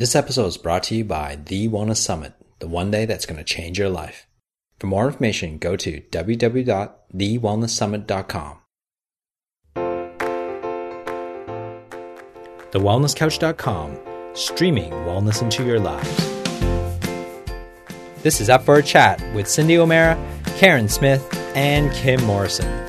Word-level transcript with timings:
This 0.00 0.16
episode 0.16 0.46
is 0.46 0.56
brought 0.56 0.84
to 0.84 0.94
you 0.94 1.04
by 1.04 1.38
The 1.44 1.68
Wellness 1.68 1.98
Summit, 1.98 2.32
the 2.58 2.66
one 2.66 2.90
day 2.90 3.04
that's 3.04 3.26
going 3.26 3.36
to 3.36 3.44
change 3.44 3.78
your 3.78 3.90
life. 3.90 4.26
For 4.78 4.86
more 4.86 5.06
information, 5.06 5.58
go 5.58 5.76
to 5.76 6.00
www.thewellnesssummit.com. 6.00 8.58
TheWellnessCouch.com, 12.70 13.98
streaming 14.32 14.90
wellness 14.90 15.42
into 15.42 15.66
your 15.66 15.80
lives. 15.80 16.16
This 18.22 18.40
is 18.40 18.48
Up 18.48 18.62
for 18.62 18.76
a 18.76 18.82
Chat 18.82 19.22
with 19.34 19.46
Cindy 19.46 19.76
O'Meara, 19.76 20.16
Karen 20.56 20.88
Smith, 20.88 21.22
and 21.54 21.92
Kim 21.92 22.24
Morrison. 22.24 22.86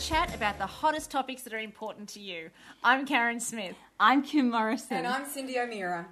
Chat 0.00 0.34
about 0.34 0.56
the 0.56 0.66
hottest 0.66 1.10
topics 1.10 1.42
that 1.42 1.52
are 1.52 1.58
important 1.58 2.08
to 2.08 2.20
you. 2.20 2.48
I'm 2.82 3.04
Karen 3.04 3.38
Smith. 3.38 3.76
I'm 4.00 4.22
Kim 4.22 4.50
Morrison. 4.50 4.96
And 4.96 5.06
I'm 5.06 5.26
Cindy 5.26 5.58
O'Meara. 5.58 6.08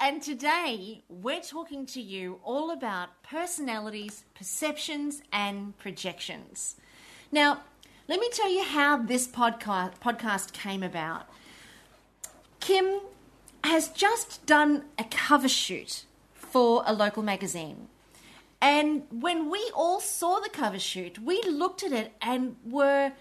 And 0.00 0.20
today 0.20 1.04
we're 1.08 1.40
talking 1.40 1.86
to 1.86 2.00
you 2.00 2.40
all 2.42 2.72
about 2.72 3.22
personalities, 3.22 4.24
perceptions, 4.34 5.22
and 5.32 5.78
projections. 5.78 6.74
Now, 7.30 7.60
let 8.08 8.18
me 8.18 8.28
tell 8.32 8.50
you 8.50 8.64
how 8.64 8.96
this 8.96 9.28
podcast, 9.28 10.00
podcast 10.00 10.52
came 10.52 10.82
about. 10.82 11.28
Kim 12.58 12.98
has 13.62 13.90
just 13.90 14.44
done 14.44 14.86
a 14.98 15.04
cover 15.04 15.48
shoot 15.48 16.04
for 16.34 16.82
a 16.84 16.92
local 16.92 17.22
magazine. 17.22 17.86
And 18.60 19.04
when 19.10 19.50
we 19.50 19.70
all 19.74 20.00
saw 20.00 20.40
the 20.40 20.48
cover 20.48 20.78
shoot, 20.78 21.18
we 21.18 21.40
looked 21.42 21.82
at 21.82 21.92
it 21.92 22.12
and 22.20 22.56
were, 22.64 23.12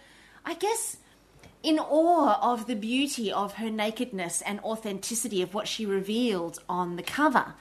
I 0.46 0.54
guess, 0.56 0.98
in 1.62 1.80
awe 1.80 2.40
of 2.42 2.66
the 2.66 2.76
beauty 2.76 3.32
of 3.32 3.54
her 3.54 3.70
nakedness 3.70 4.42
and 4.42 4.60
authenticity 4.62 5.42
of 5.42 5.54
what 5.54 5.68
she 5.68 5.86
revealed 5.86 6.60
on 6.68 6.96
the 6.96 7.04
cover. 7.04 7.54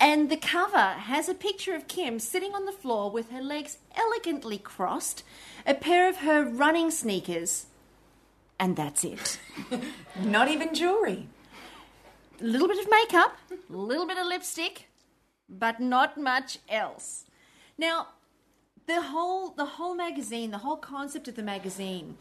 And 0.00 0.30
the 0.30 0.36
cover 0.36 0.78
has 0.78 1.28
a 1.28 1.34
picture 1.34 1.74
of 1.74 1.86
Kim 1.86 2.18
sitting 2.18 2.54
on 2.54 2.64
the 2.64 2.72
floor 2.72 3.10
with 3.10 3.30
her 3.30 3.42
legs 3.42 3.76
elegantly 3.94 4.56
crossed, 4.56 5.22
a 5.66 5.74
pair 5.74 6.08
of 6.08 6.18
her 6.18 6.42
running 6.42 6.90
sneakers, 6.90 7.66
and 8.58 8.76
that's 8.76 9.04
it. 9.04 9.38
Not 10.18 10.48
even 10.48 10.74
jewellery. 10.74 11.28
A 12.40 12.44
little 12.44 12.68
bit 12.68 12.78
of 12.78 12.90
makeup, 12.90 13.36
a 13.50 13.76
little 13.76 14.06
bit 14.06 14.16
of 14.16 14.26
lipstick, 14.26 14.86
but 15.50 15.80
not 15.80 16.16
much 16.16 16.58
else. 16.68 17.24
Now, 17.76 18.08
the 18.86 19.02
whole 19.02 19.50
the 19.50 19.64
whole 19.64 19.94
magazine, 19.94 20.50
the 20.50 20.58
whole 20.58 20.76
concept 20.76 21.28
of 21.28 21.36
the 21.36 21.42
magazine, 21.42 22.16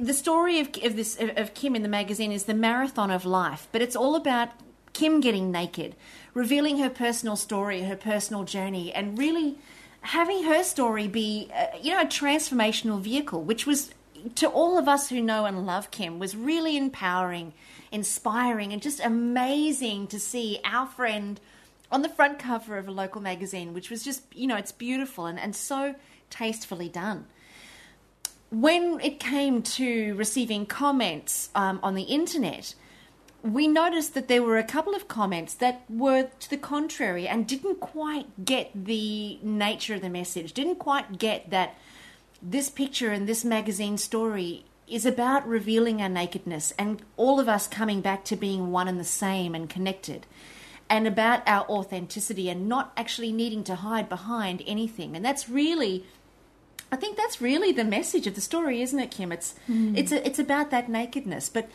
the 0.00 0.14
story 0.14 0.60
of, 0.60 0.68
of 0.82 0.96
this 0.96 1.18
of, 1.18 1.54
Kim 1.54 1.74
in 1.74 1.82
the 1.82 1.88
magazine 1.88 2.32
is 2.32 2.44
the 2.44 2.54
marathon 2.54 3.10
of 3.10 3.24
life, 3.24 3.68
but 3.72 3.82
it's 3.82 3.96
all 3.96 4.14
about 4.14 4.50
Kim 4.92 5.20
getting 5.20 5.50
naked, 5.50 5.96
revealing 6.32 6.78
her 6.78 6.90
personal 6.90 7.36
story, 7.36 7.82
her 7.82 7.96
personal 7.96 8.44
journey, 8.44 8.92
and 8.92 9.18
really 9.18 9.58
having 10.02 10.44
her 10.44 10.62
story 10.62 11.08
be, 11.08 11.50
uh, 11.54 11.66
you 11.80 11.92
know, 11.92 12.02
a 12.02 12.06
transformational 12.06 13.00
vehicle, 13.00 13.42
which 13.42 13.66
was 13.66 13.92
to 14.34 14.48
all 14.48 14.78
of 14.78 14.88
us 14.88 15.08
who 15.08 15.20
know 15.20 15.44
and 15.44 15.66
love 15.66 15.90
Kim 15.90 16.18
was 16.18 16.36
really 16.36 16.76
empowering, 16.76 17.52
inspiring, 17.90 18.72
and 18.72 18.80
just 18.80 19.00
amazing 19.00 20.06
to 20.06 20.18
see 20.18 20.60
our 20.64 20.86
friend 20.86 21.40
on 21.90 22.02
the 22.02 22.08
front 22.08 22.38
cover 22.38 22.78
of 22.78 22.88
a 22.88 22.90
local 22.90 23.20
magazine, 23.20 23.74
which 23.74 23.90
was 23.90 24.02
just, 24.02 24.22
you 24.34 24.46
know, 24.46 24.56
it's 24.56 24.72
beautiful 24.72 25.26
and, 25.26 25.38
and 25.38 25.54
so 25.54 25.94
tastefully 26.30 26.88
done. 26.88 27.26
When 28.50 29.00
it 29.00 29.18
came 29.18 29.62
to 29.62 30.14
receiving 30.14 30.66
comments 30.66 31.50
um, 31.54 31.80
on 31.82 31.94
the 31.94 32.02
internet, 32.02 32.74
we 33.42 33.68
noticed 33.68 34.14
that 34.14 34.28
there 34.28 34.42
were 34.42 34.58
a 34.58 34.64
couple 34.64 34.94
of 34.94 35.06
comments 35.08 35.54
that 35.54 35.82
were 35.90 36.28
to 36.40 36.50
the 36.50 36.56
contrary 36.56 37.28
and 37.28 37.46
didn't 37.46 37.80
quite 37.80 38.44
get 38.44 38.70
the 38.74 39.38
nature 39.42 39.94
of 39.94 40.00
the 40.00 40.08
message, 40.08 40.52
didn't 40.52 40.76
quite 40.76 41.18
get 41.18 41.50
that 41.50 41.76
this 42.40 42.70
picture 42.70 43.10
and 43.10 43.26
this 43.26 43.44
magazine 43.44 43.98
story 43.98 44.64
is 44.86 45.06
about 45.06 45.46
revealing 45.46 46.00
our 46.00 46.08
nakedness 46.08 46.72
and 46.78 47.02
all 47.16 47.40
of 47.40 47.48
us 47.48 47.66
coming 47.66 48.00
back 48.00 48.24
to 48.24 48.36
being 48.36 48.70
one 48.70 48.86
and 48.86 49.00
the 49.00 49.04
same 49.04 49.54
and 49.54 49.68
connected 49.70 50.26
and 50.88 51.06
about 51.06 51.42
our 51.46 51.64
authenticity 51.68 52.48
and 52.48 52.68
not 52.68 52.92
actually 52.96 53.32
needing 53.32 53.64
to 53.64 53.76
hide 53.76 54.08
behind 54.08 54.62
anything. 54.66 55.16
And 55.16 55.24
that's 55.24 55.48
really 55.48 56.04
I 56.92 56.96
think 56.96 57.16
that's 57.16 57.40
really 57.40 57.72
the 57.72 57.84
message 57.84 58.28
of 58.28 58.36
the 58.36 58.40
story, 58.40 58.80
isn't 58.80 58.98
it, 58.98 59.10
Kim? 59.10 59.32
It's 59.32 59.54
mm. 59.68 59.96
it's 59.98 60.12
a, 60.12 60.24
it's 60.24 60.38
about 60.38 60.70
that 60.70 60.88
nakedness. 60.88 61.48
But 61.48 61.68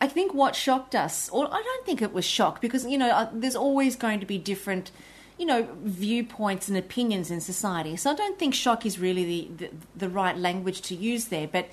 I 0.00 0.08
think 0.08 0.34
what 0.34 0.56
shocked 0.56 0.96
us, 0.96 1.28
or 1.28 1.46
I 1.46 1.62
don't 1.62 1.86
think 1.86 2.02
it 2.02 2.12
was 2.12 2.24
shock, 2.24 2.60
because 2.60 2.84
you 2.84 2.98
know 2.98 3.10
uh, 3.10 3.30
there's 3.32 3.54
always 3.54 3.94
going 3.94 4.18
to 4.18 4.26
be 4.26 4.36
different, 4.36 4.90
you 5.38 5.46
know, 5.46 5.68
viewpoints 5.84 6.68
and 6.68 6.76
opinions 6.76 7.30
in 7.30 7.40
society. 7.40 7.96
So 7.96 8.10
I 8.10 8.14
don't 8.14 8.36
think 8.36 8.52
shock 8.52 8.84
is 8.84 8.98
really 8.98 9.24
the, 9.24 9.66
the, 9.66 9.70
the 9.94 10.08
right 10.08 10.36
language 10.36 10.82
to 10.82 10.96
use 10.96 11.26
there. 11.26 11.46
But 11.46 11.68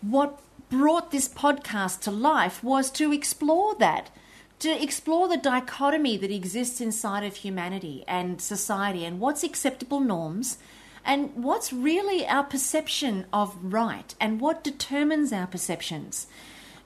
what 0.00 0.40
brought 0.70 1.10
this 1.10 1.28
podcast 1.28 2.00
to 2.02 2.10
life 2.10 2.64
was 2.64 2.90
to 2.92 3.12
explore 3.12 3.74
that 3.74 4.10
to 4.58 4.82
explore 4.82 5.28
the 5.28 5.36
dichotomy 5.36 6.16
that 6.16 6.30
exists 6.30 6.80
inside 6.80 7.24
of 7.24 7.36
humanity 7.36 8.04
and 8.08 8.40
society 8.40 9.04
and 9.04 9.20
what's 9.20 9.44
acceptable 9.44 10.00
norms 10.00 10.58
and 11.04 11.34
what's 11.34 11.72
really 11.72 12.26
our 12.26 12.42
perception 12.42 13.26
of 13.32 13.56
right 13.62 14.14
and 14.20 14.40
what 14.40 14.64
determines 14.64 15.32
our 15.32 15.46
perceptions. 15.46 16.26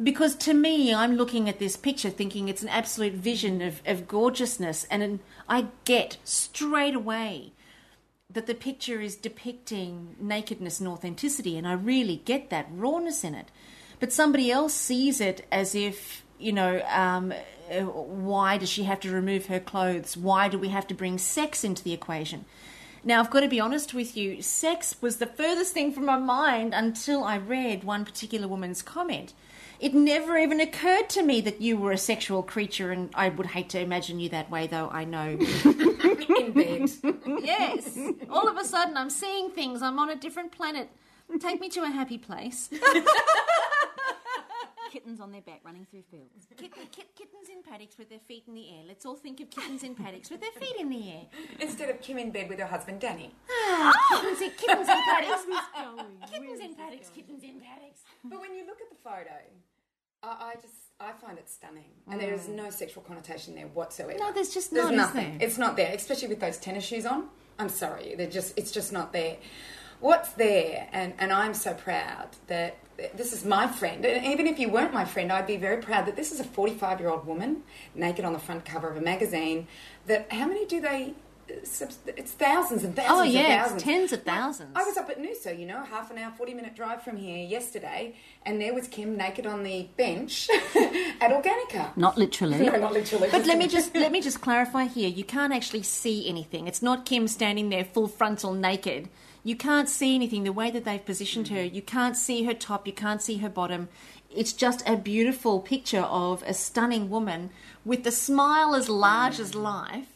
Because 0.02 0.34
to 0.36 0.54
me, 0.54 0.94
I'm 0.94 1.16
looking 1.16 1.48
at 1.48 1.58
this 1.58 1.76
picture 1.76 2.10
thinking 2.10 2.48
it's 2.48 2.62
an 2.62 2.68
absolute 2.68 3.14
vision 3.14 3.60
of, 3.60 3.82
of 3.84 4.08
gorgeousness, 4.08 4.86
and 4.90 5.20
I 5.48 5.66
get 5.84 6.16
straight 6.24 6.94
away 6.94 7.52
that 8.30 8.46
the 8.46 8.54
picture 8.54 9.00
is 9.00 9.16
depicting 9.16 10.16
nakedness 10.18 10.80
and 10.80 10.88
authenticity, 10.88 11.58
and 11.58 11.66
I 11.68 11.74
really 11.74 12.22
get 12.24 12.48
that 12.48 12.68
rawness 12.70 13.24
in 13.24 13.34
it. 13.34 13.48
But 13.98 14.12
somebody 14.12 14.50
else 14.50 14.72
sees 14.72 15.20
it 15.20 15.46
as 15.52 15.74
if, 15.74 16.24
you 16.38 16.52
know, 16.52 16.82
um, 16.88 17.34
uh, 17.70 17.82
why 17.82 18.58
does 18.58 18.68
she 18.68 18.84
have 18.84 19.00
to 19.00 19.10
remove 19.10 19.46
her 19.46 19.60
clothes? 19.60 20.16
Why 20.16 20.48
do 20.48 20.58
we 20.58 20.68
have 20.68 20.86
to 20.88 20.94
bring 20.94 21.18
sex 21.18 21.64
into 21.64 21.84
the 21.84 21.92
equation? 21.92 22.44
Now, 23.02 23.20
I've 23.20 23.30
got 23.30 23.40
to 23.40 23.48
be 23.48 23.60
honest 23.60 23.94
with 23.94 24.16
you, 24.16 24.42
sex 24.42 24.96
was 25.00 25.16
the 25.16 25.26
furthest 25.26 25.72
thing 25.72 25.92
from 25.92 26.04
my 26.04 26.18
mind 26.18 26.74
until 26.74 27.24
I 27.24 27.38
read 27.38 27.82
one 27.82 28.04
particular 28.04 28.46
woman's 28.46 28.82
comment. 28.82 29.32
It 29.78 29.94
never 29.94 30.36
even 30.36 30.60
occurred 30.60 31.08
to 31.10 31.22
me 31.22 31.40
that 31.40 31.62
you 31.62 31.78
were 31.78 31.92
a 31.92 31.98
sexual 31.98 32.42
creature, 32.42 32.90
and 32.90 33.08
I 33.14 33.30
would 33.30 33.46
hate 33.46 33.70
to 33.70 33.80
imagine 33.80 34.20
you 34.20 34.28
that 34.28 34.50
way, 34.50 34.66
though 34.66 34.90
I 34.90 35.04
know. 35.04 35.38
In 36.38 36.52
bed. 36.52 36.90
yes. 37.42 37.98
All 38.28 38.46
of 38.46 38.58
a 38.58 38.64
sudden, 38.64 38.98
I'm 38.98 39.08
seeing 39.08 39.48
things. 39.50 39.80
I'm 39.80 39.98
on 39.98 40.10
a 40.10 40.16
different 40.16 40.52
planet. 40.52 40.90
Take 41.40 41.60
me 41.60 41.70
to 41.70 41.84
a 41.84 41.88
happy 41.88 42.18
place. 42.18 42.68
kittens 44.90 45.20
on 45.20 45.30
their 45.30 45.40
back 45.40 45.60
running 45.64 45.86
through 45.90 46.02
fields. 46.10 46.46
Kitten, 46.56 46.82
kit, 46.90 47.06
kittens 47.16 47.48
in 47.50 47.62
paddocks 47.62 47.96
with 47.96 48.10
their 48.10 48.18
feet 48.18 48.44
in 48.48 48.54
the 48.54 48.68
air. 48.70 48.82
Let's 48.86 49.06
all 49.06 49.16
think 49.16 49.40
of 49.40 49.50
kittens 49.50 49.82
in 49.84 49.94
paddocks 49.94 50.30
with 50.30 50.40
their 50.40 50.52
feet 50.52 50.76
in 50.78 50.90
the 50.90 51.12
air. 51.12 51.22
Instead 51.60 51.90
of 51.90 52.00
Kim 52.00 52.18
in 52.18 52.30
bed 52.30 52.48
with 52.48 52.58
her 52.58 52.66
husband 52.66 53.00
Danny. 53.00 53.32
Ah, 53.48 54.20
kittens, 54.20 54.40
in, 54.40 54.50
kittens 54.50 54.88
in 54.88 55.02
paddocks. 55.04 55.46
kittens 56.30 56.60
in 56.60 56.74
paddocks, 56.74 57.08
kittens 57.10 57.42
in 57.44 57.60
paddocks. 57.60 58.00
But 58.24 58.40
when 58.40 58.54
you 58.54 58.66
look 58.66 58.80
at 58.80 58.90
the 58.90 58.96
photo, 59.02 59.38
I, 60.22 60.52
I 60.52 60.54
just 60.56 60.74
I 60.98 61.12
find 61.12 61.38
it 61.38 61.48
stunning, 61.48 61.92
and 62.10 62.20
there 62.20 62.34
is 62.34 62.48
no 62.48 62.68
sexual 62.70 63.02
connotation 63.02 63.54
there 63.54 63.68
whatsoever. 63.68 64.18
No, 64.18 64.32
there's 64.32 64.52
just 64.52 64.72
there's 64.72 64.86
not, 64.86 64.94
nothing. 64.94 65.38
There? 65.38 65.48
It's 65.48 65.56
not 65.56 65.76
there, 65.76 65.92
especially 65.94 66.28
with 66.28 66.40
those 66.40 66.58
tennis 66.58 66.84
shoes 66.84 67.06
on. 67.06 67.28
I'm 67.58 67.68
sorry, 67.70 68.14
they're 68.16 68.26
just 68.28 68.58
it's 68.58 68.70
just 68.70 68.92
not 68.92 69.12
there. 69.12 69.36
What's 70.00 70.30
there, 70.32 70.88
and 70.92 71.12
and 71.18 71.32
I'm 71.32 71.54
so 71.54 71.74
proud 71.74 72.28
that 72.46 72.76
this 73.14 73.32
is 73.32 73.44
my 73.44 73.66
friend. 73.66 74.04
And 74.04 74.24
even 74.26 74.46
if 74.46 74.58
you 74.58 74.68
weren't 74.68 74.92
my 74.92 75.04
friend, 75.04 75.32
I'd 75.32 75.46
be 75.46 75.56
very 75.56 75.82
proud 75.82 76.06
that 76.06 76.16
this 76.16 76.32
is 76.32 76.40
a 76.40 76.44
45 76.44 77.00
year 77.00 77.10
old 77.10 77.26
woman 77.26 77.62
naked 77.94 78.24
on 78.24 78.32
the 78.32 78.38
front 78.38 78.64
cover 78.64 78.88
of 78.90 78.96
a 78.96 79.00
magazine. 79.00 79.66
That 80.06 80.32
how 80.32 80.46
many 80.46 80.66
do 80.66 80.80
they? 80.80 81.14
It's 81.48 82.30
thousands 82.32 82.84
and 82.84 82.94
thousands. 82.94 83.18
Oh 83.18 83.22
yeah, 83.24 83.62
thousands. 83.62 83.82
tens 83.82 84.12
of 84.12 84.22
thousands. 84.22 84.70
I 84.76 84.84
was 84.84 84.96
up 84.96 85.10
at 85.10 85.20
Noosa, 85.20 85.58
you 85.58 85.66
know, 85.66 85.82
half 85.82 86.12
an 86.12 86.18
hour, 86.18 86.32
forty 86.36 86.54
minute 86.54 86.76
drive 86.76 87.02
from 87.02 87.16
here 87.16 87.44
yesterday, 87.44 88.14
and 88.46 88.60
there 88.60 88.72
was 88.72 88.86
Kim 88.86 89.16
naked 89.16 89.46
on 89.46 89.64
the 89.64 89.88
bench 89.96 90.48
at 91.20 91.30
Organica. 91.32 91.96
Not 91.96 92.16
literally. 92.16 92.58
No, 92.70 92.76
not 92.76 92.92
literally. 92.92 93.28
But 93.32 93.46
let 93.46 93.58
me 93.58 93.66
just 93.66 93.94
let 93.96 94.12
me 94.12 94.20
just 94.20 94.40
clarify 94.40 94.84
here. 94.84 95.08
You 95.08 95.24
can't 95.24 95.52
actually 95.52 95.82
see 95.82 96.28
anything. 96.28 96.68
It's 96.68 96.82
not 96.82 97.04
Kim 97.04 97.26
standing 97.26 97.68
there 97.70 97.84
full 97.84 98.06
frontal 98.06 98.54
naked 98.54 99.08
you 99.44 99.56
can't 99.56 99.88
see 99.88 100.14
anything. 100.14 100.44
The 100.44 100.52
way 100.52 100.70
that 100.70 100.84
they've 100.84 101.04
positioned 101.04 101.48
her, 101.48 101.62
you 101.64 101.82
can't 101.82 102.16
see 102.16 102.44
her 102.44 102.54
top, 102.54 102.86
you 102.86 102.92
can't 102.92 103.22
see 103.22 103.38
her 103.38 103.48
bottom. 103.48 103.88
It's 104.34 104.52
just 104.52 104.86
a 104.88 104.96
beautiful 104.96 105.60
picture 105.60 106.02
of 106.02 106.42
a 106.44 106.54
stunning 106.54 107.10
woman 107.10 107.50
with 107.84 108.04
the 108.04 108.12
smile 108.12 108.74
as 108.74 108.88
large 108.88 109.40
as 109.40 109.54
life, 109.54 110.06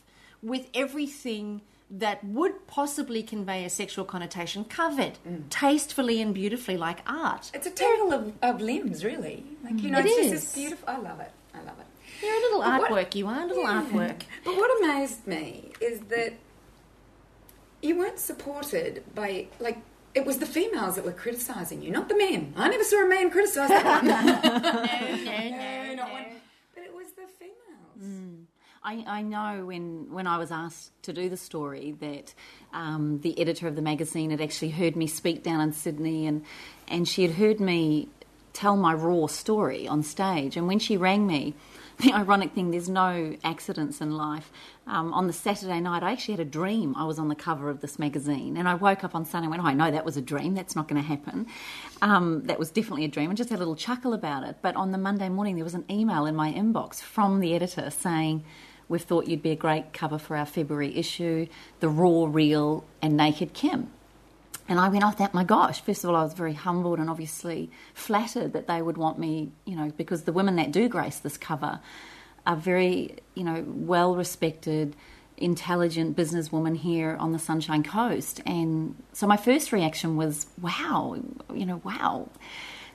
with 0.43 0.69
everything 0.75 1.63
that 1.91 2.25
would 2.25 2.67
possibly 2.67 3.23
convey 3.23 3.65
a 3.65 3.71
sexual 3.71 4.05
connotation 4.05 4.65
covered 4.65 5.19
Mm. 5.27 5.45
tastefully 5.51 6.21
and 6.21 6.35
beautifully 6.35 6.77
like 6.77 7.01
art. 7.07 7.51
It's 7.55 7.67
a 7.67 7.71
tale 7.71 8.13
of, 8.13 8.33
of 8.43 8.61
limbs, 8.61 9.05
really. 9.05 9.45
Like 9.63 9.81
you 9.83 9.91
know, 9.91 9.99
It 10.01 10.07
it's 10.07 10.19
is. 10.19 10.31
just 10.33 10.55
this 10.55 10.55
beautiful. 10.55 10.89
I 10.89 10.97
love 10.99 11.21
it. 11.21 11.31
I 11.55 11.59
love 11.59 11.79
it. 11.79 11.87
You're 12.23 12.35
a 12.35 12.41
little 12.41 12.61
But 12.61 12.81
what- 12.81 12.91
artwork, 12.91 13.15
you 13.15 13.27
are, 13.29 13.43
a 13.43 13.47
little 13.47 13.63
Yeah. 13.65 13.83
artwork. 13.83 14.23
But 14.45 14.57
what 14.57 14.83
amazed 14.83 15.27
me 15.27 15.73
is 15.81 16.01
that 16.09 16.33
you 17.85 17.99
weren't 17.99 18.19
supported 18.19 19.05
by 19.15 19.47
like 19.61 19.79
it 20.15 20.25
was 20.25 20.39
the 20.39 20.47
females 20.47 20.95
that 20.95 21.05
were 21.05 21.13
criticising 21.13 21.83
you, 21.83 21.91
not 21.91 22.09
the 22.09 22.17
men. 22.17 22.55
I 22.57 22.69
never 22.69 22.85
saw 22.85 23.05
a 23.05 23.09
man 23.09 23.31
criticise 23.31 23.69
that 23.69 23.85
one. 23.85 24.07
no, 25.25 25.51
no, 25.51 25.95
not 25.95 26.13
one. 26.13 26.25
But 26.75 26.85
it 26.85 26.95
was 26.95 27.09
the 27.17 27.27
females. 27.39 28.47
I, 28.85 29.05
I 29.07 29.23
know 29.23 29.65
when, 29.65 30.13
when 30.13 30.27
I 30.27 30.39
was 30.39 30.53
asked 30.53 30.93
to 31.05 31.13
do 31.13 31.29
the 31.29 31.37
story 31.37 31.97
that 32.01 32.35
um, 32.73 33.21
the 33.23 33.39
editor 33.41 33.67
of 33.67 33.77
the 33.77 33.83
magazine 33.83 34.31
had 34.31 34.41
actually 34.41 34.71
heard 34.71 34.95
me 34.95 35.07
speak 35.07 35.43
down 35.43 35.61
in 35.63 35.73
Sydney 35.73 36.27
and, 36.27 36.45
and 36.87 37.09
she 37.09 37.23
had 37.23 37.33
heard 37.33 37.61
me 37.61 38.09
tell 38.53 38.77
my 38.77 38.93
raw 38.95 39.27
story 39.27 39.89
on 39.89 40.03
stage. 40.03 40.57
And 40.57 40.69
when 40.69 40.79
she 40.79 40.97
rang 40.97 41.27
me, 41.27 41.55
the 41.99 42.13
ironic 42.13 42.53
thing, 42.53 42.71
there's 42.71 42.89
no 42.89 43.37
accidents 43.45 44.01
in 44.01 44.17
life. 44.17 44.51
Um, 44.87 45.13
on 45.15 45.27
the 45.27 45.33
Saturday 45.33 45.81
night, 45.81 46.03
I 46.03 46.13
actually 46.13 46.33
had 46.33 46.41
a 46.41 46.51
dream. 46.51 46.95
I 46.97 47.05
was 47.05 47.19
on 47.19 47.29
the 47.29 47.35
cover 47.35 47.71
of 47.71 47.81
this 47.81 47.99
magazine, 47.99 48.57
and 48.57 48.69
I 48.69 48.75
woke 48.75 49.05
up 49.05 49.15
on 49.15 49.25
Sunday 49.25 49.47
and 49.47 49.51
went, 49.51 49.63
oh, 49.63 49.67
I 49.67 49.75
know 49.75 49.91
that 49.91 50.05
was 50.05 50.17
a 50.17 50.23
dream. 50.23 50.55
That's 50.55 50.75
not 50.75 50.89
going 50.89 51.01
to 51.01 51.07
happen. 51.07 51.47
Um, 52.03 52.43
that 52.47 52.59
was 52.59 52.71
definitely 52.71 53.05
a 53.05 53.09
dream, 53.09 53.31
and 53.31 53.37
just 53.37 53.51
had 53.51 53.57
a 53.57 53.61
little 53.61 53.77
chuckle 53.77 54.13
about 54.13 54.45
it. 54.45 54.57
But 54.61 54.77
on 54.77 54.93
the 54.93 54.99
Monday 54.99 55.29
morning, 55.29 55.55
there 55.55 55.65
was 55.65 55.75
an 55.75 55.85
email 55.91 56.27
in 56.27 56.35
my 56.35 56.53
inbox 56.53 57.01
from 57.01 57.41
the 57.41 57.55
editor 57.55 57.91
saying, 57.91 58.45
We've 58.89 59.03
thought 59.03 59.29
you'd 59.29 59.43
be 59.43 59.51
a 59.51 59.57
great 59.57 59.93
cover 59.93 60.19
for 60.19 60.37
our 60.37 60.45
February 60.45 60.95
issue, 60.97 61.47
The 61.81 61.89
Raw, 61.89 62.27
Real, 62.31 62.85
and 63.01 63.17
Naked 63.17 63.55
Kim. 63.55 63.91
And 64.69 64.81
I 64.81 64.89
went, 64.89 65.05
oh, 65.05 65.13
that, 65.19 65.35
my 65.35 65.45
gosh. 65.45 65.81
First 65.83 66.05
of 66.05 66.11
all, 66.11 66.17
I 66.17 66.23
was 66.23 66.33
very 66.33 66.55
humbled 66.55 66.99
and 66.99 67.11
obviously 67.11 67.71
flattered 67.93 68.53
that 68.55 68.67
they 68.67 68.81
would 68.81 68.97
want 68.97 69.19
me, 69.19 69.53
you 69.65 69.77
know, 69.77 69.93
because 69.97 70.23
the 70.23 70.33
women 70.33 70.57
that 70.57 70.73
do 70.73 70.89
grace 70.89 71.19
this 71.19 71.37
cover 71.37 71.81
are 72.47 72.57
very, 72.57 73.17
you 73.35 73.45
know, 73.45 73.65
well 73.67 74.17
respected, 74.17 74.97
intelligent 75.37 76.17
businesswomen 76.17 76.77
here 76.77 77.17
on 77.19 77.33
the 77.33 77.39
Sunshine 77.39 77.83
Coast. 77.83 78.41
And 78.47 78.95
so 79.13 79.27
my 79.27 79.37
first 79.37 79.73
reaction 79.73 80.17
was, 80.17 80.47
wow, 80.61 81.17
you 81.53 81.67
know, 81.67 81.81
wow. 81.85 82.29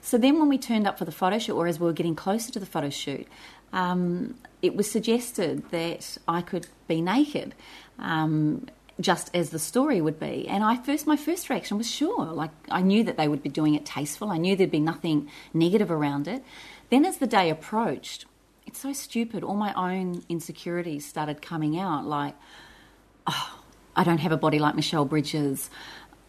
So 0.02 0.18
then 0.18 0.40
when 0.40 0.50
we 0.50 0.58
turned 0.58 0.88
up 0.88 0.98
for 0.98 1.06
the 1.06 1.12
photo 1.12 1.38
shoot, 1.38 1.56
or 1.56 1.68
as 1.68 1.80
we 1.80 1.86
were 1.86 1.94
getting 1.94 2.16
closer 2.16 2.52
to 2.54 2.60
the 2.60 2.66
photo 2.66 2.90
shoot, 2.90 3.28
um, 3.74 4.36
it 4.62 4.76
was 4.76 4.90
suggested 4.90 5.70
that 5.70 6.18
I 6.28 6.42
could 6.42 6.68
be 6.88 7.02
naked. 7.02 7.54
Um, 8.00 8.68
just 9.00 9.34
as 9.34 9.50
the 9.50 9.60
story 9.60 10.02
would 10.02 10.20
be. 10.20 10.48
And 10.48 10.64
I 10.64 10.76
first, 10.76 11.08
my 11.08 11.16
first 11.16 11.50
reaction 11.50 11.78
was 11.78 11.90
sure. 11.90 12.26
Like 12.26 12.52
I 12.70 12.82
knew 12.82 13.04
that 13.06 13.18
they 13.18 13.28
would 13.28 13.42
be 13.42 13.50
doing 13.50 13.76
it 13.76 13.86
tasteful. 13.86 14.30
I 14.30 14.38
knew 14.38 14.56
there'd 14.56 14.72
be 14.72 14.80
nothing 14.80 15.30
negative 15.54 15.92
around 15.92 16.28
it. 16.28 16.44
Then, 16.90 17.06
as 17.06 17.18
the 17.18 17.28
day 17.28 17.50
approached, 17.50 18.26
it's 18.66 18.80
so 18.80 18.94
stupid. 18.94 19.44
All 19.44 19.56
my 19.56 19.74
own 19.74 20.24
insecurities 20.28 21.06
started 21.06 21.42
coming 21.42 21.80
out. 21.80 22.06
Like, 22.06 22.36
oh, 23.28 23.60
I 23.96 24.04
don't 24.04 24.20
have 24.20 24.32
a 24.32 24.38
body 24.38 24.60
like 24.60 24.76
Michelle 24.76 25.06
Bridges. 25.06 25.70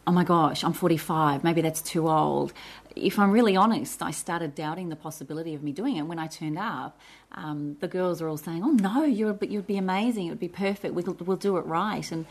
Oh 0.06 0.12
my 0.12 0.24
gosh, 0.24 0.64
I'm 0.64 0.72
45. 0.72 1.44
Maybe 1.44 1.60
that's 1.60 1.82
too 1.82 2.08
old. 2.08 2.52
If 2.96 3.18
I'm 3.18 3.30
really 3.30 3.54
honest, 3.54 4.02
I 4.02 4.10
started 4.10 4.54
doubting 4.54 4.88
the 4.88 4.96
possibility 4.96 5.54
of 5.54 5.62
me 5.62 5.72
doing 5.72 5.96
it. 5.96 6.02
When 6.02 6.18
I 6.18 6.26
turned 6.26 6.58
up, 6.58 6.98
um, 7.32 7.76
the 7.80 7.88
girls 7.88 8.20
were 8.20 8.28
all 8.28 8.36
saying, 8.36 8.64
"Oh 8.64 8.70
no, 8.70 9.04
you're, 9.04 9.32
but 9.32 9.50
you'd 9.50 9.66
be 9.66 9.76
amazing. 9.76 10.26
It 10.26 10.30
would 10.30 10.40
be 10.40 10.48
perfect. 10.48 10.94
We'll, 10.94 11.16
we'll 11.20 11.36
do 11.36 11.56
it 11.58 11.66
right." 11.66 12.10
And 12.10 12.26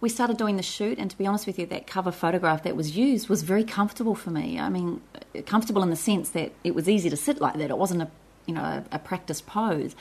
we 0.00 0.08
started 0.08 0.36
doing 0.36 0.56
the 0.56 0.62
shoot, 0.62 0.98
and 0.98 1.10
to 1.10 1.18
be 1.18 1.26
honest 1.26 1.46
with 1.46 1.58
you, 1.58 1.66
that 1.66 1.86
cover 1.86 2.12
photograph 2.12 2.62
that 2.62 2.76
was 2.76 2.96
used 2.96 3.28
was 3.28 3.42
very 3.42 3.64
comfortable 3.64 4.14
for 4.14 4.30
me. 4.30 4.58
I 4.58 4.68
mean, 4.68 5.02
comfortable 5.44 5.82
in 5.82 5.90
the 5.90 5.96
sense 5.96 6.30
that 6.30 6.52
it 6.62 6.74
was 6.74 6.88
easy 6.88 7.10
to 7.10 7.16
sit 7.16 7.40
like 7.40 7.58
that. 7.58 7.68
It 7.70 7.78
wasn't 7.78 8.02
a, 8.02 8.08
you 8.46 8.54
know, 8.54 8.62
a, 8.62 8.84
a 8.92 8.98
practiced 8.98 9.46
pose. 9.46 9.96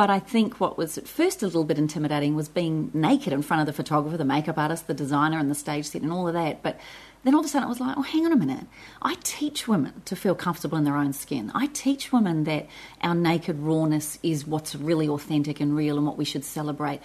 But 0.00 0.08
I 0.08 0.18
think 0.18 0.60
what 0.60 0.78
was 0.78 0.96
at 0.96 1.06
first 1.06 1.42
a 1.42 1.44
little 1.44 1.62
bit 1.62 1.76
intimidating 1.76 2.34
was 2.34 2.48
being 2.48 2.90
naked 2.94 3.34
in 3.34 3.42
front 3.42 3.60
of 3.60 3.66
the 3.66 3.74
photographer, 3.74 4.16
the 4.16 4.24
makeup 4.24 4.56
artist, 4.56 4.86
the 4.86 4.94
designer, 4.94 5.38
and 5.38 5.50
the 5.50 5.54
stage 5.54 5.90
set, 5.90 6.00
and 6.00 6.10
all 6.10 6.26
of 6.26 6.32
that. 6.32 6.62
But 6.62 6.80
then 7.22 7.34
all 7.34 7.40
of 7.40 7.44
a 7.44 7.50
sudden 7.50 7.66
it 7.66 7.68
was 7.68 7.80
like, 7.80 7.98
oh, 7.98 8.00
hang 8.00 8.24
on 8.24 8.32
a 8.32 8.36
minute. 8.36 8.64
I 9.02 9.16
teach 9.22 9.68
women 9.68 10.00
to 10.06 10.16
feel 10.16 10.34
comfortable 10.34 10.78
in 10.78 10.84
their 10.84 10.96
own 10.96 11.12
skin. 11.12 11.52
I 11.54 11.66
teach 11.66 12.14
women 12.14 12.44
that 12.44 12.66
our 13.02 13.14
naked 13.14 13.58
rawness 13.58 14.18
is 14.22 14.46
what's 14.46 14.74
really 14.74 15.06
authentic 15.06 15.60
and 15.60 15.76
real 15.76 15.98
and 15.98 16.06
what 16.06 16.16
we 16.16 16.24
should 16.24 16.46
celebrate. 16.46 17.02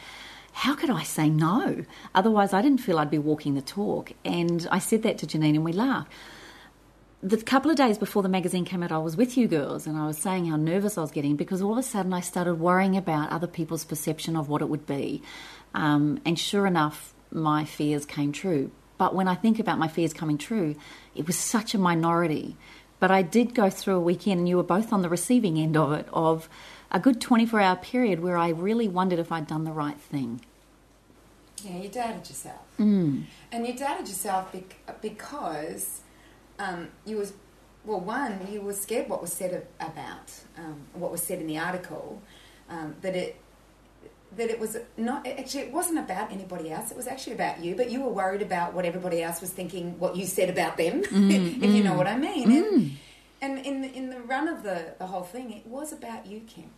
How 0.54 0.74
could 0.74 0.90
I 0.90 1.04
say 1.04 1.28
no? 1.28 1.84
Otherwise, 2.14 2.54
I 2.54 2.62
didn't 2.62 2.80
feel 2.80 2.98
I'd 2.98 3.12
be 3.12 3.18
walking 3.18 3.56
the 3.56 3.62
talk. 3.62 4.14
And 4.24 4.66
I 4.72 4.80
said 4.80 5.04
that 5.04 5.18
to 5.18 5.28
Janine, 5.28 5.56
and 5.56 5.66
we 5.66 5.74
laughed 5.74 6.14
the 7.24 7.38
couple 7.38 7.72
of 7.72 7.78
days 7.78 7.98
before 7.98 8.22
the 8.24 8.30
magazine 8.30 8.66
came 8.66 8.84
out, 8.84 8.92
I 8.92 8.98
was 9.00 9.18
with 9.18 9.36
you 9.38 9.48
girls 9.48 9.88
and 9.88 9.98
I 9.98 10.06
was 10.06 10.18
saying 10.18 10.46
how 10.46 10.58
nervous 10.58 10.98
I 10.98 11.02
was 11.02 11.12
getting 11.12 11.36
because 11.36 11.62
all 11.62 11.72
of 11.74 11.78
a 11.78 11.84
sudden 11.84 12.14
I 12.14 12.20
started 12.22 12.56
worrying 12.56 12.96
about 12.96 13.32
other 13.32 13.48
people's 13.48 13.84
perception 13.86 14.36
of 14.36 14.48
what 14.50 14.62
it 14.62 14.70
would 14.70 14.86
be. 14.86 15.22
Um, 15.74 16.20
and 16.26 16.38
sure 16.38 16.68
enough, 16.68 17.14
my 17.32 17.66
fears 17.66 18.06
came 18.06 18.32
true. 18.32 18.72
But 18.98 19.16
when 19.16 19.28
I 19.28 19.36
think 19.36 19.60
about 19.60 19.80
my 19.80 19.88
fears 19.88 20.14
coming 20.14 20.38
true, 20.38 20.76
it 21.16 21.26
was 21.28 21.36
such 21.38 21.74
a 21.74 21.78
minority. 21.78 22.56
But 23.00 23.12
I 23.12 23.24
did 23.24 23.54
go 23.54 23.70
through 23.70 23.96
a 23.96 24.00
weekend, 24.00 24.40
and 24.40 24.48
you 24.50 24.56
were 24.56 24.64
both 24.64 24.94
on 24.94 25.02
the 25.02 25.10
receiving 25.10 25.58
end 25.60 25.76
of 25.76 25.92
it, 25.92 26.08
of 26.14 26.48
a 26.92 27.00
good 27.00 27.20
24 27.20 27.60
hour 27.60 27.76
period 27.76 28.22
where 28.22 28.38
I 28.38 28.50
really 28.50 28.88
wondered 28.88 29.20
if 29.20 29.34
I'd 29.34 29.48
done 29.48 29.66
the 29.66 29.74
right 29.74 30.00
thing. 30.00 30.40
Yeah, 31.62 31.78
you 31.78 31.90
doubted 31.90 32.30
yourself, 32.30 32.62
Mm. 32.80 33.24
and 33.52 33.68
you 33.68 33.74
doubted 33.74 34.08
yourself 34.08 34.52
bec- 34.54 35.02
because 35.02 36.02
um, 36.60 36.90
you 37.06 37.18
was 37.18 37.34
well. 37.84 38.00
One, 38.00 38.48
you 38.52 38.62
were 38.62 38.74
scared 38.74 39.10
what 39.10 39.22
was 39.22 39.34
said 39.34 39.68
about 39.80 40.32
um, 40.58 40.82
what 40.94 41.12
was 41.12 41.24
said 41.24 41.40
in 41.40 41.48
the 41.48 41.58
article. 41.58 42.22
Um, 42.70 42.96
that 43.02 43.16
it 43.16 43.40
that 44.38 44.50
it 44.50 44.60
was 44.60 44.78
not 44.98 45.26
actually 45.28 45.64
it 45.64 45.72
wasn't 45.74 46.00
about 46.00 46.32
anybody 46.32 46.72
else. 46.72 46.92
It 46.92 46.98
was 46.98 47.08
actually 47.08 47.34
about 47.34 47.64
you, 47.64 47.76
but 47.76 47.90
you 47.92 48.02
were 48.02 48.12
worried 48.12 48.42
about 48.42 48.74
what 48.74 48.86
everybody 48.86 49.22
else 49.22 49.42
was 49.42 49.50
thinking, 49.50 49.98
what 50.00 50.16
you 50.16 50.26
said 50.26 50.50
about 50.50 50.78
them, 50.78 51.04
if 51.12 51.70
you 51.70 51.84
know 51.84 51.94
what 51.94 52.08
I 52.08 52.18
mean. 52.18 52.52
And, 52.52 52.98
and 53.42 53.66
in 53.66 53.82
the, 53.82 53.94
in 53.94 54.10
the 54.10 54.20
run 54.22 54.48
of 54.48 54.64
the 54.64 54.96
the 54.98 55.08
whole 55.08 55.24
thing, 55.24 55.52
it 55.52 55.66
was 55.68 55.94
about 55.94 56.26
you, 56.26 56.42
Kim. 56.42 56.72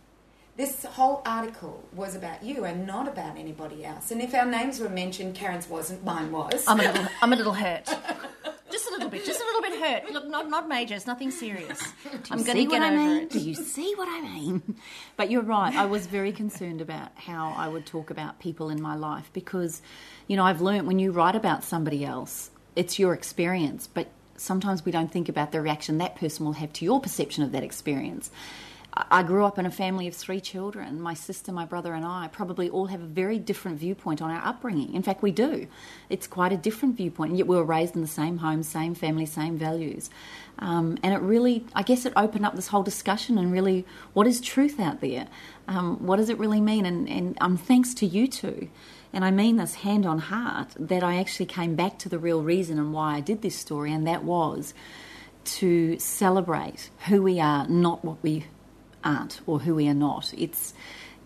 This 0.56 0.84
whole 0.84 1.22
article 1.24 1.84
was 1.94 2.16
about 2.16 2.42
you 2.42 2.64
and 2.64 2.84
not 2.84 3.06
about 3.06 3.36
anybody 3.36 3.84
else. 3.84 4.10
And 4.10 4.20
if 4.20 4.34
our 4.34 4.44
names 4.44 4.80
were 4.80 4.88
mentioned, 4.88 5.36
Karen's 5.36 5.68
wasn't, 5.68 6.04
mine 6.04 6.32
was. 6.32 6.64
I'm 6.66 6.80
a 6.80 6.82
little, 6.82 7.06
I'm 7.22 7.32
a 7.32 7.36
little 7.36 7.54
hurt. 7.54 7.86
Just 8.70 8.88
a 8.88 8.90
little 8.90 9.08
bit, 9.08 9.24
just 9.24 9.40
a 9.40 9.44
little 9.44 9.62
bit 9.62 9.67
hurt. 9.78 10.10
Look, 10.10 10.28
not 10.28 10.48
not 10.48 10.68
major. 10.68 10.94
It's 10.94 11.06
nothing 11.06 11.30
serious. 11.30 11.80
I'm 12.30 12.42
going 12.42 12.56
to 12.56 12.64
what 12.66 12.70
get 12.70 12.82
I 12.82 12.88
over 12.88 12.96
mean? 12.96 13.22
it. 13.22 13.30
Do 13.30 13.38
you 13.38 13.54
see 13.54 13.94
what 13.96 14.08
I 14.08 14.20
mean? 14.20 14.76
But 15.16 15.30
you're 15.30 15.42
right. 15.42 15.74
I 15.74 15.86
was 15.86 16.06
very 16.06 16.32
concerned 16.32 16.80
about 16.80 17.10
how 17.16 17.54
I 17.56 17.68
would 17.68 17.86
talk 17.86 18.10
about 18.10 18.38
people 18.38 18.70
in 18.70 18.80
my 18.80 18.94
life 18.94 19.30
because, 19.32 19.82
you 20.26 20.36
know, 20.36 20.44
I've 20.44 20.60
learnt 20.60 20.86
when 20.86 20.98
you 20.98 21.10
write 21.12 21.34
about 21.36 21.64
somebody 21.64 22.04
else, 22.04 22.50
it's 22.76 22.98
your 22.98 23.14
experience, 23.14 23.86
but 23.86 24.08
sometimes 24.36 24.84
we 24.84 24.92
don't 24.92 25.10
think 25.10 25.28
about 25.28 25.52
the 25.52 25.60
reaction 25.60 25.98
that 25.98 26.16
person 26.16 26.46
will 26.46 26.52
have 26.52 26.72
to 26.74 26.84
your 26.84 27.00
perception 27.00 27.42
of 27.42 27.52
that 27.52 27.62
experience. 27.64 28.30
I 28.94 29.22
grew 29.22 29.44
up 29.44 29.58
in 29.58 29.66
a 29.66 29.70
family 29.70 30.08
of 30.08 30.14
three 30.14 30.40
children. 30.40 31.00
My 31.00 31.14
sister, 31.14 31.52
my 31.52 31.64
brother, 31.64 31.92
and 31.92 32.04
I 32.04 32.28
probably 32.32 32.70
all 32.70 32.86
have 32.86 33.02
a 33.02 33.06
very 33.06 33.38
different 33.38 33.78
viewpoint 33.78 34.20
on 34.22 34.30
our 34.30 34.44
upbringing. 34.44 34.94
In 34.94 35.02
fact, 35.02 35.22
we 35.22 35.30
do. 35.30 35.68
It's 36.08 36.26
quite 36.26 36.52
a 36.52 36.56
different 36.56 36.96
viewpoint, 36.96 37.30
and 37.30 37.38
yet 37.38 37.46
we 37.46 37.56
were 37.56 37.64
raised 37.64 37.94
in 37.94 38.00
the 38.00 38.08
same 38.08 38.38
home, 38.38 38.62
same 38.62 38.94
family, 38.94 39.26
same 39.26 39.58
values. 39.58 40.10
Um, 40.58 40.98
and 41.02 41.12
it 41.14 41.20
really, 41.20 41.64
I 41.74 41.82
guess, 41.82 42.06
it 42.06 42.12
opened 42.16 42.46
up 42.46 42.56
this 42.56 42.68
whole 42.68 42.82
discussion 42.82 43.38
and 43.38 43.52
really, 43.52 43.84
what 44.14 44.26
is 44.26 44.40
truth 44.40 44.80
out 44.80 45.00
there? 45.00 45.28
Um, 45.68 46.04
what 46.04 46.16
does 46.16 46.30
it 46.30 46.38
really 46.38 46.60
mean? 46.60 46.86
And, 46.86 47.08
and 47.08 47.38
um, 47.40 47.56
thanks 47.56 47.94
to 47.94 48.06
you 48.06 48.26
two, 48.26 48.68
and 49.12 49.24
I 49.24 49.30
mean 49.30 49.56
this 49.56 49.74
hand 49.74 50.06
on 50.06 50.18
heart, 50.18 50.74
that 50.78 51.04
I 51.04 51.18
actually 51.18 51.46
came 51.46 51.76
back 51.76 51.98
to 52.00 52.08
the 52.08 52.18
real 52.18 52.42
reason 52.42 52.78
and 52.78 52.92
why 52.92 53.16
I 53.16 53.20
did 53.20 53.42
this 53.42 53.54
story, 53.54 53.92
and 53.92 54.06
that 54.06 54.24
was 54.24 54.74
to 55.44 55.98
celebrate 55.98 56.90
who 57.06 57.22
we 57.22 57.38
are, 57.38 57.68
not 57.68 58.04
what 58.04 58.22
we 58.22 58.46
aren't 59.08 59.40
or 59.46 59.58
who 59.58 59.74
we 59.74 59.88
are 59.88 59.94
not. 59.94 60.32
It's, 60.36 60.74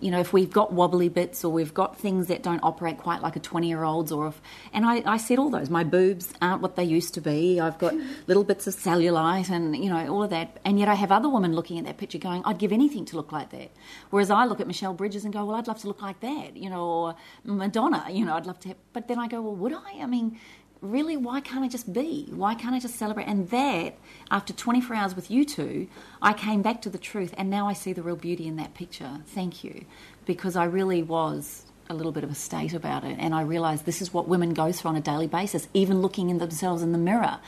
you 0.01 0.11
know, 0.11 0.21
if 0.21 0.33
we've 0.33 0.51
got 0.51 0.73
wobbly 0.73 1.09
bits 1.09 1.45
or 1.45 1.53
we've 1.53 1.73
got 1.73 1.97
things 1.97 2.27
that 2.27 2.43
don't 2.43 2.61
operate 2.63 2.99
quite 2.99 3.23
like 3.23 3.37
a 3.37 3.41
20 3.41 3.69
year 3.69 3.85
old's, 3.85 4.11
or 4.11 4.29
if, 4.29 4.41
and 4.73 4.85
I, 4.85 5.03
I 5.07 5.17
said 5.17 5.39
all 5.39 5.49
those, 5.51 5.71
my 5.71 5.85
boobs 5.85 6.33
aren't 6.43 6.61
what 6.61 6.75
they 6.75 6.85
used 6.85 7.15
to 7.15 7.21
be. 7.21 7.61
I've 7.61 7.79
got 7.79 7.95
little 8.27 8.43
bits 8.43 8.67
of 8.67 8.75
cellulite 8.75 9.51
and, 9.51 9.77
you 9.77 9.91
know, 9.91 10.13
all 10.13 10.23
of 10.25 10.31
that. 10.31 10.59
And 10.65 10.79
yet 10.79 10.89
I 10.89 10.95
have 10.95 11.13
other 11.13 11.29
women 11.29 11.55
looking 11.55 11.79
at 11.79 11.85
that 11.85 11.99
picture 11.99 12.19
going, 12.19 12.43
I'd 12.45 12.59
give 12.59 12.73
anything 12.73 13.05
to 13.07 13.17
look 13.17 13.31
like 13.31 13.51
that. 13.51 13.71
Whereas 14.11 14.31
I 14.31 14.45
look 14.45 14.61
at 14.61 14.67
Michelle 14.67 14.95
Bridges 14.95 15.25
and 15.25 15.33
go, 15.33 15.45
well, 15.45 15.57
I'd 15.57 15.69
love 15.69 15.81
to 15.83 15.87
look 15.89 16.03
like 16.03 16.21
that, 16.21 16.57
you 16.57 16.69
know, 16.69 16.85
or 16.85 17.15
Madonna, 17.45 18.07
you 18.11 18.25
know, 18.25 18.35
I'd 18.35 18.47
love 18.47 18.59
to 18.61 18.69
have, 18.69 18.77
but 18.93 19.07
then 19.09 19.19
I 19.19 19.29
go, 19.29 19.41
well, 19.41 19.55
would 19.55 19.73
I? 19.73 20.01
I 20.01 20.07
mean, 20.07 20.39
really, 20.83 21.17
why 21.17 21.41
can't 21.41 21.65
I 21.65 21.69
just 21.69 21.93
be? 21.93 22.29
Why 22.35 22.55
can't 22.55 22.75
I 22.75 22.81
just 22.81 22.97
celebrate? 22.97 23.27
And 23.27 23.49
that, 23.51 23.95
after 24.31 24.53
24 24.53 24.97
hours 24.97 25.17
with 25.17 25.31
you 25.31 25.45
two, 25.45 25.87
I 26.21 26.33
came 26.33 26.61
back 26.61 26.83
to 26.83 26.91
the 26.91 26.99
truth, 26.99 27.33
and 27.39 27.49
now 27.49 27.69
I 27.69 27.73
see 27.73 27.93
the 27.93 28.03
real 28.03 28.17
beauty 28.17 28.47
in 28.47 28.57
that 28.57 28.75
picture. 28.75 29.21
Thank 29.27 29.65
you, 29.65 29.85
because 30.27 30.57
I 30.57 30.65
really 30.65 31.03
was 31.03 31.65
a 31.89 31.95
little 31.95 32.13
bit 32.13 32.25
of 32.25 32.31
a 32.31 32.35
state 32.35 32.75
about 32.75 33.05
it, 33.05 33.17
and 33.19 33.35
I 33.35 33.43
realised 33.43 33.87
this 33.87 34.03
is 34.03 34.13
what 34.13 34.27
women 34.27 34.55
go 34.55 34.73
through 34.73 34.91
on 34.91 34.97
a 34.97 35.01
daily 35.01 35.29
basis. 35.29 35.69
Even 35.73 36.03
looking 36.03 36.31
in 36.31 36.39
themselves 36.39 36.83
in 36.83 36.93
the 36.93 36.99
mirror, 36.99 37.39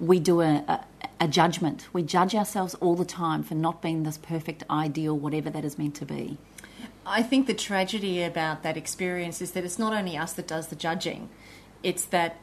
we 0.00 0.18
do 0.18 0.40
a, 0.40 0.64
a, 0.66 0.84
a 1.20 1.28
judgment. 1.28 1.88
We 1.92 2.02
judge 2.02 2.34
ourselves 2.34 2.74
all 2.76 2.96
the 2.96 3.04
time 3.04 3.42
for 3.44 3.54
not 3.54 3.80
being 3.80 4.02
this 4.02 4.18
perfect, 4.18 4.64
ideal, 4.68 5.16
whatever 5.16 5.48
that 5.50 5.64
is 5.64 5.78
meant 5.78 5.94
to 5.96 6.06
be. 6.06 6.38
I 7.06 7.22
think 7.22 7.46
the 7.46 7.54
tragedy 7.54 8.22
about 8.22 8.62
that 8.62 8.76
experience 8.76 9.40
is 9.40 9.52
that 9.52 9.64
it's 9.64 9.78
not 9.78 9.92
only 9.92 10.16
us 10.16 10.32
that 10.34 10.46
does 10.46 10.68
the 10.68 10.76
judging, 10.76 11.28
it's 11.82 12.04
that 12.06 12.36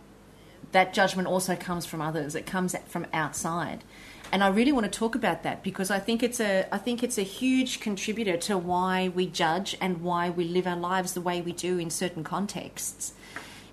that 0.72 0.94
judgment 0.94 1.28
also 1.28 1.56
comes 1.56 1.86
from 1.86 2.02
others. 2.02 2.36
It 2.36 2.46
comes 2.46 2.76
from 2.88 3.08
outside. 3.14 3.84
And 4.32 4.44
I 4.44 4.48
really 4.48 4.74
want 4.74 4.92
to 4.92 4.92
talk 4.92 5.16
about 5.16 5.44
that 5.44 5.64
because 5.64 5.90
I 5.90 6.00
think 6.00 6.22
it's 6.22 6.40
a 6.40 6.68
I 6.74 6.78
think 6.78 7.02
it's 7.02 7.18
a 7.18 7.24
huge 7.24 7.80
contributor 7.80 8.36
to 8.38 8.58
why 8.58 9.08
we 9.08 9.28
judge 9.28 9.78
and 9.80 10.02
why 10.02 10.30
we 10.30 10.44
live 10.44 10.68
our 10.68 10.76
lives 10.76 11.14
the 11.14 11.22
way 11.22 11.42
we 11.42 11.54
do 11.54 11.78
in 11.78 11.90
certain 11.90 12.24
contexts. 12.24 13.14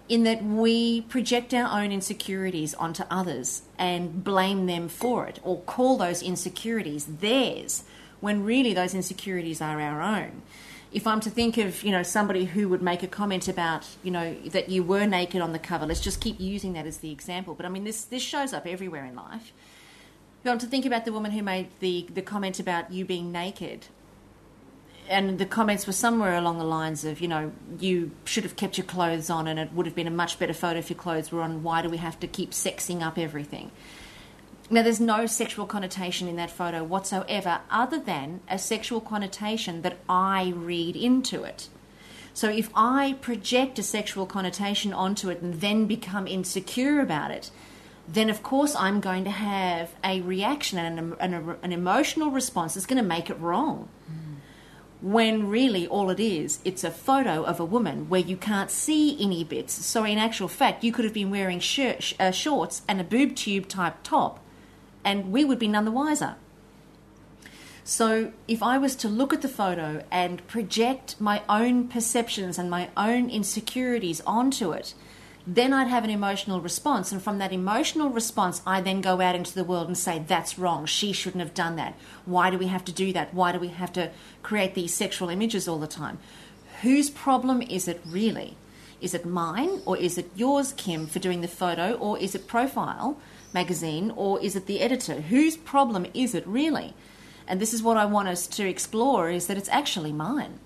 In 0.08 0.22
that 0.24 0.44
we 0.44 1.00
project 1.00 1.52
our 1.54 1.82
own 1.82 1.90
insecurities 1.90 2.74
onto 2.74 3.04
others 3.10 3.62
and 3.78 4.22
blame 4.22 4.66
them 4.66 4.88
for 4.88 5.26
it 5.26 5.40
or 5.42 5.62
call 5.62 5.96
those 5.96 6.22
insecurities 6.22 7.06
theirs 7.06 7.84
when 8.20 8.44
really 8.44 8.74
those 8.74 8.94
insecurities 8.94 9.60
are 9.60 9.80
our 9.80 10.02
own 10.02 10.42
if 10.94 11.08
I'm 11.08 11.18
to 11.20 11.30
think 11.30 11.58
of, 11.58 11.82
you 11.82 11.90
know, 11.90 12.04
somebody 12.04 12.44
who 12.44 12.68
would 12.68 12.80
make 12.80 13.02
a 13.02 13.08
comment 13.08 13.48
about, 13.48 13.84
you 14.04 14.12
know, 14.12 14.32
that 14.50 14.68
you 14.68 14.84
were 14.84 15.06
naked 15.06 15.42
on 15.42 15.52
the 15.52 15.58
cover, 15.58 15.86
let's 15.86 16.00
just 16.00 16.20
keep 16.20 16.38
using 16.38 16.72
that 16.74 16.86
as 16.86 16.98
the 16.98 17.10
example. 17.10 17.54
But 17.54 17.66
I 17.66 17.68
mean, 17.68 17.82
this, 17.82 18.04
this 18.04 18.22
shows 18.22 18.52
up 18.52 18.64
everywhere 18.64 19.04
in 19.04 19.16
life. 19.16 19.52
If 20.44 20.50
I'm 20.50 20.58
to 20.58 20.66
think 20.66 20.86
about 20.86 21.04
the 21.04 21.12
woman 21.12 21.32
who 21.32 21.42
made 21.42 21.68
the, 21.80 22.06
the 22.14 22.22
comment 22.22 22.60
about 22.60 22.92
you 22.92 23.04
being 23.04 23.32
naked, 23.32 23.86
and 25.08 25.38
the 25.38 25.46
comments 25.46 25.84
were 25.86 25.92
somewhere 25.92 26.34
along 26.34 26.58
the 26.58 26.64
lines 26.64 27.04
of, 27.04 27.20
you 27.20 27.26
know, 27.26 27.50
you 27.80 28.12
should 28.24 28.44
have 28.44 28.54
kept 28.54 28.78
your 28.78 28.86
clothes 28.86 29.28
on 29.28 29.48
and 29.48 29.58
it 29.58 29.72
would 29.72 29.86
have 29.86 29.96
been 29.96 30.06
a 30.06 30.12
much 30.12 30.38
better 30.38 30.54
photo 30.54 30.78
if 30.78 30.90
your 30.90 30.98
clothes 30.98 31.32
were 31.32 31.42
on. 31.42 31.64
Why 31.64 31.82
do 31.82 31.90
we 31.90 31.96
have 31.96 32.20
to 32.20 32.28
keep 32.28 32.52
sexing 32.52 33.02
up 33.02 33.18
everything? 33.18 33.72
Now, 34.70 34.82
there's 34.82 35.00
no 35.00 35.26
sexual 35.26 35.66
connotation 35.66 36.26
in 36.26 36.36
that 36.36 36.50
photo 36.50 36.82
whatsoever, 36.82 37.60
other 37.70 37.98
than 37.98 38.40
a 38.48 38.58
sexual 38.58 39.00
connotation 39.00 39.82
that 39.82 39.98
I 40.08 40.54
read 40.56 40.96
into 40.96 41.44
it. 41.44 41.68
So, 42.32 42.48
if 42.48 42.70
I 42.74 43.12
project 43.20 43.78
a 43.78 43.82
sexual 43.82 44.24
connotation 44.24 44.94
onto 44.94 45.28
it 45.28 45.42
and 45.42 45.60
then 45.60 45.86
become 45.86 46.26
insecure 46.26 47.00
about 47.00 47.30
it, 47.30 47.50
then 48.08 48.30
of 48.30 48.42
course 48.42 48.74
I'm 48.74 49.00
going 49.00 49.24
to 49.24 49.30
have 49.30 49.94
a 50.02 50.20
reaction 50.22 50.78
and 50.78 50.98
an, 50.98 51.16
an, 51.20 51.56
an 51.62 51.72
emotional 51.72 52.30
response 52.30 52.74
that's 52.74 52.86
going 52.86 53.02
to 53.02 53.08
make 53.08 53.30
it 53.30 53.38
wrong. 53.40 53.88
Mm. 54.10 54.34
When 55.00 55.48
really 55.48 55.86
all 55.86 56.10
it 56.10 56.20
is, 56.20 56.60
it's 56.64 56.84
a 56.84 56.90
photo 56.90 57.44
of 57.44 57.60
a 57.60 57.64
woman 57.64 58.08
where 58.08 58.20
you 58.20 58.36
can't 58.36 58.70
see 58.70 59.22
any 59.22 59.44
bits. 59.44 59.74
So, 59.74 60.04
in 60.04 60.16
actual 60.16 60.48
fact, 60.48 60.82
you 60.82 60.90
could 60.90 61.04
have 61.04 61.14
been 61.14 61.30
wearing 61.30 61.60
shirt, 61.60 62.14
uh, 62.18 62.30
shorts 62.30 62.80
and 62.88 63.00
a 63.00 63.04
boob 63.04 63.36
tube 63.36 63.68
type 63.68 63.96
top 64.02 64.40
and 65.04 65.32
we 65.32 65.44
would 65.44 65.58
be 65.58 65.68
none 65.68 65.84
the 65.84 65.90
wiser. 65.90 66.36
So, 67.86 68.32
if 68.48 68.62
I 68.62 68.78
was 68.78 68.96
to 68.96 69.08
look 69.08 69.34
at 69.34 69.42
the 69.42 69.48
photo 69.48 70.02
and 70.10 70.46
project 70.46 71.20
my 71.20 71.42
own 71.50 71.88
perceptions 71.88 72.58
and 72.58 72.70
my 72.70 72.88
own 72.96 73.28
insecurities 73.28 74.22
onto 74.26 74.72
it, 74.72 74.94
then 75.46 75.74
I'd 75.74 75.88
have 75.88 76.04
an 76.04 76.10
emotional 76.10 76.62
response. 76.62 77.12
And 77.12 77.22
from 77.22 77.36
that 77.38 77.52
emotional 77.52 78.08
response, 78.08 78.62
I 78.66 78.80
then 78.80 79.02
go 79.02 79.20
out 79.20 79.34
into 79.34 79.54
the 79.54 79.64
world 79.64 79.88
and 79.88 79.98
say, 79.98 80.24
that's 80.26 80.58
wrong. 80.58 80.86
She 80.86 81.12
shouldn't 81.12 81.42
have 81.42 81.52
done 81.52 81.76
that. 81.76 81.94
Why 82.24 82.48
do 82.48 82.56
we 82.56 82.68
have 82.68 82.84
to 82.86 82.92
do 82.92 83.12
that? 83.12 83.34
Why 83.34 83.52
do 83.52 83.58
we 83.58 83.68
have 83.68 83.92
to 83.92 84.10
create 84.42 84.74
these 84.74 84.94
sexual 84.94 85.28
images 85.28 85.68
all 85.68 85.78
the 85.78 85.86
time? 85.86 86.18
Whose 86.80 87.10
problem 87.10 87.60
is 87.60 87.86
it 87.86 88.00
really? 88.06 88.56
Is 89.02 89.12
it 89.12 89.26
mine 89.26 89.82
or 89.84 89.98
is 89.98 90.16
it 90.16 90.30
yours, 90.34 90.72
Kim, 90.72 91.06
for 91.06 91.18
doing 91.18 91.42
the 91.42 91.48
photo, 91.48 91.92
or 91.92 92.18
is 92.18 92.34
it 92.34 92.46
profile? 92.46 93.18
Magazine 93.54 94.12
or 94.16 94.40
is 94.40 94.56
it 94.56 94.66
the 94.66 94.80
editor? 94.80 95.20
Whose 95.22 95.56
problem 95.56 96.06
is 96.12 96.34
it 96.34 96.46
really? 96.46 96.94
And 97.46 97.60
this 97.60 97.72
is 97.72 97.82
what 97.82 97.96
I 97.96 98.04
want 98.04 98.28
us 98.28 98.46
to 98.48 98.68
explore 98.68 99.30
is 99.30 99.46
that 99.46 99.56
it's 99.56 99.68
actually 99.68 100.12
mine. 100.12 100.58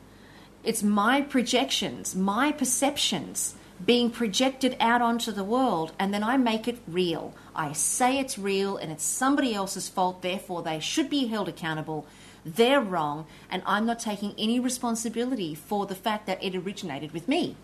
It's 0.64 0.82
my 0.82 1.20
projections, 1.20 2.14
my 2.14 2.52
perceptions 2.52 3.54
being 3.84 4.10
projected 4.10 4.76
out 4.80 5.00
onto 5.00 5.30
the 5.30 5.44
world, 5.44 5.92
and 5.98 6.12
then 6.12 6.24
I 6.24 6.36
make 6.36 6.66
it 6.66 6.78
real. 6.88 7.32
I 7.54 7.72
say 7.72 8.18
it's 8.18 8.38
real 8.38 8.76
and 8.76 8.90
it's 8.90 9.04
somebody 9.04 9.54
else's 9.54 9.88
fault, 9.88 10.22
therefore 10.22 10.62
they 10.62 10.80
should 10.80 11.08
be 11.08 11.28
held 11.28 11.48
accountable. 11.48 12.06
They're 12.44 12.80
wrong, 12.80 13.26
and 13.50 13.62
I'm 13.66 13.86
not 13.86 14.00
taking 14.00 14.34
any 14.36 14.58
responsibility 14.58 15.54
for 15.54 15.86
the 15.86 15.94
fact 15.94 16.26
that 16.26 16.42
it 16.42 16.56
originated 16.56 17.12
with 17.12 17.28
me. 17.28 17.56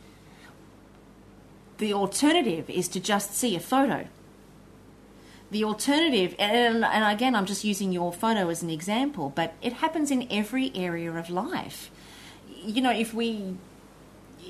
The 1.79 1.93
alternative 1.93 2.71
is 2.71 2.87
to 2.89 3.01
just 3.01 3.35
see 3.35 3.57
a 3.57 3.61
photo 3.61 4.07
the 5.55 5.63
alternative, 5.63 6.35
and, 6.37 6.85
and 6.85 7.15
again, 7.17 7.37
I'm 7.37 7.47
just 7.47 7.63
using 7.63 7.93
your 7.93 8.13
photo 8.13 8.49
as 8.49 8.61
an 8.61 8.71
example, 8.71 9.33
but 9.37 9.55
it 9.63 9.75
happens 9.75 10.11
in 10.11 10.27
every 10.29 10.73
area 10.75 11.13
of 11.13 11.31
life. 11.31 11.93
You 12.49 12.83
know, 12.83 12.91
if 12.91 13.15
we 13.15 13.55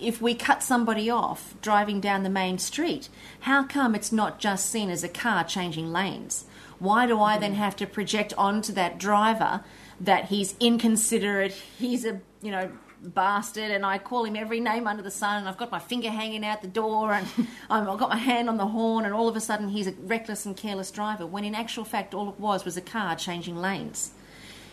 if 0.00 0.20
we 0.22 0.34
cut 0.34 0.62
somebody 0.62 1.10
off 1.10 1.54
driving 1.60 2.00
down 2.00 2.22
the 2.22 2.30
main 2.30 2.56
street, 2.58 3.10
how 3.40 3.64
come 3.64 3.94
it's 3.94 4.12
not 4.12 4.40
just 4.40 4.70
seen 4.70 4.88
as 4.88 5.04
a 5.04 5.08
car 5.08 5.44
changing 5.44 5.92
lanes? 5.92 6.46
Why 6.78 7.06
do 7.06 7.20
I 7.20 7.36
then 7.36 7.52
mm-hmm. 7.52 7.60
have 7.60 7.76
to 7.76 7.86
project 7.86 8.32
onto 8.38 8.72
that 8.72 8.98
driver 8.98 9.62
that 10.00 10.26
he's 10.26 10.56
inconsiderate, 10.58 11.52
he's 11.78 12.06
a 12.06 12.22
you 12.40 12.50
know 12.50 12.72
bastard 13.04 13.70
and 13.70 13.84
I 13.84 13.98
call 13.98 14.24
him 14.24 14.36
every 14.36 14.60
name 14.60 14.86
under 14.86 15.02
the 15.02 15.10
sun 15.10 15.38
and 15.38 15.48
I've 15.48 15.56
got 15.56 15.70
my 15.70 15.78
finger 15.78 16.10
hanging 16.10 16.44
out 16.44 16.62
the 16.62 16.68
door 16.68 17.12
and 17.12 17.26
I've 17.70 17.98
got 17.98 18.08
my 18.08 18.16
hand 18.16 18.48
on 18.48 18.56
the 18.56 18.66
horn 18.66 19.04
and 19.04 19.14
all 19.14 19.28
of 19.28 19.36
a 19.36 19.40
sudden 19.40 19.68
he's 19.68 19.86
a 19.86 19.92
reckless 19.92 20.46
and 20.46 20.56
careless 20.56 20.90
driver 20.90 21.26
when 21.26 21.44
in 21.44 21.54
actual 21.54 21.84
fact 21.84 22.14
all 22.14 22.28
it 22.28 22.40
was 22.40 22.64
was 22.64 22.76
a 22.76 22.82
car 22.82 23.14
changing 23.16 23.56
lanes. 23.56 24.12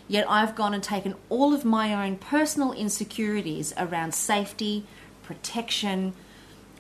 Yet 0.08 0.30
I've 0.30 0.56
gone 0.56 0.74
and 0.74 0.84
taken 0.84 1.16
all 1.30 1.54
of 1.54 1.64
my 1.64 2.06
own 2.06 2.18
personal 2.18 2.74
insecurities 2.74 3.74
around 3.78 4.14
safety, 4.14 4.86
protection, 5.24 6.14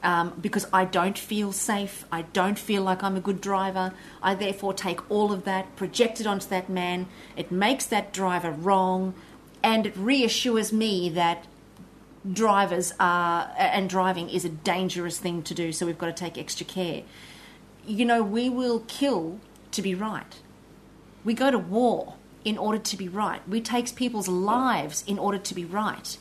um, 0.03 0.33
because 0.41 0.67
I 0.73 0.85
don't 0.85 1.17
feel 1.17 1.51
safe, 1.51 2.05
I 2.11 2.23
don't 2.23 2.57
feel 2.57 2.81
like 2.81 3.03
I'm 3.03 3.15
a 3.15 3.21
good 3.21 3.39
driver. 3.39 3.93
I 4.21 4.35
therefore 4.35 4.73
take 4.73 5.09
all 5.11 5.31
of 5.31 5.43
that, 5.45 5.75
project 5.75 6.19
it 6.19 6.27
onto 6.27 6.47
that 6.49 6.69
man. 6.69 7.07
It 7.37 7.51
makes 7.51 7.85
that 7.85 8.11
driver 8.11 8.51
wrong 8.51 9.13
and 9.63 9.85
it 9.85 9.95
reassures 9.95 10.71
me 10.71 11.09
that 11.09 11.45
drivers 12.31 12.93
are 12.99 13.51
and 13.57 13.89
driving 13.89 14.29
is 14.29 14.45
a 14.45 14.49
dangerous 14.49 15.17
thing 15.17 15.41
to 15.41 15.53
do 15.53 15.71
so 15.71 15.85
we've 15.85 15.97
got 15.97 16.07
to 16.07 16.13
take 16.13 16.37
extra 16.37 16.65
care. 16.65 17.03
You 17.85 18.05
know 18.05 18.21
we 18.21 18.49
will 18.49 18.81
kill 18.87 19.39
to 19.71 19.81
be 19.81 19.95
right. 19.95 20.39
We 21.23 21.33
go 21.33 21.51
to 21.51 21.57
war 21.57 22.15
in 22.43 22.57
order 22.57 22.79
to 22.79 22.97
be 22.97 23.07
right. 23.07 23.47
We 23.47 23.61
take 23.61 23.93
people's 23.95 24.27
lives 24.27 25.03
in 25.07 25.19
order 25.19 25.37
to 25.37 25.55
be 25.55 25.65
right. 25.65 26.17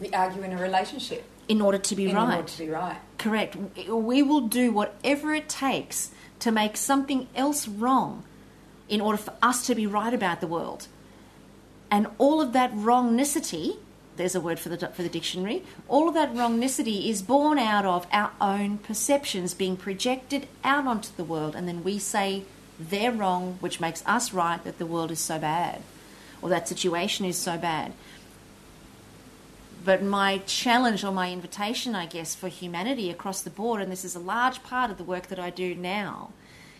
We 0.00 0.10
argue 0.10 0.42
in 0.42 0.52
a 0.52 0.60
relationship. 0.60 1.24
In 1.48 1.60
order 1.60 1.78
to 1.78 1.96
be 1.96 2.08
in 2.10 2.16
right. 2.16 2.36
order 2.36 2.48
to 2.48 2.58
be 2.58 2.68
right. 2.68 2.98
Correct. 3.18 3.56
We 3.88 4.22
will 4.22 4.42
do 4.42 4.72
whatever 4.72 5.34
it 5.34 5.48
takes 5.48 6.10
to 6.40 6.50
make 6.50 6.76
something 6.76 7.28
else 7.34 7.68
wrong 7.68 8.24
in 8.88 9.00
order 9.00 9.18
for 9.18 9.34
us 9.42 9.66
to 9.66 9.74
be 9.74 9.86
right 9.86 10.12
about 10.12 10.40
the 10.40 10.46
world 10.46 10.88
and 11.90 12.06
all 12.18 12.40
of 12.40 12.52
that 12.52 12.72
wrongnicity, 12.72 13.76
there's 14.16 14.34
a 14.34 14.40
word 14.40 14.58
for 14.58 14.68
the, 14.68 14.88
for 14.88 15.02
the 15.02 15.08
dictionary, 15.08 15.62
all 15.88 16.08
of 16.08 16.14
that 16.14 16.34
wrongnicity 16.34 17.08
is 17.08 17.22
born 17.22 17.58
out 17.58 17.84
of 17.84 18.06
our 18.12 18.32
own 18.40 18.78
perceptions 18.78 19.54
being 19.54 19.76
projected 19.76 20.48
out 20.64 20.86
onto 20.86 21.10
the 21.16 21.24
world, 21.24 21.54
and 21.54 21.68
then 21.68 21.84
we 21.84 21.98
say 21.98 22.44
they're 22.78 23.12
wrong, 23.12 23.58
which 23.60 23.80
makes 23.80 24.02
us 24.06 24.32
right 24.32 24.62
that 24.64 24.78
the 24.78 24.86
world 24.86 25.10
is 25.10 25.20
so 25.20 25.38
bad, 25.38 25.82
or 26.42 26.48
that 26.48 26.68
situation 26.68 27.24
is 27.24 27.36
so 27.36 27.56
bad. 27.56 27.92
But 29.84 30.02
my 30.02 30.38
challenge 30.38 31.04
or 31.04 31.12
my 31.12 31.30
invitation, 31.30 31.94
I 31.94 32.06
guess, 32.06 32.34
for 32.34 32.48
humanity 32.48 33.08
across 33.08 33.40
the 33.40 33.50
board, 33.50 33.80
and 33.80 33.92
this 33.92 34.04
is 34.04 34.16
a 34.16 34.20
large 34.20 34.62
part 34.64 34.90
of 34.90 34.98
the 34.98 35.04
work 35.04 35.28
that 35.28 35.38
I 35.38 35.50
do 35.50 35.74
now, 35.76 36.30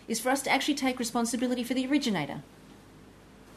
is 0.07 0.19
for 0.19 0.29
us 0.29 0.41
to 0.41 0.51
actually 0.51 0.75
take 0.75 0.99
responsibility 0.99 1.63
for 1.63 1.73
the 1.73 1.87
originator. 1.87 2.41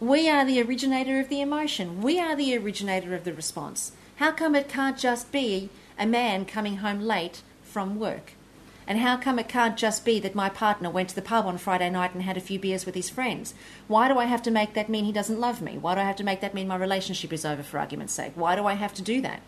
We 0.00 0.30
are 0.30 0.46
the 0.46 0.62
originator 0.62 1.20
of 1.20 1.28
the 1.28 1.42
emotion. 1.42 2.00
We 2.00 2.18
are 2.18 2.34
the 2.34 2.56
originator 2.56 3.14
of 3.14 3.24
the 3.24 3.34
response. 3.34 3.92
How 4.16 4.32
come 4.32 4.54
it 4.54 4.66
can't 4.66 4.96
just 4.96 5.30
be 5.30 5.68
a 5.98 6.06
man 6.06 6.46
coming 6.46 6.78
home 6.78 7.00
late 7.00 7.42
from 7.62 8.00
work? 8.00 8.32
And 8.86 9.00
how 9.00 9.18
come 9.18 9.38
it 9.38 9.46
can't 9.46 9.76
just 9.76 10.02
be 10.06 10.18
that 10.20 10.34
my 10.34 10.48
partner 10.48 10.88
went 10.88 11.10
to 11.10 11.14
the 11.14 11.20
pub 11.20 11.44
on 11.44 11.58
Friday 11.58 11.90
night 11.90 12.14
and 12.14 12.22
had 12.22 12.38
a 12.38 12.40
few 12.40 12.58
beers 12.58 12.86
with 12.86 12.94
his 12.94 13.10
friends? 13.10 13.52
Why 13.88 14.08
do 14.08 14.18
I 14.18 14.24
have 14.24 14.40
to 14.44 14.50
make 14.50 14.72
that 14.72 14.88
mean 14.88 15.04
he 15.04 15.12
doesn't 15.12 15.38
love 15.38 15.60
me? 15.60 15.76
Why 15.76 15.94
do 15.96 16.00
I 16.00 16.04
have 16.04 16.16
to 16.16 16.24
make 16.24 16.40
that 16.40 16.54
mean 16.54 16.66
my 16.66 16.76
relationship 16.76 17.30
is 17.30 17.44
over, 17.44 17.62
for 17.62 17.78
argument's 17.78 18.14
sake? 18.14 18.32
Why 18.34 18.56
do 18.56 18.64
I 18.64 18.74
have 18.74 18.94
to 18.94 19.02
do 19.02 19.20
that? 19.20 19.42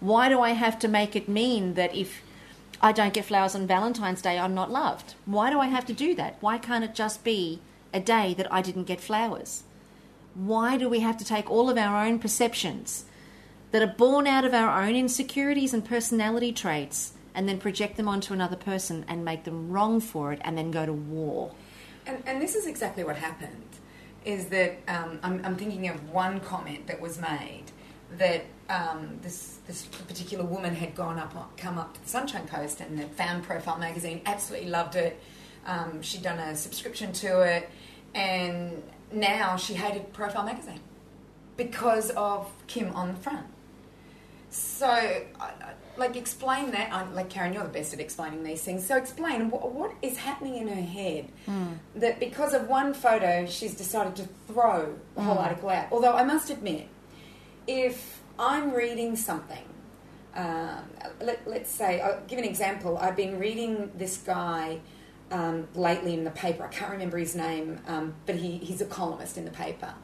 Why 0.00 0.28
do 0.28 0.40
I 0.40 0.50
have 0.50 0.80
to 0.80 0.88
make 0.88 1.14
it 1.14 1.28
mean 1.28 1.74
that 1.74 1.94
if 1.94 2.22
I 2.80 2.90
don't 2.90 3.14
get 3.14 3.26
flowers 3.26 3.54
on 3.54 3.68
Valentine's 3.68 4.20
Day, 4.20 4.36
I'm 4.36 4.52
not 4.52 4.68
loved? 4.68 5.14
Why 5.26 5.48
do 5.48 5.60
I 5.60 5.66
have 5.66 5.86
to 5.86 5.92
do 5.92 6.12
that? 6.16 6.38
Why 6.40 6.58
can't 6.58 6.82
it 6.82 6.96
just 6.96 7.22
be 7.22 7.60
a 7.94 8.00
day 8.00 8.34
that 8.34 8.52
I 8.52 8.62
didn't 8.62 8.88
get 8.88 9.00
flowers? 9.00 9.62
Why 10.34 10.76
do 10.76 10.88
we 10.88 11.00
have 11.00 11.16
to 11.18 11.24
take 11.24 11.50
all 11.50 11.68
of 11.68 11.76
our 11.76 12.04
own 12.04 12.18
perceptions 12.18 13.04
that 13.70 13.82
are 13.82 13.94
born 13.94 14.26
out 14.26 14.44
of 14.44 14.54
our 14.54 14.82
own 14.82 14.94
insecurities 14.94 15.74
and 15.74 15.84
personality 15.84 16.52
traits 16.52 17.12
and 17.34 17.48
then 17.48 17.58
project 17.58 17.96
them 17.96 18.08
onto 18.08 18.34
another 18.34 18.56
person 18.56 19.04
and 19.08 19.24
make 19.24 19.44
them 19.44 19.70
wrong 19.70 20.00
for 20.00 20.32
it 20.32 20.40
and 20.44 20.56
then 20.56 20.70
go 20.70 20.84
to 20.84 20.92
war. 20.92 21.54
And, 22.06 22.22
and 22.26 22.42
this 22.42 22.54
is 22.54 22.66
exactly 22.66 23.04
what 23.04 23.16
happened. 23.16 23.64
Is 24.24 24.46
that 24.46 24.78
um, 24.86 25.18
I'm, 25.22 25.44
I'm 25.44 25.56
thinking 25.56 25.88
of 25.88 26.10
one 26.10 26.38
comment 26.40 26.86
that 26.86 27.00
was 27.00 27.20
made 27.20 27.64
that 28.18 28.44
um, 28.68 29.18
this 29.22 29.58
this 29.66 29.86
particular 29.86 30.44
woman 30.44 30.74
had 30.74 30.94
gone 30.94 31.18
up, 31.18 31.56
come 31.56 31.78
up 31.78 31.94
to 31.94 32.02
the 32.02 32.08
Sunshine 32.08 32.46
Coast 32.46 32.80
and 32.80 32.98
had 32.98 33.10
found 33.12 33.42
Profile 33.42 33.78
magazine, 33.78 34.20
absolutely 34.26 34.68
loved 34.68 34.96
it. 34.96 35.20
Um, 35.66 36.02
she'd 36.02 36.22
done 36.22 36.38
a 36.38 36.54
subscription 36.54 37.12
to 37.14 37.40
it, 37.40 37.70
and 38.14 38.82
now 39.14 39.56
she 39.56 39.74
hated 39.74 40.12
Profile 40.12 40.44
magazine 40.44 40.80
because 41.56 42.10
of 42.10 42.50
Kim 42.66 42.94
on 42.94 43.08
the 43.08 43.14
front. 43.14 43.46
So, 44.50 45.24
like, 45.96 46.14
explain 46.14 46.72
that. 46.72 46.92
I- 46.92 47.04
Like, 47.04 47.30
Karen, 47.30 47.54
you're 47.54 47.62
the 47.62 47.70
best 47.70 47.94
at 47.94 48.00
explaining 48.00 48.42
these 48.42 48.62
things. 48.62 48.86
So, 48.86 48.96
explain 48.96 49.50
what, 49.50 49.72
what 49.72 49.92
is 50.02 50.18
happening 50.18 50.56
in 50.56 50.68
her 50.68 50.82
head 50.82 51.30
hmm. 51.46 51.72
that 51.94 52.20
because 52.20 52.52
of 52.52 52.68
one 52.68 52.92
photo, 52.92 53.46
she's 53.46 53.74
decided 53.74 54.14
to 54.16 54.28
throw 54.46 54.94
the 55.14 55.22
whole 55.22 55.36
hmm. 55.36 55.40
article 55.40 55.70
out. 55.70 55.86
Although, 55.90 56.12
I 56.12 56.24
must 56.24 56.50
admit, 56.50 56.88
if 57.66 58.20
I'm 58.38 58.72
reading 58.72 59.16
something, 59.16 59.64
um, 60.34 60.84
let, 61.20 61.46
let's 61.46 61.70
say, 61.70 62.00
I'll 62.00 62.20
give 62.26 62.38
an 62.38 62.44
example. 62.44 62.98
I've 62.98 63.16
been 63.16 63.38
reading 63.38 63.90
this 63.96 64.18
guy 64.18 64.80
um, 65.32 65.66
lately 65.74 66.14
in 66.14 66.24
the 66.24 66.30
paper. 66.30 66.64
I 66.64 66.68
can't 66.68 66.92
remember 66.92 67.18
his 67.18 67.34
name, 67.34 67.80
um, 67.88 68.14
but 68.26 68.36
he, 68.36 68.58
he's 68.58 68.80
a 68.80 68.86
columnist 68.86 69.36
in 69.36 69.44
the 69.44 69.50
paper. 69.50 69.94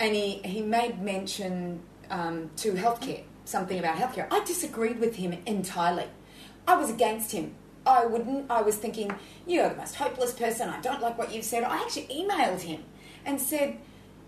And 0.00 0.14
he, 0.14 0.38
he 0.44 0.60
made 0.60 1.00
mention 1.00 1.80
um, 2.10 2.50
to 2.56 2.72
healthcare, 2.72 3.22
something 3.44 3.78
about 3.78 3.96
healthcare. 3.96 4.26
I 4.30 4.44
disagreed 4.44 4.98
with 4.98 5.16
him 5.16 5.32
entirely. 5.46 6.06
I 6.66 6.76
was 6.76 6.90
against 6.90 7.32
him. 7.32 7.54
I 7.86 8.06
wouldn't. 8.06 8.50
I 8.50 8.62
was 8.62 8.76
thinking, 8.76 9.14
you're 9.46 9.68
the 9.68 9.76
most 9.76 9.94
hopeless 9.94 10.32
person. 10.32 10.68
I 10.68 10.80
don't 10.80 11.00
like 11.00 11.16
what 11.16 11.32
you've 11.32 11.44
said. 11.44 11.62
I 11.62 11.76
actually 11.76 12.06
emailed 12.06 12.62
him 12.62 12.82
and 13.24 13.40
said, 13.40 13.78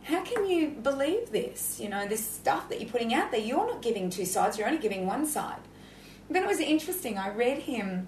how 0.04 0.22
can 0.22 0.46
you 0.46 0.68
believe 0.68 1.32
this? 1.32 1.80
You 1.80 1.88
know, 1.88 2.06
this 2.06 2.24
stuff 2.24 2.68
that 2.68 2.80
you're 2.80 2.90
putting 2.90 3.12
out 3.12 3.32
there, 3.32 3.40
you're 3.40 3.66
not 3.66 3.82
giving 3.82 4.08
two 4.08 4.24
sides, 4.24 4.56
you're 4.56 4.68
only 4.68 4.80
giving 4.80 5.06
one 5.06 5.26
side. 5.26 5.58
Then 6.30 6.44
it 6.44 6.46
was 6.46 6.60
interesting. 6.60 7.18
I 7.18 7.30
read 7.30 7.58
him 7.58 8.06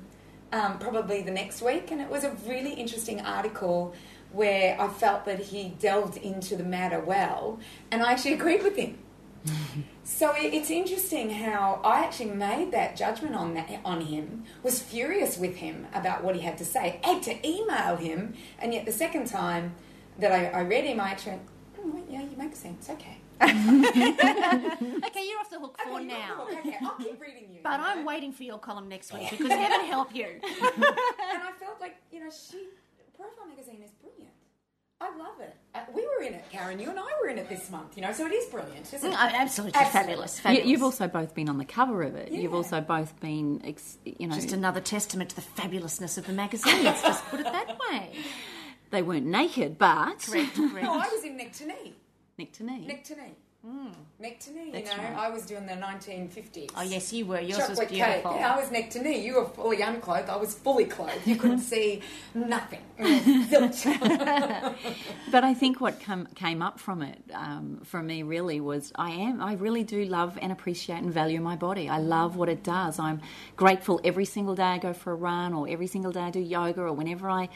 um, 0.52 0.78
probably 0.78 1.22
the 1.22 1.30
next 1.30 1.62
week, 1.62 1.90
and 1.90 2.00
it 2.00 2.08
was 2.08 2.24
a 2.24 2.30
really 2.46 2.72
interesting 2.72 3.20
article 3.20 3.94
where 4.32 4.80
I 4.80 4.88
felt 4.88 5.24
that 5.24 5.38
he 5.38 5.70
delved 5.80 6.16
into 6.16 6.56
the 6.56 6.64
matter 6.64 7.00
well, 7.00 7.58
and 7.90 8.02
I 8.02 8.12
actually 8.12 8.34
agreed 8.34 8.62
with 8.62 8.76
him. 8.76 8.98
So 10.10 10.32
it's 10.34 10.70
interesting 10.70 11.28
how 11.28 11.82
I 11.84 12.02
actually 12.02 12.30
made 12.30 12.72
that 12.72 12.96
judgment 12.96 13.34
on 13.34 13.52
that 13.54 13.68
on 13.84 14.00
him, 14.00 14.44
was 14.62 14.80
furious 14.80 15.36
with 15.36 15.56
him 15.56 15.86
about 15.92 16.24
what 16.24 16.34
he 16.34 16.40
had 16.40 16.56
to 16.58 16.64
say, 16.64 16.98
had 17.04 17.22
to 17.24 17.46
email 17.46 17.96
him, 17.96 18.32
and 18.58 18.72
yet 18.72 18.86
the 18.86 18.90
second 18.90 19.26
time 19.26 19.74
that 20.18 20.32
I, 20.32 20.46
I 20.46 20.62
read 20.62 20.84
him, 20.84 20.98
I 20.98 21.10
actually 21.10 21.32
went, 21.32 21.42
oh, 21.78 22.02
yeah, 22.08 22.22
you 22.22 22.36
make 22.38 22.56
sense, 22.56 22.88
okay. 22.88 23.18
Okay, 25.08 25.26
you're 25.28 25.40
off 25.40 25.50
the 25.50 25.58
hook 25.58 25.78
for 25.82 25.96
Okay, 25.96 26.04
now. 26.04 26.46
Okay, 26.50 26.76
I'll 26.82 26.96
keep 26.96 27.20
reading 27.20 27.48
you. 27.52 27.60
But 27.62 27.72
you 27.72 27.78
know? 27.78 27.84
I'm 27.86 28.04
waiting 28.04 28.32
for 28.32 28.42
your 28.42 28.58
column 28.58 28.88
next 28.88 29.12
week 29.12 29.30
because 29.30 29.48
heaven 29.52 29.86
help 29.86 30.14
you. 30.14 30.26
and 30.42 30.42
I 30.42 31.52
felt 31.58 31.80
like 31.80 31.96
you 32.12 32.20
know, 32.20 32.30
she 32.30 32.68
Profile 33.16 33.46
Magazine 33.48 33.82
is 33.84 33.90
brilliant. 33.92 34.32
I 35.00 35.16
love 35.16 35.40
it. 35.40 35.54
Uh, 35.76 35.80
we 35.94 36.02
were 36.06 36.24
in 36.24 36.34
it, 36.34 36.44
Karen. 36.50 36.80
You 36.80 36.90
and 36.90 36.98
I 36.98 37.06
were 37.22 37.28
in 37.28 37.38
it 37.38 37.48
this 37.48 37.70
month. 37.70 37.96
You 37.96 38.02
know, 38.02 38.12
so 38.12 38.26
it 38.26 38.32
is 38.32 38.46
brilliant, 38.46 38.92
isn't 38.92 39.12
it? 39.12 39.14
Mm, 39.14 39.32
Absolutely, 39.32 39.78
Absolutely. 39.80 39.84
fabulous. 39.92 40.36
You, 40.36 40.42
fabulous. 40.42 40.66
you've 40.68 40.82
also 40.82 41.06
both 41.08 41.34
been 41.36 41.48
on 41.48 41.58
the 41.58 41.64
cover 41.64 42.02
of 42.02 42.16
it. 42.16 42.32
You've 42.32 42.54
also 42.54 42.80
both 42.80 43.18
been, 43.20 43.60
ex, 43.64 43.98
you 44.04 44.26
know, 44.26 44.34
just 44.34 44.50
another 44.52 44.80
testament 44.80 45.30
to 45.30 45.36
the 45.36 45.42
fabulousness 45.42 46.18
of 46.18 46.26
the 46.26 46.32
magazine. 46.32 46.82
Let's 46.82 47.02
just 47.02 47.24
put 47.26 47.38
it 47.40 47.44
that 47.44 47.78
way. 47.78 48.10
they 48.90 49.02
weren't 49.02 49.26
naked, 49.26 49.78
but 49.78 50.18
Correct, 50.20 50.54
correct. 50.56 50.82
No, 50.82 50.94
I 50.94 51.08
was 51.12 51.22
in 51.24 51.36
neck 51.36 51.52
to 51.54 51.66
knee. 51.66 51.94
Neck 52.38 52.52
to 52.52 52.64
knee. 52.64 52.86
Neck 52.86 53.04
to 53.04 53.14
knee. 53.16 53.34
Neck 54.20 54.40
to 54.40 54.52
knee. 54.52 54.66
You 54.66 54.72
That's 54.72 54.96
know, 54.96 55.02
right. 55.02 55.16
I 55.16 55.30
was 55.30 55.44
doing 55.44 55.66
the 55.66 55.72
1950s. 55.72 56.70
Oh 56.76 56.82
yes, 56.82 57.12
you 57.12 57.26
were. 57.26 57.40
Yours 57.40 57.58
was 57.58 57.78
Chocolate 57.78 57.88
cake. 57.88 58.04
beautiful. 58.04 58.36
Yeah, 58.36 58.54
I 58.54 58.60
was 58.60 58.70
neck 58.70 58.88
to 58.90 59.02
knee. 59.02 59.24
You 59.26 59.34
were 59.34 59.44
fully 59.46 59.82
unclothed. 59.82 60.30
I 60.30 60.36
was 60.36 60.54
fully 60.54 60.84
clothed. 60.86 61.26
You 61.26 61.36
couldn't 61.36 61.58
see 61.74 62.00
nothing. 62.34 62.80
Zilch. 62.98 63.84
But 65.30 65.44
I 65.44 65.52
think 65.54 65.80
what 65.80 66.00
come, 66.00 66.26
came 66.34 66.62
up 66.62 66.80
from 66.80 67.02
it, 67.02 67.18
um, 67.34 67.80
for 67.84 68.02
me, 68.02 68.22
really 68.22 68.60
was 68.60 68.92
I 68.94 69.10
am, 69.10 69.42
I 69.42 69.54
really 69.54 69.84
do 69.84 70.04
love 70.06 70.38
and 70.40 70.50
appreciate 70.50 71.02
and 71.02 71.12
value 71.12 71.40
my 71.40 71.54
body. 71.54 71.88
I 71.88 71.98
love 71.98 72.36
what 72.36 72.48
it 72.48 72.62
does. 72.62 72.98
I'm 72.98 73.20
grateful 73.56 74.00
every 74.04 74.24
single 74.24 74.54
day 74.54 74.62
I 74.62 74.78
go 74.78 74.92
for 74.94 75.12
a 75.12 75.16
run 75.16 75.52
or 75.52 75.68
every 75.68 75.86
single 75.86 76.12
day 76.12 76.20
I 76.20 76.30
do 76.30 76.40
yoga 76.40 76.80
or 76.82 76.92
whenever 76.94 77.28
I, 77.28 77.50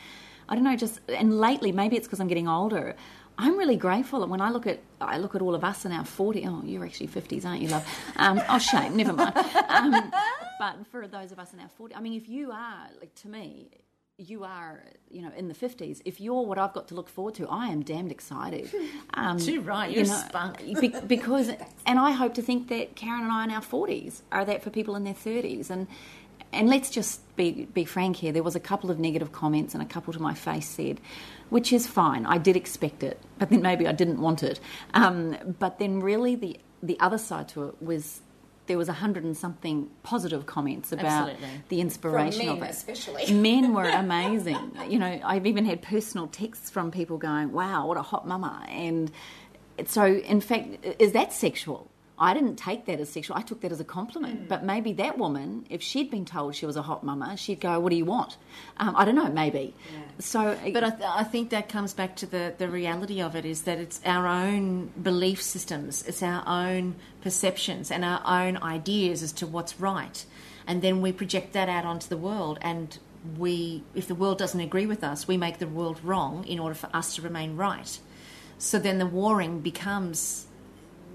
I 0.49 0.55
don't 0.55 0.65
know, 0.65 0.77
just, 0.77 1.01
and 1.09 1.41
lately, 1.41 1.73
maybe 1.73 1.97
it's 1.97 2.07
because 2.07 2.21
I'm 2.21 2.29
getting 2.29 2.49
older. 2.49 2.95
I'm 3.39 3.57
really 3.59 3.77
grateful 3.77 4.21
that 4.21 4.29
when 4.29 4.41
I 4.41 4.51
look 4.51 4.67
at 4.67 4.81
I 5.01 5.19
look 5.19 5.35
at 5.35 5.43
all 5.43 5.55
of 5.55 5.65
us 5.65 5.85
in 5.85 5.93
our 5.93 6.05
40 6.05 6.47
oh 6.47 6.63
you're 6.65 6.85
actually 6.85 7.09
50s 7.09 7.45
aren't 7.45 7.63
you 7.63 7.69
love 7.69 7.87
um, 8.17 8.41
oh 8.49 8.59
shame 8.59 8.97
never 8.97 9.13
mind 9.13 9.37
um, 9.69 10.13
but 10.59 10.87
for 10.91 11.07
those 11.09 11.33
of 11.33 11.39
us 11.39 11.53
in 11.53 11.61
our 11.61 11.69
40 11.69 11.95
I 11.95 12.01
mean 12.01 12.15
if 12.15 12.29
you 12.29 12.53
are 12.53 12.89
like 13.01 13.15
to 13.17 13.29
me 13.29 13.71
you 14.19 14.45
are, 14.45 14.85
you 15.11 15.23
know, 15.23 15.33
in 15.37 15.49
the 15.49 15.55
50s, 15.55 16.01
if 16.05 16.21
you're 16.21 16.43
what 16.43 16.59
I've 16.59 16.73
got 16.73 16.89
to 16.89 16.95
look 16.95 17.09
forward 17.09 17.35
to, 17.37 17.49
I 17.49 17.67
am 17.69 17.83
damned 17.83 18.11
excited. 18.11 18.71
Um, 19.15 19.39
Too 19.39 19.61
right, 19.61 19.91
you 19.91 19.97
you're 19.97 20.07
know, 20.07 20.23
spunk. 20.27 20.59
be- 20.81 20.89
because, 21.07 21.51
and 21.85 21.99
I 21.99 22.13
hope 22.13 22.33
to 22.35 22.43
think 22.43 22.69
that 22.69 22.97
Karen 22.97 23.21
and 23.23 23.31
I 23.31 23.45
in 23.45 23.51
our 23.51 23.61
40s 23.61 24.23
are 24.33 24.45
that 24.47 24.63
for 24.63 24.71
people 24.71 24.97
in 24.97 25.05
their 25.05 25.13
30s. 25.15 25.69
And, 25.69 25.87
and 26.51 26.67
let's 26.69 26.89
just 26.89 27.21
be, 27.37 27.67
be 27.67 27.85
frank 27.85 28.17
here, 28.17 28.33
there 28.33 28.43
was 28.43 28.57
a 28.57 28.61
couple 28.61 28.91
of 28.91 28.99
negative 28.99 29.31
comments 29.31 29.75
and 29.75 29.83
a 29.83 29.87
couple 29.87 30.15
to 30.15 30.19
my 30.21 30.33
face 30.33 30.67
said, 30.67 30.99
which 31.53 31.71
is 31.71 31.87
fine, 31.87 32.25
I 32.25 32.39
did 32.39 32.57
expect 32.57 33.03
it, 33.03 33.21
but 33.39 33.51
then 33.51 33.61
maybe 33.61 33.87
I 33.87 33.93
didn't 33.93 34.23
want 34.23 34.43
it. 34.43 34.59
Um, 34.95 35.37
but 35.59 35.79
then 35.79 36.01
really 36.01 36.35
the, 36.35 36.59
the 36.83 36.99
other 36.99 37.19
side 37.19 37.49
to 37.51 37.65
it 37.65 37.83
was 37.83 38.23
there 38.69 38.79
was 38.79 38.89
a 38.89 38.95
hundred 38.95 39.25
and 39.25 39.37
something 39.37 39.91
positive 40.03 40.47
comments 40.47 40.93
about 40.93 41.29
Absolutely. 41.29 41.63
the 41.69 41.81
inspiration 41.83 42.47
men 42.47 42.57
of 42.57 42.63
it. 42.63 42.71
especially. 42.71 43.35
Men 43.35 43.75
were 43.75 43.85
amazing. 44.05 44.73
you 44.89 44.99
know, 44.99 45.21
I've 45.23 45.45
even 45.47 45.67
had 45.67 45.83
personal 45.83 46.27
texts 46.27 46.71
from 46.71 46.91
people 46.91 47.19
going, 47.19 47.53
"Wow, 47.53 47.87
what 47.87 47.99
a 47.99 48.03
hot 48.03 48.27
mama!" 48.27 48.65
And 48.71 49.11
so, 49.85 50.07
in 50.07 50.41
fact, 50.41 50.87
is 50.99 51.13
that 51.13 51.35
sexual? 51.35 51.91
I 52.19 52.35
didn't 52.35 52.57
take 52.57 52.85
that 52.87 53.01
as 53.01 53.09
sexual. 53.09 53.37
I 53.37 53.43
took 53.43 53.63
that 53.63 53.73
as 53.73 53.81
a 53.81 53.85
compliment. 53.85 54.49
But 54.49 54.65
maybe 54.65 54.93
that 54.95 55.19
woman, 55.19 55.67
if 55.71 55.83
she'd 55.83 56.11
been 56.11 56.25
told 56.25 56.55
she 56.55 56.67
was 56.67 56.77
a 56.77 56.83
hot 56.83 57.03
mama, 57.03 57.37
she'd 57.37 57.61
go, 57.61 57.81
"What 57.81 57.91
do 57.91 57.97
you 57.97 58.05
want?" 58.05 58.37
Um, 58.77 58.95
I 58.97 59.05
don't 59.05 59.15
know. 59.15 59.29
Maybe. 59.29 59.75
So, 60.19 60.57
But 60.73 60.85
I, 60.85 60.91
th- 60.91 61.03
I 61.09 61.25
think 61.25 61.51
that 61.51 61.69
comes 61.69 61.95
back 61.95 62.17
to 62.17 62.27
the, 62.27 62.55
the 62.57 62.69
reality 62.69 63.21
of 63.21 63.35
it 63.35 63.45
is 63.45 63.63
that 63.63 63.79
it's 63.79 64.01
our 64.05 64.27
own 64.27 64.93
belief 65.03 65.43
systems, 65.43 66.05
it's 66.07 66.23
our 66.23 66.45
own 66.47 66.97
perceptions 67.23 67.91
and 67.91 68.05
our 68.05 68.23
own 68.25 68.57
ideas 68.59 69.23
as 69.23 69.33
to 69.33 69.47
what's 69.47 69.81
right. 69.81 70.25
And 70.67 70.83
then 70.83 71.01
we 71.01 71.13
project 71.13 71.55
that 71.55 71.69
out 71.69 71.85
onto 71.85 72.09
the 72.09 72.17
world. 72.17 72.59
And 72.63 72.97
we, 73.39 73.83
if 73.95 74.07
the 74.07 74.15
world 74.15 74.39
doesn't 74.39 74.61
agree 74.61 74.87
with 74.87 75.03
us, 75.03 75.27
we 75.27 75.37
make 75.37 75.59
the 75.59 75.67
world 75.67 75.99
wrong 76.05 76.45
in 76.45 76.59
order 76.59 76.75
for 76.75 76.91
us 76.95 77.17
to 77.17 77.23
remain 77.23 77.57
right. 77.57 77.99
So 78.59 78.79
then 78.79 78.99
the 78.99 79.07
warring 79.07 79.61
becomes 79.61 80.47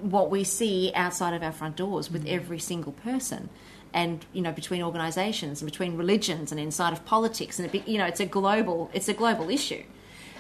what 0.01 0.29
we 0.29 0.43
see 0.43 0.91
outside 0.95 1.33
of 1.33 1.43
our 1.43 1.51
front 1.51 1.75
doors 1.75 2.11
with 2.11 2.25
every 2.27 2.59
single 2.59 2.91
person. 2.93 3.49
And 3.93 4.25
you 4.33 4.41
know 4.41 4.51
between 4.51 4.83
organizations 4.83 5.61
and 5.61 5.71
between 5.71 5.97
religions 5.97 6.51
and 6.51 6.59
inside 6.59 6.93
of 6.93 7.05
politics. 7.05 7.57
And 7.57 7.65
it 7.65 7.71
be, 7.71 7.91
you 7.91 7.97
know 7.97 8.05
it's 8.05 8.19
a 8.19 8.25
global 8.25 8.89
it's 8.93 9.07
a 9.07 9.13
global 9.13 9.49
issue. 9.49 9.83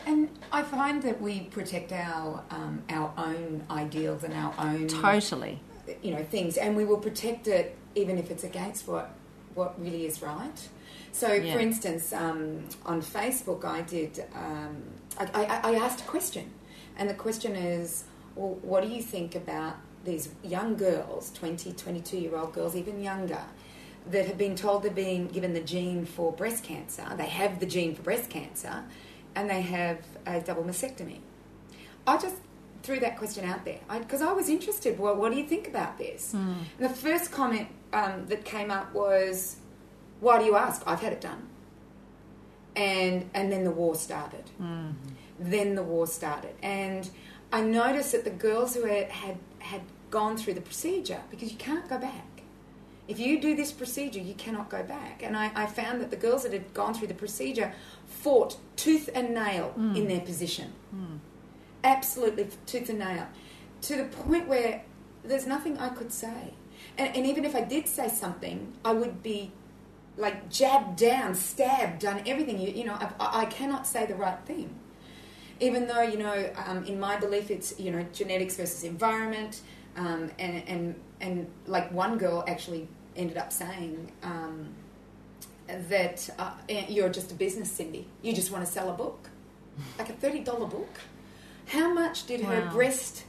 And 0.05 0.29
I 0.51 0.63
find 0.63 1.01
that 1.03 1.21
we 1.21 1.41
protect 1.41 1.91
our 1.91 2.43
um, 2.51 2.83
our 2.89 3.11
own 3.17 3.63
ideals 3.69 4.23
and 4.23 4.33
our 4.33 4.53
own 4.59 4.87
totally. 4.87 5.59
you 6.01 6.11
know 6.11 6.23
things, 6.23 6.57
and 6.57 6.75
we 6.75 6.85
will 6.85 6.97
protect 6.99 7.47
it 7.47 7.75
even 7.95 8.17
if 8.17 8.29
it's 8.31 8.43
against 8.43 8.87
what 8.87 9.11
what 9.55 9.79
really 9.81 10.05
is 10.05 10.21
right. 10.21 10.69
So, 11.11 11.33
Yeah. 11.33 11.53
for 11.53 11.59
instance, 11.59 12.13
um, 12.13 12.65
on 12.85 13.01
Facebook, 13.01 13.65
I 13.65 13.81
did 13.81 14.23
um, 14.35 14.77
I, 15.19 15.25
I, 15.33 15.71
I 15.71 15.75
asked 15.75 16.01
a 16.01 16.03
question, 16.03 16.51
and 16.97 17.09
the 17.09 17.15
question 17.15 17.55
is, 17.55 18.03
well, 18.37 18.57
what 18.61 18.83
do 18.83 18.89
you 18.89 19.01
think 19.01 19.35
about 19.35 19.77
these 20.05 20.29
young 20.43 20.75
girls, 20.75 21.31
20, 21.31 21.73
22 21.73 22.17
year 22.17 22.37
old 22.37 22.53
girls, 22.53 22.75
even 22.75 23.01
younger, 23.01 23.41
that 24.09 24.25
have 24.27 24.37
been 24.37 24.55
told 24.55 24.83
they're 24.83 24.91
being 24.91 25.27
given 25.27 25.53
the 25.53 25.59
gene 25.59 26.05
for 26.05 26.31
breast 26.31 26.63
cancer? 26.63 27.05
They 27.17 27.25
have 27.25 27.59
the 27.59 27.65
gene 27.65 27.95
for 27.95 28.03
breast 28.03 28.29
cancer, 28.29 28.83
and 29.35 29.49
they 29.49 29.61
have 29.61 29.99
a 30.25 30.39
double 30.39 30.63
mastectomy. 30.63 31.19
I 32.05 32.17
just 32.17 32.37
threw 32.83 32.99
that 32.99 33.17
question 33.17 33.43
out 33.43 33.65
there 33.65 33.79
because 33.99 34.21
I, 34.21 34.31
was 34.31 34.47
interested. 34.49 34.97
Well, 34.97 35.15
what 35.15 35.31
do 35.31 35.37
you 35.37 35.45
think 35.45 35.67
about 35.67 35.97
this? 35.97 36.33
And 36.33 36.65
the 36.79 36.89
first 36.89 37.31
comment 37.31 37.67
um, 37.91 38.27
that 38.27 38.45
came 38.45 38.71
up 38.71 38.93
was, 38.93 39.57
"Why 40.21 40.39
do 40.39 40.45
you 40.45 40.55
ask? 40.55 40.83
I've 40.85 41.01
had 41.01 41.11
it 41.11 41.21
done." 41.21 41.47
And 42.75 43.29
and 43.33 43.51
then 43.51 43.63
the 43.63 43.71
war 43.71 43.95
started. 43.95 44.43
Then 45.39 45.75
the 45.75 45.83
war 45.83 46.07
started, 46.07 46.55
and 46.63 47.09
I 47.51 47.61
noticed 47.61 48.11
that 48.11 48.23
the 48.23 48.29
girls 48.29 48.75
who 48.75 48.85
had 48.85 49.09
had, 49.09 49.37
had 49.59 49.81
gone 50.09 50.37
through 50.37 50.53
the 50.55 50.61
procedure 50.61 51.21
because 51.29 51.51
you 51.51 51.57
can't 51.57 51.87
go 51.87 51.97
back. 51.97 52.25
If 53.07 53.19
you 53.19 53.39
do 53.39 53.55
this 53.55 53.71
procedure, 53.71 54.19
you 54.19 54.33
cannot 54.33 54.69
go 54.69 54.83
back. 54.83 55.23
And 55.23 55.37
I, 55.37 55.51
I 55.55 55.65
found 55.65 56.01
that 56.01 56.09
the 56.09 56.17
girls 56.17 56.43
that 56.43 56.51
had 56.51 56.73
gone 56.73 56.93
through 56.93 57.07
the 57.07 57.13
procedure 57.13 57.73
fought 58.05 58.57
tooth 58.75 59.09
and 59.13 59.33
nail 59.33 59.69
hmm. 59.69 59.95
in 59.95 60.07
their 60.07 60.19
position. 60.19 60.73
Hmm. 60.91 61.17
Absolutely 61.83 62.49
tooth 62.65 62.89
and 62.89 62.99
nail. 62.99 63.27
To 63.83 63.95
the 63.95 64.05
point 64.05 64.49
where 64.49 64.83
there's 65.23 65.47
nothing 65.47 65.77
I 65.77 65.89
could 65.89 66.11
say. 66.11 66.53
And, 66.97 67.15
and 67.15 67.25
even 67.25 67.45
if 67.45 67.55
I 67.55 67.61
did 67.61 67.87
say 67.87 68.09
something, 68.09 68.73
I 68.83 68.91
would 68.91 69.23
be 69.23 69.51
like 70.17 70.49
jabbed 70.49 70.97
down, 70.97 71.35
stabbed, 71.35 71.99
done 71.99 72.23
everything. 72.25 72.59
You, 72.59 72.71
you 72.71 72.83
know, 72.83 72.95
I, 73.19 73.41
I 73.41 73.45
cannot 73.45 73.87
say 73.87 74.05
the 74.05 74.15
right 74.15 74.39
thing. 74.45 74.73
Even 75.59 75.87
though, 75.87 76.01
you 76.01 76.17
know, 76.17 76.49
um, 76.65 76.83
in 76.85 76.99
my 76.99 77.17
belief, 77.17 77.49
it's, 77.51 77.79
you 77.79 77.91
know, 77.91 78.05
genetics 78.13 78.55
versus 78.57 78.83
environment. 78.83 79.61
Um, 79.95 80.29
and, 80.37 80.63
and, 80.67 80.95
and 81.21 81.47
like 81.65 81.91
one 81.91 82.17
girl 82.17 82.43
actually 82.47 82.87
ended 83.15 83.37
up 83.37 83.51
saying 83.51 84.11
um, 84.23 84.69
that 85.67 86.29
uh, 86.37 86.51
you're 86.87 87.09
just 87.09 87.31
a 87.31 87.35
business, 87.35 87.71
Cindy. 87.71 88.07
You 88.21 88.33
just 88.33 88.51
want 88.51 88.65
to 88.65 88.71
sell 88.71 88.89
a 88.89 88.93
book. 88.93 89.29
Like 89.99 90.09
a 90.09 90.13
$30 90.13 90.43
book. 90.45 90.99
How 91.67 91.93
much 91.93 92.25
did 92.25 92.41
her 92.41 92.69
breast 92.71 93.23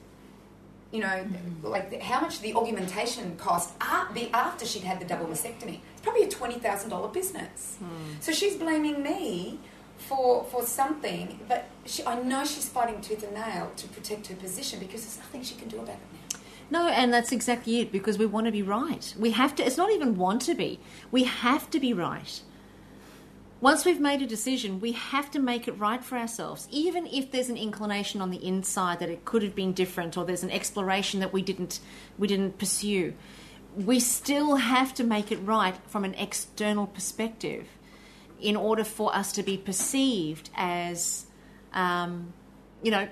you 0.90 1.00
know, 1.00 1.26
like 1.62 1.90
the, 1.90 1.98
how 1.98 2.18
much 2.22 2.40
the 2.40 2.54
augmentation 2.54 3.36
cost 3.36 3.74
a- 3.82 4.10
be 4.14 4.30
after 4.32 4.64
she'd 4.64 4.82
had 4.84 4.98
the 4.98 5.04
double 5.04 5.26
mastectomy. 5.26 5.80
It's 5.92 6.00
probably 6.02 6.22
a 6.22 6.28
twenty 6.30 6.58
thousand 6.58 6.88
dollar 6.88 7.08
business. 7.08 7.76
So 8.20 8.32
she's 8.32 8.56
blaming 8.56 9.02
me 9.02 9.60
for 9.98 10.44
for 10.44 10.64
something, 10.64 11.40
but 11.48 11.66
she, 11.84 12.04
I 12.04 12.20
know 12.22 12.44
she's 12.44 12.68
fighting 12.68 13.00
tooth 13.00 13.22
and 13.22 13.34
nail 13.34 13.72
to 13.76 13.88
protect 13.88 14.28
her 14.28 14.34
position 14.34 14.78
because 14.78 15.02
there's 15.02 15.18
nothing 15.18 15.42
she 15.42 15.56
can 15.56 15.68
do 15.68 15.78
about 15.78 15.96
it 15.96 16.00
now. 16.12 16.40
No, 16.70 16.88
and 16.88 17.12
that's 17.12 17.32
exactly 17.32 17.80
it 17.80 17.90
because 17.90 18.18
we 18.18 18.26
want 18.26 18.46
to 18.46 18.52
be 18.52 18.62
right. 18.62 19.14
We 19.18 19.30
have 19.30 19.54
to, 19.56 19.64
it's 19.64 19.78
not 19.78 19.90
even 19.90 20.16
want 20.16 20.42
to 20.42 20.54
be, 20.54 20.78
we 21.10 21.24
have 21.24 21.70
to 21.70 21.80
be 21.80 21.92
right. 21.94 22.42
Once 23.60 23.84
we've 23.84 24.00
made 24.00 24.22
a 24.22 24.26
decision, 24.26 24.78
we 24.78 24.92
have 24.92 25.30
to 25.32 25.38
make 25.40 25.66
it 25.66 25.72
right 25.72 26.04
for 26.04 26.16
ourselves, 26.16 26.68
even 26.70 27.06
if 27.06 27.30
there's 27.30 27.48
an 27.48 27.56
inclination 27.56 28.20
on 28.20 28.30
the 28.30 28.44
inside 28.46 29.00
that 29.00 29.08
it 29.08 29.24
could 29.24 29.42
have 29.42 29.54
been 29.54 29.72
different 29.72 30.16
or 30.16 30.24
there's 30.24 30.44
an 30.44 30.50
exploration 30.50 31.18
that 31.20 31.32
we 31.32 31.42
didn't 31.42 31.80
we 32.18 32.28
didn't 32.28 32.58
pursue. 32.58 33.14
We 33.74 33.98
still 33.98 34.56
have 34.56 34.94
to 34.94 35.04
make 35.04 35.32
it 35.32 35.38
right 35.38 35.74
from 35.88 36.04
an 36.04 36.14
external 36.14 36.86
perspective 36.86 37.66
in 38.40 38.56
order 38.56 38.84
for 38.84 39.14
us 39.14 39.32
to 39.32 39.42
be 39.42 39.56
perceived 39.56 40.50
as 40.54 41.26
um, 41.72 42.32
you 42.82 42.90
know, 42.90 43.08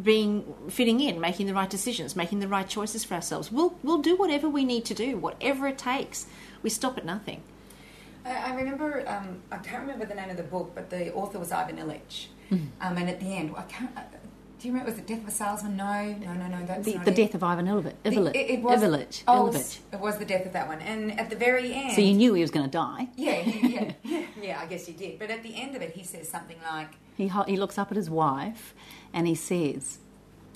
being 0.00 0.54
fitting 0.68 1.00
in, 1.00 1.20
making 1.20 1.46
the 1.46 1.54
right 1.54 1.68
decisions, 1.68 2.14
making 2.14 2.38
the 2.38 2.48
right 2.48 2.68
choices 2.68 3.04
for 3.04 3.14
ourselves. 3.14 3.50
We'll 3.50 3.76
we'll 3.82 4.02
do 4.02 4.16
whatever 4.16 4.48
we 4.48 4.64
need 4.64 4.84
to 4.86 4.94
do, 4.94 5.16
whatever 5.16 5.66
it 5.66 5.78
takes. 5.78 6.26
We 6.62 6.70
stop 6.70 6.96
at 6.98 7.04
nothing. 7.04 7.42
I, 8.24 8.52
I 8.52 8.54
remember, 8.54 9.04
um, 9.08 9.42
I 9.50 9.58
can't 9.58 9.82
remember 9.82 10.04
the 10.04 10.14
name 10.14 10.30
of 10.30 10.36
the 10.36 10.42
book, 10.42 10.72
but 10.74 10.90
the 10.90 11.12
author 11.14 11.38
was 11.38 11.50
Ivan 11.50 11.76
Ilyich. 11.76 12.26
Mm-hmm. 12.50 12.66
Um, 12.80 12.96
and 12.96 13.08
at 13.08 13.20
the 13.20 13.34
end, 13.34 13.54
I 13.56 13.62
can't. 13.62 13.90
Do 14.58 14.66
you 14.66 14.72
remember? 14.74 14.90
Was 14.90 14.98
it 14.98 15.06
Death 15.06 15.22
of 15.22 15.28
a 15.28 15.30
Salesman? 15.30 15.76
No, 15.76 16.14
no, 16.20 16.32
no, 16.34 16.48
no. 16.48 16.66
That's 16.66 16.84
The, 16.84 16.94
not 16.94 17.04
the 17.04 17.12
it. 17.12 17.16
death 17.16 17.34
of 17.34 17.42
Ivan 17.44 17.66
Ilovich. 17.66 17.94
The- 18.02 18.10
Ivalich. 18.10 18.34
it, 18.34 18.50
it 18.50 18.62
was, 18.62 18.82
Ivalich. 18.82 19.22
Oh, 19.28 19.46
it 19.92 20.00
was 20.00 20.18
the 20.18 20.24
death 20.24 20.46
of 20.46 20.52
that 20.52 20.66
one. 20.66 20.80
And 20.80 21.18
at 21.18 21.30
the 21.30 21.36
very 21.36 21.72
end, 21.72 21.92
So 21.92 22.00
you 22.00 22.14
knew 22.14 22.34
he 22.34 22.42
was 22.42 22.50
going 22.50 22.66
to 22.66 22.70
die. 22.70 23.08
Yeah, 23.16 23.40
yeah, 23.40 23.92
yeah, 24.02 24.22
yeah. 24.42 24.60
I 24.60 24.66
guess 24.66 24.88
you 24.88 24.94
did. 24.94 25.18
But 25.20 25.30
at 25.30 25.44
the 25.44 25.54
end 25.54 25.76
of 25.76 25.82
it, 25.82 25.92
he 25.92 26.02
says 26.02 26.28
something 26.28 26.56
like, 26.68 26.88
He, 27.16 27.28
he 27.46 27.56
looks 27.56 27.78
up 27.78 27.90
at 27.92 27.96
his 27.96 28.10
wife 28.10 28.74
and 29.12 29.28
he 29.28 29.36
says, 29.36 29.98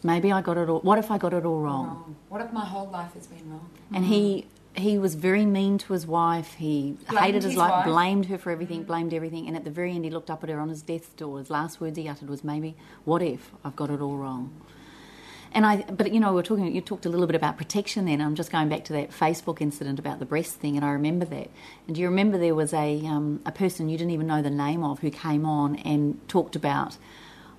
Maybe 0.03 0.33
I 0.33 0.41
got 0.43 0.57
it 0.59 0.69
all. 0.69 0.81
What 0.81 0.99
if 0.99 1.11
I 1.13 1.19
got 1.19 1.33
it 1.33 1.45
all 1.45 1.61
wrong? 1.61 1.87
"Wrong. 1.87 2.17
What 2.29 2.41
if 2.41 2.53
my 2.53 2.65
whole 2.65 2.89
life 2.91 3.15
has 3.15 3.29
been 3.29 3.49
wrong?" 3.49 3.71
And 3.95 4.05
he 4.07 4.21
mm. 4.43 4.45
He 4.75 4.99
was 4.99 5.15
very 5.15 5.45
mean 5.45 5.79
to 5.79 5.93
his 5.93 6.07
wife. 6.07 6.55
He 6.55 6.97
Blamed 7.09 7.25
hated 7.25 7.43
his, 7.43 7.53
his 7.53 7.57
life, 7.57 7.71
wife. 7.71 7.85
blamed 7.87 8.27
her 8.27 8.39
for 8.39 8.51
everything, 8.51 8.85
blamed 8.85 9.13
everything. 9.13 9.47
And 9.47 9.57
at 9.57 9.65
the 9.65 9.71
very 9.71 9.93
end, 9.93 10.05
he 10.05 10.11
looked 10.11 10.31
up 10.31 10.43
at 10.43 10.51
her 10.51 10.59
on 10.59 10.69
his 10.69 10.83
death's 10.83 11.11
door. 11.11 11.39
His 11.39 11.51
last 11.51 11.81
words 11.81 11.97
he 11.99 12.09
uttered 12.09 12.31
was, 12.31 12.43
"Maybe, 12.43 12.75
what 13.05 13.23
if 13.23 13.51
I've 13.65 13.77
got 13.77 13.91
it 13.91 14.01
all 14.01 14.17
wrong?" 14.17 14.51
And 15.55 15.67
I, 15.67 15.83
but 15.83 16.13
you 16.13 16.21
know, 16.21 16.31
we 16.31 16.37
we're 16.37 16.43
talking. 16.43 16.75
You 16.75 16.81
talked 16.81 17.05
a 17.05 17.11
little 17.11 17.27
bit 17.27 17.37
about 17.37 17.59
protection. 17.59 18.07
Then 18.07 18.23
I'm 18.23 18.35
just 18.35 18.51
going 18.51 18.69
back 18.71 18.85
to 18.87 18.93
that 18.95 19.11
Facebook 19.11 19.61
incident 19.61 19.99
about 19.99 20.19
the 20.19 20.25
breast 20.25 20.55
thing, 20.55 20.77
and 20.77 20.85
I 20.85 20.93
remember 20.93 21.27
that. 21.27 21.51
And 21.87 21.95
do 21.95 22.01
you 22.01 22.09
remember 22.09 22.39
there 22.39 22.55
was 22.55 22.73
a 22.73 23.05
um, 23.07 23.41
a 23.45 23.53
person 23.53 23.91
you 23.91 23.99
didn't 23.99 24.13
even 24.13 24.27
know 24.27 24.41
the 24.41 24.51
name 24.51 24.83
of 24.83 25.01
who 25.01 25.11
came 25.11 25.45
on 25.45 25.77
and 25.77 26.27
talked 26.29 26.57
about. 26.57 26.97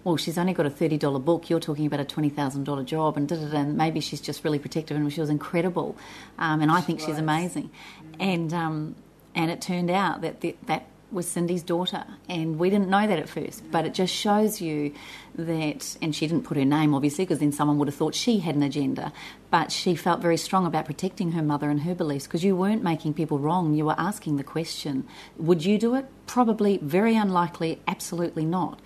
Well, 0.04 0.18
she's 0.18 0.38
only 0.38 0.54
got 0.54 0.66
a 0.66 0.70
thirty 0.70 0.98
dollar 0.98 1.20
book. 1.20 1.50
You're 1.50 1.60
talking 1.62 1.86
about 1.86 2.00
a 2.02 2.06
twenty 2.06 2.30
thousand 2.30 2.66
dollar 2.66 2.84
job, 2.84 3.16
and 3.18 3.28
da, 3.28 3.36
da, 3.36 3.48
da, 3.48 3.58
and 3.58 3.78
maybe 3.78 4.00
she's 4.02 4.20
just 4.22 4.44
really 4.44 4.60
protective, 4.60 4.98
and 4.98 5.12
she 5.12 5.22
was 5.22 5.30
incredible, 5.30 5.96
um, 6.38 6.62
and 6.62 6.72
I 6.72 6.82
think 6.82 7.00
she's 7.00 7.10
was. 7.10 7.20
amazing. 7.20 7.72
And 8.20 8.54
um, 8.54 8.96
and 9.34 9.50
it 9.50 9.62
turned 9.62 9.90
out 9.90 10.22
that 10.22 10.42
the, 10.42 10.56
that 10.68 10.88
was 11.10 11.28
Cindy's 11.28 11.64
daughter, 11.64 12.04
and 12.28 12.58
we 12.60 12.70
didn't 12.70 12.90
know 12.90 13.06
that 13.08 13.20
at 13.20 13.30
first. 13.30 13.64
But 13.72 13.86
it 13.86 13.94
just 13.94 14.14
shows 14.14 14.60
you 14.60 14.94
that, 15.36 15.96
and 16.02 16.14
she 16.14 16.28
didn't 16.28 16.44
put 16.44 16.58
her 16.58 16.66
name 16.66 16.94
obviously, 16.94 17.24
because 17.24 17.40
then 17.40 17.52
someone 17.52 17.78
would 17.78 17.88
have 17.88 17.96
thought 17.96 18.16
she 18.16 18.40
had 18.40 18.56
an 18.56 18.64
agenda. 18.64 19.14
But 19.52 19.72
she 19.72 19.96
felt 19.96 20.20
very 20.20 20.38
strong 20.38 20.66
about 20.66 20.86
protecting 20.86 21.32
her 21.34 21.44
mother 21.44 21.70
and 21.70 21.82
her 21.82 21.96
beliefs, 21.96 22.28
because 22.28 22.44
you 22.44 22.58
weren't 22.58 22.84
making 22.84 23.14
people 23.14 23.40
wrong. 23.40 23.74
You 23.74 23.86
were 23.86 23.96
asking 23.98 24.36
the 24.36 24.44
question: 24.44 25.08
Would 25.38 25.64
you 25.64 25.78
do 25.78 25.96
it? 25.96 26.08
Probably, 26.28 26.78
very 26.80 27.16
unlikely, 27.16 27.80
absolutely 27.88 28.46
not. 28.46 28.80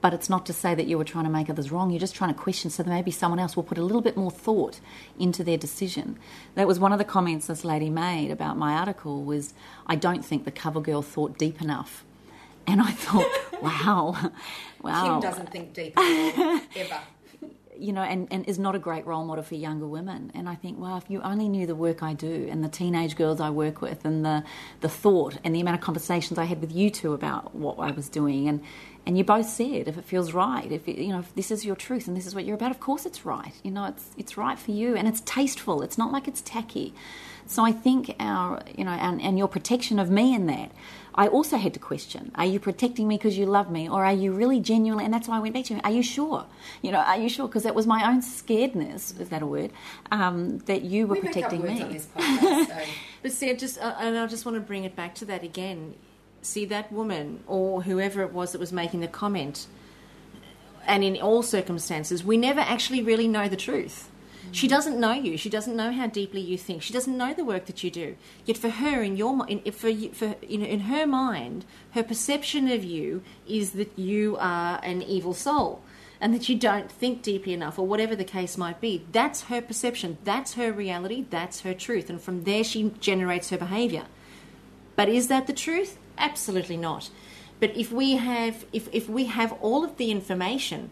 But 0.00 0.14
it's 0.14 0.30
not 0.30 0.46
to 0.46 0.52
say 0.52 0.74
that 0.74 0.86
you 0.86 0.96
were 0.96 1.04
trying 1.04 1.24
to 1.24 1.30
make 1.30 1.50
others 1.50 1.70
wrong. 1.70 1.90
You're 1.90 2.00
just 2.00 2.14
trying 2.14 2.32
to 2.32 2.40
question 2.40 2.70
so 2.70 2.82
that 2.82 2.88
maybe 2.88 3.10
someone 3.10 3.38
else 3.38 3.54
will 3.54 3.62
put 3.62 3.78
a 3.78 3.82
little 3.82 4.00
bit 4.00 4.16
more 4.16 4.30
thought 4.30 4.80
into 5.18 5.44
their 5.44 5.58
decision. 5.58 6.18
That 6.54 6.66
was 6.66 6.78
one 6.80 6.92
of 6.92 6.98
the 6.98 7.04
comments 7.04 7.46
this 7.46 7.64
lady 7.64 7.90
made 7.90 8.30
about 8.30 8.56
my 8.56 8.74
article 8.74 9.22
was, 9.24 9.52
I 9.86 9.96
don't 9.96 10.24
think 10.24 10.44
the 10.44 10.50
cover 10.50 10.80
girl 10.80 11.02
thought 11.02 11.36
deep 11.36 11.60
enough. 11.60 12.04
And 12.66 12.80
I 12.80 12.92
thought, 12.92 13.28
wow, 13.62 14.30
wow. 14.82 15.04
Kim 15.04 15.20
doesn't 15.20 15.50
think 15.50 15.74
deep 15.74 15.94
all, 15.96 16.60
ever. 16.76 17.00
You 17.80 17.92
know, 17.92 18.02
and, 18.02 18.28
and 18.30 18.46
is 18.48 18.58
not 18.58 18.74
a 18.74 18.78
great 18.78 19.06
role 19.06 19.24
model 19.24 19.42
for 19.42 19.54
younger 19.54 19.86
women. 19.86 20.30
And 20.34 20.48
I 20.48 20.54
think, 20.54 20.78
well, 20.78 20.96
if 20.96 21.08
you 21.08 21.20
only 21.22 21.48
knew 21.48 21.66
the 21.66 21.74
work 21.74 22.02
I 22.02 22.12
do 22.12 22.46
and 22.50 22.62
the 22.62 22.68
teenage 22.68 23.16
girls 23.16 23.40
I 23.40 23.50
work 23.50 23.80
with 23.80 24.04
and 24.04 24.24
the, 24.24 24.44
the 24.80 24.88
thought 24.88 25.38
and 25.42 25.54
the 25.54 25.60
amount 25.60 25.76
of 25.76 25.80
conversations 25.80 26.38
I 26.38 26.44
had 26.44 26.60
with 26.60 26.72
you 26.72 26.90
two 26.90 27.14
about 27.14 27.54
what 27.54 27.78
I 27.78 27.90
was 27.90 28.08
doing 28.08 28.48
and, 28.48 28.62
and 29.06 29.16
you 29.16 29.24
both 29.24 29.48
said 29.48 29.88
if 29.88 29.96
it 29.96 30.04
feels 30.04 30.32
right, 30.32 30.70
if 30.70 30.86
it, 30.86 31.00
you 31.00 31.08
know, 31.08 31.20
if 31.20 31.34
this 31.34 31.50
is 31.50 31.64
your 31.64 31.74
truth 31.74 32.06
and 32.06 32.16
this 32.16 32.26
is 32.26 32.34
what 32.34 32.44
you're 32.44 32.54
about, 32.54 32.70
of 32.70 32.80
course 32.80 33.06
it's 33.06 33.24
right. 33.24 33.54
You 33.62 33.70
know, 33.70 33.86
it's 33.86 34.10
it's 34.18 34.36
right 34.36 34.58
for 34.58 34.72
you 34.72 34.94
and 34.94 35.08
it's 35.08 35.22
tasteful. 35.22 35.82
It's 35.82 35.96
not 35.96 36.12
like 36.12 36.28
it's 36.28 36.42
tacky. 36.42 36.92
So 37.46 37.64
I 37.64 37.72
think 37.72 38.14
our, 38.20 38.62
you 38.76 38.84
know, 38.84 38.92
and, 38.92 39.20
and 39.20 39.36
your 39.36 39.48
protection 39.48 39.98
of 39.98 40.08
me 40.10 40.34
in 40.34 40.46
that, 40.46 40.70
I 41.14 41.28
also 41.28 41.56
had 41.56 41.74
to 41.74 41.80
question: 41.80 42.30
Are 42.34 42.46
you 42.46 42.60
protecting 42.60 43.08
me 43.08 43.16
because 43.16 43.36
you 43.36 43.46
love 43.46 43.70
me, 43.70 43.88
or 43.88 44.04
are 44.04 44.12
you 44.12 44.32
really 44.32 44.60
genuinely? 44.60 45.04
And 45.04 45.12
that's 45.12 45.28
why 45.28 45.36
I 45.36 45.40
went 45.40 45.54
back 45.54 45.64
to 45.66 45.74
you. 45.74 45.80
Are 45.82 45.90
you 45.90 46.02
sure? 46.02 46.46
You 46.82 46.92
know, 46.92 46.98
are 46.98 47.16
you 47.18 47.28
sure? 47.28 47.48
Because 47.48 47.62
that 47.64 47.74
was 47.74 47.86
my 47.86 48.06
own 48.08 48.20
scaredness. 48.20 49.18
Is 49.20 49.28
that 49.30 49.42
a 49.42 49.46
word? 49.46 49.72
Um, 50.12 50.58
that 50.60 50.82
you 50.82 51.06
were 51.06 51.14
We 51.14 51.22
make 51.22 51.36
up 51.36 51.50
protecting 51.50 51.62
words 51.62 51.74
me. 51.74 51.82
on 51.82 51.92
this 51.92 52.06
podcast, 52.06 52.66
so 52.66 52.78
But 53.22 53.32
see, 53.32 53.50
I 53.50 53.54
just 53.54 53.78
uh, 53.78 53.94
and 53.98 54.18
I 54.18 54.26
just 54.26 54.44
want 54.44 54.56
to 54.56 54.60
bring 54.60 54.84
it 54.84 54.94
back 54.96 55.14
to 55.16 55.24
that 55.26 55.42
again. 55.42 55.94
See 56.42 56.64
that 56.66 56.90
woman 56.92 57.42
or 57.46 57.82
whoever 57.82 58.22
it 58.22 58.32
was 58.32 58.52
that 58.52 58.58
was 58.58 58.72
making 58.72 59.00
the 59.00 59.08
comment, 59.08 59.66
and 60.86 61.02
in 61.04 61.16
all 61.20 61.42
circumstances, 61.42 62.24
we 62.24 62.36
never 62.36 62.60
actually 62.60 63.02
really 63.02 63.28
know 63.28 63.48
the 63.48 63.56
truth. 63.56 64.09
She 64.52 64.68
doesn't 64.68 64.98
know 64.98 65.12
you. 65.12 65.36
She 65.36 65.48
doesn't 65.48 65.76
know 65.76 65.92
how 65.92 66.06
deeply 66.06 66.40
you 66.40 66.58
think. 66.58 66.82
She 66.82 66.92
doesn't 66.92 67.16
know 67.16 67.32
the 67.34 67.44
work 67.44 67.66
that 67.66 67.84
you 67.84 67.90
do. 67.90 68.16
Yet 68.44 68.56
for 68.56 68.70
her, 68.70 69.02
in 69.02 69.16
your 69.16 69.46
in, 69.46 69.60
for 69.72 69.92
for 70.12 70.26
know, 70.26 70.66
in 70.66 70.80
her 70.80 71.06
mind, 71.06 71.64
her 71.92 72.02
perception 72.02 72.68
of 72.68 72.82
you 72.84 73.22
is 73.46 73.72
that 73.72 73.98
you 73.98 74.36
are 74.38 74.80
an 74.82 75.02
evil 75.02 75.34
soul 75.34 75.82
and 76.20 76.34
that 76.34 76.48
you 76.48 76.56
don't 76.56 76.90
think 76.90 77.22
deeply 77.22 77.54
enough, 77.54 77.78
or 77.78 77.86
whatever 77.86 78.14
the 78.14 78.24
case 78.24 78.58
might 78.58 78.80
be. 78.80 79.04
That's 79.10 79.42
her 79.44 79.62
perception. 79.62 80.18
That's 80.24 80.54
her 80.54 80.70
reality. 80.70 81.24
That's 81.30 81.60
her 81.60 81.72
truth. 81.72 82.10
And 82.10 82.20
from 82.20 82.44
there, 82.44 82.62
she 82.62 82.92
generates 83.00 83.48
her 83.48 83.56
behavior. 83.56 84.04
But 84.96 85.08
is 85.08 85.28
that 85.28 85.46
the 85.46 85.54
truth? 85.54 85.96
Absolutely 86.18 86.76
not. 86.76 87.08
But 87.58 87.76
if 87.76 87.90
we 87.92 88.16
have 88.16 88.66
if, 88.72 88.88
if 88.92 89.08
we 89.08 89.26
have 89.26 89.52
all 89.62 89.84
of 89.84 89.96
the 89.96 90.10
information, 90.10 90.90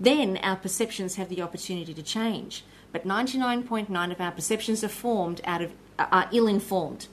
then 0.00 0.38
our 0.38 0.56
perceptions 0.56 1.16
have 1.16 1.28
the 1.28 1.42
opportunity 1.42 1.92
to 1.92 2.02
change. 2.02 2.64
But 2.94 3.04
99.9 3.04 4.12
of 4.12 4.20
our 4.20 4.30
perceptions 4.30 4.84
are 4.84 4.88
formed 4.88 5.40
out 5.44 5.60
of 5.60 5.72
uh, 5.98 6.06
are 6.12 6.28
ill 6.30 6.46
informed. 6.46 7.08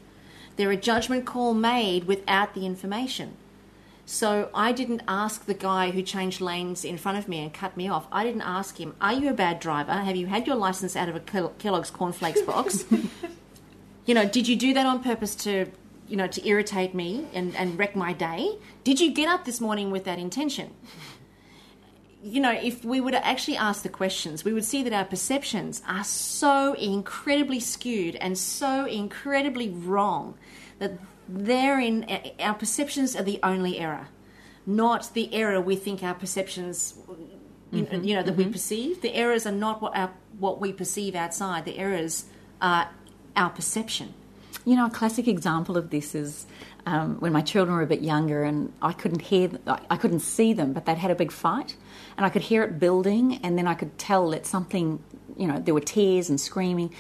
They're 0.56 0.70
a 0.70 0.78
judgment 0.78 1.26
call 1.26 1.56
made 1.56 2.04
without 2.04 2.54
the 2.54 2.68
information. 2.68 3.36
So 4.06 4.52
I 4.54 4.74
didn't 4.74 5.02
ask 5.08 5.46
the 5.48 5.56
guy 5.56 5.90
who 5.90 6.04
changed 6.04 6.40
lanes 6.40 6.86
in 6.86 7.00
front 7.00 7.18
of 7.18 7.28
me 7.28 7.42
and 7.42 7.52
cut 7.52 7.76
me 7.76 7.88
off. 7.88 8.06
I 8.12 8.24
didn't 8.24 8.44
ask 8.44 8.80
him, 8.80 8.96
"Are 9.02 9.14
you 9.14 9.32
a 9.32 9.34
bad 9.34 9.60
driver? 9.60 9.94
Have 9.94 10.16
you 10.16 10.28
had 10.28 10.46
your 10.46 10.56
license 10.56 10.96
out 10.96 11.10
of 11.10 11.16
a 11.16 11.20
Kel- 11.20 11.54
Kellogg's 11.58 11.90
cornflakes 11.90 12.44
box?" 12.44 12.86
you 14.06 14.14
know, 14.14 14.28
did 14.28 14.48
you 14.48 14.56
do 14.56 14.76
that 14.76 14.86
on 14.86 15.02
purpose 15.02 15.34
to, 15.48 15.66
you 16.08 16.16
know, 16.16 16.28
to 16.28 16.48
irritate 16.48 16.94
me 16.94 17.26
and, 17.34 17.56
and 17.56 17.80
wreck 17.80 17.96
my 17.96 18.14
day? 18.14 18.60
Did 18.84 19.00
you 19.00 19.10
get 19.12 19.28
up 19.28 19.46
this 19.46 19.60
morning 19.60 19.90
with 19.90 20.04
that 20.04 20.20
intention? 20.20 20.76
You 22.24 22.40
know, 22.40 22.52
if 22.52 22.86
we 22.86 23.02
were 23.02 23.12
to 23.12 23.26
actually 23.26 23.58
ask 23.58 23.84
the 23.84 23.90
questions, 23.90 24.44
we 24.46 24.54
would 24.54 24.66
see 24.66 24.84
that 24.84 24.94
our 24.94 25.06
perceptions 25.06 25.82
are 25.88 26.04
so 26.04 26.74
incredibly 26.74 27.60
skewed 27.60 28.16
and 28.16 28.38
so 28.38 28.86
incredibly 28.86 29.70
wrong 29.70 30.36
that 30.80 30.94
therein 31.28 32.04
uh, 32.04 32.30
our 32.40 32.54
perceptions 32.54 33.16
are 33.16 33.24
the 33.24 33.40
only 33.42 33.80
error, 33.80 34.08
not 34.66 35.14
the 35.14 35.34
error 35.34 35.60
we 35.60 35.76
think 35.76 36.04
our 36.04 36.14
perceptions, 36.14 36.96
you, 37.72 37.82
know, 37.82 37.88
mm-hmm. 37.88 38.04
you 38.04 38.16
know, 38.16 38.24
that 38.24 38.36
we 38.36 38.44
mm-hmm. 38.44 38.54
perceive. 38.54 39.02
The 39.02 39.16
errors 39.16 39.46
are 39.46 39.52
not 39.52 39.82
what 39.82 39.96
our 39.96 40.12
what 40.38 40.62
we 40.62 40.74
perceive 40.74 41.16
outside. 41.16 41.66
The 41.66 41.78
errors 41.78 42.26
are 42.62 42.90
our 43.36 43.50
perception. 43.50 44.14
You 44.66 44.76
know, 44.76 44.86
a 44.86 44.90
classic 44.92 45.28
example 45.28 45.76
of 45.76 45.90
this 45.90 46.14
is 46.14 46.46
um, 46.86 47.16
when 47.20 47.34
my 47.34 47.42
children 47.42 47.76
were 47.76 47.84
a 47.84 47.88
bit 47.88 48.02
younger 48.02 48.44
and 48.44 48.72
I 48.82 48.94
couldn't 48.94 49.22
hear, 49.22 49.50
I 49.66 49.98
couldn't 49.98 50.20
see 50.20 50.54
them, 50.54 50.74
but 50.74 50.86
they'd 50.86 50.98
had 50.98 51.12
a 51.12 51.16
big 51.16 51.32
fight, 51.32 51.76
and 52.22 52.28
I 52.28 52.30
could 52.30 52.44
hear 52.44 52.62
it 52.62 52.78
building, 52.78 53.40
and 53.42 53.58
then 53.58 53.66
I 53.66 53.74
could 53.74 53.98
tell 53.98 54.30
that 54.30 54.46
something, 54.46 55.04
you 55.36 55.48
know, 55.48 55.58
there 55.58 55.74
were 55.74 55.80
tears 55.80 56.30
and 56.30 56.40
screaming. 56.40 56.94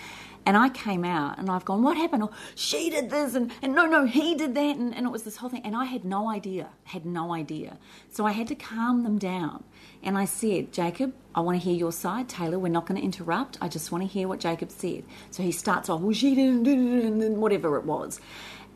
And 0.47 0.57
I 0.57 0.69
came 0.69 1.05
out 1.05 1.37
and 1.37 1.47
I've 1.47 1.63
gone, 1.63 1.83
what 1.83 1.95
happened? 1.95 2.23
Oh, 2.23 2.31
she 2.55 2.89
did 2.89 3.11
this, 3.11 3.35
and, 3.35 3.51
and 3.61 3.75
no, 3.75 3.85
no, 3.85 4.05
he 4.05 4.33
did 4.33 4.55
that. 4.55 4.77
And, 4.77 4.95
and 4.95 5.05
it 5.05 5.11
was 5.11 5.21
this 5.21 5.37
whole 5.37 5.51
thing. 5.51 5.61
And 5.63 5.75
I 5.75 5.85
had 5.85 6.05
no 6.05 6.27
idea, 6.27 6.69
had 6.85 7.05
no 7.05 7.35
idea. 7.35 7.77
So 8.09 8.25
I 8.25 8.31
had 8.31 8.47
to 8.47 8.55
calm 8.55 9.03
them 9.03 9.19
down. 9.19 9.63
And 10.01 10.17
I 10.17 10.25
said, 10.25 10.73
Jacob, 10.73 11.13
I 11.35 11.41
want 11.41 11.61
to 11.61 11.63
hear 11.63 11.75
your 11.75 11.91
side. 11.91 12.27
Taylor, 12.27 12.57
we're 12.57 12.69
not 12.69 12.87
going 12.87 12.99
to 12.99 13.05
interrupt. 13.05 13.59
I 13.61 13.67
just 13.67 13.91
want 13.91 14.03
to 14.03 14.07
hear 14.07 14.27
what 14.27 14.39
Jacob 14.39 14.71
said. 14.71 15.03
So 15.29 15.43
he 15.43 15.51
starts 15.51 15.87
off, 15.87 16.01
well, 16.01 16.13
she 16.13 16.33
didn't, 16.33 16.65
and 16.65 17.21
then 17.21 17.39
whatever 17.39 17.77
it 17.77 17.85
was. 17.85 18.19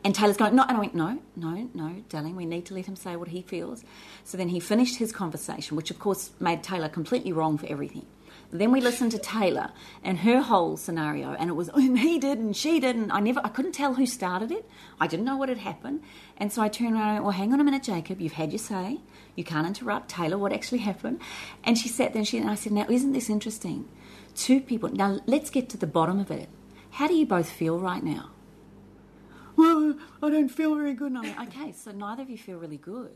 And 0.05 0.13
Taylor's 0.13 0.37
going, 0.37 0.55
no, 0.55 0.63
and 0.67 0.77
I 0.77 0.79
went, 0.79 0.93
no, 0.93 1.19
no, 1.35 1.67
no, 1.73 2.03
darling, 2.09 2.35
we 2.35 2.45
need 2.45 2.67
to 2.67 2.75
let 2.75 2.85
him 2.85 2.95
say 2.95 3.15
what 3.15 3.29
he 3.29 3.41
feels. 3.41 3.83
So 4.23 4.37
then 4.37 4.49
he 4.49 4.59
finished 4.59 4.97
his 4.97 5.11
conversation, 5.11 5.75
which 5.75 5.89
of 5.89 5.97
course 5.97 6.29
made 6.39 6.61
Taylor 6.61 6.89
completely 6.89 7.33
wrong 7.33 7.57
for 7.57 7.65
everything. 7.65 8.05
Then 8.51 8.71
we 8.71 8.81
listened 8.81 9.13
to 9.13 9.17
Taylor 9.17 9.71
and 10.03 10.19
her 10.19 10.41
whole 10.43 10.77
scenario, 10.77 11.33
and 11.33 11.49
it 11.49 11.53
was 11.53 11.69
and 11.69 11.97
he 11.97 12.19
did 12.19 12.37
and 12.37 12.55
she 12.55 12.79
did, 12.79 12.95
and 12.95 13.11
I 13.11 13.19
never, 13.19 13.41
I 13.43 13.49
couldn't 13.49 13.71
tell 13.71 13.95
who 13.95 14.05
started 14.05 14.51
it. 14.51 14.69
I 15.01 15.07
didn't 15.07 15.25
know 15.25 15.37
what 15.37 15.49
had 15.49 15.57
happened, 15.57 16.03
and 16.37 16.53
so 16.53 16.61
I 16.61 16.67
turned 16.67 16.93
around 16.93 17.07
and 17.07 17.13
went, 17.15 17.23
"Well, 17.23 17.31
hang 17.31 17.51
on 17.51 17.59
a 17.59 17.63
minute, 17.63 17.81
Jacob. 17.81 18.21
You've 18.21 18.33
had 18.33 18.51
your 18.51 18.59
say. 18.59 18.99
You 19.35 19.43
can't 19.43 19.65
interrupt 19.65 20.09
Taylor. 20.09 20.37
What 20.37 20.53
actually 20.53 20.81
happened?" 20.81 21.19
And 21.63 21.79
she 21.79 21.89
sat 21.89 22.13
there 22.13 22.19
and 22.19 22.27
she 22.27 22.37
and 22.37 22.47
I 22.47 22.53
said, 22.53 22.73
"Now, 22.73 22.85
isn't 22.87 23.13
this 23.13 23.31
interesting? 23.31 23.89
Two 24.35 24.61
people. 24.61 24.89
Now, 24.89 25.19
let's 25.25 25.49
get 25.49 25.67
to 25.69 25.77
the 25.77 25.87
bottom 25.87 26.19
of 26.19 26.29
it. 26.29 26.47
How 26.91 27.07
do 27.07 27.15
you 27.15 27.25
both 27.25 27.49
feel 27.49 27.79
right 27.79 28.03
now?" 28.03 28.29
Well, 29.57 29.95
I 30.21 30.29
don't 30.29 30.49
feel 30.49 30.75
very 30.75 30.93
good. 30.93 31.11
And 31.11 31.19
I'm 31.19 31.35
like, 31.35 31.55
okay, 31.55 31.71
so 31.71 31.91
neither 31.91 32.23
of 32.23 32.29
you 32.29 32.37
feel 32.37 32.57
really 32.57 32.77
good. 32.77 33.11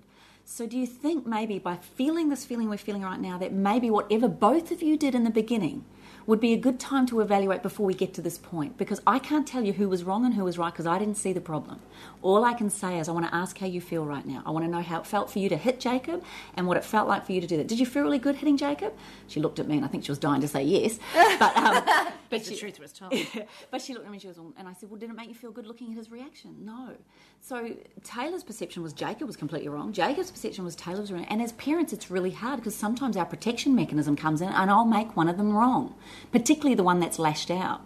So, 0.45 0.65
do 0.65 0.77
you 0.77 0.87
think 0.87 1.27
maybe 1.27 1.59
by 1.59 1.75
feeling 1.75 2.29
this 2.29 2.43
feeling 2.43 2.69
we're 2.69 2.77
feeling 2.77 3.03
right 3.03 3.19
now, 3.19 3.37
that 3.37 3.53
maybe 3.53 3.91
whatever 3.91 4.27
both 4.27 4.71
of 4.71 4.81
you 4.81 4.97
did 4.97 5.13
in 5.13 5.23
the 5.23 5.29
beginning 5.29 5.85
would 6.29 6.39
be 6.39 6.53
a 6.53 6.57
good 6.57 6.79
time 6.79 7.07
to 7.07 7.21
evaluate 7.21 7.63
before 7.63 7.87
we 7.87 7.93
get 7.95 8.13
to 8.13 8.21
this 8.21 8.37
point? 8.37 8.77
Because 8.77 9.01
I 9.07 9.17
can't 9.17 9.47
tell 9.47 9.63
you 9.63 9.73
who 9.73 9.89
was 9.89 10.03
wrong 10.03 10.25
and 10.25 10.35
who 10.35 10.43
was 10.43 10.59
right 10.59 10.71
because 10.71 10.85
I 10.85 10.99
didn't 10.99 11.15
see 11.15 11.33
the 11.33 11.41
problem. 11.41 11.79
All 12.21 12.45
I 12.45 12.53
can 12.53 12.69
say 12.69 12.99
is 12.99 13.09
I 13.09 13.13
want 13.13 13.25
to 13.25 13.33
ask 13.33 13.57
how 13.57 13.65
you 13.65 13.81
feel 13.81 14.05
right 14.05 14.23
now. 14.23 14.43
I 14.45 14.51
want 14.51 14.63
to 14.63 14.69
know 14.69 14.83
how 14.83 14.99
it 14.99 15.07
felt 15.07 15.31
for 15.31 15.39
you 15.39 15.49
to 15.49 15.57
hit 15.57 15.79
Jacob 15.79 16.23
and 16.55 16.67
what 16.67 16.77
it 16.77 16.85
felt 16.85 17.07
like 17.07 17.25
for 17.25 17.31
you 17.31 17.41
to 17.41 17.47
do 17.47 17.57
that. 17.57 17.67
Did 17.67 17.79
you 17.79 17.85
feel 17.87 18.03
really 18.03 18.19
good 18.19 18.35
hitting 18.35 18.57
Jacob? 18.57 18.93
She 19.27 19.39
looked 19.39 19.57
at 19.57 19.67
me 19.67 19.77
and 19.77 19.83
I 19.83 19.87
think 19.87 20.05
she 20.05 20.11
was 20.11 20.19
dying 20.19 20.41
to 20.41 20.47
say 20.47 20.61
yes. 20.61 20.99
But, 21.39 21.57
um, 21.57 21.83
But 22.29 22.45
the 22.45 22.55
truth 22.55 22.79
was 22.79 22.93
told. 22.93 23.11
but 23.71 23.81
she 23.81 23.93
looked 23.93 24.05
at 24.05 24.11
me 24.11 24.17
and 24.17 24.21
she 24.21 24.27
was, 24.27 24.37
and 24.37 24.67
I 24.67 24.73
said, 24.73 24.91
well, 24.91 24.99
did 24.99 25.09
it 25.09 25.15
make 25.15 25.29
you 25.29 25.33
feel 25.33 25.51
good 25.51 25.65
looking 25.65 25.89
at 25.89 25.97
his 25.97 26.11
reaction? 26.11 26.57
No. 26.63 26.95
So 27.41 27.71
Taylor's 28.03 28.43
perception 28.43 28.83
was 28.83 28.93
Jacob 28.93 29.25
was 29.25 29.35
completely 29.35 29.69
wrong. 29.69 29.91
Jacob's 29.93 30.29
perception 30.29 30.65
was 30.65 30.75
Taylor 30.75 31.01
was 31.01 31.11
wrong. 31.11 31.25
And 31.25 31.41
as 31.41 31.53
parents, 31.53 31.93
it's 31.93 32.11
really 32.11 32.31
hard 32.31 32.59
because 32.59 32.75
sometimes 32.75 33.17
our 33.17 33.25
protection 33.25 33.75
mechanism 33.75 34.15
comes 34.15 34.41
in 34.41 34.49
and 34.49 34.69
I'll 34.69 34.85
make 34.85 35.15
one 35.15 35.29
of 35.29 35.37
them 35.37 35.53
wrong, 35.53 35.95
particularly 36.31 36.75
the 36.75 36.83
one 36.83 36.99
that's 36.99 37.17
lashed 37.17 37.49
out. 37.49 37.81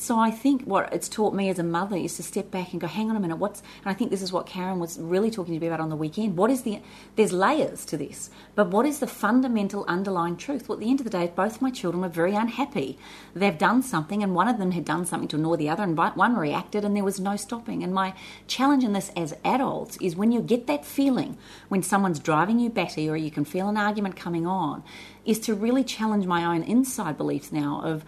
So 0.00 0.18
I 0.18 0.30
think 0.30 0.62
what 0.62 0.90
it's 0.94 1.10
taught 1.10 1.34
me 1.34 1.50
as 1.50 1.58
a 1.58 1.62
mother 1.62 1.94
is 1.94 2.16
to 2.16 2.22
step 2.22 2.50
back 2.50 2.72
and 2.72 2.80
go, 2.80 2.86
hang 2.86 3.10
on 3.10 3.16
a 3.16 3.20
minute, 3.20 3.36
what's 3.36 3.60
and 3.84 3.90
I 3.90 3.92
think 3.92 4.10
this 4.10 4.22
is 4.22 4.32
what 4.32 4.46
Karen 4.46 4.78
was 4.78 4.98
really 4.98 5.30
talking 5.30 5.52
to 5.52 5.60
me 5.60 5.66
about 5.66 5.78
on 5.78 5.90
the 5.90 5.94
weekend. 5.94 6.38
What 6.38 6.50
is 6.50 6.62
the 6.62 6.80
there's 7.16 7.34
layers 7.34 7.84
to 7.84 7.98
this, 7.98 8.30
but 8.54 8.68
what 8.68 8.86
is 8.86 9.00
the 9.00 9.06
fundamental 9.06 9.84
underlying 9.86 10.38
truth? 10.38 10.66
Well, 10.66 10.78
at 10.78 10.80
the 10.80 10.88
end 10.88 11.00
of 11.00 11.04
the 11.04 11.10
day, 11.10 11.30
both 11.36 11.60
my 11.60 11.70
children 11.70 12.00
were 12.00 12.08
very 12.08 12.34
unhappy. 12.34 12.98
They've 13.34 13.58
done 13.58 13.82
something, 13.82 14.22
and 14.22 14.34
one 14.34 14.48
of 14.48 14.56
them 14.56 14.70
had 14.70 14.86
done 14.86 15.04
something 15.04 15.28
to 15.28 15.36
annoy 15.36 15.56
the 15.56 15.68
other, 15.68 15.82
and 15.82 15.98
one 15.98 16.34
reacted, 16.34 16.82
and 16.82 16.96
there 16.96 17.04
was 17.04 17.20
no 17.20 17.36
stopping. 17.36 17.84
And 17.84 17.92
my 17.92 18.14
challenge 18.46 18.84
in 18.84 18.94
this 18.94 19.12
as 19.14 19.36
adults 19.44 19.98
is 19.98 20.16
when 20.16 20.32
you 20.32 20.40
get 20.40 20.66
that 20.66 20.86
feeling 20.86 21.36
when 21.68 21.82
someone's 21.82 22.20
driving 22.20 22.58
you 22.58 22.70
batty 22.70 23.06
or 23.06 23.18
you 23.18 23.30
can 23.30 23.44
feel 23.44 23.68
an 23.68 23.76
argument 23.76 24.16
coming 24.16 24.46
on, 24.46 24.82
is 25.26 25.38
to 25.40 25.54
really 25.54 25.84
challenge 25.84 26.24
my 26.24 26.42
own 26.42 26.62
inside 26.62 27.18
beliefs 27.18 27.52
now 27.52 27.82
of 27.84 28.02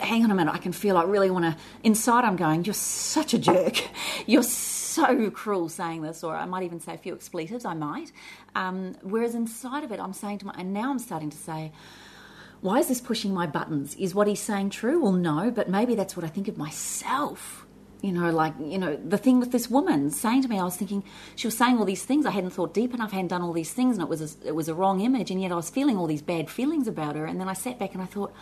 hang 0.00 0.24
on 0.24 0.30
a 0.30 0.34
minute, 0.34 0.52
I 0.52 0.58
can 0.58 0.72
feel 0.72 0.96
I 0.96 1.04
really 1.04 1.30
want 1.30 1.44
to. 1.44 1.56
Inside, 1.82 2.24
I'm 2.24 2.36
going, 2.36 2.64
you're 2.64 2.74
such 2.74 3.34
a 3.34 3.38
jerk. 3.38 3.82
You're 4.26 4.42
so 4.42 5.30
cruel 5.30 5.68
saying 5.68 6.02
this, 6.02 6.24
or 6.24 6.34
I 6.34 6.46
might 6.46 6.62
even 6.62 6.80
say 6.80 6.94
a 6.94 6.98
few 6.98 7.14
expletives, 7.14 7.64
I 7.64 7.74
might. 7.74 8.12
Um, 8.54 8.96
whereas 9.02 9.34
inside 9.34 9.84
of 9.84 9.92
it, 9.92 10.00
I'm 10.00 10.12
saying 10.14 10.38
to 10.38 10.46
my, 10.46 10.54
and 10.56 10.72
now 10.72 10.90
I'm 10.90 10.98
starting 10.98 11.30
to 11.30 11.36
say, 11.36 11.72
why 12.62 12.78
is 12.78 12.88
this 12.88 13.00
pushing 13.00 13.34
my 13.34 13.46
buttons? 13.46 13.94
Is 13.96 14.14
what 14.14 14.26
he's 14.26 14.40
saying 14.40 14.70
true? 14.70 15.02
Well, 15.02 15.12
no, 15.12 15.50
but 15.50 15.68
maybe 15.68 15.94
that's 15.94 16.16
what 16.16 16.24
I 16.24 16.28
think 16.28 16.48
of 16.48 16.56
myself. 16.56 17.66
You 18.02 18.12
know, 18.12 18.30
like, 18.30 18.54
you 18.60 18.78
know, 18.78 18.96
the 18.96 19.18
thing 19.18 19.40
with 19.40 19.52
this 19.52 19.70
woman 19.70 20.10
saying 20.10 20.42
to 20.42 20.48
me, 20.48 20.58
I 20.58 20.64
was 20.64 20.76
thinking, 20.76 21.02
she 21.34 21.46
was 21.46 21.56
saying 21.56 21.78
all 21.78 21.84
these 21.84 22.04
things. 22.04 22.26
I 22.26 22.30
hadn't 22.30 22.50
thought 22.50 22.74
deep 22.74 22.94
enough, 22.94 23.12
hadn't 23.12 23.28
done 23.28 23.42
all 23.42 23.52
these 23.52 23.72
things, 23.72 23.96
and 23.96 24.02
it 24.02 24.08
was 24.08 24.20
a, 24.20 24.48
it 24.48 24.54
was 24.54 24.68
a 24.68 24.74
wrong 24.74 25.00
image, 25.00 25.30
and 25.30 25.40
yet 25.40 25.52
I 25.52 25.54
was 25.56 25.70
feeling 25.70 25.96
all 25.96 26.06
these 26.06 26.22
bad 26.22 26.50
feelings 26.50 26.88
about 26.88 27.16
her. 27.16 27.26
And 27.26 27.40
then 27.40 27.48
I 27.48 27.54
sat 27.54 27.78
back 27.78 27.94
and 27.94 28.02
I 28.02 28.06
thought, 28.06 28.32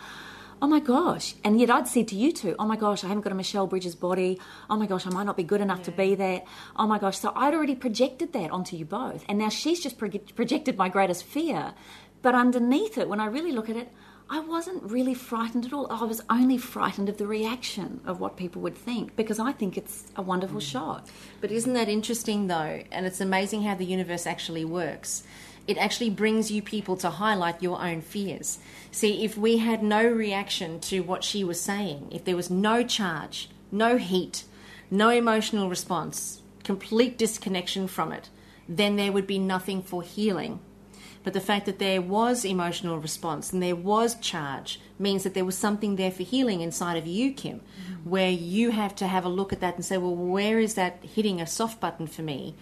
oh 0.65 0.67
my 0.67 0.79
gosh. 0.79 1.35
And 1.43 1.59
yet 1.59 1.69
I'd 1.69 1.87
said 1.87 2.07
to 2.07 2.15
you 2.15 2.31
two, 2.31 2.55
oh 2.57 2.65
my 2.65 2.75
gosh, 2.75 3.03
I 3.03 3.07
haven't 3.07 3.21
got 3.21 3.31
a 3.31 3.35
Michelle 3.35 3.67
Bridges 3.67 3.93
body. 3.93 4.39
Oh 4.67 4.75
my 4.75 4.87
gosh, 4.87 5.05
I 5.05 5.11
might 5.11 5.27
not 5.27 5.37
be 5.37 5.43
good 5.43 5.61
enough 5.61 5.77
yeah. 5.79 5.85
to 5.85 5.91
be 5.91 6.15
that. 6.15 6.45
Oh 6.75 6.87
my 6.87 6.97
gosh. 6.97 7.19
So 7.19 7.31
I'd 7.35 7.53
already 7.53 7.75
projected 7.75 8.33
that 8.33 8.49
onto 8.49 8.75
you 8.75 8.83
both. 8.83 9.23
And 9.29 9.37
now 9.37 9.49
she's 9.49 9.79
just 9.79 9.99
pro- 9.99 10.09
projected 10.09 10.75
my 10.75 10.89
greatest 10.89 11.23
fear. 11.23 11.75
But 12.23 12.33
underneath 12.33 12.97
it, 12.97 13.07
when 13.07 13.19
I 13.19 13.27
really 13.27 13.51
look 13.51 13.69
at 13.69 13.75
it, 13.75 13.91
I 14.27 14.39
wasn't 14.39 14.81
really 14.81 15.13
frightened 15.13 15.67
at 15.67 15.71
all. 15.71 15.85
I 15.91 16.03
was 16.03 16.23
only 16.31 16.57
frightened 16.57 17.09
of 17.09 17.19
the 17.19 17.27
reaction 17.27 18.01
of 18.03 18.19
what 18.19 18.35
people 18.35 18.63
would 18.63 18.75
think 18.75 19.15
because 19.15 19.37
I 19.37 19.51
think 19.51 19.77
it's 19.77 20.05
a 20.15 20.23
wonderful 20.23 20.61
mm. 20.61 20.71
shot. 20.71 21.11
But 21.41 21.51
isn't 21.51 21.73
that 21.73 21.89
interesting 21.89 22.47
though? 22.47 22.81
And 22.91 23.05
it's 23.05 23.21
amazing 23.21 23.61
how 23.61 23.75
the 23.75 23.85
universe 23.85 24.25
actually 24.25 24.65
works 24.65 25.21
it 25.67 25.77
actually 25.77 26.09
brings 26.09 26.51
you 26.51 26.61
people 26.61 26.95
to 26.97 27.09
highlight 27.09 27.63
your 27.63 27.81
own 27.81 28.01
fears. 28.01 28.59
See, 28.91 29.23
if 29.23 29.37
we 29.37 29.57
had 29.57 29.81
no 29.81 30.05
reaction 30.05 30.79
to 30.81 31.01
what 31.01 31.23
she 31.23 31.43
was 31.43 31.59
saying, 31.59 32.09
if 32.11 32.23
there 32.23 32.35
was 32.35 32.49
no 32.49 32.83
charge, 32.83 33.49
no 33.71 33.97
heat, 33.97 34.43
no 34.91 35.09
emotional 35.09 35.69
response, 35.69 36.41
complete 36.63 37.17
disconnection 37.17 37.87
from 37.87 38.11
it, 38.11 38.29
then 38.69 38.95
there 38.95 39.11
would 39.11 39.27
be 39.27 39.39
nothing 39.39 39.81
for 39.81 40.01
healing. 40.01 40.59
But 41.23 41.33
the 41.33 41.41
fact 41.41 41.65
that 41.65 41.79
there 41.79 42.03
was 42.03 42.45
emotional 42.45 42.99
response 42.99 43.51
and 43.51 43.61
there 43.61 43.75
was 43.75 44.13
charge 44.19 44.79
means 44.99 45.23
that 45.23 45.33
there 45.33 45.43
was 45.43 45.57
something 45.57 45.95
there 45.95 46.11
for 46.11 46.21
healing 46.21 46.61
inside 46.61 46.97
of 46.97 47.07
you, 47.07 47.33
Kim, 47.33 47.61
mm-hmm. 47.61 48.09
where 48.09 48.29
you 48.29 48.69
have 48.69 48.93
to 48.97 49.07
have 49.07 49.25
a 49.25 49.29
look 49.29 49.51
at 49.51 49.59
that 49.59 49.75
and 49.75 49.83
say, 49.83 49.97
well, 49.97 50.15
where 50.15 50.59
is 50.59 50.75
that 50.75 50.99
hitting 51.01 51.41
a 51.41 51.47
soft 51.47 51.79
button 51.79 52.05
for 52.05 52.21
me? 52.21 52.53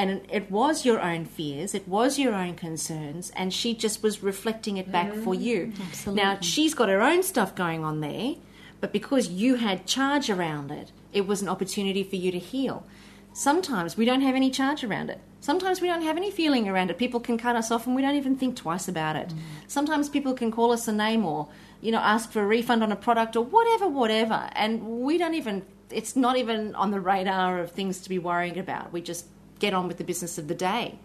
And 0.00 0.22
it 0.30 0.50
was 0.50 0.86
your 0.86 0.98
own 0.98 1.26
fears, 1.26 1.74
it 1.74 1.86
was 1.86 2.18
your 2.18 2.32
own 2.32 2.54
concerns, 2.54 3.30
and 3.36 3.52
she 3.52 3.74
just 3.74 4.02
was 4.02 4.22
reflecting 4.22 4.78
it 4.78 4.90
back 4.90 5.12
mm, 5.12 5.22
for 5.22 5.34
you. 5.34 5.74
Absolutely. 5.88 6.22
Now, 6.22 6.38
she's 6.40 6.72
got 6.72 6.88
her 6.88 7.02
own 7.02 7.22
stuff 7.22 7.54
going 7.54 7.84
on 7.84 8.00
there, 8.00 8.36
but 8.80 8.94
because 8.94 9.28
you 9.28 9.56
had 9.56 9.84
charge 9.84 10.30
around 10.30 10.70
it, 10.70 10.90
it 11.12 11.26
was 11.26 11.42
an 11.42 11.50
opportunity 11.50 12.02
for 12.02 12.16
you 12.16 12.32
to 12.32 12.38
heal. 12.38 12.86
Sometimes 13.34 13.98
we 13.98 14.06
don't 14.06 14.22
have 14.22 14.34
any 14.34 14.50
charge 14.50 14.82
around 14.82 15.10
it. 15.10 15.20
Sometimes 15.42 15.82
we 15.82 15.88
don't 15.88 16.00
have 16.00 16.16
any 16.16 16.30
feeling 16.30 16.66
around 16.66 16.90
it. 16.90 16.96
People 16.96 17.20
can 17.20 17.36
cut 17.36 17.54
us 17.54 17.70
off 17.70 17.86
and 17.86 17.94
we 17.94 18.00
don't 18.00 18.16
even 18.16 18.36
think 18.36 18.56
twice 18.56 18.88
about 18.88 19.16
it. 19.16 19.28
Mm. 19.28 19.36
Sometimes 19.66 20.08
people 20.08 20.32
can 20.32 20.50
call 20.50 20.72
us 20.72 20.88
a 20.88 20.92
name 20.92 21.26
or, 21.26 21.48
you 21.82 21.92
know, 21.92 21.98
ask 21.98 22.32
for 22.32 22.42
a 22.42 22.46
refund 22.46 22.82
on 22.82 22.90
a 22.90 22.96
product 22.96 23.36
or 23.36 23.44
whatever, 23.44 23.86
whatever. 23.86 24.48
And 24.52 25.02
we 25.02 25.18
don't 25.18 25.34
even, 25.34 25.62
it's 25.90 26.16
not 26.16 26.38
even 26.38 26.74
on 26.74 26.90
the 26.90 27.00
radar 27.00 27.60
of 27.60 27.72
things 27.72 28.00
to 28.00 28.08
be 28.08 28.18
worrying 28.18 28.58
about. 28.58 28.92
We 28.92 29.02
just 29.02 29.26
get 29.60 29.74
on 29.74 29.86
with 29.86 29.98
the 29.98 30.04
business 30.04 30.38
of 30.38 30.48
the 30.48 30.54
day. 30.54 30.98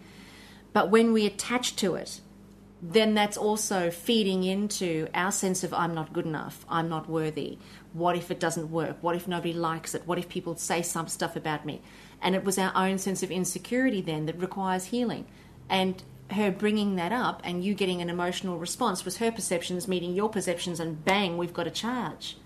But 0.72 0.90
when 0.90 1.12
we 1.12 1.24
attach 1.24 1.76
to 1.76 1.94
it, 1.94 2.20
then 2.82 3.14
that's 3.14 3.36
also 3.36 3.90
feeding 3.90 4.44
into 4.44 5.08
our 5.14 5.32
sense 5.32 5.64
of 5.64 5.72
I'm 5.72 5.94
not 5.94 6.12
good 6.12 6.26
enough, 6.26 6.66
I'm 6.68 6.88
not 6.88 7.08
worthy. 7.08 7.58
What 7.92 8.16
if 8.16 8.30
it 8.30 8.38
doesn't 8.38 8.70
work? 8.70 8.98
What 9.00 9.16
if 9.16 9.26
nobody 9.26 9.54
likes 9.54 9.94
it? 9.94 10.06
What 10.06 10.18
if 10.18 10.28
people 10.28 10.56
say 10.56 10.82
some 10.82 11.08
stuff 11.08 11.36
about 11.36 11.64
me? 11.64 11.80
And 12.20 12.34
it 12.34 12.44
was 12.44 12.58
our 12.58 12.72
own 12.74 12.98
sense 12.98 13.22
of 13.22 13.30
insecurity 13.30 14.02
then 14.02 14.26
that 14.26 14.38
requires 14.38 14.86
healing. 14.86 15.26
And 15.68 16.02
her 16.32 16.50
bringing 16.50 16.96
that 16.96 17.12
up 17.12 17.40
and 17.44 17.64
you 17.64 17.74
getting 17.74 18.02
an 18.02 18.10
emotional 18.10 18.58
response 18.58 19.04
was 19.04 19.18
her 19.18 19.30
perceptions 19.30 19.88
meeting 19.88 20.14
your 20.14 20.28
perceptions, 20.28 20.80
and 20.80 21.04
bang, 21.04 21.36
we've 21.38 21.54
got 21.54 21.66
a 21.66 21.70
charge. 21.70 22.36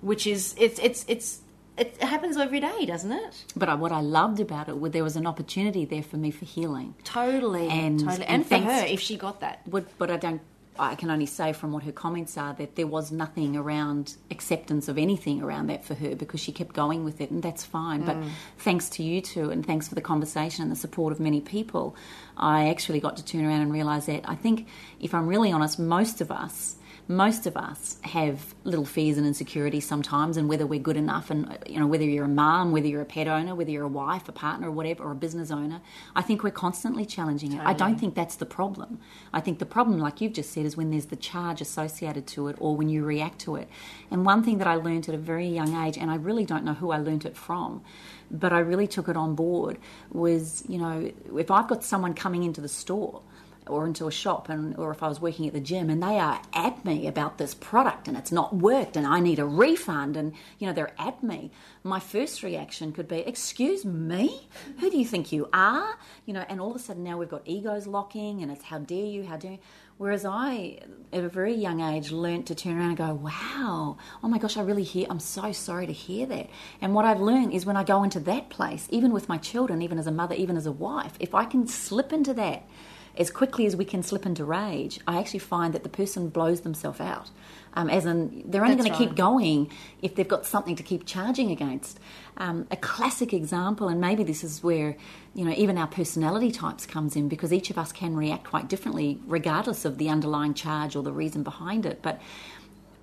Which 0.00 0.26
is 0.26 0.54
it's 0.58 0.78
it's 0.78 1.04
it's 1.08 1.40
it 1.76 2.02
happens 2.02 2.36
every 2.36 2.60
day, 2.60 2.86
doesn't 2.86 3.12
it? 3.12 3.44
But 3.54 3.68
I, 3.68 3.74
what 3.74 3.92
I 3.92 4.00
loved 4.00 4.40
about 4.40 4.68
it 4.68 4.80
was 4.80 4.92
there 4.92 5.04
was 5.04 5.16
an 5.16 5.26
opportunity 5.26 5.84
there 5.84 6.02
for 6.02 6.16
me 6.16 6.30
for 6.30 6.44
healing. 6.44 6.94
Totally, 7.04 7.68
And- 7.68 8.00
totally, 8.00 8.26
and 8.26 8.42
and, 8.42 8.46
for 8.46 8.58
her 8.58 8.84
if 8.86 9.00
she 9.00 9.16
got 9.16 9.40
that. 9.40 9.60
Would, 9.68 9.86
but 9.98 10.10
I 10.10 10.16
don't. 10.16 10.40
I 10.78 10.94
can 10.94 11.10
only 11.10 11.24
say 11.24 11.54
from 11.54 11.72
what 11.72 11.84
her 11.84 11.92
comments 11.92 12.36
are 12.36 12.52
that 12.52 12.76
there 12.76 12.86
was 12.86 13.10
nothing 13.10 13.56
around 13.56 14.16
acceptance 14.30 14.88
of 14.88 14.98
anything 14.98 15.42
around 15.42 15.68
that 15.68 15.86
for 15.86 15.94
her 15.94 16.14
because 16.14 16.38
she 16.38 16.52
kept 16.52 16.74
going 16.74 17.02
with 17.02 17.22
it, 17.22 17.30
and 17.30 17.42
that's 17.42 17.64
fine. 17.64 18.04
But 18.04 18.16
mm. 18.16 18.28
thanks 18.58 18.90
to 18.90 19.02
you 19.02 19.22
two, 19.22 19.48
and 19.48 19.64
thanks 19.64 19.88
for 19.88 19.94
the 19.94 20.02
conversation 20.02 20.62
and 20.62 20.70
the 20.70 20.76
support 20.76 21.12
of 21.12 21.20
many 21.20 21.40
people, 21.40 21.96
I 22.36 22.68
actually 22.68 23.00
got 23.00 23.16
to 23.16 23.24
turn 23.24 23.46
around 23.46 23.62
and 23.62 23.72
realise 23.72 24.04
that 24.04 24.28
I 24.28 24.34
think, 24.34 24.68
if 25.00 25.14
I'm 25.14 25.26
really 25.26 25.50
honest, 25.50 25.78
most 25.78 26.20
of 26.20 26.30
us 26.30 26.76
most 27.08 27.46
of 27.46 27.56
us 27.56 27.98
have 28.02 28.54
little 28.64 28.84
fears 28.84 29.16
and 29.16 29.26
insecurities 29.26 29.86
sometimes 29.86 30.36
and 30.36 30.48
whether 30.48 30.66
we're 30.66 30.80
good 30.80 30.96
enough 30.96 31.30
and 31.30 31.56
you 31.66 31.78
know 31.78 31.86
whether 31.86 32.04
you're 32.04 32.24
a 32.24 32.28
mom 32.28 32.72
whether 32.72 32.88
you're 32.88 33.02
a 33.02 33.06
pet 33.06 33.28
owner 33.28 33.54
whether 33.54 33.70
you're 33.70 33.84
a 33.84 33.88
wife 33.88 34.28
a 34.28 34.32
partner 34.32 34.68
or 34.68 34.72
whatever 34.72 35.04
or 35.04 35.12
a 35.12 35.14
business 35.14 35.50
owner 35.50 35.80
i 36.16 36.22
think 36.22 36.42
we're 36.42 36.50
constantly 36.50 37.06
challenging 37.06 37.52
it. 37.52 37.60
I 37.64 37.72
don't 37.72 37.98
think 37.98 38.14
that's 38.14 38.36
the 38.36 38.46
problem. 38.46 38.98
I 39.32 39.40
think 39.40 39.58
the 39.58 39.66
problem 39.66 39.98
like 39.98 40.20
you've 40.20 40.32
just 40.32 40.52
said 40.52 40.66
is 40.66 40.76
when 40.76 40.90
there's 40.90 41.06
the 41.06 41.16
charge 41.16 41.60
associated 41.60 42.26
to 42.28 42.48
it 42.48 42.56
or 42.58 42.76
when 42.76 42.88
you 42.88 43.04
react 43.04 43.38
to 43.40 43.56
it. 43.56 43.68
And 44.10 44.24
one 44.24 44.42
thing 44.42 44.58
that 44.58 44.66
i 44.66 44.74
learned 44.74 45.08
at 45.08 45.14
a 45.14 45.18
very 45.18 45.46
young 45.46 45.76
age 45.84 45.96
and 45.96 46.10
i 46.10 46.16
really 46.16 46.44
don't 46.44 46.64
know 46.64 46.74
who 46.74 46.90
i 46.90 46.98
learnt 46.98 47.24
it 47.24 47.36
from 47.36 47.82
but 48.30 48.52
i 48.52 48.58
really 48.58 48.86
took 48.86 49.08
it 49.08 49.16
on 49.16 49.34
board 49.34 49.78
was 50.10 50.64
you 50.68 50.78
know 50.78 51.10
if 51.36 51.50
i've 51.50 51.68
got 51.68 51.84
someone 51.84 52.14
coming 52.14 52.42
into 52.42 52.60
the 52.60 52.68
store 52.68 53.22
or 53.68 53.86
into 53.86 54.06
a 54.06 54.12
shop 54.12 54.48
and 54.48 54.76
or 54.76 54.90
if 54.90 55.02
I 55.02 55.08
was 55.08 55.20
working 55.20 55.46
at 55.46 55.52
the 55.52 55.60
gym 55.60 55.90
and 55.90 56.02
they 56.02 56.18
are 56.18 56.40
at 56.52 56.84
me 56.84 57.06
about 57.06 57.38
this 57.38 57.54
product 57.54 58.08
and 58.08 58.16
it's 58.16 58.32
not 58.32 58.54
worked 58.54 58.96
and 58.96 59.06
I 59.06 59.20
need 59.20 59.38
a 59.38 59.44
refund 59.44 60.16
and 60.16 60.32
you 60.58 60.66
know 60.66 60.72
they're 60.72 60.94
at 60.98 61.22
me 61.22 61.50
my 61.82 62.00
first 62.00 62.42
reaction 62.42 62.92
could 62.92 63.08
be 63.08 63.18
excuse 63.18 63.84
me? 63.84 64.48
Who 64.78 64.90
do 64.90 64.98
you 64.98 65.04
think 65.04 65.32
you 65.32 65.48
are? 65.52 65.98
You 66.24 66.34
know 66.34 66.44
and 66.48 66.60
all 66.60 66.70
of 66.70 66.76
a 66.76 66.78
sudden 66.78 67.04
now 67.04 67.18
we've 67.18 67.28
got 67.28 67.42
egos 67.44 67.86
locking 67.86 68.42
and 68.42 68.52
it's 68.52 68.64
how 68.64 68.78
dare 68.78 69.06
you? 69.06 69.24
How 69.24 69.36
dare 69.36 69.52
you? 69.52 69.58
Whereas 69.98 70.26
I 70.26 70.78
at 71.12 71.24
a 71.24 71.28
very 71.28 71.54
young 71.54 71.80
age 71.80 72.12
learnt 72.12 72.46
to 72.46 72.54
turn 72.54 72.76
around 72.76 72.90
and 72.90 72.98
go 72.98 73.14
wow. 73.14 73.96
Oh 74.22 74.28
my 74.28 74.38
gosh 74.38 74.56
I 74.56 74.62
really 74.62 74.82
hear 74.82 75.06
I'm 75.08 75.20
so 75.20 75.52
sorry 75.52 75.86
to 75.86 75.92
hear 75.92 76.26
that. 76.26 76.50
And 76.80 76.94
what 76.94 77.04
I've 77.04 77.20
learned 77.20 77.52
is 77.52 77.64
when 77.64 77.76
I 77.76 77.84
go 77.84 78.02
into 78.02 78.20
that 78.20 78.50
place 78.50 78.86
even 78.90 79.12
with 79.12 79.28
my 79.28 79.38
children 79.38 79.82
even 79.82 79.98
as 79.98 80.06
a 80.06 80.12
mother 80.12 80.34
even 80.34 80.56
as 80.56 80.66
a 80.66 80.72
wife 80.72 81.14
if 81.18 81.34
I 81.34 81.44
can 81.44 81.66
slip 81.66 82.12
into 82.12 82.34
that 82.34 82.68
as 83.16 83.30
quickly 83.30 83.66
as 83.66 83.74
we 83.76 83.84
can 83.84 84.02
slip 84.02 84.26
into 84.26 84.44
rage, 84.44 85.00
I 85.06 85.18
actually 85.18 85.40
find 85.40 85.72
that 85.74 85.82
the 85.82 85.88
person 85.88 86.28
blows 86.28 86.60
themselves 86.60 87.00
out. 87.00 87.30
Um, 87.74 87.90
as 87.90 88.06
in, 88.06 88.44
they're 88.46 88.64
only 88.64 88.76
going 88.76 88.90
to 88.90 88.96
keep 88.96 89.14
going 89.14 89.70
if 90.00 90.14
they've 90.14 90.26
got 90.26 90.46
something 90.46 90.76
to 90.76 90.82
keep 90.82 91.04
charging 91.04 91.50
against. 91.50 92.00
Um, 92.38 92.66
a 92.70 92.76
classic 92.76 93.34
example, 93.34 93.88
and 93.88 94.00
maybe 94.00 94.24
this 94.24 94.42
is 94.42 94.62
where 94.62 94.96
you 95.34 95.44
know 95.44 95.52
even 95.52 95.76
our 95.76 95.86
personality 95.86 96.50
types 96.50 96.86
comes 96.86 97.16
in 97.16 97.28
because 97.28 97.52
each 97.52 97.68
of 97.70 97.76
us 97.76 97.92
can 97.92 98.16
react 98.16 98.44
quite 98.44 98.68
differently, 98.68 99.20
regardless 99.26 99.84
of 99.84 99.98
the 99.98 100.08
underlying 100.08 100.54
charge 100.54 100.96
or 100.96 101.02
the 101.02 101.12
reason 101.12 101.42
behind 101.42 101.84
it. 101.84 102.00
But 102.00 102.20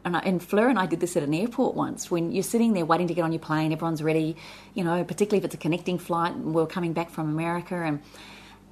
and, 0.06 0.18
I, 0.18 0.20
and 0.22 0.44
Fleur 0.44 0.70
and 0.70 0.80
I 0.80 0.86
did 0.86 1.00
this 1.00 1.16
at 1.16 1.24
an 1.24 1.34
airport 1.34 1.76
once. 1.76 2.12
When 2.12 2.32
you're 2.32 2.44
sitting 2.44 2.74
there 2.74 2.86
waiting 2.86 3.08
to 3.08 3.14
get 3.14 3.22
on 3.22 3.32
your 3.32 3.40
plane, 3.40 3.72
everyone's 3.72 4.04
ready, 4.04 4.36
you 4.74 4.84
know, 4.84 5.04
particularly 5.04 5.38
if 5.38 5.46
it's 5.46 5.56
a 5.56 5.58
connecting 5.58 5.98
flight. 5.98 6.34
and 6.34 6.54
We're 6.54 6.66
coming 6.66 6.94
back 6.94 7.10
from 7.10 7.30
America, 7.30 7.76
and 7.76 8.02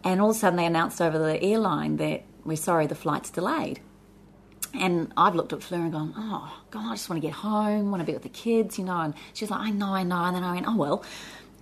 and 0.03 0.21
all 0.21 0.29
of 0.31 0.35
a 0.35 0.39
sudden 0.39 0.57
they 0.57 0.65
announced 0.65 1.01
over 1.01 1.17
the 1.17 1.41
airline 1.41 1.97
that 1.97 2.23
we're 2.43 2.57
sorry, 2.57 2.87
the 2.87 2.95
flight's 2.95 3.29
delayed. 3.29 3.79
And 4.73 5.11
I've 5.17 5.35
looked 5.35 5.51
at 5.53 5.61
Fleur 5.61 5.79
and 5.79 5.91
gone, 5.91 6.13
oh, 6.15 6.61
God, 6.71 6.91
I 6.91 6.93
just 6.93 7.09
want 7.09 7.21
to 7.21 7.27
get 7.27 7.35
home, 7.35 7.91
want 7.91 8.01
to 8.01 8.05
be 8.05 8.13
with 8.13 8.23
the 8.23 8.29
kids, 8.29 8.79
you 8.79 8.85
know. 8.85 9.01
And 9.01 9.13
she's 9.33 9.51
like, 9.51 9.59
I 9.59 9.69
know, 9.69 9.93
I 9.93 10.03
know. 10.03 10.23
And 10.23 10.35
then 10.35 10.43
I 10.43 10.53
went, 10.53 10.65
oh, 10.67 10.75
well. 10.77 11.03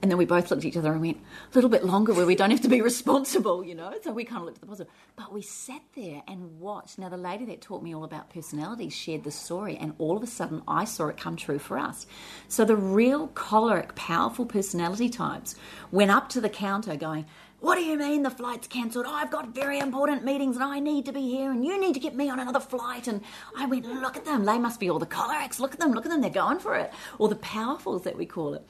And 0.01 0.09
then 0.09 0.17
we 0.17 0.25
both 0.25 0.49
looked 0.49 0.63
at 0.63 0.67
each 0.67 0.77
other 0.77 0.93
and 0.93 1.01
went, 1.01 1.17
a 1.17 1.55
little 1.55 1.69
bit 1.69 1.83
longer 1.83 2.13
where 2.13 2.25
we 2.25 2.35
don't 2.35 2.51
have 2.51 2.61
to 2.61 2.69
be 2.69 2.81
responsible, 2.83 3.63
you 3.63 3.75
know. 3.75 3.93
So 4.03 4.13
we 4.13 4.23
kind 4.23 4.41
of 4.41 4.45
looked 4.45 4.57
at 4.57 4.61
the 4.61 4.67
positive. 4.67 4.93
But 5.15 5.33
we 5.33 5.41
sat 5.41 5.81
there 5.95 6.21
and 6.27 6.59
watched. 6.59 6.99
Now, 6.99 7.09
the 7.09 7.17
lady 7.17 7.45
that 7.45 7.61
taught 7.61 7.83
me 7.83 7.93
all 7.93 8.03
about 8.03 8.29
personalities 8.29 8.95
shared 8.95 9.23
the 9.23 9.31
story, 9.31 9.75
and 9.75 9.93
all 9.97 10.15
of 10.15 10.23
a 10.23 10.27
sudden 10.27 10.61
I 10.67 10.85
saw 10.85 11.07
it 11.07 11.17
come 11.17 11.35
true 11.35 11.59
for 11.59 11.77
us. 11.77 12.05
So 12.47 12.63
the 12.63 12.77
real 12.77 13.27
choleric, 13.29 13.95
powerful 13.95 14.45
personality 14.45 15.09
types 15.09 15.55
went 15.91 16.11
up 16.11 16.29
to 16.29 16.41
the 16.41 16.49
counter 16.49 16.95
going, 16.95 17.25
what 17.61 17.75
do 17.75 17.81
you 17.81 17.97
mean 17.97 18.23
the 18.23 18.29
flight's 18.29 18.67
cancelled? 18.67 19.05
Oh, 19.05 19.13
I've 19.13 19.31
got 19.31 19.49
very 19.49 19.79
important 19.79 20.23
meetings 20.23 20.55
and 20.55 20.63
I 20.63 20.79
need 20.79 21.05
to 21.07 21.11
be 21.11 21.29
here 21.29 21.51
and 21.51 21.65
you 21.65 21.79
need 21.79 21.93
to 21.93 21.99
get 21.99 22.15
me 22.15 22.29
on 22.29 22.39
another 22.39 22.61
flight. 22.61 23.07
And 23.07 23.21
I 23.57 23.65
went, 23.65 23.85
look 23.85 24.15
at 24.15 24.23
them. 24.23 24.45
They 24.45 24.57
must 24.57 24.79
be 24.79 24.89
all 24.89 24.99
the 24.99 25.05
cholerics. 25.05 25.59
Look 25.59 25.73
at 25.73 25.79
them. 25.79 25.91
Look 25.91 26.05
at 26.05 26.11
them. 26.11 26.21
They're 26.21 26.29
going 26.29 26.59
for 26.59 26.75
it. 26.75 26.93
Or 27.17 27.27
the 27.27 27.35
powerfuls 27.35 28.03
that 28.03 28.17
we 28.17 28.25
call 28.25 28.53
it. 28.53 28.65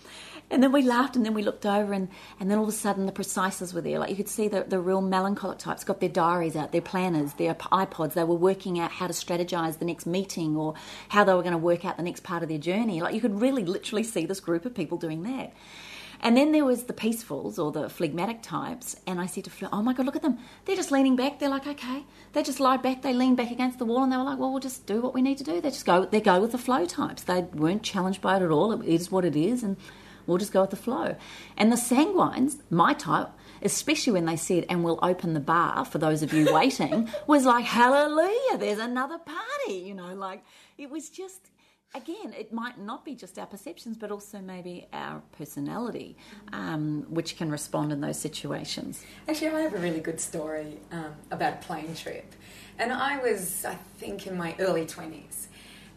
And 0.49 0.63
then 0.63 0.71
we 0.71 0.81
laughed 0.81 1.15
and 1.15 1.23
then 1.23 1.35
we 1.35 1.43
looked 1.43 1.67
over 1.67 1.93
and, 1.93 2.09
and 2.39 2.49
then 2.49 2.57
all 2.57 2.63
of 2.63 2.69
a 2.69 2.73
sudden 2.73 3.05
the 3.05 3.11
precises 3.11 3.75
were 3.75 3.81
there. 3.81 3.99
Like 3.99 4.09
you 4.09 4.15
could 4.15 4.27
see 4.27 4.47
the, 4.47 4.63
the 4.63 4.79
real 4.79 5.01
melancholic 5.01 5.59
types 5.59 5.83
got 5.83 5.99
their 5.99 6.09
diaries 6.09 6.55
out, 6.55 6.71
their 6.71 6.81
planners, 6.81 7.33
their 7.33 7.53
iPods. 7.53 8.13
They 8.13 8.23
were 8.23 8.33
working 8.33 8.79
out 8.79 8.91
how 8.91 9.05
to 9.05 9.13
strategize 9.13 9.77
the 9.77 9.85
next 9.85 10.07
meeting 10.07 10.57
or 10.57 10.73
how 11.09 11.23
they 11.23 11.35
were 11.35 11.43
going 11.43 11.51
to 11.51 11.59
work 11.59 11.85
out 11.85 11.97
the 11.97 12.03
next 12.03 12.23
part 12.23 12.41
of 12.41 12.49
their 12.49 12.57
journey. 12.57 13.01
Like 13.01 13.13
you 13.13 13.21
could 13.21 13.39
really 13.39 13.65
literally 13.65 14.03
see 14.03 14.25
this 14.25 14.39
group 14.39 14.65
of 14.65 14.73
people 14.73 14.97
doing 14.97 15.21
that. 15.23 15.53
And 16.21 16.35
then 16.35 16.51
there 16.51 16.65
was 16.65 16.83
the 16.83 16.93
peacefuls 16.93 17.57
or 17.57 17.71
the 17.71 17.89
phlegmatic 17.89 18.41
types, 18.41 18.95
and 19.07 19.21
I 19.21 19.25
said 19.25 19.45
to 19.45 19.49
Fleur, 19.49 19.69
"Oh 19.71 19.81
my 19.81 19.93
God, 19.93 20.05
look 20.05 20.15
at 20.15 20.21
them! 20.21 20.37
They're 20.65 20.75
just 20.75 20.91
leaning 20.91 21.15
back. 21.15 21.39
They're 21.39 21.49
like, 21.49 21.67
okay." 21.67 22.03
They 22.33 22.43
just 22.43 22.59
lie 22.59 22.77
back. 22.77 23.01
They 23.01 23.13
lean 23.13 23.35
back 23.35 23.51
against 23.51 23.79
the 23.79 23.85
wall, 23.85 24.03
and 24.03 24.11
they 24.11 24.17
were 24.17 24.23
like, 24.23 24.37
"Well, 24.37 24.51
we'll 24.51 24.59
just 24.59 24.85
do 24.85 25.01
what 25.01 25.13
we 25.13 25.21
need 25.21 25.37
to 25.37 25.43
do." 25.43 25.61
They 25.61 25.69
just 25.69 25.85
go. 25.85 26.05
They 26.05 26.21
go 26.21 26.41
with 26.41 26.51
the 26.51 26.57
flow 26.57 26.85
types. 26.85 27.23
They 27.23 27.41
weren't 27.53 27.83
challenged 27.83 28.21
by 28.21 28.37
it 28.37 28.43
at 28.43 28.51
all. 28.51 28.71
It 28.73 28.85
is 28.85 29.11
what 29.11 29.25
it 29.25 29.35
is, 29.35 29.63
and 29.63 29.77
we'll 30.27 30.37
just 30.37 30.51
go 30.51 30.61
with 30.61 30.69
the 30.71 30.75
flow. 30.75 31.15
And 31.57 31.71
the 31.71 31.77
sanguines, 31.77 32.57
my 32.69 32.93
type, 32.93 33.29
especially 33.61 34.13
when 34.13 34.25
they 34.25 34.35
said, 34.35 34.65
"And 34.69 34.83
we'll 34.83 34.99
open 35.01 35.33
the 35.33 35.39
bar 35.39 35.85
for 35.85 35.99
those 35.99 36.21
of 36.21 36.33
you 36.33 36.53
waiting," 36.53 37.09
was 37.27 37.45
like, 37.45 37.65
"Hallelujah! 37.65 38.57
There's 38.57 38.79
another 38.79 39.19
party." 39.19 39.73
You 39.73 39.95
know, 39.95 40.13
like 40.13 40.43
it 40.77 40.89
was 40.89 41.09
just 41.09 41.49
again, 41.93 42.33
it 42.37 42.53
might 42.53 42.79
not 42.79 43.03
be 43.03 43.15
just 43.15 43.37
our 43.39 43.45
perceptions, 43.45 43.97
but 43.97 44.11
also 44.11 44.39
maybe 44.39 44.87
our 44.93 45.21
personality, 45.31 46.17
um, 46.53 47.05
which 47.09 47.37
can 47.37 47.49
respond 47.49 47.91
in 47.91 48.01
those 48.01 48.19
situations. 48.19 49.03
Actually, 49.27 49.49
I 49.49 49.61
have 49.61 49.73
a 49.73 49.79
really 49.79 49.99
good 49.99 50.19
story 50.19 50.77
um, 50.91 51.13
about 51.31 51.53
a 51.53 51.57
plane 51.57 51.95
trip. 51.95 52.33
And 52.77 52.93
I 52.93 53.17
was, 53.17 53.65
I 53.65 53.75
think, 53.97 54.27
in 54.27 54.37
my 54.37 54.55
early 54.59 54.85
20s. 54.85 55.47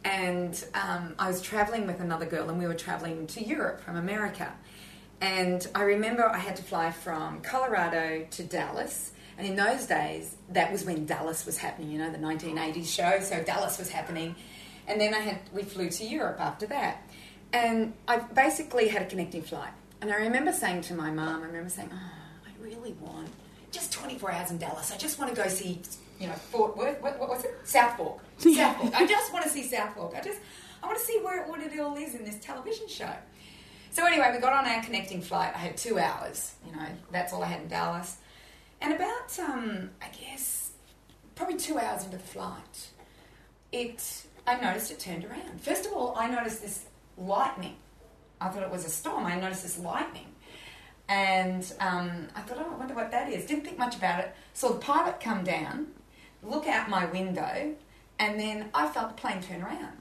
And 0.04 0.64
um, 0.74 1.14
I 1.18 1.28
was 1.28 1.40
traveling 1.40 1.86
with 1.86 2.00
another 2.00 2.26
girl, 2.26 2.48
and 2.48 2.58
we 2.58 2.66
were 2.66 2.74
traveling 2.74 3.26
to 3.28 3.44
Europe 3.44 3.80
from 3.80 3.96
America. 3.96 4.52
And 5.20 5.64
I 5.74 5.82
remember 5.82 6.28
I 6.28 6.38
had 6.38 6.56
to 6.56 6.62
fly 6.62 6.90
from 6.90 7.40
Colorado 7.42 8.26
to 8.28 8.42
Dallas. 8.42 9.12
And 9.38 9.46
in 9.46 9.54
those 9.54 9.86
days, 9.86 10.36
that 10.50 10.72
was 10.72 10.84
when 10.84 11.06
Dallas 11.06 11.46
was 11.46 11.56
happening, 11.56 11.92
you 11.92 11.98
know, 11.98 12.10
the 12.10 12.18
1980s 12.18 12.86
show. 12.86 13.20
So 13.20 13.42
Dallas 13.44 13.78
was 13.78 13.88
happening. 13.88 14.34
And 14.86 15.00
then 15.00 15.14
I 15.14 15.20
had, 15.20 15.40
we 15.52 15.62
flew 15.62 15.88
to 15.90 16.04
Europe 16.04 16.40
after 16.40 16.66
that. 16.66 17.02
And 17.52 17.92
I 18.08 18.18
basically 18.18 18.88
had 18.88 19.02
a 19.02 19.06
connecting 19.06 19.42
flight. 19.42 19.72
And 20.00 20.10
I 20.10 20.16
remember 20.16 20.52
saying 20.52 20.82
to 20.82 20.94
my 20.94 21.10
mum, 21.10 21.42
I 21.42 21.46
remember 21.46 21.70
saying, 21.70 21.90
oh, 21.92 21.96
I 22.46 22.64
really 22.64 22.92
want 23.00 23.28
just 23.70 23.92
24 23.92 24.32
hours 24.32 24.50
in 24.50 24.58
Dallas. 24.58 24.92
I 24.92 24.96
just 24.96 25.18
want 25.18 25.34
to 25.34 25.40
go 25.40 25.48
see, 25.48 25.80
you 26.18 26.26
know, 26.26 26.34
Fort 26.34 26.76
Worth. 26.76 27.00
What, 27.00 27.18
what 27.18 27.28
was 27.28 27.44
it? 27.44 27.54
South 27.64 27.96
Fork. 27.96 28.20
South 28.38 28.76
Fork. 28.76 28.94
I 28.94 29.06
just 29.06 29.32
want 29.32 29.44
to 29.44 29.50
see 29.50 29.62
South 29.64 29.94
Fork. 29.94 30.14
I 30.16 30.20
just, 30.20 30.40
I 30.82 30.86
want 30.86 30.98
to 30.98 31.04
see 31.04 31.18
where 31.22 31.44
what 31.46 31.60
it 31.60 31.78
all 31.78 31.96
is 31.96 32.14
in 32.14 32.24
this 32.24 32.38
television 32.40 32.88
show. 32.88 33.12
So 33.92 34.06
anyway, 34.06 34.32
we 34.34 34.40
got 34.40 34.52
on 34.52 34.66
our 34.66 34.82
connecting 34.82 35.20
flight. 35.20 35.52
I 35.54 35.58
had 35.58 35.76
two 35.76 35.98
hours. 35.98 36.54
You 36.66 36.74
know, 36.74 36.86
that's 37.10 37.32
all 37.32 37.42
I 37.42 37.46
had 37.46 37.60
in 37.62 37.68
Dallas. 37.68 38.16
And 38.80 38.94
about, 38.94 39.38
um, 39.38 39.90
I 40.00 40.08
guess, 40.08 40.72
probably 41.34 41.56
two 41.56 41.78
hours 41.78 42.04
into 42.04 42.16
the 42.16 42.22
flight, 42.22 42.88
it, 43.70 44.26
I 44.46 44.60
noticed 44.60 44.90
it 44.90 44.98
turned 44.98 45.24
around. 45.24 45.60
First 45.60 45.86
of 45.86 45.92
all, 45.92 46.14
I 46.16 46.28
noticed 46.28 46.62
this 46.62 46.86
lightning. 47.16 47.76
I 48.40 48.48
thought 48.48 48.62
it 48.62 48.70
was 48.70 48.84
a 48.84 48.90
storm. 48.90 49.24
I 49.24 49.38
noticed 49.38 49.62
this 49.62 49.78
lightning. 49.78 50.26
And 51.08 51.70
um, 51.80 52.28
I 52.34 52.40
thought, 52.40 52.58
oh, 52.60 52.74
I 52.74 52.76
wonder 52.76 52.94
what 52.94 53.10
that 53.10 53.30
is. 53.30 53.46
Didn't 53.46 53.64
think 53.64 53.78
much 53.78 53.96
about 53.96 54.20
it. 54.20 54.34
Saw 54.54 54.68
the 54.72 54.78
pilot 54.78 55.20
come 55.20 55.44
down, 55.44 55.88
look 56.42 56.66
out 56.66 56.88
my 56.88 57.04
window, 57.06 57.74
and 58.18 58.40
then 58.40 58.70
I 58.74 58.88
felt 58.88 59.08
the 59.16 59.20
plane 59.20 59.42
turn 59.42 59.62
around. 59.62 59.98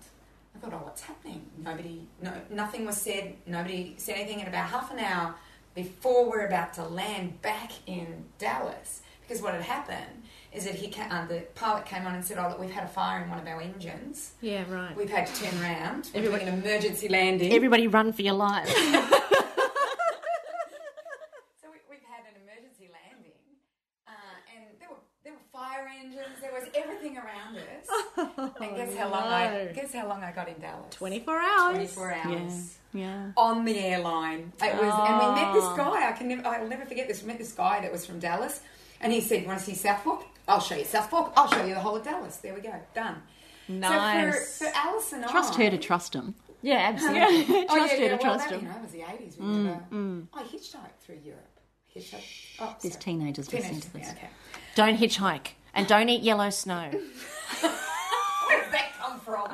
I 0.56 0.60
thought, 0.60 0.74
oh, 0.74 0.82
what's 0.84 1.02
happening? 1.02 1.46
Nobody, 1.58 2.08
no, 2.22 2.34
nothing 2.50 2.86
was 2.86 2.98
said. 2.98 3.36
Nobody 3.46 3.96
said 3.98 4.16
anything. 4.16 4.40
In 4.40 4.48
about 4.48 4.70
half 4.70 4.92
an 4.92 5.00
hour 5.00 5.36
before 5.76 6.30
we're 6.30 6.46
about 6.48 6.74
to 6.76 6.84
land 6.84 7.42
back 7.42 7.72
in 7.88 8.26
Dallas, 8.38 9.02
because 9.22 9.42
what 9.42 9.54
had 9.54 9.64
happened 9.64 10.21
is 10.54 10.66
that 10.66 10.76
he, 10.76 10.90
ca- 10.90 11.08
uh, 11.10 11.26
the 11.28 11.40
pilot 11.56 11.86
came 11.86 12.06
on 12.06 12.14
and 12.16 12.26
said, 12.26 12.38
oh, 12.38 12.50
look, 12.50 12.60
we've 12.60 12.70
had 12.72 12.84
a 12.84 12.88
fire 12.90 13.22
in 13.24 13.30
one 13.30 13.40
of 13.40 13.48
our 13.48 13.62
engines. 13.62 14.34
Yeah, 14.42 14.64
right. 14.70 14.96
We've 14.98 15.10
had 15.10 15.28
to 15.28 15.44
turn 15.44 15.62
around. 15.62 16.10
Everybody- 16.14 16.44
an 16.46 16.60
emergency 16.62 17.08
landing. 17.08 17.54
Everybody 17.54 17.88
run 17.88 18.12
for 18.14 18.22
your 18.22 18.34
life. 18.34 18.68
So 21.62 21.68
we, 21.72 21.78
we've 21.90 22.06
had 22.10 22.24
an 22.26 22.36
emergency 22.44 22.90
landing, 22.92 23.38
uh, 24.08 24.12
and 24.56 24.66
there 24.80 24.90
were 24.90 24.96
there 25.24 25.34
were 25.34 25.40
fire 25.52 25.88
engines. 26.00 26.40
There 26.42 26.52
was 26.52 26.68
everything 26.74 27.18
around 27.18 27.58
us, 27.58 27.88
and 28.62 28.76
guess 28.76 28.96
how 28.98 29.10
long 29.10 29.24
I 29.24 29.72
guess 29.74 29.94
how 29.94 30.08
long 30.08 30.24
I 30.24 30.32
got 30.32 30.48
in 30.50 30.60
Dallas? 30.60 30.96
24 30.96 31.40
hours. 31.40 31.76
24 31.94 32.14
hours. 32.14 32.78
Yeah. 32.94 33.32
On 33.38 33.64
the 33.64 33.78
airline, 33.80 34.52
it 34.62 34.74
was, 34.76 34.94
and 35.10 35.20
we 35.20 35.42
met 35.42 35.54
this 35.54 35.64
Oh. 35.66 35.76
guy. 35.78 36.10
I 36.10 36.12
can 36.14 36.28
never, 36.28 36.46
I'll 36.48 36.68
never 36.68 36.86
forget 36.86 37.08
this. 37.08 37.22
We 37.22 37.28
met 37.28 37.38
this 37.38 37.54
guy 37.54 37.80
that 37.82 37.92
was 37.92 38.06
from 38.06 38.20
Dallas, 38.20 38.62
and 39.00 39.14
he 39.14 39.22
said, 39.22 39.46
"Want 39.46 39.60
to 39.60 39.66
see 39.66 39.76
South 39.76 40.02
Fork? 40.04 40.24
I'll 40.52 40.60
show 40.60 40.76
you 40.76 40.86
South 40.86 41.10
Fork. 41.10 41.34
I'll 41.36 41.52
show 41.52 41.66
you 41.66 41.74
the 41.74 41.80
whole 41.80 41.96
of 41.96 42.04
Dallas." 42.04 42.38
There 42.38 42.54
we 42.54 42.62
go, 42.62 42.74
done. 42.94 43.22
Nice. 43.68 44.58
So 44.58 44.66
for, 44.66 44.72
for 44.72 44.78
Alice 44.78 45.14
and 45.14 45.24
Trust 45.28 45.60
I, 45.60 45.64
her 45.64 45.70
to 45.72 45.78
trust 45.78 46.14
him. 46.14 46.36
Oh, 46.64 46.68
yeah, 46.68 46.92
absolutely. 46.94 47.46
Trust 47.66 47.72
oh, 47.72 47.76
yeah, 47.76 47.88
her 47.88 47.96
yeah, 47.96 47.98
to 47.98 48.08
well, 48.08 48.20
trust 48.20 48.50
that, 48.50 48.60
him. 48.60 48.62
You 48.62 48.70
know, 48.70 48.76
it 48.76 48.82
was 48.84 48.92
the 48.92 49.02
eighties. 49.12 49.36
Mm, 49.36 49.42
we 49.42 49.64
never. 49.64 49.86
Mm. 49.92 50.28
I 50.32 50.44
hitchhiked 50.44 51.00
through 51.00 51.18
Europe. 51.26 51.60
Hitchhiked. 51.96 52.24
Oh, 52.60 52.76
There's 52.80 52.94
sorry. 52.94 53.04
teenagers 53.04 53.52
listening 53.52 53.82
to 53.82 53.94
this. 53.94 54.06
Yeah, 54.06 54.12
okay. 54.12 54.30
don't 54.76 54.96
hitchhike. 54.96 55.48
And 55.74 55.88
don't 55.88 56.08
eat 56.08 56.22
yellow 56.22 56.52
snow. 56.52 56.90
Where 56.92 58.64
did 58.64 58.74
that 58.74 58.92
come 59.00 59.20
from? 59.22 59.50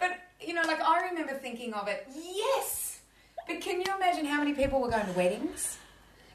but 0.00 0.12
you 0.40 0.54
know, 0.54 0.62
like 0.62 0.80
I 0.80 1.08
remember 1.10 1.34
thinking 1.34 1.74
of 1.74 1.88
it. 1.88 2.08
Yes, 2.14 3.00
but 3.46 3.60
can 3.60 3.82
you 3.82 3.94
imagine 3.94 4.24
how 4.24 4.38
many 4.38 4.54
people 4.54 4.80
were 4.80 4.88
going 4.88 5.04
to 5.04 5.12
weddings? 5.12 5.76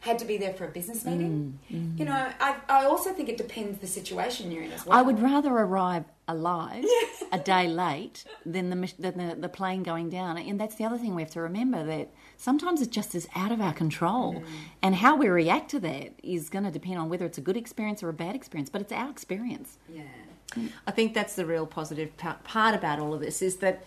Had 0.05 0.19
to 0.19 0.25
be 0.25 0.37
there 0.37 0.53
for 0.53 0.65
a 0.65 0.71
business 0.71 1.03
mm, 1.03 1.11
meeting. 1.11 1.59
Mm-hmm. 1.71 1.97
You 1.97 2.05
know, 2.05 2.13
I, 2.39 2.57
I 2.69 2.85
also 2.85 3.11
think 3.11 3.27
it 3.27 3.37
depends 3.37 3.79
the 3.79 3.87
situation 3.87 4.51
you're 4.51 4.61
in 4.61 4.71
as 4.71 4.85
well. 4.85 4.95
I 4.99 5.01
would 5.01 5.19
rather 5.19 5.49
arrive 5.49 6.05
alive 6.27 6.85
a 7.31 7.39
day 7.39 7.67
late 7.67 8.23
than 8.45 8.69
the, 8.69 8.93
than 8.99 9.17
the 9.17 9.35
the 9.35 9.49
plane 9.49 9.81
going 9.81 10.11
down. 10.11 10.37
And 10.37 10.59
that's 10.61 10.75
the 10.75 10.85
other 10.85 10.99
thing 10.99 11.15
we 11.15 11.23
have 11.23 11.31
to 11.31 11.41
remember 11.41 11.83
that 11.85 12.07
sometimes 12.37 12.81
it 12.81 12.91
just 12.91 13.15
is 13.15 13.27
out 13.35 13.51
of 13.51 13.59
our 13.59 13.73
control, 13.73 14.35
mm. 14.35 14.45
and 14.83 14.93
how 14.93 15.15
we 15.15 15.27
react 15.27 15.71
to 15.71 15.79
that 15.79 16.13
is 16.21 16.49
going 16.49 16.65
to 16.65 16.71
depend 16.71 16.99
on 16.99 17.09
whether 17.09 17.25
it's 17.25 17.39
a 17.39 17.45
good 17.49 17.57
experience 17.57 18.03
or 18.03 18.09
a 18.09 18.13
bad 18.13 18.35
experience. 18.35 18.69
But 18.69 18.81
it's 18.81 18.93
our 18.93 19.09
experience. 19.09 19.79
Yeah. 19.91 20.03
Mm. 20.51 20.69
I 20.85 20.91
think 20.91 21.15
that's 21.15 21.35
the 21.35 21.47
real 21.47 21.65
positive 21.65 22.15
part 22.17 22.75
about 22.75 22.99
all 22.99 23.13
of 23.15 23.21
this 23.21 23.41
is 23.41 23.57
that, 23.57 23.83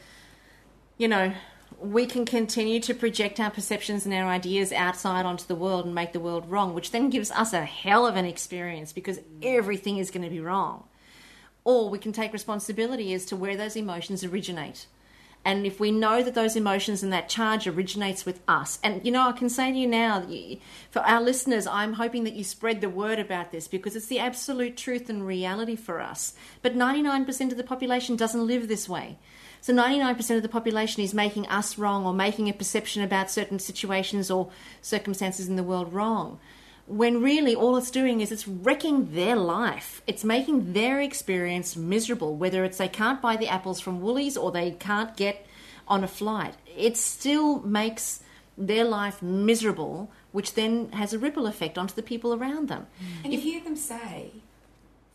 you 0.97 1.07
know, 1.07 1.33
we 1.81 2.07
can 2.07 2.25
continue 2.25 2.81
to 2.81 2.95
project 2.95 3.39
our 3.39 3.51
perceptions 3.51 4.05
and 4.05 4.15
our 4.15 4.29
ideas 4.29 4.73
outside 4.73 5.25
onto 5.25 5.47
the 5.47 5.55
world 5.55 5.87
and 5.87 5.95
make 5.95 6.13
the 6.13 6.21
world 6.21 6.51
wrong, 6.51 6.75
which 6.75 6.91
then 6.91 7.11
gives 7.11 7.31
us 7.31 7.53
a 7.53 7.65
hell 7.65 8.07
of 8.07 8.17
an 8.17 8.25
experience 8.25 8.93
because 8.93 9.21
everything 9.43 9.99
is 9.99 10.11
going 10.11 10.25
to 10.25 10.31
be 10.31 10.41
wrong. 10.41 10.85
Or 11.65 11.89
we 11.89 11.99
can 11.99 12.13
take 12.13 12.33
responsibility 12.33 13.13
as 13.15 13.25
to 13.27 13.37
where 13.37 13.57
those 13.57 13.77
emotions 13.77 14.25
originate. 14.25 14.87
And 15.45 15.67
if 15.67 15.79
we 15.79 15.93
know 15.93 16.23
that 16.23 16.35
those 16.35 16.57
emotions 16.57 17.03
and 17.03 17.13
that 17.13 17.29
charge 17.29 17.67
originates 17.67 18.27
with 18.27 18.41
us, 18.49 18.79
and 18.83 19.05
you 19.05 19.13
know, 19.13 19.29
I 19.29 19.33
can 19.33 19.49
say 19.49 19.71
to 19.71 19.79
you 19.79 19.87
now, 19.87 20.27
for 20.91 21.01
our 21.01 21.23
listeners, 21.23 21.67
I'm 21.67 21.95
hoping 21.95 22.25
that 22.25 22.35
you 22.35 22.43
spread 22.43 22.81
the 22.81 22.91
word 22.91 23.19
about 23.19 23.53
this 23.53 23.69
because 23.69 23.95
it's 23.95 24.07
the 24.07 24.19
absolute 24.19 24.77
truth 24.77 25.09
and 25.09 25.27
reality 25.27 25.77
for 25.77 26.01
us. 26.01 26.35
But 26.61 26.77
99% 26.77 27.53
of 27.53 27.57
the 27.57 27.65
population 27.65 28.17
doesn't 28.17 28.47
live 28.47 28.67
this 28.67 28.89
way. 28.89 29.19
So 29.61 29.73
99% 29.73 30.37
of 30.37 30.43
the 30.43 30.49
population 30.49 31.03
is 31.03 31.13
making 31.13 31.47
us 31.49 31.79
wrong 31.79 32.07
or 32.07 32.13
making 32.13 32.49
a 32.49 32.53
perception 32.53 33.03
about 33.03 33.31
certain 33.31 33.59
situations 33.59 34.31
or 34.31 34.51
circumstances 34.81 35.49
in 35.49 35.57
the 35.57 35.63
world 35.63 35.93
wrong 35.93 36.39
when 36.89 37.23
really 37.23 37.55
all 37.55 37.77
it's 37.77 37.91
doing 37.91 38.21
is 38.21 38.33
it's 38.33 38.49
wrecking 38.49 39.13
their 39.13 39.37
life. 39.37 40.03
It's 40.07 40.25
making 40.25 40.73
their 40.73 41.01
experience 41.01 41.77
miserable, 41.77 42.35
whether 42.35 42.65
it's 42.65 42.79
they 42.79 42.89
can't 42.89 43.21
buy 43.21 43.37
the 43.37 43.49
apples 43.49 43.79
from 43.79 44.01
Woolies 44.01 44.37
or 44.37 44.51
they 44.51 44.71
can't 44.73 45.15
get 45.17 45.47
on 45.87 46.03
a 46.03 46.09
flight. 46.09 46.55
It 46.77 46.97
still 46.97 47.61
makes 47.61 48.21
their 48.57 48.85
life 48.85 49.23
miserable, 49.23 50.11
which 50.33 50.55
then 50.55 50.91
has 50.93 51.13
a 51.13 51.19
ripple 51.19 51.47
effect 51.47 51.77
onto 51.77 51.95
the 51.95 52.03
people 52.03 52.35
around 52.35 52.69
them. 52.69 52.87
And 53.23 53.33
you 53.33 53.39
hear 53.39 53.63
them 53.63 53.77
say, 53.77 54.33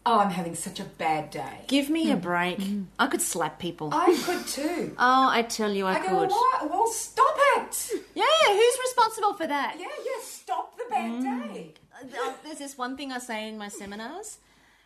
"Oh, 0.05 0.19
I'm 0.19 0.29
having 0.29 0.55
such 0.55 0.79
a 0.79 0.83
bad 0.83 1.31
day." 1.31 1.65
Give 1.67 1.89
me 1.89 2.11
a 2.11 2.15
mm. 2.15 2.21
break. 2.21 2.59
Mm. 2.59 2.85
I 2.99 3.07
could 3.07 3.21
slap 3.21 3.59
people. 3.59 3.89
I 3.93 4.17
could 4.25 4.45
too. 4.47 4.95
oh, 4.99 5.29
I 5.29 5.43
tell 5.43 5.71
you, 5.71 5.85
I, 5.85 5.99
could. 5.99 6.09
I 6.09 6.11
go, 6.11 6.19
could. 6.21 6.29
"What? 6.31 6.69
Well, 6.69 6.87
stop 6.87 7.35
it." 7.57 7.91
Yeah, 8.15 8.25
who's 8.47 8.77
responsible 8.87 9.33
for 9.33 9.47
that? 9.47 9.75
Yeah, 9.79 9.87
yeah. 10.03 10.21
Stop 10.21 10.77
the 10.77 10.85
bad 10.89 11.11
mm. 11.11 11.53
day. 11.53 11.73
Uh, 11.93 12.05
uh, 12.05 12.33
there's 12.43 12.59
this 12.59 12.77
one 12.77 12.97
thing 12.97 13.11
I 13.11 13.19
say 13.19 13.47
in 13.47 13.57
my 13.57 13.67
seminars. 13.67 14.37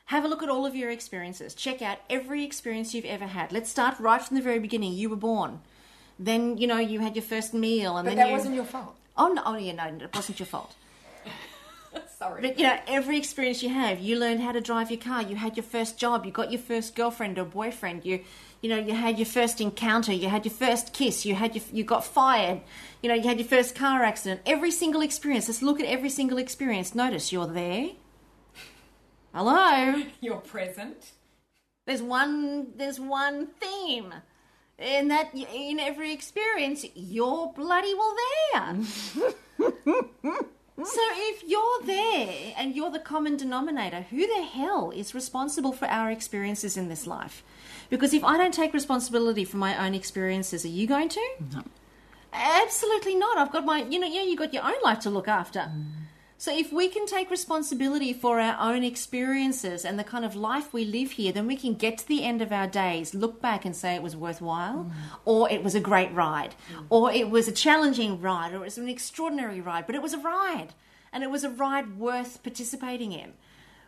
Have 0.07 0.23
a 0.23 0.29
look 0.29 0.41
at 0.41 0.49
all 0.49 0.65
of 0.65 0.73
your 0.73 0.89
experiences. 0.89 1.53
Check 1.53 1.81
out 1.81 1.97
every 2.09 2.45
experience 2.45 2.93
you've 2.93 3.03
ever 3.03 3.27
had. 3.27 3.51
Let's 3.51 3.69
start 3.69 3.99
right 3.99 4.21
from 4.21 4.37
the 4.37 4.43
very 4.43 4.59
beginning. 4.59 4.93
You 4.93 5.09
were 5.09 5.17
born. 5.17 5.59
Then, 6.17 6.57
you 6.57 6.65
know, 6.65 6.77
you 6.77 7.01
had 7.01 7.15
your 7.15 7.23
first 7.23 7.53
meal 7.53 7.97
and 7.97 8.05
But 8.05 8.11
then 8.11 8.17
that 8.19 8.27
you... 8.29 8.33
wasn't 8.33 8.55
your 8.55 8.63
fault. 8.63 8.95
Oh, 9.17 9.27
no, 9.27 9.41
oh, 9.45 9.57
yeah, 9.57 9.73
no, 9.73 10.05
it 10.05 10.15
wasn't 10.15 10.39
your 10.39 10.47
fault. 10.47 10.75
Sorry. 12.17 12.41
But, 12.41 12.59
you 12.59 12.65
know, 12.65 12.77
every 12.87 13.17
experience 13.17 13.63
you 13.63 13.69
have, 13.69 13.99
you 13.99 14.17
learned 14.17 14.41
how 14.41 14.51
to 14.51 14.61
drive 14.61 14.91
your 14.91 14.99
car, 14.99 15.21
you 15.21 15.35
had 15.35 15.57
your 15.57 15.63
first 15.63 15.97
job, 15.97 16.25
you 16.25 16.31
got 16.31 16.51
your 16.51 16.61
first 16.61 16.95
girlfriend 16.95 17.37
or 17.37 17.45
boyfriend, 17.45 18.05
you, 18.05 18.21
you 18.61 18.69
know, 18.69 18.77
you 18.77 18.93
had 18.93 19.17
your 19.17 19.25
first 19.25 19.61
encounter, 19.61 20.11
you 20.13 20.29
had 20.29 20.45
your 20.45 20.53
first 20.53 20.93
kiss, 20.93 21.25
you 21.25 21.35
had 21.35 21.55
your, 21.55 21.63
you 21.71 21.83
got 21.83 22.03
fired, 22.05 22.61
you 23.01 23.09
know, 23.09 23.15
you 23.15 23.23
had 23.23 23.39
your 23.39 23.47
first 23.47 23.75
car 23.75 24.03
accident. 24.03 24.41
Every 24.45 24.71
single 24.71 25.01
experience, 25.01 25.47
let's 25.47 25.61
look 25.61 25.79
at 25.79 25.85
every 25.85 26.09
single 26.09 26.37
experience. 26.37 26.95
Notice 26.95 27.31
you're 27.31 27.47
there. 27.47 27.89
Hello. 29.33 30.03
You're 30.21 30.37
present. 30.37 31.11
There's 31.85 32.01
one. 32.01 32.73
There's 32.75 32.99
one 32.99 33.47
theme, 33.59 34.11
in 34.79 35.09
that 35.09 35.33
in 35.35 35.79
every 35.79 36.11
experience, 36.11 36.85
you're 36.95 37.53
bloody 37.55 37.93
well 37.93 38.15
there. 38.51 40.41
Mm. 40.77 40.85
so 40.85 41.01
if 41.31 41.43
you're 41.47 41.81
there 41.85 42.53
and 42.57 42.75
you're 42.75 42.91
the 42.91 42.99
common 42.99 43.35
denominator, 43.35 44.01
who 44.09 44.27
the 44.27 44.43
hell 44.43 44.91
is 44.95 45.15
responsible 45.15 45.73
for 45.73 45.85
our 45.85 46.11
experiences 46.11 46.77
in 46.77 46.87
this 46.87 47.07
life? 47.07 47.43
Because 47.89 48.13
if 48.13 48.23
I 48.23 48.37
don't 48.37 48.53
take 48.53 48.73
responsibility 48.73 49.43
for 49.43 49.57
my 49.57 49.85
own 49.85 49.95
experiences, 49.95 50.65
are 50.65 50.69
you 50.69 50.85
going 50.87 51.09
to? 51.09 51.27
No. 51.53 51.63
Absolutely 52.33 53.15
not. 53.15 53.37
I've 53.37 53.51
got 53.51 53.65
my, 53.65 53.83
you 53.83 53.99
know, 53.99 54.07
yeah, 54.07 54.23
you 54.23 54.35
got 54.35 54.53
your 54.53 54.63
own 54.63 54.79
life 54.83 54.99
to 54.99 55.09
look 55.09 55.27
after. 55.27 55.59
Mm. 55.61 55.85
So 56.39 56.55
if 56.55 56.71
we 56.71 56.87
can 56.87 57.07
take 57.07 57.31
responsibility 57.31 58.13
for 58.13 58.39
our 58.39 58.55
own 58.59 58.83
experiences 58.83 59.83
and 59.83 59.97
the 59.97 60.03
kind 60.03 60.23
of 60.23 60.35
life 60.35 60.71
we 60.71 60.85
live 60.85 61.11
here, 61.11 61.31
then 61.31 61.47
we 61.47 61.55
can 61.55 61.73
get 61.73 61.97
to 61.97 62.07
the 62.07 62.23
end 62.23 62.43
of 62.43 62.51
our 62.51 62.67
days, 62.67 63.15
look 63.15 63.41
back 63.41 63.65
and 63.65 63.75
say 63.75 63.95
it 63.95 64.03
was 64.03 64.15
worthwhile, 64.15 64.85
mm. 64.85 64.91
or 65.25 65.49
it 65.49 65.63
was 65.63 65.73
a 65.73 65.79
great 65.79 66.13
ride, 66.13 66.53
mm. 66.71 66.85
or 66.91 67.11
it 67.11 67.31
was 67.31 67.47
a 67.47 67.51
challenging 67.51 68.21
ride, 68.21 68.53
or 68.53 68.57
it 68.57 68.65
was 68.65 68.77
an 68.77 68.87
extraordinary 68.87 69.59
ride, 69.59 69.87
but 69.87 69.95
it 69.95 70.01
was 70.01 70.13
a 70.13 70.19
ride, 70.19 70.75
and 71.11 71.23
it 71.23 71.31
was 71.31 71.43
a 71.43 71.49
ride 71.49 71.97
worth 71.97 72.43
participating 72.43 73.13
in. 73.13 73.33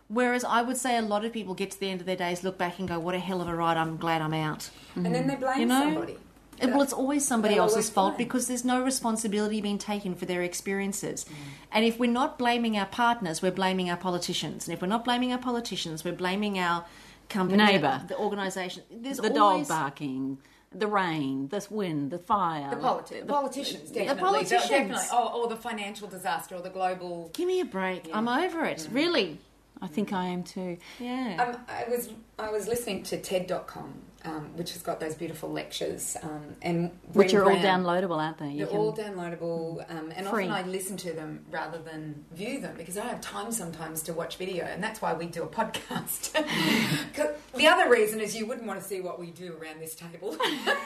Whereas 0.07 0.43
I 0.43 0.63
would 0.63 0.77
say 0.77 0.97
a 0.97 1.03
lot 1.03 1.23
of 1.23 1.31
people 1.31 1.53
get 1.53 1.69
to 1.69 1.79
the 1.79 1.91
end 1.91 1.99
of 1.99 2.07
their 2.07 2.15
days, 2.15 2.43
look 2.43 2.57
back 2.57 2.79
and 2.79 2.87
go, 2.87 2.97
"What 2.97 3.13
a 3.13 3.19
hell 3.19 3.41
of 3.41 3.47
a 3.47 3.55
ride! 3.55 3.77
I'm 3.77 3.97
glad 3.97 4.23
I'm 4.23 4.33
out." 4.33 4.71
And 4.95 5.05
then 5.05 5.27
they 5.27 5.35
mm-hmm. 5.35 5.43
blame 5.43 5.59
You 5.59 5.65
know? 5.67 5.81
somebody. 5.81 6.17
And, 6.61 6.71
Well, 6.73 6.81
it's 6.81 6.93
always 6.93 7.25
somebody 7.27 7.55
They'll 7.55 7.63
else's 7.63 7.75
always 7.77 7.89
fault 7.89 8.15
blame. 8.17 8.27
because 8.27 8.47
there's 8.47 8.65
no 8.65 8.81
responsibility 8.83 9.61
being 9.61 9.77
taken 9.77 10.15
for 10.15 10.25
their 10.25 10.41
experiences. 10.41 11.25
And 11.71 11.85
if 11.85 11.99
we're 11.99 12.11
not 12.11 12.37
blaming 12.37 12.77
our 12.77 12.85
partners, 12.85 13.41
we're 13.41 13.51
blaming 13.51 13.89
our 13.89 13.97
politicians. 13.97 14.67
And 14.67 14.73
if 14.73 14.81
we're 14.81 14.87
not 14.87 15.05
blaming 15.05 15.31
our 15.31 15.37
politicians, 15.39 16.03
we're 16.03 16.13
blaming 16.13 16.59
our 16.59 16.85
company, 17.29 17.63
Neighbour. 17.63 18.01
the 18.07 18.17
organisation. 18.17 18.83
There's 18.91 19.17
The 19.17 19.39
always, 19.39 19.67
dog 19.67 19.77
barking, 19.79 20.39
the 20.71 20.87
rain, 20.87 21.47
the 21.49 21.65
wind, 21.69 22.11
the 22.11 22.19
fire. 22.19 22.69
The, 22.71 22.75
politi- 22.75 23.19
the 23.21 23.25
politicians, 23.25 23.89
definitely. 23.91 24.21
politicians. 24.21 24.69
Definitely. 24.69 25.03
Oh, 25.11 25.41
or 25.43 25.47
the 25.47 25.55
financial 25.55 26.07
disaster, 26.07 26.55
or 26.55 26.61
the 26.61 26.69
global. 26.69 27.29
Give 27.33 27.47
me 27.47 27.59
a 27.61 27.65
break. 27.65 28.09
I'm 28.13 28.27
over 28.27 28.65
it. 28.65 28.87
Really. 28.91 29.39
I 29.81 29.87
think 29.87 30.11
I 30.11 30.25
am 30.25 30.43
too. 30.43 30.77
Yeah. 30.99 31.37
Um, 31.55 31.61
I 31.69 31.85
was 31.89 32.09
I 32.37 32.49
was 32.49 32.67
listening 32.67 33.03
to 33.03 33.17
TED.com, 33.21 33.93
um, 34.25 34.55
which 34.55 34.73
has 34.73 34.81
got 34.81 34.99
those 34.99 35.15
beautiful 35.15 35.49
lectures, 35.49 36.17
um, 36.23 36.55
and 36.61 36.91
Which 37.13 37.33
are 37.33 37.43
all 37.43 37.59
Brown- 37.59 37.83
downloadable, 37.83 38.17
aren't 38.17 38.37
they? 38.37 38.49
You 38.49 38.65
They're 38.65 38.75
all 38.75 38.93
downloadable, 38.95 39.89
um, 39.89 40.11
and 40.15 40.27
Free. 40.27 40.47
often 40.47 40.65
I 40.65 40.67
listen 40.67 40.97
to 40.97 41.13
them 41.13 41.45
rather 41.49 41.77
than 41.79 42.25
view 42.31 42.59
them 42.59 42.75
because 42.77 42.97
I 42.97 43.01
don't 43.01 43.11
have 43.11 43.21
time 43.21 43.51
sometimes 43.51 44.01
to 44.03 44.13
watch 44.13 44.37
video, 44.37 44.65
and 44.65 44.83
that's 44.83 45.01
why 45.01 45.13
we 45.13 45.27
do 45.27 45.43
a 45.43 45.47
podcast. 45.47 46.33
the 47.55 47.67
other 47.67 47.89
reason 47.89 48.19
is 48.19 48.35
you 48.35 48.45
wouldn't 48.45 48.67
want 48.67 48.79
to 48.81 48.85
see 48.85 49.01
what 49.01 49.19
we 49.19 49.31
do 49.31 49.55
around 49.61 49.79
this 49.79 49.95
table. 49.95 50.35
oh, 50.39 50.77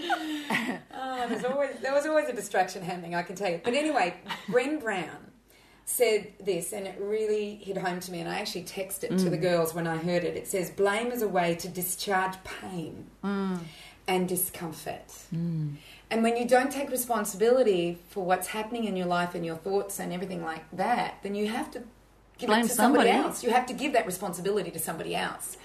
there's 1.28 1.44
always, 1.44 1.76
there 1.80 1.92
was 1.92 2.06
always 2.06 2.28
a 2.28 2.32
distraction 2.32 2.82
happening, 2.82 3.14
I 3.14 3.22
can 3.22 3.36
tell 3.36 3.50
you. 3.50 3.60
But 3.62 3.74
anyway, 3.74 4.14
Brené 4.48 4.80
Brown 4.80 5.31
said 5.84 6.32
this, 6.40 6.72
and 6.72 6.86
it 6.86 6.96
really 7.00 7.56
hit 7.56 7.76
home 7.76 8.00
to 8.00 8.12
me, 8.12 8.20
and 8.20 8.28
I 8.28 8.38
actually 8.38 8.64
texted 8.64 9.04
it 9.04 9.18
to 9.18 9.30
the 9.30 9.36
mm. 9.36 9.42
girls 9.42 9.74
when 9.74 9.86
I 9.86 9.96
heard 9.96 10.24
it. 10.24 10.36
It 10.36 10.46
says, 10.46 10.70
Blame 10.70 11.08
is 11.08 11.22
a 11.22 11.28
way 11.28 11.54
to 11.56 11.68
discharge 11.68 12.34
pain 12.44 13.06
mm. 13.22 13.58
and 14.06 14.28
discomfort. 14.28 15.08
Mm. 15.34 15.76
And 16.10 16.22
when 16.22 16.36
you 16.36 16.46
don't 16.46 16.70
take 16.70 16.90
responsibility 16.90 17.98
for 18.10 18.24
what's 18.24 18.48
happening 18.48 18.84
in 18.84 18.96
your 18.96 19.06
life 19.06 19.34
and 19.34 19.44
your 19.44 19.56
thoughts 19.56 19.98
and 19.98 20.12
everything 20.12 20.44
like 20.44 20.64
that, 20.72 21.16
then 21.22 21.34
you 21.34 21.48
have 21.48 21.70
to 21.72 21.82
give 22.38 22.48
Blame 22.48 22.64
it 22.64 22.68
to 22.68 22.74
somebody, 22.74 23.08
somebody. 23.08 23.28
else. 23.28 23.42
You 23.42 23.50
have 23.50 23.66
to 23.66 23.72
give 23.72 23.94
that 23.94 24.06
responsibility 24.06 24.70
to 24.70 24.78
somebody 24.78 25.16
else. 25.16 25.56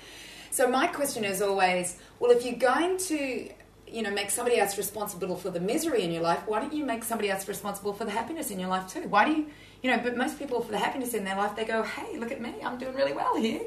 So 0.51 0.67
my 0.67 0.87
question 0.87 1.23
is 1.23 1.41
always, 1.41 1.99
well, 2.19 2.31
if 2.31 2.45
you're 2.45 2.55
going 2.55 2.97
to, 2.97 3.49
you 3.87 4.01
know, 4.01 4.11
make 4.11 4.31
somebody 4.31 4.57
else 4.59 4.77
responsible 4.77 5.35
for 5.35 5.49
the 5.49 5.59
misery 5.59 6.03
in 6.03 6.11
your 6.11 6.23
life, 6.23 6.39
why 6.45 6.59
don't 6.59 6.73
you 6.73 6.85
make 6.85 7.03
somebody 7.03 7.29
else 7.29 7.47
responsible 7.47 7.93
for 7.93 8.05
the 8.05 8.11
happiness 8.11 8.49
in 8.49 8.59
your 8.59 8.69
life 8.69 8.87
too? 8.91 9.01
Why 9.07 9.25
do 9.25 9.31
you, 9.31 9.47
you 9.81 9.91
know, 9.91 10.01
but 10.01 10.17
most 10.17 10.39
people 10.39 10.61
for 10.61 10.71
the 10.71 10.77
happiness 10.77 11.13
in 11.13 11.23
their 11.23 11.35
life, 11.35 11.55
they 11.55 11.65
go, 11.65 11.83
hey, 11.83 12.17
look 12.17 12.31
at 12.31 12.41
me, 12.41 12.53
I'm 12.63 12.77
doing 12.77 12.95
really 12.95 13.13
well 13.13 13.35
here. 13.35 13.61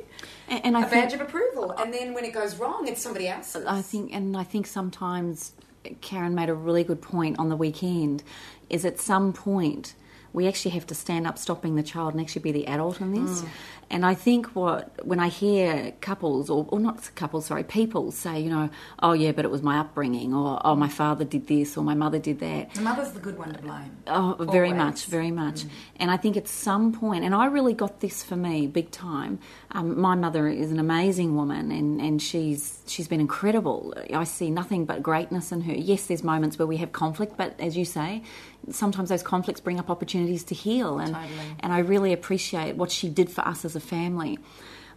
And, 0.48 0.66
and 0.66 0.76
I 0.76 0.86
a 0.86 0.90
badge 0.90 1.12
of 1.12 1.20
approval. 1.20 1.72
And 1.72 1.92
then 1.92 2.14
when 2.14 2.24
it 2.24 2.32
goes 2.32 2.56
wrong, 2.56 2.88
it's 2.88 3.00
somebody 3.00 3.28
else. 3.28 3.54
I 3.56 3.82
think, 3.82 4.12
and 4.12 4.36
I 4.36 4.44
think 4.44 4.66
sometimes 4.66 5.52
Karen 6.00 6.34
made 6.34 6.48
a 6.48 6.54
really 6.54 6.84
good 6.84 7.00
point 7.00 7.38
on 7.38 7.48
the 7.48 7.56
weekend. 7.56 8.22
Is 8.68 8.84
at 8.84 9.00
some 9.00 9.32
point 9.32 9.94
we 10.32 10.46
actually 10.46 10.72
have 10.72 10.86
to 10.88 10.94
stand 10.94 11.26
up, 11.26 11.38
stopping 11.38 11.74
the 11.76 11.82
child, 11.82 12.14
and 12.14 12.20
actually 12.20 12.42
be 12.42 12.52
the 12.52 12.66
adult 12.66 13.00
in 13.00 13.12
this. 13.12 13.44
And 13.92 14.06
I 14.06 14.14
think 14.14 14.54
what 14.54 15.04
when 15.04 15.18
I 15.18 15.28
hear 15.28 15.92
couples, 16.00 16.48
or, 16.48 16.64
or 16.68 16.78
not 16.78 17.10
couples, 17.16 17.46
sorry, 17.46 17.64
people 17.64 18.12
say, 18.12 18.40
you 18.40 18.48
know, 18.48 18.70
oh 19.02 19.12
yeah, 19.12 19.32
but 19.32 19.44
it 19.44 19.50
was 19.50 19.62
my 19.62 19.78
upbringing, 19.78 20.32
or 20.32 20.60
oh 20.64 20.76
my 20.76 20.88
father 20.88 21.24
did 21.24 21.48
this, 21.48 21.76
or 21.76 21.82
my 21.82 21.94
mother 21.94 22.20
did 22.20 22.38
that. 22.38 22.72
the 22.74 22.82
mother's 22.82 23.10
the 23.12 23.20
good 23.20 23.36
one 23.36 23.52
to 23.52 23.60
blame. 23.60 23.96
Oh, 24.06 24.36
very 24.38 24.72
much, 24.72 25.06
very 25.06 25.32
much. 25.32 25.64
And 25.96 26.10
I 26.10 26.16
think 26.16 26.36
at 26.36 26.46
some 26.46 26.92
point, 26.92 27.24
and 27.24 27.34
I 27.34 27.46
really 27.46 27.74
got 27.74 27.98
this 28.00 28.22
for 28.22 28.36
me 28.36 28.68
big 28.68 28.92
time. 28.92 29.40
Um, 29.72 30.00
my 30.00 30.14
mother 30.14 30.46
is 30.46 30.70
an 30.70 30.78
amazing 30.78 31.34
woman, 31.34 31.72
and, 31.72 32.00
and 32.00 32.22
she's 32.22 32.80
she's 32.86 33.08
been 33.08 33.20
incredible. 33.20 33.92
I 34.14 34.24
see 34.24 34.50
nothing 34.50 34.84
but 34.84 35.02
greatness 35.02 35.50
in 35.50 35.62
her. 35.62 35.72
Yes, 35.72 36.06
there's 36.06 36.22
moments 36.22 36.58
where 36.58 36.66
we 36.66 36.76
have 36.76 36.92
conflict, 36.92 37.36
but 37.36 37.58
as 37.58 37.76
you 37.76 37.84
say, 37.84 38.22
sometimes 38.70 39.08
those 39.08 39.22
conflicts 39.22 39.60
bring 39.60 39.78
up 39.78 39.90
opportunities 39.90 40.44
to 40.44 40.54
heal. 40.54 40.98
And 40.98 41.14
and 41.60 41.72
I 41.72 41.78
really 41.78 42.12
appreciate 42.12 42.76
what 42.76 42.90
she 42.90 43.08
did 43.08 43.30
for 43.30 43.46
us 43.46 43.64
as 43.64 43.76
a 43.76 43.80
family. 43.80 44.38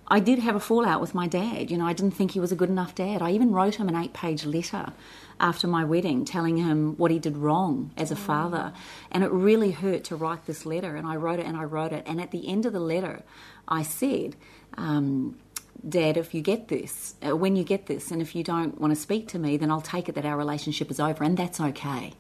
I 0.08 0.20
did 0.20 0.40
have 0.40 0.56
a 0.56 0.60
fallout 0.60 1.00
with 1.00 1.16
my 1.16 1.28
dad. 1.28 1.72
You 1.72 1.78
know, 1.78 1.86
I 1.86 1.94
didn't 1.94 2.12
think 2.16 2.32
he 2.32 2.40
was 2.40 2.52
a 2.52 2.56
good 2.56 2.70
enough 2.70 2.94
dad. 2.94 3.22
I 3.22 3.32
even 3.32 3.52
wrote 3.52 3.76
him 3.76 3.88
an 3.88 3.96
eight 3.96 4.14
page 4.14 4.46
letter 4.46 4.92
after 5.40 5.66
my 5.66 5.86
wedding 5.86 6.26
telling 6.26 6.58
him 6.58 6.96
what 6.98 7.10
he 7.10 7.20
did 7.20 7.38
wrong 7.38 7.92
as 7.96 8.12
a 8.12 8.16
father. 8.16 8.74
And 9.12 9.24
it 9.24 9.32
really 9.32 9.72
hurt 9.72 10.04
to 10.06 10.16
write 10.16 10.46
this 10.46 10.66
letter. 10.66 10.96
And 10.96 11.08
I 11.08 11.16
wrote 11.16 11.40
it 11.40 11.46
and 11.46 11.56
I 11.56 11.64
wrote 11.64 11.94
it. 11.94 12.04
And 12.06 12.20
at 12.20 12.32
the 12.32 12.48
end 12.48 12.66
of 12.66 12.74
the 12.74 12.82
letter, 12.82 13.24
I 13.68 13.84
said, 13.84 14.36
um, 14.78 15.38
Dad, 15.88 16.18
if 16.18 16.34
you 16.34 16.42
get 16.42 16.68
this, 16.68 17.16
uh, 17.26 17.36
when 17.36 17.56
you 17.56 17.64
get 17.64 17.88
this, 17.88 18.12
and 18.12 18.22
if 18.22 18.36
you 18.36 18.44
don't 18.44 18.80
want 18.80 18.92
to 18.94 19.00
speak 19.00 19.28
to 19.30 19.40
me, 19.40 19.58
then 19.58 19.70
I'll 19.72 19.82
take 19.82 20.08
it 20.08 20.16
that 20.16 20.26
our 20.26 20.38
relationship 20.38 20.90
is 20.90 21.00
over, 21.00 21.24
and 21.24 21.36
that's 21.36 21.60
okay. 21.60 22.14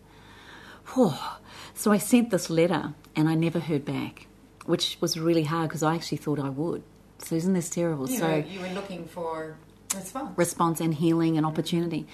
Whew. 0.93 1.13
So 1.73 1.91
I 1.91 1.97
sent 1.97 2.29
this 2.29 2.49
letter, 2.49 2.93
and 3.15 3.27
I 3.29 3.35
never 3.35 3.59
heard 3.59 3.85
back, 3.85 4.27
which 4.65 4.97
was 5.01 5.17
really 5.19 5.43
hard 5.43 5.69
because 5.69 5.83
I 5.83 5.95
actually 5.95 6.17
thought 6.19 6.39
I 6.39 6.49
would. 6.49 6.83
So 7.19 7.35
isn't 7.35 7.53
this 7.53 7.69
terrible? 7.69 8.09
You, 8.09 8.17
so 8.17 8.27
were, 8.27 8.39
you 8.39 8.59
were 8.59 8.69
looking 8.69 9.05
for 9.05 9.55
response. 9.95 10.37
response 10.37 10.81
and 10.81 10.93
healing 10.93 11.37
and 11.37 11.45
opportunity. 11.45 12.05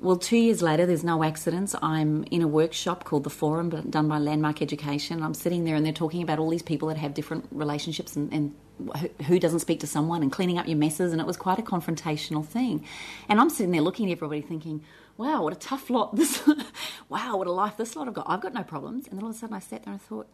Well, 0.00 0.16
two 0.16 0.36
years 0.36 0.62
later, 0.62 0.86
there's 0.86 1.02
no 1.02 1.24
accidents. 1.24 1.74
I'm 1.82 2.22
in 2.30 2.40
a 2.42 2.46
workshop 2.46 3.02
called 3.02 3.24
the 3.24 3.30
Forum, 3.30 3.70
done 3.90 4.06
by 4.06 4.18
Landmark 4.18 4.62
Education. 4.62 5.22
I'm 5.24 5.34
sitting 5.34 5.64
there 5.64 5.74
and 5.74 5.84
they're 5.84 5.92
talking 5.92 6.22
about 6.22 6.38
all 6.38 6.48
these 6.50 6.62
people 6.62 6.86
that 6.88 6.98
have 6.98 7.14
different 7.14 7.46
relationships 7.50 8.14
and, 8.14 8.32
and 8.32 8.54
who- 9.00 9.24
who 9.24 9.40
doesn't 9.40 9.58
speak 9.58 9.80
to 9.80 9.88
someone 9.88 10.22
and 10.22 10.30
cleaning 10.30 10.56
up 10.56 10.68
your 10.68 10.76
messes. 10.78 11.10
And 11.10 11.20
it 11.20 11.26
was 11.26 11.36
quite 11.36 11.58
a 11.58 11.62
confrontational 11.62 12.46
thing. 12.46 12.84
And 13.28 13.40
I'm 13.40 13.50
sitting 13.50 13.72
there 13.72 13.80
looking 13.80 14.08
at 14.08 14.12
everybody 14.18 14.40
thinking, 14.40 14.84
wow, 15.18 15.42
what 15.42 15.52
a 15.52 15.56
tough 15.56 15.90
lot 15.90 16.16
this, 16.16 16.42
wow, 17.10 17.36
what 17.36 17.46
a 17.46 17.52
life 17.52 17.76
this 17.76 17.94
lot 17.94 18.08
I've 18.08 18.14
got. 18.14 18.26
I've 18.28 18.40
got 18.40 18.54
no 18.54 18.62
problems. 18.62 19.06
And 19.06 19.18
then 19.18 19.24
all 19.24 19.30
of 19.30 19.36
a 19.36 19.38
sudden 19.38 19.54
I 19.54 19.58
sat 19.58 19.84
there 19.84 19.92
and 19.92 20.00
I 20.02 20.06
thought, 20.08 20.28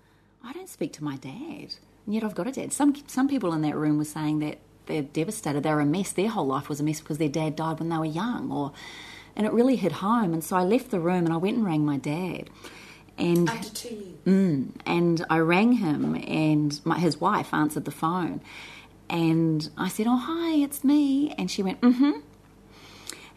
I 0.45 0.53
don't 0.53 0.69
speak 0.69 0.93
to 0.95 1.05
my 1.05 1.17
dad. 1.17 1.75
And 2.05 2.15
yet 2.15 2.23
I've 2.23 2.35
got 2.35 2.47
a 2.47 2.53
dad. 2.53 2.73
Some, 2.73 2.95
some 3.07 3.27
people 3.27 3.53
in 3.55 3.63
that 3.63 3.75
room 3.75 3.99
were 3.99 4.05
saying 4.05 4.39
that 4.41 4.59
they're 4.87 5.03
devastated. 5.03 5.63
They're 5.63 5.81
a 5.81 5.87
mess. 5.87 6.13
Their 6.13 6.29
whole 6.29 6.47
life 6.47 6.69
was 6.69 6.81
a 6.81 6.85
mess 6.85 7.01
because 7.01 7.19
their 7.19 7.31
dad 7.31 7.57
died 7.57 7.81
when 7.81 7.89
they 7.89 7.97
were 7.97 8.05
young. 8.05 8.53
Or, 8.53 8.73
and 9.35 9.47
it 9.47 9.53
really 9.55 9.77
hit 9.77 9.93
home. 9.93 10.35
And 10.35 10.45
so 10.45 10.57
I 10.57 10.63
left 10.63 10.91
the 10.91 11.01
room 11.01 11.25
and 11.25 11.33
I 11.33 11.39
went 11.39 11.57
and 11.57 11.65
rang 11.65 11.85
my 11.85 11.97
dad. 11.97 12.51
And 13.17 13.49
After 13.49 13.71
two 13.71 13.95
years. 13.95 14.19
Mm, 14.27 14.71
and 14.85 15.25
I 15.31 15.39
rang 15.39 15.75
him, 15.75 16.17
and 16.17 16.81
my, 16.85 16.99
his 16.99 17.21
wife 17.21 17.55
answered 17.55 17.85
the 17.85 17.93
phone. 17.93 18.41
And 19.09 19.71
I 19.79 19.89
said, 19.89 20.07
Oh, 20.09 20.17
hi, 20.17 20.57
it's 20.57 20.83
me. 20.83 21.33
And 21.39 21.49
she 21.49 21.63
went, 21.63 21.81
Mm 21.81 21.97
hmm. 21.97 22.13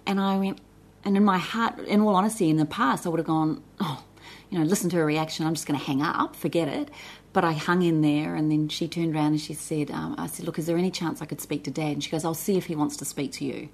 And 0.07 0.19
I 0.19 0.37
went, 0.37 0.59
and 1.07 1.15
in 1.15 1.23
my 1.23 1.37
heart, 1.37 1.79
in 1.79 2.01
all 2.01 2.17
honesty, 2.17 2.49
in 2.49 2.57
the 2.57 2.65
past, 2.65 3.05
I 3.05 3.09
would 3.09 3.19
have 3.19 3.25
gone, 3.25 3.63
Oh, 3.79 4.03
you 4.49 4.59
know, 4.59 4.65
listen 4.65 4.89
to 4.89 4.97
her 4.97 5.05
reaction. 5.05 5.47
I'm 5.47 5.53
just 5.53 5.65
going 5.65 5.79
to 5.79 5.85
hang 5.85 6.01
up, 6.01 6.35
forget 6.35 6.67
it. 6.67 6.91
But 7.31 7.45
I 7.45 7.53
hung 7.53 7.81
in 7.81 8.01
there, 8.01 8.35
and 8.35 8.51
then 8.51 8.67
she 8.67 8.89
turned 8.89 9.15
around 9.15 9.27
and 9.27 9.39
she 9.39 9.53
said, 9.53 9.89
um, 9.89 10.15
I 10.17 10.27
said, 10.27 10.45
Look, 10.45 10.59
is 10.59 10.65
there 10.65 10.77
any 10.77 10.91
chance 10.91 11.21
I 11.21 11.25
could 11.25 11.39
speak 11.39 11.63
to 11.63 11.71
dad? 11.71 11.93
And 11.93 12.03
she 12.03 12.09
goes, 12.09 12.25
I'll 12.25 12.33
see 12.33 12.57
if 12.57 12.65
he 12.65 12.75
wants 12.75 12.97
to 12.97 13.05
speak 13.05 13.31
to 13.33 13.45
you. 13.45 13.69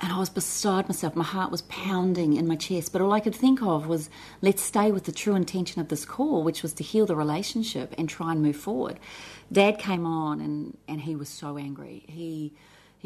And 0.00 0.10
I 0.10 0.18
was 0.18 0.30
beside 0.30 0.88
myself. 0.88 1.14
My 1.14 1.24
heart 1.24 1.50
was 1.50 1.60
pounding 1.62 2.32
in 2.32 2.46
my 2.46 2.56
chest. 2.56 2.90
But 2.90 3.02
all 3.02 3.12
I 3.12 3.20
could 3.20 3.34
think 3.34 3.60
of 3.60 3.86
was, 3.86 4.08
let's 4.40 4.62
stay 4.62 4.90
with 4.90 5.04
the 5.04 5.12
true 5.12 5.34
intention 5.34 5.82
of 5.82 5.88
this 5.88 6.06
call, 6.06 6.42
which 6.42 6.62
was 6.62 6.72
to 6.74 6.84
heal 6.84 7.04
the 7.04 7.16
relationship 7.16 7.94
and 7.98 8.08
try 8.08 8.32
and 8.32 8.42
move 8.42 8.56
forward. 8.56 8.98
Dad 9.52 9.78
came 9.78 10.06
on 10.06 10.40
and, 10.40 10.78
and 10.88 11.02
he 11.02 11.16
was 11.16 11.28
so 11.28 11.58
angry. 11.58 12.04
He 12.08 12.54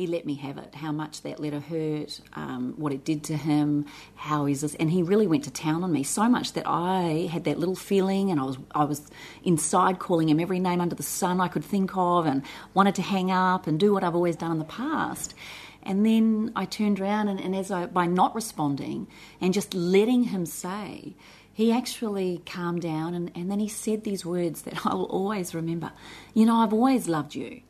he 0.01 0.07
let 0.07 0.27
me 0.27 0.35
have 0.35 0.59
it. 0.59 0.75
How 0.75 0.93
much 0.93 1.23
that 1.23 1.39
letter 1.39 1.61
hurt, 1.61 2.21
um, 2.35 2.75
what 2.77 2.93
it 2.93 3.05
did 3.05 3.23
to 3.25 3.37
him, 3.37 3.87
how 4.17 4.47
he's 4.47 4.63
this, 4.63 4.75
and 4.77 4.91
he 4.91 5.03
really 5.03 5.27
went 5.27 5.45
to 5.45 5.51
town 5.51 5.85
on 5.85 5.93
me 5.93 6.03
so 6.03 6.29
much 6.29 6.55
that 6.55 6.65
I 6.67 7.29
had 7.31 7.45
that 7.45 7.59
little 7.59 7.77
feeling, 7.77 8.31
and 8.31 8.41
I 8.41 8.45
was 8.45 8.59
I 8.73 8.85
was 8.85 9.03
inside 9.45 9.99
calling 9.99 10.29
him 10.29 10.41
every 10.41 10.59
name 10.59 10.81
under 10.81 10.95
the 10.95 11.03
sun 11.03 11.41
I 11.41 11.49
could 11.49 11.65
think 11.65 11.97
of, 11.97 12.27
and 12.27 12.43
wanted 12.75 12.95
to 12.97 13.03
hang 13.03 13.31
up 13.31 13.67
and 13.67 13.79
do 13.79 13.93
what 13.93 14.03
I've 14.03 14.15
always 14.15 14.37
done 14.37 14.53
in 14.53 14.59
the 14.59 14.65
past. 14.65 15.35
And 15.83 16.05
then 16.05 16.53
I 16.57 16.65
turned 16.65 17.01
around, 17.01 17.29
and, 17.29 17.41
and 17.41 17.55
as 17.55 17.71
I, 17.71 17.87
by 17.87 18.07
not 18.07 18.35
responding 18.35 19.07
and 19.41 19.55
just 19.55 19.73
letting 19.73 20.25
him 20.25 20.45
say, 20.45 21.15
he 21.53 21.73
actually 21.73 22.43
calmed 22.47 22.83
down, 22.83 23.15
and, 23.15 23.31
and 23.35 23.51
then 23.51 23.59
he 23.61 23.69
said 23.69 24.05
these 24.05 24.25
words 24.25 24.63
that 24.63 24.87
I 24.87 24.95
will 24.95 25.07
always 25.07 25.55
remember. 25.55 25.93
You 26.33 26.47
know, 26.47 26.57
I've 26.57 26.73
always 26.73 27.09
loved 27.09 27.35
you. 27.35 27.61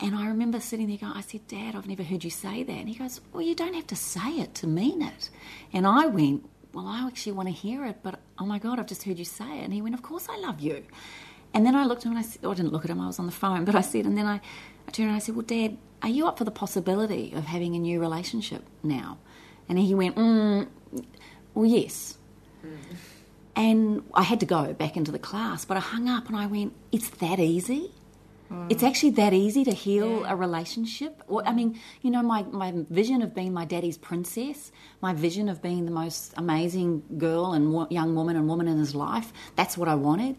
And 0.00 0.14
I 0.14 0.26
remember 0.26 0.60
sitting 0.60 0.88
there 0.88 0.98
going, 0.98 1.12
I 1.12 1.20
said, 1.20 1.46
Dad, 1.46 1.76
I've 1.76 1.86
never 1.86 2.02
heard 2.02 2.24
you 2.24 2.30
say 2.30 2.62
that. 2.62 2.72
And 2.72 2.88
he 2.88 2.94
goes, 2.94 3.20
Well, 3.32 3.42
you 3.42 3.54
don't 3.54 3.74
have 3.74 3.86
to 3.88 3.96
say 3.96 4.40
it 4.40 4.54
to 4.56 4.66
mean 4.66 5.02
it. 5.02 5.30
And 5.72 5.86
I 5.86 6.06
went, 6.06 6.48
Well, 6.72 6.86
I 6.86 7.06
actually 7.06 7.32
want 7.32 7.48
to 7.48 7.54
hear 7.54 7.84
it, 7.84 7.98
but 8.02 8.18
oh 8.38 8.46
my 8.46 8.58
God, 8.58 8.78
I've 8.78 8.86
just 8.86 9.04
heard 9.04 9.18
you 9.18 9.24
say 9.24 9.60
it. 9.60 9.64
And 9.64 9.72
he 9.72 9.80
went, 9.82 9.94
Of 9.94 10.02
course 10.02 10.28
I 10.28 10.36
love 10.38 10.60
you. 10.60 10.84
And 11.54 11.64
then 11.64 11.76
I 11.76 11.84
looked 11.84 12.02
at 12.02 12.06
him 12.06 12.16
and 12.16 12.18
I 12.18 12.22
said, 12.22 12.40
oh, 12.42 12.50
I 12.50 12.54
didn't 12.54 12.72
look 12.72 12.84
at 12.84 12.90
him, 12.90 13.00
I 13.00 13.06
was 13.06 13.20
on 13.20 13.26
the 13.26 13.32
phone, 13.32 13.64
but 13.64 13.76
I 13.76 13.80
said, 13.80 14.06
and 14.06 14.18
then 14.18 14.26
I, 14.26 14.40
I 14.88 14.90
turned 14.90 15.08
and 15.08 15.16
I 15.16 15.20
said, 15.20 15.36
Well, 15.36 15.46
Dad, 15.46 15.76
are 16.02 16.08
you 16.08 16.26
up 16.26 16.36
for 16.36 16.44
the 16.44 16.50
possibility 16.50 17.32
of 17.32 17.44
having 17.44 17.76
a 17.76 17.78
new 17.78 18.00
relationship 18.00 18.64
now? 18.82 19.18
And 19.68 19.78
he 19.78 19.94
went, 19.94 20.16
mm, 20.16 20.66
Well, 21.54 21.66
yes. 21.66 22.18
And 23.56 24.02
I 24.12 24.24
had 24.24 24.40
to 24.40 24.46
go 24.46 24.72
back 24.72 24.96
into 24.96 25.12
the 25.12 25.18
class, 25.18 25.64
but 25.64 25.76
I 25.76 25.80
hung 25.80 26.08
up 26.08 26.26
and 26.26 26.36
I 26.36 26.46
went, 26.46 26.74
It's 26.90 27.08
that 27.08 27.38
easy? 27.38 27.92
It's 28.70 28.82
actually 28.82 29.10
that 29.10 29.34
easy 29.34 29.62
to 29.64 29.72
heal 29.72 30.24
a 30.24 30.34
relationship. 30.34 31.22
Or, 31.28 31.46
I 31.46 31.52
mean, 31.52 31.78
you 32.00 32.10
know, 32.10 32.22
my, 32.22 32.44
my 32.44 32.72
vision 32.88 33.20
of 33.20 33.34
being 33.34 33.52
my 33.52 33.66
daddy's 33.66 33.98
princess, 33.98 34.72
my 35.02 35.12
vision 35.12 35.50
of 35.50 35.60
being 35.60 35.84
the 35.84 35.90
most 35.90 36.32
amazing 36.36 37.02
girl 37.18 37.52
and 37.52 37.72
wo- 37.72 37.88
young 37.90 38.14
woman 38.14 38.36
and 38.36 38.48
woman 38.48 38.66
in 38.66 38.78
his 38.78 38.94
life, 38.94 39.32
that's 39.54 39.76
what 39.76 39.88
I 39.88 39.94
wanted. 39.94 40.36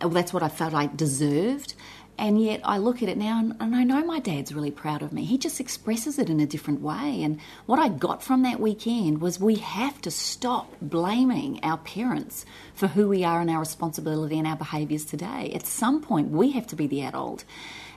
That's 0.00 0.32
what 0.32 0.42
I 0.42 0.48
felt 0.48 0.74
I 0.74 0.86
deserved. 0.86 1.74
And 2.20 2.38
yet 2.38 2.60
I 2.64 2.76
look 2.76 3.02
at 3.02 3.08
it 3.08 3.16
now 3.16 3.38
and, 3.38 3.56
and 3.60 3.74
I 3.74 3.82
know 3.82 4.04
my 4.04 4.18
dad's 4.18 4.52
really 4.52 4.70
proud 4.70 5.00
of 5.00 5.10
me. 5.10 5.24
He 5.24 5.38
just 5.38 5.58
expresses 5.58 6.18
it 6.18 6.28
in 6.28 6.38
a 6.38 6.44
different 6.44 6.82
way. 6.82 7.22
And 7.22 7.40
what 7.64 7.78
I 7.78 7.88
got 7.88 8.22
from 8.22 8.42
that 8.42 8.60
weekend 8.60 9.22
was 9.22 9.40
we 9.40 9.56
have 9.56 10.02
to 10.02 10.10
stop 10.10 10.70
blaming 10.82 11.60
our 11.62 11.78
parents 11.78 12.44
for 12.74 12.88
who 12.88 13.08
we 13.08 13.24
are 13.24 13.40
and 13.40 13.48
our 13.48 13.58
responsibility 13.58 14.38
and 14.38 14.46
our 14.46 14.56
behaviours 14.56 15.06
today. 15.06 15.50
At 15.54 15.64
some 15.64 16.02
point, 16.02 16.28
we 16.28 16.50
have 16.50 16.66
to 16.66 16.76
be 16.76 16.86
the 16.86 17.00
adult. 17.00 17.44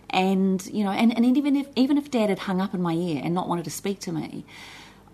And, 0.09 0.65
you 0.67 0.85
know, 0.85 0.91
and, 0.91 1.13
and 1.13 1.37
even 1.37 1.57
if 1.57 1.67
even 1.75 1.97
if 1.97 2.09
dad 2.09 2.29
had 2.29 2.39
hung 2.39 2.61
up 2.61 2.73
in 2.73 2.81
my 2.81 2.93
ear 2.93 3.19
and 3.21 3.33
not 3.33 3.49
wanted 3.49 3.65
to 3.65 3.71
speak 3.71 3.99
to 4.01 4.13
me, 4.13 4.45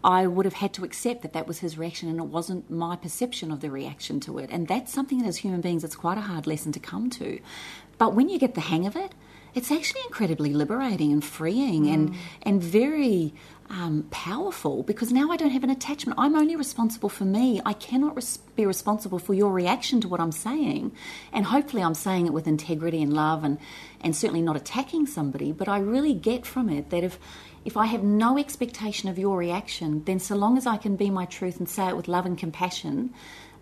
I 0.04 0.28
would 0.28 0.46
have 0.46 0.54
had 0.54 0.74
to 0.74 0.86
accept 0.86 1.24
that 1.24 1.34
that 1.34 1.48
was 1.48 1.60
his 1.60 1.78
reaction 1.80 2.10
and 2.10 2.20
it 2.20 2.28
wasn't 2.28 2.70
my 2.70 2.96
perception 2.96 3.52
of 3.52 3.60
the 3.60 3.72
reaction 3.72 4.20
to 4.22 4.38
it. 4.38 4.50
And 4.52 4.68
that's 4.68 4.94
something 4.94 5.18
that 5.20 5.28
as 5.28 5.38
human 5.38 5.62
beings, 5.62 5.84
it's 5.84 5.96
quite 5.96 6.18
a 6.18 6.22
hard 6.22 6.46
lesson 6.46 6.72
to 6.74 6.80
come 6.80 7.10
to. 7.12 7.40
But 8.00 8.16
when 8.16 8.30
you 8.30 8.40
get 8.40 8.56
the 8.56 8.62
hang 8.62 8.88
of 8.88 8.96
it, 8.96 9.14
it's 9.54 9.72
actually 9.72 10.02
incredibly 10.08 10.54
liberating 10.54 11.12
and 11.12 11.24
freeing 11.24 11.88
and, 11.90 12.16
and 12.44 12.62
very 12.62 13.34
um, 13.70 14.08
powerful 14.10 14.84
because 14.84 15.12
now 15.12 15.32
I 15.32 15.38
don't 15.38 15.52
have 15.52 15.64
an 15.64 15.70
attachment. 15.70 16.20
I'm 16.20 16.36
only 16.36 16.56
responsible 16.56 17.10
for 17.10 17.26
me. 17.26 17.62
I 17.66 17.74
cannot 17.74 18.16
res- 18.16 18.38
be 18.56 18.66
responsible 18.66 19.20
for 19.20 19.34
your 19.34 19.52
reaction 19.52 20.02
to 20.02 20.08
what 20.08 20.20
I'm 20.20 20.32
saying. 20.32 20.92
And 21.34 21.46
hopefully, 21.46 21.84
I'm 21.84 21.94
saying 21.94 22.26
it 22.26 22.34
with 22.34 22.48
integrity 22.48 23.02
and 23.02 23.14
love 23.14 23.44
and, 23.44 23.60
and 24.02 24.16
certainly 24.16 24.42
not 24.42 24.56
attacking 24.56 25.08
somebody. 25.08 25.52
But 25.52 25.68
I 25.68 25.80
really 25.80 26.14
get 26.14 26.46
from 26.46 26.70
it 26.70 26.90
that 26.90 27.04
if, 27.04 27.20
if 27.66 27.78
I 27.78 27.86
have 27.88 28.04
no 28.04 28.38
expectation 28.38 29.10
of 29.10 29.20
your 29.20 29.38
reaction, 29.38 30.04
then 30.06 30.20
so 30.20 30.36
long 30.36 30.58
as 30.58 30.66
I 30.66 30.78
can 30.78 30.96
be 30.96 31.10
my 31.10 31.26
truth 31.26 31.60
and 31.60 31.70
say 31.70 31.90
it 31.90 31.98
with 31.98 32.08
love 32.08 32.26
and 32.26 32.38
compassion, 32.38 33.14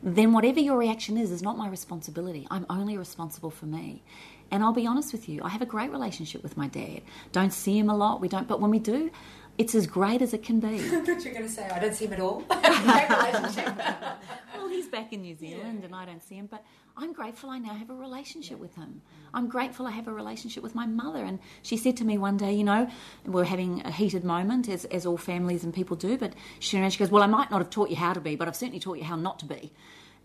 then 0.03 0.33
whatever 0.33 0.59
your 0.59 0.77
reaction 0.77 1.17
is, 1.17 1.31
is 1.31 1.41
not 1.41 1.57
my 1.57 1.67
responsibility. 1.67 2.47
I'm 2.51 2.65
only 2.69 2.97
responsible 2.97 3.49
for 3.49 3.65
me. 3.65 4.03
And 4.51 4.63
I'll 4.63 4.73
be 4.73 4.87
honest 4.87 5.11
with 5.11 5.27
you, 5.27 5.41
I 5.43 5.49
have 5.49 5.61
a 5.61 5.65
great 5.65 5.91
relationship 5.91 6.41
with 6.43 6.55
my 6.55 6.67
dad. 6.67 7.01
Don't 7.31 7.51
see 7.51 7.77
him 7.77 7.89
a 7.89 7.97
lot, 7.97 8.21
we 8.21 8.27
don't, 8.29 8.47
but 8.47 8.61
when 8.61 8.71
we 8.71 8.79
do, 8.79 9.11
it's 9.57 9.75
as 9.75 9.87
great 9.87 10.21
as 10.21 10.33
it 10.33 10.43
can 10.43 10.59
be. 10.59 10.67
I 10.75 10.79
thought 10.79 11.07
you 11.07 11.15
were 11.15 11.37
going 11.37 11.43
to 11.43 11.49
say, 11.49 11.67
I 11.67 11.79
don't 11.79 11.93
see 11.93 12.05
him 12.05 12.13
at 12.13 12.19
all. 12.19 12.41
Great 12.47 13.09
relationship. 13.09 13.75
well, 14.55 14.69
he's 14.69 14.87
back 14.87 15.11
in 15.13 15.21
New 15.21 15.35
Zealand 15.35 15.83
and 15.83 15.95
I 15.95 16.05
don't 16.05 16.23
see 16.23 16.35
him, 16.35 16.45
but 16.45 16.63
I'm 16.99 17.13
grateful 17.13 17.51
I 17.51 17.59
now 17.59 17.75
have 17.75 17.89
a 17.91 17.95
relationship 17.95 18.59
with 18.59 18.75
him. 18.75 19.01
Mm. 19.05 19.29
I'm 19.33 19.47
grateful 19.49 19.85
I 19.85 19.91
have 19.91 20.07
a 20.07 20.13
relationship 20.13 20.63
with 20.63 20.73
my 20.73 20.87
mother. 20.87 21.23
And 21.23 21.39
she 21.61 21.77
said 21.77 21.95
to 21.97 22.03
me 22.03 22.17
one 22.17 22.37
day, 22.37 22.53
you 22.53 22.63
know, 22.63 22.89
we 23.25 23.31
we're 23.31 23.43
having 23.43 23.85
a 23.85 23.91
heated 23.91 24.23
moment, 24.23 24.67
as, 24.67 24.85
as 24.85 25.05
all 25.05 25.17
families 25.17 25.63
and 25.63 25.73
people 25.73 25.95
do, 25.95 26.17
but 26.17 26.33
she, 26.59 26.89
she 26.89 26.97
goes, 26.97 27.11
Well, 27.11 27.23
I 27.23 27.27
might 27.27 27.51
not 27.51 27.59
have 27.59 27.69
taught 27.69 27.89
you 27.89 27.95
how 27.95 28.13
to 28.13 28.21
be, 28.21 28.35
but 28.35 28.47
I've 28.47 28.55
certainly 28.55 28.79
taught 28.79 28.97
you 28.97 29.03
how 29.03 29.15
not 29.15 29.39
to 29.39 29.45
be. 29.45 29.71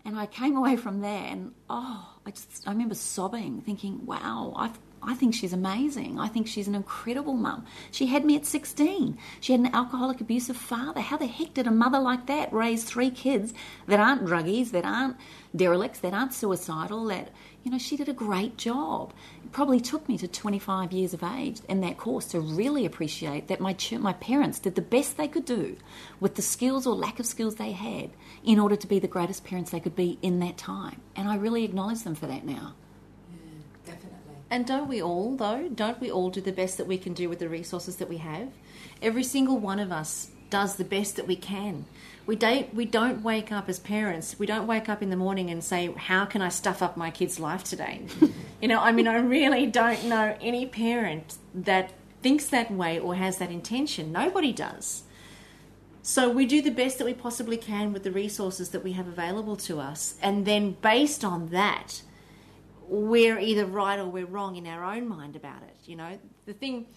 And 0.05 0.17
I 0.17 0.25
came 0.25 0.57
away 0.57 0.75
from 0.75 0.99
there 1.01 1.27
and, 1.27 1.53
oh, 1.69 2.09
I 2.25 2.31
just, 2.31 2.67
I 2.67 2.71
remember 2.71 2.95
sobbing, 2.95 3.61
thinking, 3.61 4.05
wow, 4.05 4.53
I've 4.55 4.77
I 5.05 5.13
think 5.15 5.33
she's 5.33 5.53
amazing. 5.53 6.19
I 6.19 6.27
think 6.27 6.47
she's 6.47 6.67
an 6.67 6.75
incredible 6.75 7.33
mum. 7.33 7.65
She 7.91 8.07
had 8.07 8.25
me 8.25 8.35
at 8.35 8.45
16. 8.45 9.17
She 9.39 9.51
had 9.51 9.61
an 9.61 9.73
alcoholic, 9.73 10.21
abusive 10.21 10.57
father. 10.57 11.01
How 11.01 11.17
the 11.17 11.27
heck 11.27 11.53
did 11.53 11.67
a 11.67 11.71
mother 11.71 11.99
like 11.99 12.27
that 12.27 12.51
raise 12.53 12.83
three 12.83 13.09
kids 13.09 13.53
that 13.87 13.99
aren't 13.99 14.25
druggies, 14.25 14.71
that 14.71 14.85
aren't 14.85 15.17
derelicts, 15.55 15.99
that 15.99 16.13
aren't 16.13 16.33
suicidal, 16.33 17.05
that, 17.05 17.29
you 17.63 17.71
know, 17.71 17.77
she 17.77 17.97
did 17.97 18.09
a 18.09 18.13
great 18.13 18.57
job. 18.57 19.13
It 19.43 19.51
probably 19.51 19.79
took 19.79 20.07
me 20.07 20.17
to 20.17 20.27
25 20.27 20.91
years 20.91 21.13
of 21.13 21.23
age 21.23 21.61
in 21.67 21.81
that 21.81 21.97
course 21.97 22.25
to 22.27 22.39
really 22.39 22.85
appreciate 22.85 23.47
that 23.47 23.59
my, 23.59 23.75
my 23.99 24.13
parents 24.13 24.59
did 24.59 24.75
the 24.75 24.81
best 24.81 25.17
they 25.17 25.27
could 25.27 25.45
do 25.45 25.77
with 26.19 26.35
the 26.35 26.41
skills 26.41 26.87
or 26.87 26.95
lack 26.95 27.19
of 27.19 27.25
skills 27.25 27.55
they 27.55 27.71
had 27.71 28.11
in 28.43 28.59
order 28.59 28.75
to 28.75 28.87
be 28.87 28.99
the 28.99 29.07
greatest 29.07 29.43
parents 29.43 29.71
they 29.71 29.79
could 29.79 29.95
be 29.95 30.17
in 30.21 30.39
that 30.39 30.57
time. 30.57 31.01
And 31.15 31.29
I 31.29 31.35
really 31.35 31.63
acknowledge 31.63 32.03
them 32.03 32.15
for 32.15 32.27
that 32.27 32.45
now. 32.45 32.73
And 34.53 34.67
don't 34.67 34.87
we 34.87 35.01
all, 35.01 35.35
though? 35.35 35.67
Don't 35.67 35.99
we 35.99 36.11
all 36.11 36.29
do 36.29 36.39
the 36.39 36.51
best 36.51 36.77
that 36.77 36.85
we 36.85 36.99
can 36.99 37.15
do 37.15 37.27
with 37.27 37.39
the 37.39 37.49
resources 37.49 37.95
that 37.95 38.07
we 38.07 38.17
have? 38.17 38.49
Every 39.01 39.23
single 39.23 39.57
one 39.57 39.79
of 39.79 39.91
us 39.91 40.29
does 40.51 40.75
the 40.75 40.83
best 40.83 41.15
that 41.15 41.25
we 41.25 41.35
can. 41.35 41.85
We 42.27 42.35
don't, 42.35 42.71
we 42.71 42.85
don't 42.85 43.23
wake 43.23 43.51
up 43.51 43.67
as 43.67 43.79
parents, 43.79 44.37
we 44.37 44.45
don't 44.45 44.67
wake 44.67 44.89
up 44.89 45.01
in 45.01 45.09
the 45.09 45.15
morning 45.15 45.49
and 45.49 45.63
say, 45.63 45.91
How 45.93 46.25
can 46.25 46.43
I 46.43 46.49
stuff 46.49 46.83
up 46.83 46.95
my 46.95 47.09
kid's 47.09 47.39
life 47.39 47.63
today? 47.63 48.03
you 48.61 48.67
know, 48.67 48.79
I 48.79 48.91
mean, 48.91 49.07
I 49.07 49.15
really 49.15 49.65
don't 49.65 50.05
know 50.05 50.37
any 50.39 50.67
parent 50.67 51.35
that 51.55 51.93
thinks 52.21 52.45
that 52.45 52.69
way 52.69 52.99
or 52.99 53.15
has 53.15 53.39
that 53.39 53.49
intention. 53.49 54.11
Nobody 54.11 54.53
does. 54.53 55.01
So 56.03 56.29
we 56.29 56.45
do 56.45 56.61
the 56.61 56.69
best 56.69 56.99
that 56.99 57.05
we 57.05 57.15
possibly 57.15 57.57
can 57.57 57.91
with 57.91 58.03
the 58.03 58.11
resources 58.11 58.69
that 58.69 58.83
we 58.83 58.91
have 58.91 59.07
available 59.07 59.55
to 59.55 59.79
us. 59.79 60.13
And 60.21 60.45
then 60.45 60.77
based 60.79 61.25
on 61.25 61.47
that, 61.47 62.03
we're 62.87 63.39
either 63.39 63.65
right 63.65 63.99
or 63.99 64.05
we're 64.05 64.25
wrong 64.25 64.55
in 64.55 64.67
our 64.67 64.83
own 64.83 65.07
mind 65.07 65.35
about 65.35 65.63
it. 65.63 65.75
You 65.85 65.95
know, 65.95 66.19
the 66.45 66.53
thing, 66.53 66.87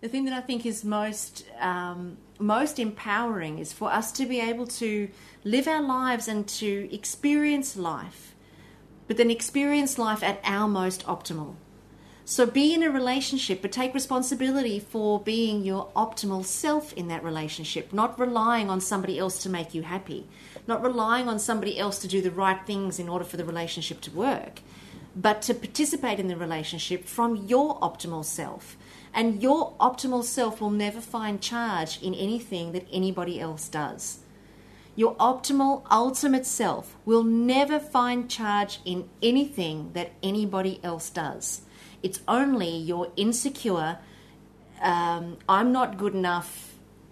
the 0.00 0.08
thing 0.08 0.24
that 0.26 0.34
I 0.34 0.40
think 0.40 0.66
is 0.66 0.84
most 0.84 1.44
um, 1.60 2.18
most 2.38 2.78
empowering 2.78 3.58
is 3.58 3.72
for 3.72 3.90
us 3.90 4.12
to 4.12 4.26
be 4.26 4.40
able 4.40 4.66
to 4.66 5.08
live 5.44 5.66
our 5.66 5.82
lives 5.82 6.28
and 6.28 6.46
to 6.48 6.88
experience 6.92 7.76
life, 7.76 8.34
but 9.06 9.16
then 9.16 9.30
experience 9.30 9.98
life 9.98 10.22
at 10.22 10.40
our 10.44 10.68
most 10.68 11.04
optimal. 11.06 11.56
So 12.28 12.44
be 12.44 12.74
in 12.74 12.82
a 12.82 12.90
relationship, 12.90 13.62
but 13.62 13.70
take 13.70 13.94
responsibility 13.94 14.80
for 14.80 15.20
being 15.20 15.64
your 15.64 15.92
optimal 15.94 16.44
self 16.44 16.92
in 16.94 17.06
that 17.06 17.22
relationship, 17.22 17.92
not 17.92 18.18
relying 18.18 18.68
on 18.68 18.80
somebody 18.80 19.16
else 19.16 19.40
to 19.44 19.48
make 19.48 19.74
you 19.74 19.82
happy, 19.82 20.26
not 20.66 20.82
relying 20.82 21.28
on 21.28 21.38
somebody 21.38 21.78
else 21.78 22.00
to 22.00 22.08
do 22.08 22.20
the 22.20 22.32
right 22.32 22.66
things 22.66 22.98
in 22.98 23.08
order 23.08 23.24
for 23.24 23.36
the 23.36 23.44
relationship 23.44 24.00
to 24.00 24.10
work 24.10 24.60
but 25.16 25.40
to 25.42 25.54
participate 25.54 26.20
in 26.20 26.28
the 26.28 26.36
relationship 26.36 27.06
from 27.06 27.36
your 27.46 27.80
optimal 27.80 28.24
self. 28.24 28.76
And 29.14 29.42
your 29.42 29.72
optimal 29.80 30.22
self 30.22 30.60
will 30.60 30.70
never 30.70 31.00
find 31.00 31.40
charge 31.40 32.02
in 32.02 32.14
anything 32.14 32.72
that 32.72 32.86
anybody 32.92 33.40
else 33.40 33.66
does. 33.68 34.18
Your 34.94 35.14
optimal, 35.16 35.84
ultimate 35.90 36.46
self 36.46 36.96
will 37.06 37.24
never 37.24 37.78
find 37.78 38.30
charge 38.30 38.80
in 38.84 39.08
anything 39.22 39.92
that 39.94 40.12
anybody 40.22 40.80
else 40.82 41.08
does. 41.08 41.62
It's 42.02 42.20
only 42.28 42.76
your 42.76 43.08
insecure, 43.16 43.98
um, 44.80 45.38
I'm 45.48 45.72
not 45.72 45.98
good 45.98 46.14
enough, 46.14 46.65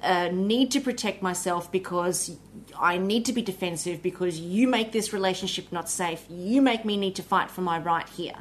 uh, 0.04 0.28
need 0.32 0.70
to 0.72 0.80
protect 0.80 1.22
myself 1.22 1.72
because 1.72 2.36
I 2.78 2.98
need 2.98 3.24
to 3.26 3.32
be 3.32 3.42
defensive 3.42 4.02
because 4.02 4.38
you 4.38 4.68
make 4.68 4.92
this 4.92 5.12
relationship 5.12 5.72
not 5.72 5.88
safe. 5.88 6.24
You 6.28 6.60
make 6.60 6.84
me 6.84 6.96
need 6.96 7.16
to 7.16 7.22
fight 7.22 7.50
for 7.50 7.62
my 7.62 7.78
right 7.78 8.08
here. 8.08 8.36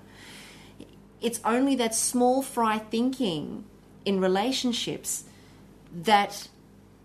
It's 1.22 1.40
only 1.46 1.76
that 1.76 1.96
small 1.96 2.42
fry 2.42 2.80
thinking 2.80 3.64
in 4.04 4.20
relationships 4.20 5.24
that 5.94 6.50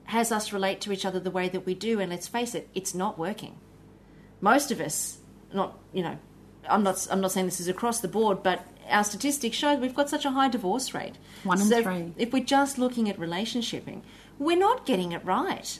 has 0.05 0.33
us 0.33 0.53
relate 0.53 0.81
to 0.81 0.93
each 0.93 1.05
other 1.05 1.21
the 1.21 1.31
way 1.31 1.49
that 1.49 1.65
we 1.65 1.75
do. 1.75 2.01
And 2.01 2.11
let's 2.11 2.27
face 2.27 2.55
it, 2.55 2.69
it's 2.75 2.95
not 2.95 3.19
working. 3.19 3.57
Most 4.41 4.71
of 4.71 4.81
us, 4.81 5.19
not 5.53 5.79
you 5.93 6.03
know, 6.03 6.19
I'm 6.69 6.83
not 6.83 7.07
I'm 7.11 7.21
not 7.21 7.33
saying 7.33 7.47
this 7.47 7.61
is 7.61 7.69
across 7.69 8.01
the 8.01 8.09
board, 8.09 8.43
but 8.43 8.67
our 8.89 9.05
statistics 9.05 9.57
show 9.57 9.77
we've 9.77 9.95
got 9.95 10.09
such 10.09 10.25
a 10.25 10.31
high 10.31 10.49
divorce 10.49 10.95
rate. 10.95 11.17
One 11.45 11.61
in 11.61 11.67
so 11.67 11.83
three. 11.83 12.13
If 12.17 12.33
we're 12.33 12.45
just 12.45 12.79
looking 12.79 13.09
at 13.09 13.19
relationshiping, 13.19 14.03
we're 14.39 14.57
not 14.57 14.87
getting 14.87 15.13
it 15.13 15.25
right. 15.25 15.79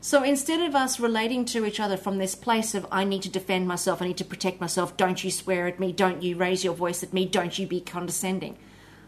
So 0.00 0.24
instead 0.24 0.60
of 0.60 0.74
us 0.74 0.98
relating 0.98 1.44
to 1.46 1.64
each 1.64 1.78
other 1.78 1.96
from 1.96 2.18
this 2.18 2.34
place 2.34 2.74
of, 2.74 2.86
I 2.90 3.04
need 3.04 3.22
to 3.22 3.28
defend 3.28 3.68
myself, 3.68 4.02
I 4.02 4.08
need 4.08 4.16
to 4.16 4.24
protect 4.24 4.60
myself, 4.60 4.96
don't 4.96 5.22
you 5.22 5.30
swear 5.30 5.68
at 5.68 5.78
me, 5.78 5.92
don't 5.92 6.22
you 6.22 6.36
raise 6.36 6.64
your 6.64 6.74
voice 6.74 7.04
at 7.04 7.12
me, 7.12 7.24
don't 7.24 7.56
you 7.56 7.68
be 7.68 7.80
condescending. 7.80 8.58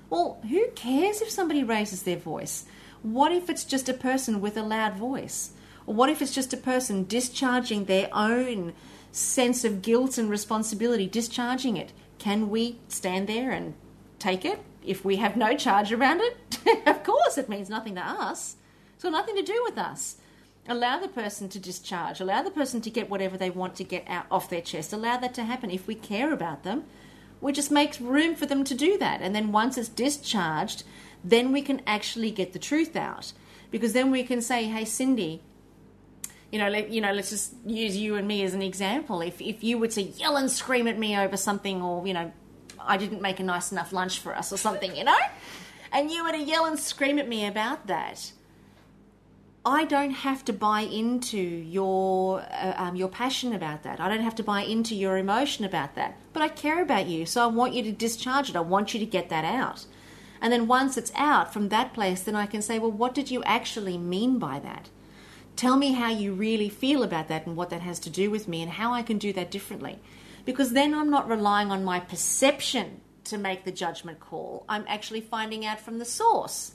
Well, 0.09 0.39
who 0.49 0.69
cares 0.77 1.21
if 1.21 1.31
somebody 1.31 1.65
raises 1.65 2.05
their 2.05 2.17
voice? 2.17 2.65
What 3.03 3.33
if 3.33 3.51
it's 3.51 3.65
just 3.65 3.89
a 3.89 3.95
person 3.95 4.41
with 4.41 4.57
a 4.57 4.63
loud 4.63 4.97
voice? 4.97 5.51
Or 5.85 5.95
what 5.95 6.11
if 6.11 6.23
it's 6.23 6.35
just 6.35 6.53
a 6.53 6.57
person 6.57 7.05
discharging 7.05 7.87
their 7.87 8.09
own 8.13 8.73
sense 9.11 9.65
of 9.65 9.83
guilt 9.83 10.17
and 10.17 10.31
responsibility, 10.31 11.09
discharging 11.09 11.77
it? 11.77 11.93
Can 12.19 12.51
we 12.51 12.79
stand 12.87 13.29
there 13.29 13.51
and 13.51 13.75
take 14.21 14.45
it 14.45 14.61
if 14.87 15.05
we 15.05 15.17
have 15.17 15.37
no 15.37 15.57
charge 15.57 15.93
around 15.93 16.21
it? 16.21 16.37
of 16.87 17.03
course, 17.03 17.37
it 17.37 17.49
means 17.49 17.69
nothing 17.69 17.97
to 17.97 18.01
us. 18.01 18.57
Got 19.05 19.13
nothing 19.13 19.37
to 19.37 19.43
do 19.43 19.63
with 19.65 19.79
us 19.79 20.17
allow 20.69 20.99
the 20.99 21.09
person 21.09 21.49
to 21.51 21.59
discharge, 21.59 22.21
allow 22.21 22.43
the 22.43 22.51
person 22.51 22.81
to 22.81 22.91
get 22.91 23.11
whatever 23.11 23.37
they 23.37 23.51
want 23.51 23.75
to 23.77 23.85
get 23.85 24.05
out 24.09 24.27
off 24.31 24.49
their 24.49 24.61
chest, 24.61 24.93
allow 24.93 25.17
that 25.19 25.35
to 25.35 25.45
happen. 25.45 25.71
If 25.71 25.87
we 25.87 25.95
care 25.95 26.33
about 26.33 26.63
them, 26.63 26.85
we 27.41 27.53
just 27.53 27.71
make 27.71 27.99
room 28.01 28.35
for 28.35 28.47
them 28.47 28.65
to 28.65 28.75
do 28.75 28.97
that. 28.99 29.21
And 29.21 29.35
then 29.35 29.53
once 29.53 29.77
it's 29.77 29.89
discharged, 29.89 30.85
then 31.23 31.53
we 31.53 31.61
can 31.61 31.83
actually 31.87 32.31
get 32.31 32.53
the 32.53 32.59
truth 32.59 32.97
out. 32.97 33.33
Because 33.71 33.93
then 33.93 34.11
we 34.11 34.25
can 34.25 34.41
say, 34.41 34.65
hey, 34.65 34.85
Cindy, 34.85 35.43
you 36.51 36.59
know, 36.59 36.69
let, 36.69 36.91
you 36.91 37.01
know, 37.01 37.13
let's 37.13 37.31
just 37.31 37.55
use 37.67 37.97
you 37.97 38.15
and 38.15 38.27
me 38.27 38.43
as 38.43 38.55
an 38.55 38.63
example. 38.63 39.21
If, 39.21 39.41
if 39.43 39.63
you 39.63 39.77
were 39.79 39.89
to 39.89 40.03
yell 40.03 40.37
and 40.37 40.51
scream 40.51 40.87
at 40.87 40.99
me 40.99 41.17
over 41.17 41.37
something, 41.37 41.83
or, 41.83 42.07
you 42.07 42.15
know, 42.15 42.33
I 42.81 42.97
didn't 42.97 43.21
make 43.21 43.41
a 43.41 43.43
nice 43.43 43.73
enough 43.73 43.93
lunch 43.93 44.21
for 44.21 44.35
us 44.35 44.53
or 44.53 44.57
something, 44.57 44.97
you 44.97 45.05
know, 45.05 45.19
and 45.93 46.11
you 46.11 46.25
were 46.25 46.33
to 46.33 46.41
yell 46.41 46.65
and 46.65 46.79
scream 46.79 47.19
at 47.19 47.29
me 47.29 47.47
about 47.47 47.89
that, 47.89 48.33
I 49.67 49.87
don't 49.87 50.11
have 50.11 50.45
to 50.45 50.53
buy 50.53 50.81
into 50.81 51.39
your 51.39 52.41
uh, 52.41 52.75
um, 52.77 52.97
your 52.97 53.09
passion 53.09 53.55
about 53.55 53.83
that. 53.85 53.99
I 53.99 54.09
don't 54.09 54.23
have 54.23 54.35
to 54.37 54.43
buy 54.43 54.61
into 54.63 54.95
your 54.95 55.17
emotion 55.17 55.65
about 55.65 55.95
that. 55.95 56.19
But 56.35 56.43
I 56.43 56.49
care 56.49 56.83
about 56.83 57.07
you, 57.07 57.25
so 57.25 57.43
I 57.43 57.47
want 57.47 57.73
you 57.73 57.83
to 57.85 57.93
discharge 57.93 58.51
it. 58.51 58.57
I 58.57 58.61
want 58.61 58.93
you 58.93 59.01
to 59.01 59.07
get 59.07 59.31
that 59.31 59.45
out. 59.45 59.87
And 60.41 60.53
then 60.53 60.67
once 60.67 60.99
it's 60.99 61.13
out 61.15 61.55
from 61.55 61.71
that 61.71 61.95
place, 61.95 62.23
then 62.23 62.37
I 62.37 62.45
can 62.45 62.61
say, 62.61 62.79
well, 62.79 62.93
what 62.93 63.15
did 63.15 63.31
you 63.31 63.43
actually 63.45 63.97
mean 63.97 64.39
by 64.39 64.59
that? 64.59 64.91
Tell 65.57 65.77
me 65.77 65.93
how 65.93 66.11
you 66.11 66.35
really 66.35 66.69
feel 66.69 67.03
about 67.03 67.29
that 67.29 67.47
and 67.47 67.57
what 67.57 67.71
that 67.71 67.81
has 67.81 67.99
to 68.01 68.11
do 68.11 68.31
with 68.31 68.47
me 68.47 68.61
and 68.61 68.73
how 68.73 68.93
I 68.93 69.03
can 69.03 69.17
do 69.17 69.33
that 69.33 69.51
differently. 69.51 70.01
Because 70.45 70.73
then 70.73 70.93
I'm 70.93 71.09
not 71.09 71.29
relying 71.29 71.71
on 71.71 71.85
my 71.85 72.01
perception 72.01 73.01
to 73.25 73.39
make 73.39 73.65
the 73.65 73.73
judgment 73.73 74.21
call. 74.21 74.67
I'm 74.69 74.85
actually 74.87 75.23
finding 75.23 75.65
out 75.65 75.81
from 75.81 75.99
the 75.99 76.05
source 76.05 76.74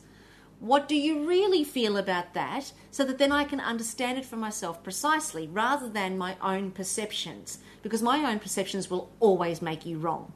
what 0.59 0.87
do 0.87 0.95
you 0.95 1.25
really 1.25 1.63
feel 1.63 1.97
about 1.97 2.33
that? 2.33 2.71
So 2.91 3.03
that 3.05 3.17
then 3.17 3.31
I 3.31 3.43
can 3.45 3.59
understand 3.59 4.17
it 4.17 4.25
for 4.25 4.35
myself 4.35 4.83
precisely 4.83 5.47
rather 5.47 5.87
than 5.87 6.17
my 6.17 6.35
own 6.41 6.71
perceptions. 6.71 7.59
Because 7.81 8.01
my 8.01 8.29
own 8.29 8.39
perceptions 8.39 8.89
will 8.89 9.09
always 9.19 9.61
make 9.61 9.85
you 9.85 9.97
wrong. 9.97 10.33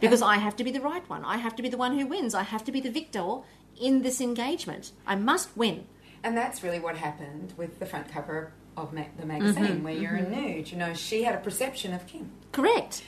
Because 0.00 0.22
I 0.22 0.36
have 0.36 0.56
to 0.56 0.64
be 0.64 0.70
the 0.70 0.80
right 0.80 1.06
one. 1.10 1.24
I 1.24 1.36
have 1.36 1.56
to 1.56 1.62
be 1.62 1.68
the 1.68 1.76
one 1.76 1.98
who 1.98 2.06
wins. 2.06 2.34
I 2.34 2.44
have 2.44 2.64
to 2.64 2.72
be 2.72 2.80
the 2.80 2.90
victor 2.90 3.40
in 3.78 4.02
this 4.02 4.20
engagement. 4.20 4.92
I 5.06 5.16
must 5.16 5.56
win. 5.56 5.86
And 6.22 6.36
that's 6.36 6.62
really 6.62 6.78
what 6.78 6.96
happened 6.96 7.52
with 7.56 7.78
the 7.78 7.86
front 7.86 8.08
cover 8.08 8.52
of 8.76 8.92
ma- 8.92 9.04
the 9.18 9.26
magazine, 9.26 9.64
mm-hmm, 9.64 9.84
where 9.84 9.94
you're 9.94 10.12
mm-hmm. 10.12 10.32
in 10.32 10.56
nude. 10.56 10.70
You 10.70 10.78
know, 10.78 10.94
she 10.94 11.24
had 11.24 11.34
a 11.34 11.38
perception 11.38 11.92
of 11.92 12.06
Kim. 12.06 12.30
Correct. 12.52 13.02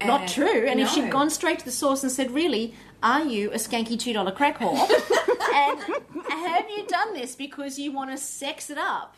And 0.00 0.08
Not 0.08 0.22
eh, 0.22 0.26
true. 0.26 0.66
And 0.66 0.78
no. 0.78 0.86
if 0.86 0.90
she'd 0.92 1.10
gone 1.10 1.30
straight 1.30 1.58
to 1.60 1.64
the 1.64 1.72
source 1.72 2.02
and 2.02 2.12
said, 2.12 2.30
"Really, 2.30 2.74
are 3.02 3.24
you 3.24 3.50
a 3.50 3.56
skanky 3.56 3.96
$2 3.96 4.34
crack 4.34 4.58
whore? 4.58 4.74
and 5.54 5.78
have 6.30 6.70
you 6.70 6.86
done 6.86 7.14
this 7.14 7.34
because 7.36 7.78
you 7.78 7.92
want 7.92 8.10
to 8.10 8.16
sex 8.16 8.70
it 8.70 8.78
up? 8.78 9.16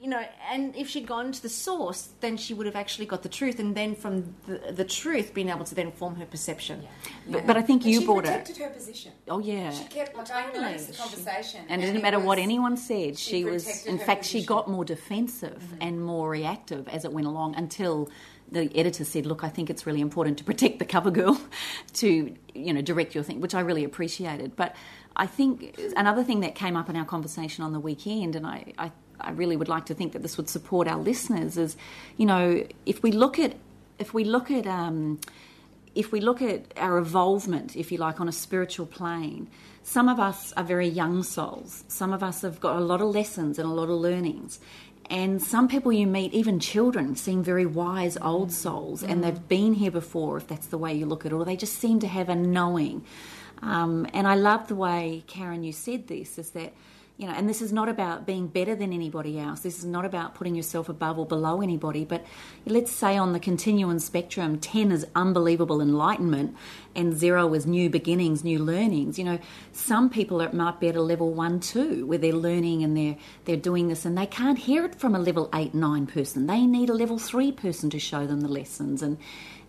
you 0.00 0.08
know, 0.08 0.24
and 0.50 0.74
if 0.76 0.88
she'd 0.88 1.06
gone 1.06 1.30
to 1.30 1.42
the 1.42 1.48
source, 1.50 2.08
then 2.20 2.38
she 2.38 2.54
would 2.54 2.64
have 2.64 2.74
actually 2.74 3.04
got 3.04 3.22
the 3.22 3.28
truth, 3.28 3.58
and 3.60 3.74
then 3.76 3.94
from 3.94 4.34
the, 4.46 4.72
the 4.72 4.84
truth, 4.84 5.34
been 5.34 5.50
able 5.50 5.66
to 5.66 5.74
then 5.74 5.92
form 5.92 6.16
her 6.16 6.24
perception. 6.24 6.82
But, 7.28 7.46
but 7.46 7.58
I 7.58 7.62
think 7.62 7.82
And 7.84 7.92
you 7.92 8.00
she 8.00 8.06
brought 8.06 8.24
it. 8.24 8.28
protected 8.28 8.56
her 8.56 8.70
position. 8.70 9.12
Oh 9.28 9.40
yeah. 9.40 9.70
She 9.70 9.84
kept 9.84 10.16
like 10.16 10.30
I 10.30 10.50
noticed 10.52 10.88
the 10.88 10.94
conversation, 10.94 11.66
And 11.68 11.82
it 11.82 11.84
it 11.84 11.86
didn't 11.88 12.02
matter 12.02 12.18
what 12.18 12.38
anyone 12.38 12.78
said. 12.78 13.18
she 13.18 13.40
She, 13.40 13.44
was, 13.44 13.84
in 13.84 13.98
her 13.98 14.04
fact, 14.06 14.24
she 14.24 14.42
got 14.42 14.70
more 14.70 14.86
defensive 14.86 15.62
mm-hmm. 15.62 15.82
and 15.82 16.02
more 16.02 16.30
reactive 16.30 16.88
as 16.88 17.04
it 17.04 17.12
went 17.12 17.26
along 17.26 17.56
until 17.56 18.08
the 18.52 18.70
editor 18.76 19.04
said, 19.04 19.26
"Look, 19.26 19.44
I 19.44 19.48
think 19.48 19.70
it's 19.70 19.86
really 19.86 20.00
important 20.00 20.38
to 20.38 20.44
protect 20.44 20.78
the 20.78 20.84
cover 20.84 21.10
girl, 21.10 21.40
to 21.94 22.34
you 22.54 22.72
know 22.72 22.82
direct 22.82 23.14
your 23.14 23.24
thing," 23.24 23.40
which 23.40 23.54
I 23.54 23.60
really 23.60 23.84
appreciated. 23.84 24.56
But 24.56 24.74
I 25.16 25.26
think 25.26 25.78
another 25.96 26.24
thing 26.24 26.40
that 26.40 26.54
came 26.54 26.76
up 26.76 26.88
in 26.88 26.96
our 26.96 27.04
conversation 27.04 27.64
on 27.64 27.72
the 27.72 27.80
weekend, 27.80 28.36
and 28.36 28.46
I, 28.46 28.72
I, 28.78 28.92
I 29.20 29.30
really 29.32 29.56
would 29.56 29.68
like 29.68 29.86
to 29.86 29.94
think 29.94 30.12
that 30.12 30.22
this 30.22 30.36
would 30.36 30.48
support 30.48 30.88
our 30.88 30.98
listeners, 30.98 31.56
is 31.56 31.76
you 32.16 32.26
know 32.26 32.64
if 32.86 33.02
we 33.02 33.12
look 33.12 33.38
at 33.38 33.56
if 33.98 34.14
we 34.14 34.24
look 34.24 34.50
at 34.50 34.66
um, 34.66 35.20
if 35.94 36.12
we 36.12 36.20
look 36.20 36.40
at 36.40 36.72
our 36.76 36.98
evolvement, 36.98 37.76
if 37.76 37.90
you 37.90 37.98
like, 37.98 38.20
on 38.20 38.28
a 38.28 38.32
spiritual 38.32 38.86
plane, 38.86 39.48
some 39.82 40.08
of 40.08 40.20
us 40.20 40.52
are 40.52 40.64
very 40.64 40.86
young 40.86 41.22
souls. 41.22 41.84
Some 41.88 42.12
of 42.12 42.22
us 42.22 42.42
have 42.42 42.60
got 42.60 42.76
a 42.76 42.80
lot 42.80 43.00
of 43.00 43.08
lessons 43.08 43.58
and 43.58 43.68
a 43.68 43.72
lot 43.72 43.88
of 43.88 43.98
learnings. 43.98 44.60
And 45.10 45.42
some 45.42 45.66
people 45.66 45.92
you 45.92 46.06
meet, 46.06 46.32
even 46.32 46.60
children, 46.60 47.16
seem 47.16 47.42
very 47.42 47.66
wise 47.66 48.16
old 48.22 48.52
souls 48.52 49.02
and 49.02 49.24
they've 49.24 49.48
been 49.48 49.74
here 49.74 49.90
before, 49.90 50.36
if 50.36 50.46
that's 50.46 50.68
the 50.68 50.78
way 50.78 50.94
you 50.94 51.04
look 51.04 51.26
at 51.26 51.32
it, 51.32 51.34
or 51.34 51.44
they 51.44 51.56
just 51.56 51.74
seem 51.74 51.98
to 52.00 52.06
have 52.06 52.28
a 52.28 52.36
knowing. 52.36 53.04
Um, 53.60 54.06
and 54.14 54.28
I 54.28 54.36
love 54.36 54.68
the 54.68 54.76
way, 54.76 55.24
Karen, 55.26 55.64
you 55.64 55.72
said 55.72 56.06
this 56.06 56.38
is 56.38 56.50
that 56.52 56.72
you 57.20 57.26
know, 57.26 57.34
and 57.34 57.46
this 57.46 57.60
is 57.60 57.70
not 57.70 57.90
about 57.90 58.24
being 58.24 58.46
better 58.46 58.74
than 58.74 58.94
anybody 58.94 59.38
else. 59.38 59.60
This 59.60 59.78
is 59.78 59.84
not 59.84 60.06
about 60.06 60.34
putting 60.34 60.54
yourself 60.54 60.88
above 60.88 61.18
or 61.18 61.26
below 61.26 61.60
anybody. 61.60 62.06
But 62.06 62.24
let's 62.64 62.90
say 62.90 63.18
on 63.18 63.34
the 63.34 63.38
continuum 63.38 63.98
spectrum, 63.98 64.58
10 64.58 64.90
is 64.90 65.06
unbelievable 65.14 65.82
enlightenment 65.82 66.56
and 66.96 67.12
zero 67.12 67.52
is 67.52 67.66
new 67.66 67.90
beginnings, 67.90 68.42
new 68.42 68.58
learnings. 68.58 69.18
You 69.18 69.26
know, 69.26 69.38
some 69.70 70.08
people 70.08 70.40
are, 70.40 70.50
might 70.54 70.80
be 70.80 70.88
at 70.88 70.96
a 70.96 71.02
level 71.02 71.30
one, 71.34 71.60
two, 71.60 72.06
where 72.06 72.16
they're 72.16 72.32
learning 72.32 72.84
and 72.84 72.96
they're, 72.96 73.18
they're 73.44 73.56
doing 73.58 73.88
this 73.88 74.06
and 74.06 74.16
they 74.16 74.24
can't 74.24 74.58
hear 74.58 74.86
it 74.86 74.94
from 74.94 75.14
a 75.14 75.18
level 75.18 75.50
eight, 75.54 75.74
nine 75.74 76.06
person. 76.06 76.46
They 76.46 76.64
need 76.64 76.88
a 76.88 76.94
level 76.94 77.18
three 77.18 77.52
person 77.52 77.90
to 77.90 77.98
show 77.98 78.26
them 78.26 78.40
the 78.40 78.48
lessons. 78.48 79.02
And, 79.02 79.18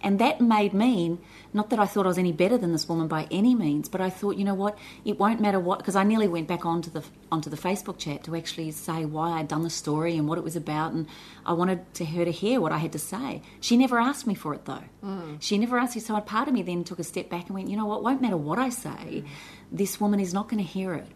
and 0.03 0.19
that 0.19 0.41
made 0.41 0.73
me, 0.73 1.17
not 1.53 1.69
that 1.69 1.79
I 1.79 1.85
thought 1.85 2.05
I 2.05 2.09
was 2.09 2.17
any 2.17 2.31
better 2.31 2.57
than 2.57 2.71
this 2.71 2.87
woman 2.87 3.07
by 3.07 3.27
any 3.31 3.55
means, 3.55 3.89
but 3.89 4.01
I 4.01 4.09
thought, 4.09 4.35
you 4.35 4.43
know 4.43 4.53
what, 4.53 4.77
it 5.05 5.19
won't 5.19 5.39
matter 5.39 5.59
what, 5.59 5.79
because 5.79 5.95
I 5.95 6.03
nearly 6.03 6.27
went 6.27 6.47
back 6.47 6.65
onto 6.65 6.89
the 6.89 7.03
onto 7.31 7.49
the 7.49 7.57
Facebook 7.57 7.97
chat 7.97 8.23
to 8.25 8.35
actually 8.35 8.71
say 8.71 9.05
why 9.05 9.39
I'd 9.39 9.47
done 9.47 9.63
the 9.63 9.69
story 9.69 10.17
and 10.17 10.27
what 10.27 10.37
it 10.37 10.43
was 10.43 10.55
about, 10.55 10.93
and 10.93 11.07
I 11.45 11.53
wanted 11.53 11.93
to 11.95 12.05
her 12.05 12.25
to 12.25 12.31
hear 12.31 12.59
what 12.59 12.71
I 12.71 12.77
had 12.77 12.91
to 12.93 12.99
say. 12.99 13.41
She 13.59 13.77
never 13.77 13.99
asked 13.99 14.27
me 14.27 14.35
for 14.35 14.53
it 14.53 14.65
though. 14.65 14.83
Mm. 15.03 15.41
She 15.41 15.57
never 15.57 15.77
asked 15.77 15.95
me, 15.95 16.01
so 16.01 16.19
part 16.21 16.47
of 16.47 16.53
me 16.53 16.61
then 16.61 16.83
took 16.83 16.99
a 16.99 17.03
step 17.03 17.29
back 17.29 17.47
and 17.47 17.55
went, 17.55 17.69
you 17.69 17.77
know 17.77 17.85
what, 17.85 18.03
won't 18.03 18.21
matter 18.21 18.37
what 18.37 18.59
I 18.59 18.69
say, 18.69 18.89
mm. 18.89 19.25
this 19.71 19.99
woman 20.01 20.19
is 20.19 20.33
not 20.33 20.49
going 20.49 20.63
to 20.63 20.69
hear 20.69 20.93
it. 20.93 21.07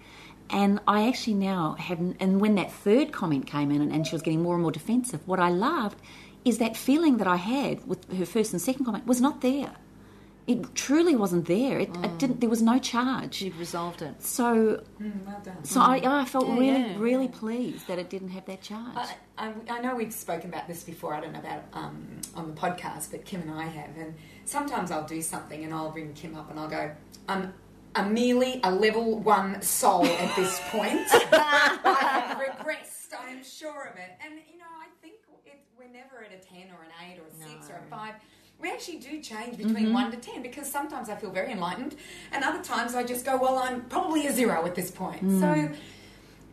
And 0.47 0.79
I 0.87 1.07
actually 1.07 1.33
now 1.33 1.73
have, 1.73 1.99
and 2.19 2.39
when 2.39 2.55
that 2.55 2.71
third 2.71 3.11
comment 3.11 3.47
came 3.47 3.71
in 3.71 3.81
and, 3.81 3.91
and 3.91 4.05
she 4.05 4.13
was 4.13 4.21
getting 4.21 4.43
more 4.43 4.53
and 4.53 4.61
more 4.61 4.71
defensive, 4.71 5.27
what 5.27 5.39
I 5.39 5.49
loved 5.49 5.99
is 6.45 6.59
that 6.59 6.77
feeling 6.77 7.17
that 7.17 7.27
I 7.27 7.37
had 7.37 7.85
with 7.87 8.09
her 8.17 8.25
first 8.25 8.53
and 8.53 8.61
second 8.61 8.85
comment 8.85 9.05
was 9.05 9.19
not 9.19 9.41
there. 9.41 9.73
It 10.47 10.75
truly 10.75 11.15
wasn't 11.15 11.47
there. 11.47 11.79
It, 11.79 11.89
it 12.03 12.19
didn't. 12.19 12.39
There 12.39 12.49
was 12.51 12.61
no 12.61 12.77
charge. 12.77 13.41
You've 13.41 13.57
resolved 13.57 14.03
it. 14.03 14.21
So, 14.21 14.83
Well 14.99 15.41
done. 15.43 15.63
so 15.63 15.81
I, 15.81 16.21
I 16.21 16.25
felt 16.25 16.45
Yeah, 16.47 16.53
really, 16.59 16.67
yeah. 16.81 16.95
really 16.99 17.27
pleased 17.27 17.87
that 17.87 17.97
it 17.97 18.11
didn't 18.11 18.29
have 18.29 18.45
that 18.45 18.61
charge. 18.61 18.95
I, 18.95 19.09
I, 19.39 19.53
I 19.71 19.79
know 19.81 19.95
we've 19.95 20.13
spoken 20.13 20.51
about 20.51 20.67
this 20.67 20.83
before. 20.83 21.15
I 21.15 21.19
don't 21.21 21.33
know 21.33 21.39
about 21.39 21.63
um, 21.73 22.21
on 22.35 22.53
the 22.53 22.61
podcast, 22.61 23.09
but 23.09 23.25
Kim 23.25 23.41
and 23.41 23.49
I 23.49 23.63
have. 23.65 23.97
And 23.97 24.13
sometimes 24.45 24.91
I'll 24.91 25.07
do 25.07 25.19
something 25.23 25.63
and 25.63 25.73
I'll 25.73 25.89
bring 25.89 26.13
Kim 26.13 26.35
up 26.35 26.51
and 26.51 26.59
I'll 26.59 26.69
go, 26.69 26.91
"I'm, 27.27 27.51
I'm 27.95 28.13
merely 28.13 28.59
a 28.63 28.69
level 28.71 29.17
one 29.17 29.63
soul 29.63 30.05
at 30.05 30.35
this 30.35 30.61
point. 30.69 31.07
I 31.11 32.23
have 32.27 32.37
regressed. 32.37 33.15
I 33.19 33.31
am 33.31 33.43
sure 33.43 33.85
of 33.85 33.95
it." 33.97 34.11
And 34.23 34.35
you 34.51 34.59
know, 34.59 34.65
I 34.79 34.89
think 35.01 35.15
it, 35.47 35.59
we're 36.15 36.23
at 36.23 36.33
a 36.33 36.47
ten 36.47 36.71
or 36.71 36.83
an 36.83 36.91
eight 37.05 37.19
or 37.19 37.25
a 37.27 37.49
six 37.49 37.69
or 37.69 37.75
a 37.75 37.89
five. 37.89 38.15
We 38.59 38.71
actually 38.71 38.99
do 38.99 39.21
change 39.21 39.57
between 39.57 39.85
mm-hmm. 39.85 39.93
one 39.93 40.11
to 40.11 40.17
ten 40.17 40.41
because 40.41 40.71
sometimes 40.71 41.09
I 41.09 41.15
feel 41.15 41.29
very 41.29 41.51
enlightened, 41.51 41.95
and 42.31 42.43
other 42.43 42.63
times 42.63 42.95
I 42.95 43.03
just 43.03 43.25
go, 43.25 43.37
"Well, 43.37 43.57
I'm 43.57 43.81
probably 43.85 44.27
a 44.27 44.31
zero 44.31 44.65
at 44.65 44.75
this 44.75 44.91
point." 44.91 45.23
Mm. 45.23 45.39
So 45.39 45.75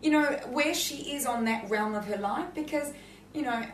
you 0.03 0.11
know, 0.11 0.25
where 0.51 0.75
she 0.75 1.15
is 1.15 1.27
on 1.27 1.45
that 1.45 1.71
realm 1.71 1.95
of 1.95 2.05
her 2.07 2.17
life 2.17 2.49
because, 2.55 2.93
you 3.33 3.43
know, 3.43 3.65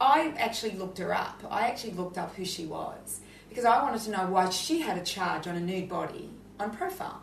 I 0.00 0.32
actually 0.38 0.76
looked 0.76 0.98
her 0.98 1.12
up. 1.12 1.42
I 1.50 1.66
actually 1.68 1.94
looked 1.94 2.16
up 2.16 2.34
who 2.36 2.44
she 2.44 2.66
was 2.66 3.20
because 3.48 3.64
I 3.64 3.82
wanted 3.82 4.02
to 4.02 4.10
know 4.12 4.26
why 4.26 4.48
she 4.50 4.80
had 4.80 4.96
a 4.96 5.02
charge 5.02 5.48
on 5.48 5.56
a 5.56 5.60
nude 5.60 5.88
body 5.88 6.30
on 6.60 6.70
profile. 6.70 7.20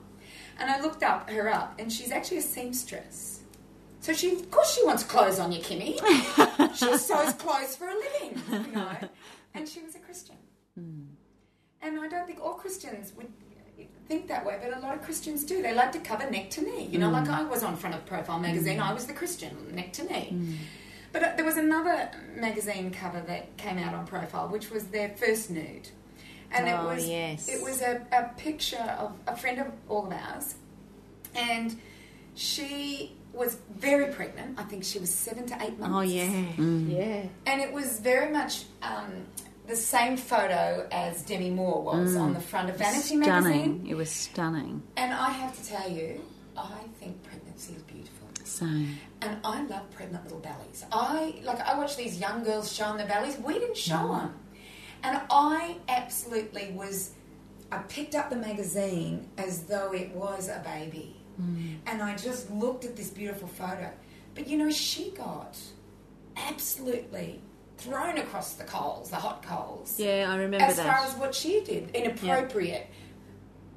And 0.59 0.69
I 0.69 0.81
looked 0.81 1.03
up 1.03 1.29
her 1.29 1.49
up 1.49 1.75
and 1.79 1.91
she's 1.91 2.11
actually 2.11 2.37
a 2.37 2.41
seamstress. 2.41 3.39
So 4.03 4.11
she, 4.11 4.33
of 4.33 4.51
course, 4.51 4.75
she 4.75 4.85
wants 4.85 5.01
clothes 5.01 5.39
on 5.39 5.53
you, 5.53 5.61
Kimmy. 5.61 5.95
she 6.75 6.97
sews 6.97 7.33
clothes 7.35 7.77
for 7.77 7.87
a 7.87 7.93
living, 7.95 8.41
you 8.51 8.75
know. 8.75 8.91
And 9.53 9.65
she 9.65 9.81
was 9.81 9.95
a 9.95 9.99
Christian. 9.99 10.35
Hmm. 10.77 11.03
And 11.81 11.97
I 12.01 12.09
don't 12.09 12.27
think 12.27 12.41
all 12.43 12.55
Christians 12.55 13.13
would 13.15 13.31
think 14.09 14.27
that 14.27 14.45
way, 14.45 14.59
but 14.61 14.77
a 14.77 14.81
lot 14.81 14.93
of 14.93 15.03
Christians 15.03 15.45
do. 15.45 15.61
They 15.61 15.73
like 15.73 15.93
to 15.93 15.99
cover 15.99 16.29
neck 16.29 16.49
to 16.49 16.61
knee. 16.61 16.85
You 16.91 16.99
know, 16.99 17.11
like 17.11 17.27
hmm. 17.27 17.33
I 17.33 17.43
was 17.43 17.63
on 17.63 17.77
front 17.77 17.95
of 17.95 18.05
Profile 18.05 18.39
magazine, 18.39 18.79
hmm. 18.79 18.83
I 18.83 18.93
was 18.93 19.07
the 19.07 19.13
Christian, 19.13 19.55
neck 19.73 19.93
to 19.93 20.03
knee. 20.03 20.57
But 21.13 21.23
uh, 21.23 21.33
there 21.37 21.45
was 21.45 21.55
another 21.55 22.11
magazine 22.35 22.91
cover 22.91 23.21
that 23.21 23.55
came 23.55 23.77
out 23.77 23.95
on 23.95 24.05
Profile, 24.05 24.49
which 24.49 24.69
was 24.69 24.83
their 24.87 25.11
first 25.15 25.49
nude. 25.49 25.87
And 26.51 26.67
Oh, 26.67 26.89
it 26.89 26.95
was 26.95 27.07
yes. 27.07 27.47
it 27.47 27.63
was 27.63 27.81
a, 27.81 28.05
a 28.11 28.37
picture 28.37 28.97
of 28.99 29.13
a 29.27 29.37
friend 29.37 29.59
of 29.59 29.67
all 29.87 30.07
of 30.07 30.11
ours, 30.11 30.55
and 31.33 31.79
she 32.35 33.15
was 33.33 33.57
very 33.75 34.13
pregnant. 34.13 34.59
I 34.59 34.63
think 34.63 34.83
she 34.83 34.99
was 34.99 35.13
seven 35.13 35.45
to 35.47 35.55
eight 35.63 35.79
months. 35.79 35.95
Oh 35.95 36.01
yeah, 36.01 36.45
yeah. 36.57 37.25
And 37.45 37.61
it 37.61 37.73
was 37.73 37.99
very 37.99 38.31
much 38.31 38.63
um, 38.81 39.25
the 39.67 39.75
same 39.75 40.17
photo 40.17 40.87
as 40.91 41.23
Demi 41.23 41.49
Moore 41.49 41.81
was 41.81 42.15
on 42.15 42.33
the 42.33 42.39
front 42.39 42.69
of 42.69 42.77
Vanity 42.77 43.21
stunning. 43.21 43.21
magazine. 43.21 43.85
It 43.89 43.95
was 43.95 44.09
stunning. 44.09 44.83
And 44.97 45.13
I 45.13 45.29
have 45.31 45.55
to 45.57 45.65
tell 45.67 45.89
you, 45.89 46.21
I 46.57 46.79
think 46.99 47.23
pregnancy 47.23 47.73
is 47.73 47.81
beautiful. 47.83 48.27
Same. 48.43 48.97
And 49.21 49.37
I 49.43 49.63
love 49.63 49.89
pregnant 49.91 50.25
little 50.25 50.39
bellies. 50.39 50.85
I 50.91 51.35
like 51.43 51.59
I 51.61 51.77
watch 51.77 51.95
these 51.95 52.19
young 52.19 52.43
girls 52.43 52.71
show 52.73 52.83
showing 52.85 52.97
their 52.97 53.07
bellies. 53.07 53.37
We 53.39 53.53
didn't 53.53 53.77
show 53.77 54.09
them, 54.09 54.35
and 55.01 55.21
I 55.31 55.77
absolutely 55.87 56.71
was. 56.71 57.11
I 57.71 57.77
picked 57.79 58.13
up 58.13 58.29
the 58.29 58.35
magazine 58.35 59.27
as 59.37 59.63
though 59.63 59.91
it 59.93 60.11
was 60.13 60.49
a 60.49 60.61
baby, 60.63 61.15
and 61.37 62.01
I 62.01 62.15
just 62.15 62.51
looked 62.51 62.85
at 62.85 62.95
this 62.95 63.09
beautiful 63.09 63.47
photo. 63.47 63.89
But 64.35 64.47
you 64.47 64.57
know, 64.57 64.69
she 64.71 65.11
got 65.11 65.57
absolutely 66.37 67.39
thrown 67.77 68.17
across 68.17 68.53
the 68.53 68.63
coals, 68.63 69.09
the 69.09 69.15
hot 69.17 69.43
coals. 69.43 69.99
Yeah, 69.99 70.27
I 70.29 70.35
remember 70.37 70.65
as 70.65 70.77
that. 70.77 70.85
far 70.85 71.05
as 71.05 71.13
what 71.15 71.35
she 71.35 71.61
did, 71.63 71.89
inappropriate. 71.95 72.87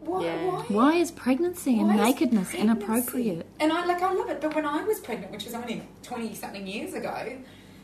Why? 0.00 0.24
Yeah. 0.24 0.44
Why? 0.46 0.62
Why 0.68 0.92
is 0.94 1.10
pregnancy 1.10 1.78
and 1.78 1.88
Why 1.88 1.94
is 1.94 2.00
nakedness 2.00 2.50
pregnancy- 2.50 2.58
inappropriate? 2.86 3.46
And 3.60 3.72
I 3.72 3.84
like 3.86 4.02
I 4.02 4.12
love 4.12 4.30
it, 4.30 4.40
but 4.40 4.54
when 4.54 4.64
I 4.66 4.84
was 4.84 5.00
pregnant, 5.00 5.32
which 5.32 5.44
was 5.44 5.54
only 5.54 5.82
twenty 6.02 6.34
something 6.34 6.66
years 6.66 6.94
ago, 6.94 7.38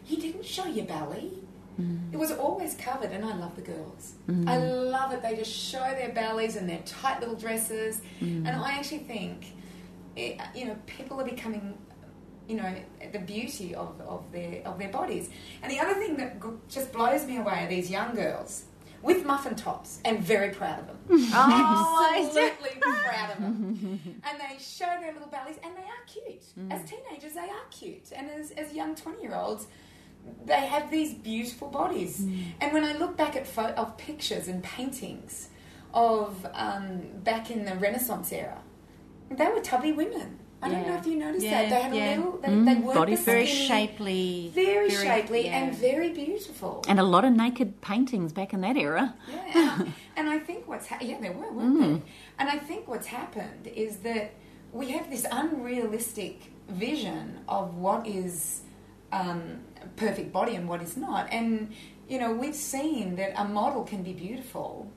you 0.06 0.16
didn't 0.18 0.44
show 0.44 0.66
your 0.66 0.84
belly. 0.86 1.32
Mm. 1.80 2.12
It 2.12 2.18
was 2.18 2.30
always 2.30 2.74
covered, 2.74 3.10
and 3.12 3.24
I 3.24 3.34
love 3.34 3.56
the 3.56 3.62
girls. 3.62 4.12
I 4.46 4.58
love 4.58 5.12
it. 5.14 5.22
They 5.22 5.34
just 5.34 5.50
show 5.50 5.78
their 5.80 6.10
bellies 6.10 6.54
and 6.56 6.68
their 6.68 6.80
tight 6.84 7.20
little 7.20 7.34
dresses, 7.34 8.02
Mm. 8.20 8.46
and 8.46 8.48
I 8.50 8.72
actually 8.74 8.98
think, 8.98 9.46
it, 10.16 10.40
you 10.54 10.66
know, 10.66 10.76
people 10.86 11.20
are 11.20 11.24
becoming, 11.24 11.76
you 12.48 12.56
know, 12.56 12.74
the 13.12 13.18
beauty 13.18 13.74
of, 13.74 14.00
of 14.00 14.30
their 14.32 14.62
of 14.66 14.78
their 14.78 14.90
bodies. 14.90 15.30
And 15.62 15.70
the 15.70 15.78
other 15.80 15.94
thing 15.94 16.16
that 16.16 16.36
just 16.68 16.92
blows 16.92 17.26
me 17.26 17.36
away 17.38 17.64
are 17.64 17.68
these 17.68 17.90
young 17.90 18.14
girls 18.14 18.64
with 19.02 19.24
muffin 19.26 19.56
tops, 19.56 19.98
and 20.04 20.20
very 20.20 20.50
proud 20.50 20.78
of 20.78 20.86
them. 20.86 20.98
Oh, 21.34 22.14
Absolutely 22.16 22.80
proud 22.80 23.30
of 23.32 23.38
them. 23.38 24.00
And 24.24 24.40
they 24.40 24.56
show 24.62 24.86
their 25.00 25.12
little 25.12 25.26
bellies, 25.28 25.56
and 25.64 25.74
they 25.76 25.82
are 25.82 26.04
cute. 26.06 26.44
As 26.70 26.88
teenagers, 26.88 27.34
they 27.34 27.40
are 27.40 27.66
cute. 27.72 28.12
And 28.14 28.30
as, 28.30 28.52
as 28.52 28.72
young 28.72 28.94
20 28.94 29.20
year 29.20 29.34
olds, 29.34 29.66
they 30.46 30.66
have 30.66 30.88
these 30.88 31.14
beautiful 31.14 31.66
bodies. 31.68 32.20
And 32.60 32.72
when 32.72 32.84
I 32.84 32.92
look 32.96 33.16
back 33.16 33.34
at 33.34 33.44
pho- 33.44 33.74
of 33.76 33.96
pictures 33.96 34.46
and 34.46 34.62
paintings 34.62 35.48
of 35.92 36.46
um, 36.54 37.00
back 37.24 37.50
in 37.50 37.64
the 37.64 37.74
Renaissance 37.74 38.30
era, 38.32 38.58
they 39.38 39.46
were 39.48 39.60
tubby 39.60 39.92
women. 39.92 40.38
I 40.64 40.68
don't 40.68 40.86
know 40.86 40.94
if 40.96 41.04
you 41.06 41.16
noticed 41.16 41.44
Yeah, 41.44 41.62
that. 41.62 41.70
They 41.70 41.82
had 41.82 41.94
yeah. 41.94 42.14
a 42.14 42.16
little, 42.18 42.38
they, 42.38 42.48
Mm, 42.48 42.64
they 42.66 42.74
weren't 42.76 42.94
body 42.98 43.16
the 43.16 43.22
very 43.22 43.46
skinny- 43.46 43.66
shapely, 43.66 44.52
very, 44.54 44.90
shapely 44.90 45.46
yeah. 45.46 45.58
and 45.58 45.74
very 45.74 46.10
beautiful. 46.10 46.84
And 46.86 47.00
a 47.00 47.02
lot 47.02 47.24
of 47.24 47.32
naked 47.32 47.80
paintings 47.80 48.32
back 48.32 48.52
in 48.52 48.60
that 48.60 48.76
era. 48.76 49.12
Yeah, 49.28 49.82
and 50.16 50.28
I, 50.30 50.38
think 50.38 50.68
what's 50.68 50.86
ha- 50.86 50.98
yeah 51.00 51.18
there 51.20 51.32
were 51.32 51.50
weren't 51.50 51.80
there? 51.80 52.00
And 52.38 52.48
I 52.48 52.58
think 52.60 52.86
what's 52.86 53.08
happened 53.08 53.66
is 53.74 53.96
that 54.08 54.34
we 54.72 54.90
have 54.92 55.10
this 55.10 55.26
unrealistic 55.32 56.52
vision 56.68 57.40
of 57.48 57.74
what 57.74 58.06
is 58.06 58.62
um, 59.10 59.62
perfect 59.96 60.32
body 60.32 60.54
and 60.54 60.68
what 60.68 60.80
is 60.80 60.96
not. 60.96 61.26
And 61.32 61.72
you 62.08 62.20
know, 62.20 62.32
we've 62.32 62.54
seen 62.54 63.16
that 63.16 63.32
a 63.36 63.44
model 63.48 63.82
can 63.82 64.04
be 64.04 64.12
beautiful, 64.12 64.92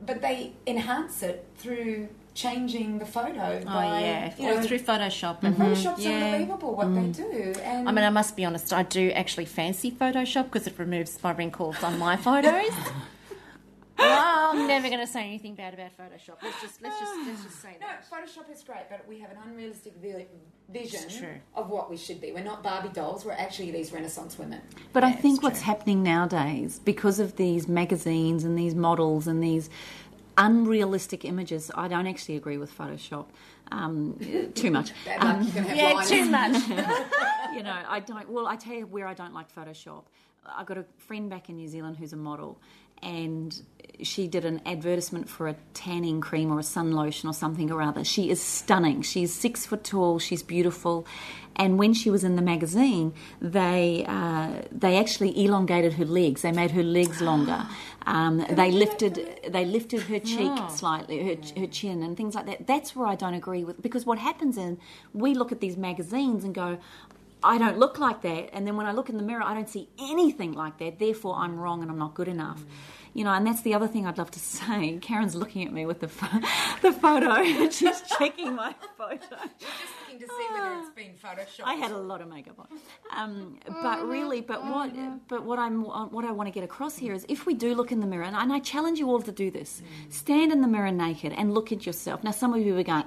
but 0.00 0.22
they 0.22 0.54
enhance 0.66 1.22
it 1.22 1.46
through 1.58 2.08
changing 2.38 2.98
the 2.98 3.04
photo. 3.04 3.60
Oh 3.62 3.64
by, 3.64 4.00
yeah, 4.00 4.34
you 4.38 4.48
or 4.48 4.54
know, 4.54 4.62
through 4.62 4.78
Photoshop. 4.78 5.42
And, 5.42 5.56
mm-hmm. 5.56 5.72
Photoshop's 5.72 6.04
yeah. 6.04 6.24
unbelievable 6.24 6.74
what 6.76 6.94
they 6.94 7.00
mm. 7.00 7.16
do. 7.16 7.60
And 7.60 7.88
I 7.88 7.92
mean, 7.92 8.04
I 8.04 8.10
must 8.10 8.36
be 8.36 8.44
honest. 8.44 8.72
I 8.72 8.84
do 8.84 9.10
actually 9.10 9.46
fancy 9.46 9.90
Photoshop 9.90 10.44
because 10.44 10.66
it 10.66 10.78
removes 10.78 11.18
my 11.22 11.32
wrinkles 11.32 11.82
on 11.82 11.98
my 11.98 12.16
photos. 12.28 12.70
well, 13.98 14.50
I'm 14.52 14.68
never 14.68 14.88
going 14.88 15.00
to 15.00 15.06
say 15.06 15.24
anything 15.24 15.56
bad 15.56 15.74
about 15.74 15.90
Photoshop. 15.98 16.36
Let's 16.40 16.62
just 16.62 16.80
let's 16.80 17.00
just 17.00 17.26
let's 17.26 17.42
just 17.42 17.60
say 17.60 17.76
No, 17.80 17.88
that. 17.88 18.08
Photoshop 18.08 18.52
is 18.54 18.62
great, 18.62 18.88
but 18.88 19.04
we 19.08 19.18
have 19.18 19.32
an 19.32 19.38
unrealistic 19.44 19.94
vi- 20.00 20.28
vision 20.68 21.40
of 21.56 21.70
what 21.70 21.90
we 21.90 21.96
should 21.96 22.20
be. 22.20 22.30
We're 22.30 22.44
not 22.44 22.62
Barbie 22.62 22.90
dolls. 22.90 23.24
We're 23.24 23.32
actually 23.32 23.72
these 23.72 23.92
Renaissance 23.92 24.38
women. 24.38 24.60
But 24.92 25.02
I 25.02 25.10
think 25.10 25.42
what's 25.42 25.58
true. 25.58 25.66
happening 25.66 26.04
nowadays, 26.04 26.78
because 26.84 27.18
of 27.18 27.34
these 27.34 27.66
magazines 27.66 28.44
and 28.44 28.56
these 28.56 28.76
models 28.76 29.26
and 29.26 29.42
these 29.42 29.70
unrealistic 30.38 31.24
images, 31.26 31.70
I 31.74 31.88
don't 31.88 32.06
actually 32.06 32.36
agree 32.36 32.56
with 32.58 32.76
Photoshop 32.76 33.26
um, 33.72 34.18
too 34.54 34.70
much. 34.70 34.92
Um, 35.18 35.42
you 35.42 35.64
Yeah, 35.74 35.92
lines. 35.94 36.08
too 36.08 36.24
much. 36.26 36.68
you 37.54 37.62
know, 37.62 37.76
I 37.88 38.00
don't. 38.00 38.28
Well, 38.30 38.46
I 38.46 38.56
tell 38.56 38.74
you 38.74 38.86
where 38.86 39.06
I 39.06 39.14
don't 39.14 39.34
like 39.34 39.54
Photoshop. 39.54 40.04
I 40.46 40.64
got 40.64 40.78
a 40.78 40.84
friend 40.98 41.28
back 41.28 41.50
in 41.50 41.56
New 41.56 41.68
Zealand 41.68 41.96
who's 41.98 42.12
a 42.14 42.16
model, 42.16 42.60
and 43.02 43.60
she 44.02 44.28
did 44.28 44.44
an 44.44 44.62
advertisement 44.64 45.28
for 45.28 45.48
a 45.48 45.56
tanning 45.74 46.20
cream 46.20 46.50
or 46.52 46.60
a 46.60 46.62
sun 46.62 46.92
lotion 46.92 47.28
or 47.28 47.34
something 47.34 47.70
or 47.70 47.82
other. 47.82 48.04
She 48.04 48.30
is 48.30 48.40
stunning. 48.40 49.02
She's 49.02 49.34
six 49.34 49.66
foot 49.66 49.84
tall. 49.84 50.18
She's 50.18 50.42
beautiful. 50.42 51.06
And 51.58 51.78
when 51.78 51.92
she 51.92 52.08
was 52.10 52.22
in 52.22 52.36
the 52.36 52.42
magazine, 52.42 53.12
they 53.40 54.04
uh, 54.06 54.62
they 54.70 54.96
actually 54.96 55.44
elongated 55.44 55.94
her 55.94 56.04
legs. 56.04 56.42
They 56.42 56.52
made 56.52 56.70
her 56.70 56.84
legs 56.84 57.20
longer. 57.20 57.66
Um, 58.06 58.46
they 58.48 58.70
lifted 58.70 59.40
they 59.48 59.64
lifted 59.64 60.02
her 60.02 60.20
cheek 60.20 60.52
slightly, 60.70 61.34
her, 61.34 61.60
her 61.60 61.66
chin, 61.66 62.02
and 62.02 62.16
things 62.16 62.34
like 62.34 62.46
that. 62.46 62.66
That's 62.66 62.94
where 62.94 63.06
I 63.06 63.16
don't 63.16 63.34
agree 63.34 63.64
with 63.64 63.82
because 63.82 64.06
what 64.06 64.18
happens 64.18 64.56
is 64.56 64.76
we 65.12 65.34
look 65.34 65.52
at 65.52 65.60
these 65.60 65.76
magazines 65.76 66.44
and 66.44 66.54
go, 66.54 66.78
I 67.42 67.58
don't 67.58 67.78
look 67.78 67.98
like 67.98 68.22
that. 68.22 68.50
And 68.52 68.66
then 68.66 68.76
when 68.76 68.86
I 68.86 68.92
look 68.92 69.08
in 69.08 69.16
the 69.16 69.22
mirror, 69.22 69.42
I 69.42 69.54
don't 69.54 69.68
see 69.68 69.88
anything 69.98 70.52
like 70.52 70.78
that. 70.78 70.98
Therefore, 70.98 71.36
I'm 71.36 71.58
wrong 71.58 71.82
and 71.82 71.90
I'm 71.90 71.98
not 71.98 72.14
good 72.14 72.28
enough. 72.28 72.64
You 73.14 73.24
know, 73.24 73.32
and 73.32 73.46
that's 73.46 73.62
the 73.62 73.74
other 73.74 73.88
thing 73.88 74.06
I'd 74.06 74.18
love 74.18 74.30
to 74.32 74.40
say. 74.40 74.98
Karen's 75.02 75.34
looking 75.34 75.64
at 75.64 75.72
me 75.72 75.86
with 75.86 76.00
the, 76.00 76.08
pho- 76.08 76.40
the 76.82 76.92
photo 76.92 77.30
and 77.32 77.72
she's 77.78 78.02
checking 78.18 78.54
my 78.54 78.74
photo. 78.96 79.36
Just 80.28 80.38
looking 80.40 80.46
to 80.46 80.54
see 80.54 80.60
whether 80.60 80.80
it's 80.80 80.90
been 80.94 81.14
photoshopped. 81.64 81.66
I 81.66 81.74
had 81.74 81.90
a 81.90 81.96
lot 81.96 82.20
of 82.20 82.28
makeup 82.28 82.58
on, 82.58 82.66
um, 83.16 83.58
but 83.82 84.06
really, 84.06 84.40
but 84.40 84.62
what, 84.64 84.92
but 85.28 85.44
what 85.44 85.58
I'm, 85.58 85.82
what 85.84 86.24
I 86.24 86.32
want 86.32 86.46
to 86.46 86.52
get 86.52 86.64
across 86.64 86.96
here 86.96 87.14
is, 87.14 87.24
if 87.28 87.46
we 87.46 87.54
do 87.54 87.74
look 87.74 87.92
in 87.92 88.00
the 88.00 88.06
mirror, 88.06 88.24
and 88.24 88.36
I, 88.36 88.42
and 88.42 88.52
I 88.52 88.60
challenge 88.60 88.98
you 88.98 89.08
all 89.10 89.22
to 89.22 89.32
do 89.32 89.50
this, 89.50 89.82
stand 90.08 90.52
in 90.52 90.60
the 90.60 90.68
mirror 90.68 90.90
naked 90.90 91.32
and 91.32 91.54
look 91.54 91.72
at 91.72 91.86
yourself. 91.86 92.22
Now, 92.24 92.30
some 92.32 92.52
of 92.54 92.60
you 92.60 92.76
are 92.78 92.82
going, 92.82 93.04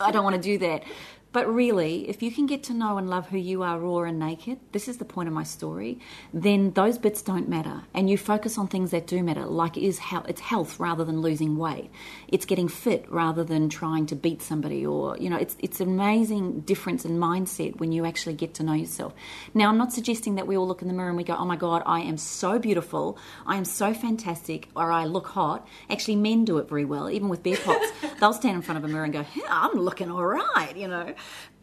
I 0.00 0.10
don't 0.12 0.24
want 0.24 0.36
to 0.36 0.42
do 0.42 0.58
that. 0.58 0.84
But 1.32 1.52
really, 1.52 2.08
if 2.08 2.22
you 2.22 2.30
can 2.30 2.46
get 2.46 2.62
to 2.64 2.72
know 2.72 2.96
and 2.96 3.10
love 3.10 3.28
who 3.28 3.36
you 3.36 3.62
are 3.62 3.78
raw 3.78 4.04
and 4.04 4.18
naked, 4.18 4.58
this 4.72 4.88
is 4.88 4.96
the 4.96 5.04
point 5.04 5.28
of 5.28 5.34
my 5.34 5.42
story, 5.42 5.98
then 6.32 6.70
those 6.70 6.96
bits 6.96 7.20
don't 7.20 7.46
matter. 7.46 7.82
And 7.92 8.08
you 8.08 8.16
focus 8.16 8.56
on 8.56 8.68
things 8.68 8.90
that 8.92 9.06
do 9.06 9.22
matter, 9.22 9.44
like 9.44 9.76
is 9.76 9.98
how 9.98 10.22
it's 10.22 10.40
health 10.40 10.80
rather 10.80 11.04
than 11.04 11.20
losing 11.20 11.58
weight. 11.58 11.90
It's 12.28 12.46
getting 12.46 12.68
fit 12.68 13.04
rather 13.10 13.44
than 13.44 13.68
trying 13.68 14.06
to 14.06 14.16
beat 14.16 14.40
somebody 14.40 14.86
or, 14.86 15.18
you 15.18 15.28
know, 15.28 15.36
it's 15.36 15.56
it's 15.58 15.80
an 15.80 15.88
amazing 15.88 16.60
difference 16.60 17.04
in 17.04 17.18
mindset 17.18 17.78
when 17.80 17.92
you 17.92 18.06
actually 18.06 18.34
get 18.34 18.54
to 18.54 18.62
know 18.62 18.72
yourself. 18.72 19.12
Now 19.52 19.68
I'm 19.68 19.76
not 19.78 19.92
suggesting 19.92 20.36
that 20.36 20.46
we 20.46 20.56
all 20.56 20.66
look 20.66 20.80
in 20.80 20.88
the 20.88 20.94
mirror 20.94 21.08
and 21.08 21.18
we 21.18 21.24
go, 21.24 21.36
Oh 21.36 21.44
my 21.44 21.56
god, 21.56 21.82
I 21.84 22.00
am 22.00 22.16
so 22.16 22.58
beautiful, 22.58 23.18
I 23.46 23.56
am 23.56 23.66
so 23.66 23.92
fantastic, 23.92 24.68
or 24.74 24.90
I 24.90 25.04
look 25.04 25.26
hot. 25.26 25.68
Actually 25.90 26.16
men 26.16 26.46
do 26.46 26.56
it 26.58 26.68
very 26.68 26.86
well, 26.86 27.10
even 27.10 27.28
with 27.28 27.42
beer 27.42 27.58
pots. 27.58 27.92
They'll 28.20 28.32
stand 28.32 28.56
in 28.56 28.62
front 28.62 28.78
of 28.78 28.84
a 28.84 28.88
mirror 28.88 29.04
and 29.04 29.12
go, 29.12 29.26
yeah, 29.34 29.44
I'm 29.48 29.74
looking 29.78 30.10
all 30.10 30.24
right, 30.24 30.74
you 30.74 30.88
know. 30.88 31.14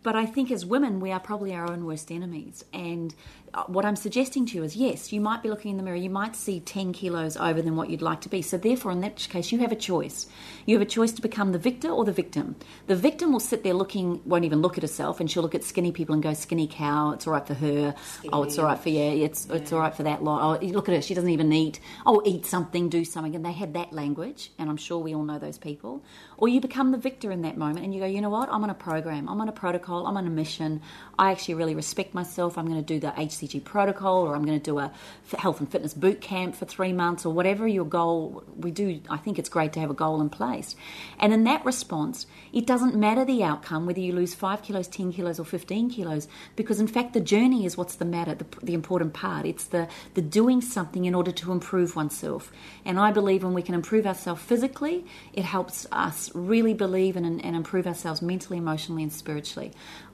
But 0.03 0.15
I 0.15 0.25
think 0.25 0.51
as 0.51 0.65
women, 0.65 0.99
we 0.99 1.11
are 1.11 1.19
probably 1.19 1.53
our 1.53 1.69
own 1.69 1.85
worst 1.85 2.11
enemies. 2.11 2.65
And 2.73 3.15
Uh, 3.53 3.63
what 3.67 3.85
I'm 3.85 3.95
suggesting 3.95 4.47
to 4.47 4.55
you 4.55 4.63
is 4.63 4.75
yes, 4.75 5.13
you 5.13 5.21
might 5.21 5.43
be 5.43 5.49
looking 5.49 5.71
in 5.71 5.77
the 5.77 5.83
mirror, 5.83 5.95
you 5.95 6.09
might 6.09 6.35
see 6.35 6.59
10 6.59 6.91
kilos 6.91 7.37
over 7.37 7.61
than 7.61 7.75
what 7.75 7.89
you'd 7.89 8.01
like 8.01 8.21
to 8.21 8.29
be. 8.29 8.41
So, 8.41 8.57
therefore, 8.57 8.91
in 8.91 9.01
that 9.01 9.15
case, 9.29 9.51
you 9.51 9.59
have 9.59 9.71
a 9.71 9.75
choice. 9.75 10.27
You 10.65 10.75
have 10.75 10.81
a 10.81 10.89
choice 10.89 11.11
to 11.13 11.21
become 11.21 11.51
the 11.51 11.59
victor 11.59 11.89
or 11.89 12.03
the 12.03 12.11
victim. 12.11 12.55
The 12.87 12.95
victim 12.95 13.31
will 13.31 13.39
sit 13.39 13.63
there 13.63 13.75
looking, 13.75 14.21
won't 14.25 14.45
even 14.45 14.61
look 14.61 14.77
at 14.77 14.83
herself, 14.83 15.19
and 15.19 15.29
she'll 15.29 15.43
look 15.43 15.53
at 15.53 15.63
skinny 15.63 15.91
people 15.91 16.13
and 16.13 16.23
go, 16.23 16.33
skinny 16.33 16.67
cow, 16.67 17.11
it's 17.11 17.27
all 17.27 17.33
right 17.33 17.45
for 17.45 17.53
her. 17.53 17.93
Oh, 18.31 18.43
it's 18.43 18.57
all 18.57 18.65
right 18.65 18.79
for, 18.79 18.89
you, 18.89 19.23
it's, 19.23 19.45
it's 19.49 19.71
all 19.71 19.79
right 19.79 19.93
for 19.93 20.03
that 20.03 20.23
lot. 20.23 20.63
Oh, 20.63 20.65
look 20.65 20.89
at 20.89 20.95
her, 20.95 21.01
she 21.01 21.13
doesn't 21.13 21.29
even 21.29 21.51
eat. 21.53 21.79
Oh, 22.05 22.21
eat 22.25 22.45
something, 22.45 22.89
do 22.89 23.05
something. 23.05 23.35
And 23.35 23.45
they 23.45 23.51
had 23.51 23.75
that 23.75 23.93
language, 23.93 24.51
and 24.57 24.69
I'm 24.69 24.77
sure 24.77 24.97
we 24.97 25.13
all 25.13 25.23
know 25.23 25.37
those 25.37 25.59
people. 25.59 26.03
Or 26.37 26.47
you 26.47 26.59
become 26.59 26.91
the 26.91 26.97
victor 26.97 27.31
in 27.31 27.43
that 27.43 27.57
moment 27.57 27.85
and 27.85 27.93
you 27.93 27.99
go, 27.99 28.05
you 28.05 28.19
know 28.19 28.29
what, 28.29 28.49
I'm 28.51 28.63
on 28.63 28.69
a 28.69 28.73
program, 28.73 29.29
I'm 29.29 29.39
on 29.39 29.47
a 29.47 29.53
protocol, 29.53 30.07
I'm 30.07 30.17
on 30.17 30.27
a 30.27 30.29
mission. 30.29 30.81
I 31.17 31.31
actually 31.31 31.53
really 31.53 31.75
respect 31.75 32.13
myself. 32.13 32.57
I'm 32.57 32.65
going 32.65 32.83
to 32.83 32.93
do 32.93 32.99
the 32.99 33.17
Protocol 33.63 34.23
or 34.23 34.35
I'm 34.35 34.45
going 34.45 34.59
to 34.59 34.63
do 34.63 34.79
a 34.79 34.91
health 35.37 35.59
and 35.59 35.71
fitness 35.71 35.93
boot 35.93 36.21
camp 36.21 36.55
for 36.55 36.65
three 36.65 36.93
months 36.93 37.25
or 37.25 37.33
whatever 37.33 37.67
your 37.67 37.85
goal. 37.85 38.43
We 38.57 38.71
do, 38.71 39.01
I 39.09 39.17
think 39.17 39.39
it's 39.39 39.49
great 39.49 39.73
to 39.73 39.79
have 39.79 39.89
a 39.89 39.93
goal 39.93 40.21
in 40.21 40.29
place. 40.29 40.75
And 41.19 41.33
in 41.33 41.43
that 41.45 41.65
response, 41.65 42.25
it 42.51 42.65
doesn't 42.65 42.95
matter 42.95 43.25
the 43.25 43.43
outcome, 43.43 43.85
whether 43.85 43.99
you 43.99 44.13
lose 44.13 44.33
five 44.33 44.61
kilos, 44.61 44.87
10 44.87 45.13
kilos, 45.13 45.39
or 45.39 45.45
15 45.45 45.89
kilos, 45.89 46.27
because 46.55 46.79
in 46.79 46.87
fact, 46.87 47.13
the 47.13 47.19
journey 47.19 47.65
is 47.65 47.77
what's 47.77 47.95
the 47.95 48.05
matter, 48.05 48.35
the, 48.35 48.45
the 48.61 48.73
important 48.73 49.13
part. 49.13 49.45
It's 49.45 49.65
the, 49.65 49.87
the 50.13 50.21
doing 50.21 50.61
something 50.61 51.05
in 51.05 51.15
order 51.15 51.31
to 51.31 51.51
improve 51.51 51.95
oneself. 51.95 52.51
And 52.85 52.99
I 52.99 53.11
believe 53.11 53.43
when 53.43 53.53
we 53.53 53.61
can 53.61 53.75
improve 53.75 54.05
ourselves 54.05 54.41
physically, 54.41 55.05
it 55.33 55.43
helps 55.43 55.87
us 55.91 56.31
really 56.33 56.73
believe 56.73 57.15
and, 57.15 57.25
and 57.43 57.55
improve 57.55 57.87
ourselves 57.87 58.21
mentally, 58.21 58.57
emotionally, 58.57 59.03
and 59.03 59.11
spiritually. 59.11 59.71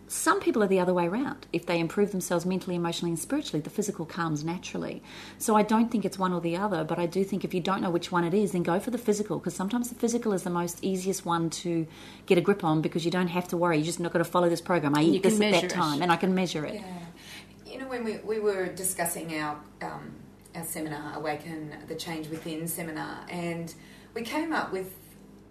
Some 0.10 0.40
people 0.40 0.64
are 0.64 0.68
the 0.68 0.80
other 0.80 0.94
way 0.94 1.06
around. 1.06 1.46
If 1.54 1.68
they 1.68 1.80
improve 1.80 2.12
themselves 2.12 2.44
mentally, 2.44 2.76
emotionally, 2.76 3.12
and 3.12 3.20
spiritually, 3.20 3.62
the 3.62 3.70
physical 3.70 4.08
comes 4.08 4.44
naturally. 4.44 5.04
So 5.38 5.56
I 5.56 5.62
don't 5.62 5.92
think 5.92 6.04
it's 6.04 6.18
one 6.18 6.34
or 6.34 6.42
the 6.42 6.58
other, 6.58 6.84
but 6.84 6.98
I 6.98 7.06
do 7.06 7.24
think 7.24 7.46
if 7.46 7.54
you 7.54 7.62
don't 7.62 7.80
know 7.80 7.92
which 7.92 8.12
one 8.12 8.24
it 8.24 8.34
is, 8.34 8.54
then 8.54 8.64
go 8.64 8.80
for 8.80 8.90
the 8.90 8.98
physical 8.98 9.38
because 9.38 9.54
sometimes 9.54 9.90
the 9.90 9.94
physical 9.94 10.34
is 10.34 10.42
the 10.42 10.50
most 10.50 10.84
easiest 10.84 11.28
one 11.28 11.52
to 11.52 11.86
get 12.26 12.40
a 12.40 12.42
grip 12.42 12.64
on 12.64 12.82
because 12.82 13.06
you 13.06 13.12
don't 13.12 13.28
have 13.28 13.48
to 13.50 13.58
worry. 13.58 13.78
You're 13.78 13.86
just 13.86 14.00
not 14.00 14.12
got 14.12 14.18
to 14.18 14.26
follow 14.26 14.50
this 14.50 14.62
program. 14.62 14.96
I 14.96 15.04
eat 15.04 15.22
this 15.22 15.40
at 15.40 15.52
that 15.52 15.66
it. 15.66 15.70
time, 15.70 16.02
and 16.02 16.12
I 16.12 16.16
can 16.16 16.34
measure 16.34 16.66
it. 16.66 16.82
Yeah. 16.82 17.72
You 17.72 17.78
know, 17.78 17.88
when 17.88 18.04
we, 18.04 18.18
we 18.18 18.40
were 18.40 18.66
discussing 18.66 19.40
our, 19.40 19.60
um, 19.84 20.12
our 20.56 20.66
seminar, 20.66 21.18
Awaken 21.18 21.72
the 21.88 21.94
Change 21.94 22.30
Within 22.30 22.68
seminar, 22.68 23.28
and 23.30 23.72
we 24.16 24.24
came 24.24 24.54
up 24.54 24.72
with 24.72 24.92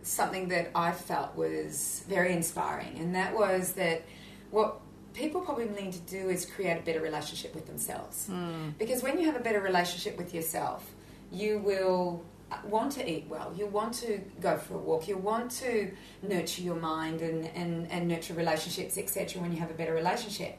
something 0.02 0.48
that 0.48 0.72
I 0.74 0.90
felt 0.90 1.36
was 1.36 2.02
very 2.08 2.32
inspiring, 2.32 2.98
and 2.98 3.14
that 3.14 3.36
was 3.36 3.74
that 3.74 4.02
what 4.50 4.80
people 5.14 5.40
probably 5.40 5.68
need 5.68 5.92
to 5.92 6.00
do 6.00 6.28
is 6.28 6.46
create 6.46 6.78
a 6.78 6.82
better 6.82 7.00
relationship 7.00 7.54
with 7.54 7.66
themselves. 7.66 8.26
Hmm. 8.26 8.70
Because 8.78 9.02
when 9.02 9.18
you 9.18 9.26
have 9.26 9.36
a 9.36 9.40
better 9.40 9.60
relationship 9.60 10.16
with 10.16 10.34
yourself, 10.34 10.88
you 11.32 11.58
will 11.58 12.22
want 12.64 12.92
to 12.92 13.06
eat 13.10 13.26
well, 13.28 13.52
you 13.56 13.66
want 13.66 13.92
to 13.92 14.20
go 14.40 14.56
for 14.56 14.74
a 14.74 14.78
walk, 14.78 15.06
you 15.06 15.18
want 15.18 15.50
to 15.50 15.90
nurture 16.22 16.62
your 16.62 16.76
mind 16.76 17.20
and, 17.20 17.44
and, 17.54 17.90
and 17.90 18.08
nurture 18.08 18.32
relationships, 18.34 18.96
etc., 18.96 19.42
when 19.42 19.52
you 19.52 19.58
have 19.58 19.70
a 19.70 19.74
better 19.74 19.92
relationship. 19.92 20.56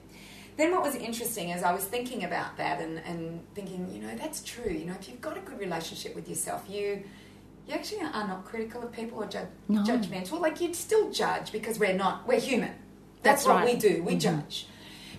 Then 0.58 0.72
what 0.72 0.84
was 0.84 0.94
interesting 0.96 1.50
is 1.50 1.64
I 1.64 1.74
was 1.74 1.86
thinking 1.86 2.26
about 2.26 2.58
that 2.58 2.82
and, 2.82 3.00
and 3.00 3.42
thinking, 3.56 3.90
you 3.92 4.02
know, 4.02 4.14
that's 4.18 4.42
true. 4.44 4.70
You 4.72 4.86
know, 4.86 4.94
if 5.00 5.08
you've 5.08 5.22
got 5.22 5.38
a 5.38 5.40
good 5.40 5.58
relationship 5.60 6.14
with 6.16 6.28
yourself, 6.30 6.66
you 6.70 7.04
you 7.68 7.76
actually 7.76 8.02
are 8.02 8.28
not 8.28 8.46
critical 8.46 8.82
of 8.82 8.92
people 8.92 9.20
or 9.24 9.28
ju- 9.28 9.48
No. 9.68 9.84
judgmental. 9.84 10.40
Like 10.42 10.60
you'd 10.60 10.76
still 10.76 11.12
judge 11.12 11.52
because 11.52 11.78
we're 11.80 11.94
not, 11.94 12.28
we're 12.28 12.40
human. 12.40 12.74
That's, 13.22 13.44
That's 13.44 13.48
what 13.48 13.64
right. 13.66 13.74
we 13.74 13.80
do. 13.80 14.04
We 14.04 14.16
judge, 14.16 14.68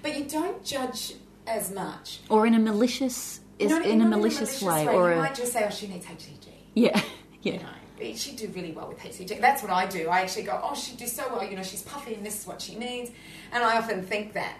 but 0.02 0.16
you 0.18 0.24
don't 0.24 0.64
judge 0.64 1.14
as 1.46 1.70
much. 1.72 2.20
Or 2.28 2.46
in 2.46 2.54
a 2.54 2.58
malicious, 2.58 3.40
is 3.58 3.70
Not- 3.70 3.84
in 3.84 3.98
not 3.98 4.06
a 4.06 4.10
malicious, 4.10 4.62
way, 4.62 4.88
or 4.88 5.10
you 5.10 5.16
a 5.16 5.20
might 5.20 5.34
just 5.34 5.52
say, 5.52 5.64
"Oh, 5.66 5.70
she 5.70 5.86
needs 5.86 6.06
HCG." 6.06 6.48
yeah, 6.74 7.00
You 7.42 7.52
yeah. 7.52 7.62
know, 7.62 8.14
she'd 8.14 8.36
do 8.36 8.48
really 8.54 8.72
well 8.72 8.88
with 8.88 8.98
HCG. 8.98 9.38
That's 9.40 9.62
what 9.62 9.70
I 9.70 9.86
do. 9.86 10.08
I 10.08 10.20
actually 10.20 10.44
go, 10.44 10.58
"Oh, 10.62 10.74
she'd 10.74 10.96
do 10.96 11.06
so 11.06 11.24
well." 11.30 11.44
You 11.44 11.56
know, 11.56 11.62
she's 11.62 11.82
puffy, 11.82 12.14
and 12.14 12.24
this 12.24 12.40
is 12.40 12.46
what 12.46 12.62
she 12.62 12.74
needs. 12.76 13.10
And 13.52 13.62
I 13.62 13.76
often 13.76 14.02
think 14.02 14.32
that. 14.32 14.56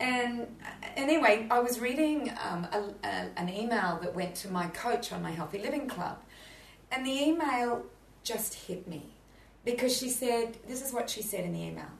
And 0.00 0.46
anyway, 0.96 1.46
I 1.50 1.60
was 1.60 1.78
reading 1.78 2.30
um, 2.48 2.66
a, 2.72 2.92
a, 3.04 3.28
an 3.36 3.48
email 3.48 3.98
that 4.02 4.14
went 4.14 4.34
to 4.36 4.48
my 4.50 4.66
coach 4.68 5.12
on 5.12 5.22
my 5.22 5.30
Healthy 5.30 5.58
Living 5.58 5.86
Club, 5.88 6.18
and 6.90 7.04
the 7.06 7.12
email 7.22 7.84
just 8.24 8.54
hit 8.54 8.88
me 8.88 9.14
because 9.64 9.94
she 9.94 10.08
said, 10.08 10.56
"This 10.66 10.80
is 10.82 10.92
what 10.94 11.10
she 11.10 11.20
said 11.20 11.44
in 11.44 11.52
the 11.52 11.60
email." 11.62 11.90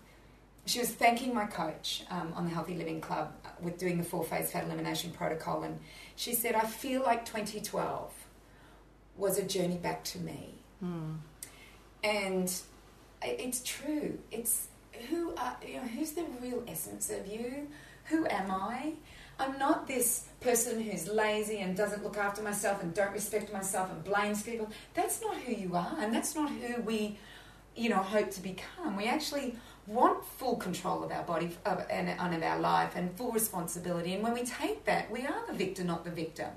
She 0.64 0.78
was 0.78 0.90
thanking 0.90 1.34
my 1.34 1.46
coach 1.46 2.04
um, 2.10 2.32
on 2.36 2.44
the 2.44 2.50
Healthy 2.50 2.74
Living 2.76 3.00
Club 3.00 3.32
uh, 3.44 3.48
with 3.60 3.78
doing 3.78 3.98
the 3.98 4.04
four 4.04 4.24
phase 4.24 4.52
fat 4.52 4.64
elimination 4.64 5.10
protocol, 5.10 5.62
and 5.64 5.80
she 6.16 6.34
said, 6.34 6.54
"I 6.54 6.66
feel 6.66 7.02
like 7.02 7.24
2012 7.24 8.12
was 9.16 9.38
a 9.38 9.42
journey 9.42 9.76
back 9.76 10.04
to 10.04 10.18
me." 10.18 10.54
And 12.04 12.52
it's 13.22 13.62
true. 13.62 14.18
It's 14.30 14.68
who 15.08 15.34
are 15.36 15.56
you 15.66 15.74
know 15.74 15.86
who's 15.86 16.12
the 16.12 16.24
real 16.40 16.62
essence 16.68 17.10
of 17.10 17.26
you? 17.26 17.68
who 18.04 18.26
am 18.26 18.50
I? 18.50 18.92
I'm 19.38 19.58
not 19.58 19.86
this 19.86 20.26
person 20.40 20.80
who's 20.80 21.08
lazy 21.08 21.58
and 21.58 21.76
doesn't 21.76 22.04
look 22.04 22.16
after 22.16 22.42
myself 22.42 22.82
and 22.82 22.94
don't 22.94 23.12
respect 23.12 23.52
myself 23.52 23.90
and 23.90 24.04
blames 24.04 24.42
people. 24.42 24.68
That's 24.94 25.20
not 25.20 25.36
who 25.36 25.52
you 25.52 25.74
are, 25.74 25.96
and 25.98 26.14
that's 26.14 26.34
not 26.34 26.50
who 26.50 26.82
we, 26.82 27.18
you 27.74 27.88
know, 27.88 27.96
hope 27.96 28.30
to 28.32 28.42
become. 28.42 28.96
We 28.96 29.06
actually 29.06 29.56
want 29.86 30.24
full 30.24 30.56
control 30.56 31.02
of 31.02 31.10
our 31.10 31.22
body 31.24 31.56
of, 31.64 31.84
and, 31.90 32.08
and 32.08 32.34
of 32.34 32.42
our 32.42 32.58
life 32.60 32.92
and 32.94 33.14
full 33.16 33.32
responsibility. 33.32 34.14
And 34.14 34.22
when 34.22 34.34
we 34.34 34.44
take 34.44 34.84
that, 34.84 35.10
we 35.10 35.26
are 35.26 35.46
the 35.46 35.54
victor, 35.54 35.84
not 35.84 36.04
the 36.04 36.10
victim. 36.10 36.50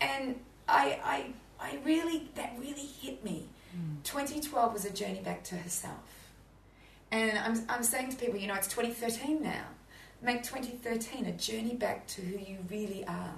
And 0.00 0.36
I, 0.68 1.00
I, 1.02 1.26
I 1.60 1.78
really, 1.84 2.28
that 2.34 2.54
really 2.58 2.86
hit 3.00 3.24
me. 3.24 3.46
Mm. 3.74 4.02
2012 4.04 4.72
was 4.72 4.84
a 4.84 4.90
journey 4.90 5.20
back 5.20 5.42
to 5.44 5.56
herself. 5.56 6.24
And 7.10 7.38
I'm, 7.38 7.64
I'm 7.68 7.82
saying 7.82 8.10
to 8.10 8.16
people, 8.16 8.38
you 8.38 8.46
know, 8.46 8.54
it's 8.54 8.68
2013 8.68 9.42
now. 9.42 9.64
Make 10.20 10.42
2013 10.42 11.26
a 11.26 11.32
journey 11.32 11.74
back 11.74 12.06
to 12.08 12.22
who 12.22 12.38
you 12.38 12.58
really 12.70 13.04
are 13.06 13.34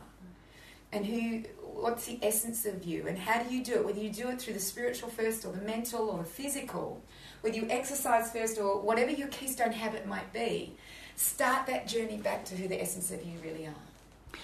and 0.93 1.05
who 1.05 1.43
what's 1.63 2.07
the 2.07 2.19
essence 2.23 2.65
of 2.65 2.85
you 2.85 3.07
and 3.07 3.19
how 3.19 3.43
do 3.43 3.55
you 3.55 3.63
do 3.63 3.75
it 3.75 3.85
whether 3.85 4.01
you 4.01 4.11
do 4.11 4.29
it 4.29 4.41
through 4.41 4.55
the 4.55 4.61
spiritual 4.61 5.11
first 5.11 5.45
or 5.45 5.53
the 5.53 5.61
mental 5.61 6.09
or 6.09 6.19
the 6.19 6.25
physical 6.25 7.03
whether 7.47 7.57
you 7.57 7.67
exercise 7.71 8.33
first 8.33 8.59
or 8.59 8.81
whatever 8.81 9.13
your 9.13 9.29
keystone 9.29 9.71
habit 9.71 10.05
might 10.05 10.33
be 10.33 10.73
start 11.15 11.65
that 11.69 11.87
journey 11.87 12.17
back 12.17 12.45
to 12.45 12.57
who 12.57 12.67
the 12.67 12.83
essence 12.83 13.13
of 13.13 13.25
you 13.25 13.35
really 13.45 13.67
are 13.67 13.75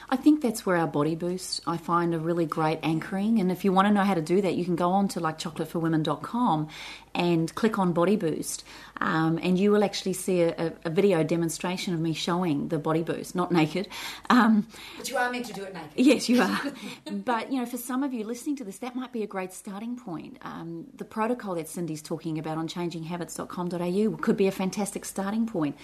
I 0.08 0.16
think 0.16 0.40
that's 0.40 0.64
where 0.64 0.76
our 0.76 0.86
body 0.86 1.16
boost 1.16 1.60
I 1.66 1.76
find 1.76 2.14
a 2.14 2.18
really 2.18 2.46
great 2.46 2.78
anchoring. 2.82 3.40
And 3.40 3.52
if 3.52 3.64
you 3.64 3.72
want 3.72 3.88
to 3.88 3.92
know 3.92 4.04
how 4.04 4.14
to 4.14 4.22
do 4.22 4.40
that, 4.40 4.54
you 4.54 4.64
can 4.64 4.76
go 4.76 4.90
on 4.90 5.08
to 5.08 5.20
like 5.20 5.38
chocolateforwomen.com 5.38 6.68
and 7.14 7.54
click 7.54 7.78
on 7.78 7.92
body 7.92 8.16
boost. 8.16 8.64
Um, 9.02 9.40
and 9.42 9.58
you 9.58 9.72
will 9.72 9.82
actually 9.82 10.12
see 10.12 10.42
a, 10.42 10.72
a, 10.84 10.90
video 10.90 11.24
demonstration 11.24 11.92
of 11.92 11.98
me 11.98 12.12
showing 12.14 12.68
the 12.68 12.78
body 12.78 13.02
boost, 13.02 13.34
not 13.34 13.50
naked. 13.50 13.88
Um, 14.30 14.68
but 14.96 15.10
you 15.10 15.16
are 15.16 15.28
meant 15.28 15.46
to 15.46 15.52
do 15.52 15.64
it 15.64 15.74
naked. 15.74 15.90
Yes, 15.96 16.28
you 16.28 16.40
are. 16.40 16.60
but, 17.10 17.50
you 17.50 17.58
know, 17.58 17.66
for 17.66 17.78
some 17.78 18.04
of 18.04 18.14
you 18.14 18.22
listening 18.22 18.54
to 18.56 18.64
this, 18.64 18.78
that 18.78 18.94
might 18.94 19.12
be 19.12 19.24
a 19.24 19.26
great 19.26 19.52
starting 19.52 19.96
point. 19.96 20.38
Um, 20.42 20.86
the 20.94 21.04
protocol 21.04 21.56
that 21.56 21.66
Cyndi's 21.66 22.00
talking 22.00 22.38
about 22.38 22.58
on 22.58 22.68
changinghabits.com.au 22.68 24.16
could 24.18 24.36
be 24.36 24.46
a 24.46 24.52
fantastic 24.52 25.04
starting 25.04 25.46
point. 25.46 25.76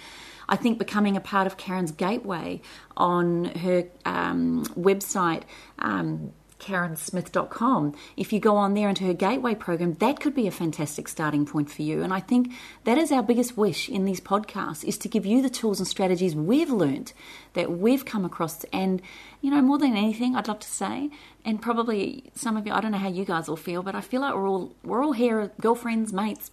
I 0.47 0.55
think 0.55 0.79
becoming 0.79 1.17
a 1.17 1.21
part 1.21 1.45
of 1.45 1.57
Karen's 1.57 1.91
Gateway 1.91 2.61
on 2.95 3.45
her 3.45 3.83
um, 4.05 4.63
website, 4.77 5.43
um, 5.79 6.31
karensmith.com. 6.59 7.95
If 8.17 8.31
you 8.33 8.39
go 8.39 8.55
on 8.55 8.73
there 8.73 8.89
into 8.89 9.05
her 9.05 9.13
gateway 9.13 9.55
program, 9.55 9.93
that 9.95 10.19
could 10.19 10.35
be 10.35 10.47
a 10.47 10.51
fantastic 10.51 11.07
starting 11.07 11.45
point 11.45 11.71
for 11.71 11.81
you. 11.81 12.03
And 12.03 12.13
I 12.13 12.19
think 12.19 12.51
that 12.83 12.97
is 12.97 13.11
our 13.11 13.23
biggest 13.23 13.57
wish 13.57 13.89
in 13.89 14.05
these 14.05 14.21
podcasts 14.21 14.83
is 14.83 14.97
to 14.99 15.09
give 15.09 15.25
you 15.25 15.41
the 15.41 15.49
tools 15.49 15.79
and 15.79 15.87
strategies 15.87 16.35
we've 16.35 16.69
learned 16.69 17.13
that 17.53 17.71
we've 17.71 18.05
come 18.05 18.25
across. 18.25 18.63
And, 18.65 19.01
you 19.41 19.49
know, 19.49 19.61
more 19.61 19.77
than 19.77 19.95
anything, 19.95 20.35
I'd 20.35 20.47
love 20.47 20.59
to 20.59 20.69
say, 20.69 21.09
and 21.45 21.61
probably 21.61 22.31
some 22.35 22.57
of 22.57 22.67
you, 22.67 22.73
I 22.73 22.81
don't 22.81 22.91
know 22.91 22.97
how 22.97 23.09
you 23.09 23.25
guys 23.25 23.49
all 23.49 23.55
feel, 23.55 23.81
but 23.81 23.95
I 23.95 24.01
feel 24.01 24.21
like 24.21 24.35
we're 24.35 24.47
all, 24.47 24.75
we're 24.83 25.03
all 25.03 25.13
here, 25.13 25.51
girlfriends, 25.61 26.13
mates, 26.13 26.51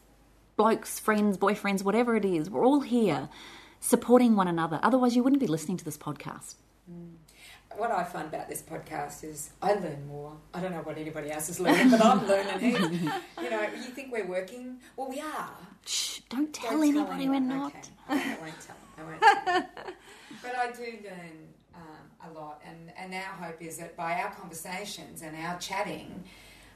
blokes, 0.56 0.98
friends, 0.98 1.36
boyfriends, 1.36 1.82
whatever 1.82 2.16
it 2.16 2.24
is, 2.24 2.48
we're 2.48 2.64
all 2.64 2.80
here 2.80 3.28
supporting 3.80 4.36
one 4.36 4.48
another. 4.48 4.80
Otherwise, 4.82 5.14
you 5.14 5.22
wouldn't 5.22 5.40
be 5.40 5.46
listening 5.46 5.76
to 5.76 5.84
this 5.84 5.98
podcast. 5.98 6.54
Mm. 6.90 7.25
What 7.76 7.90
I 7.90 8.04
find 8.04 8.28
about 8.28 8.48
this 8.48 8.62
podcast 8.62 9.22
is 9.22 9.50
I 9.60 9.74
learn 9.74 10.06
more. 10.06 10.32
I 10.54 10.60
don't 10.60 10.72
know 10.72 10.78
what 10.78 10.96
anybody 10.96 11.30
else 11.30 11.50
is 11.50 11.60
learning, 11.60 11.90
but 11.90 12.02
I'm 12.02 12.26
learning. 12.26 12.72
you 13.42 13.50
know, 13.50 13.62
you 13.62 13.90
think 13.94 14.12
we're 14.12 14.26
working? 14.26 14.78
Well, 14.96 15.10
we 15.10 15.20
are. 15.20 15.50
Shh! 15.84 16.20
Don't 16.30 16.52
tell 16.54 16.70
don't 16.70 16.82
anybody 16.82 17.24
tell 17.24 17.32
we're 17.32 17.40
not. 17.40 17.74
Okay. 18.08 18.22
I 18.22 18.38
won't 18.40 18.60
tell. 18.60 18.76
I 18.96 19.02
won't 19.04 19.20
tell. 19.20 19.66
but 20.42 20.56
I 20.56 20.72
do 20.72 20.98
learn 21.04 21.48
um, 21.74 22.30
a 22.30 22.38
lot, 22.38 22.62
and 22.64 22.92
and 22.96 23.12
our 23.14 23.46
hope 23.46 23.60
is 23.60 23.76
that 23.76 23.94
by 23.94 24.14
our 24.20 24.30
conversations 24.34 25.20
and 25.20 25.36
our 25.36 25.58
chatting, 25.58 26.24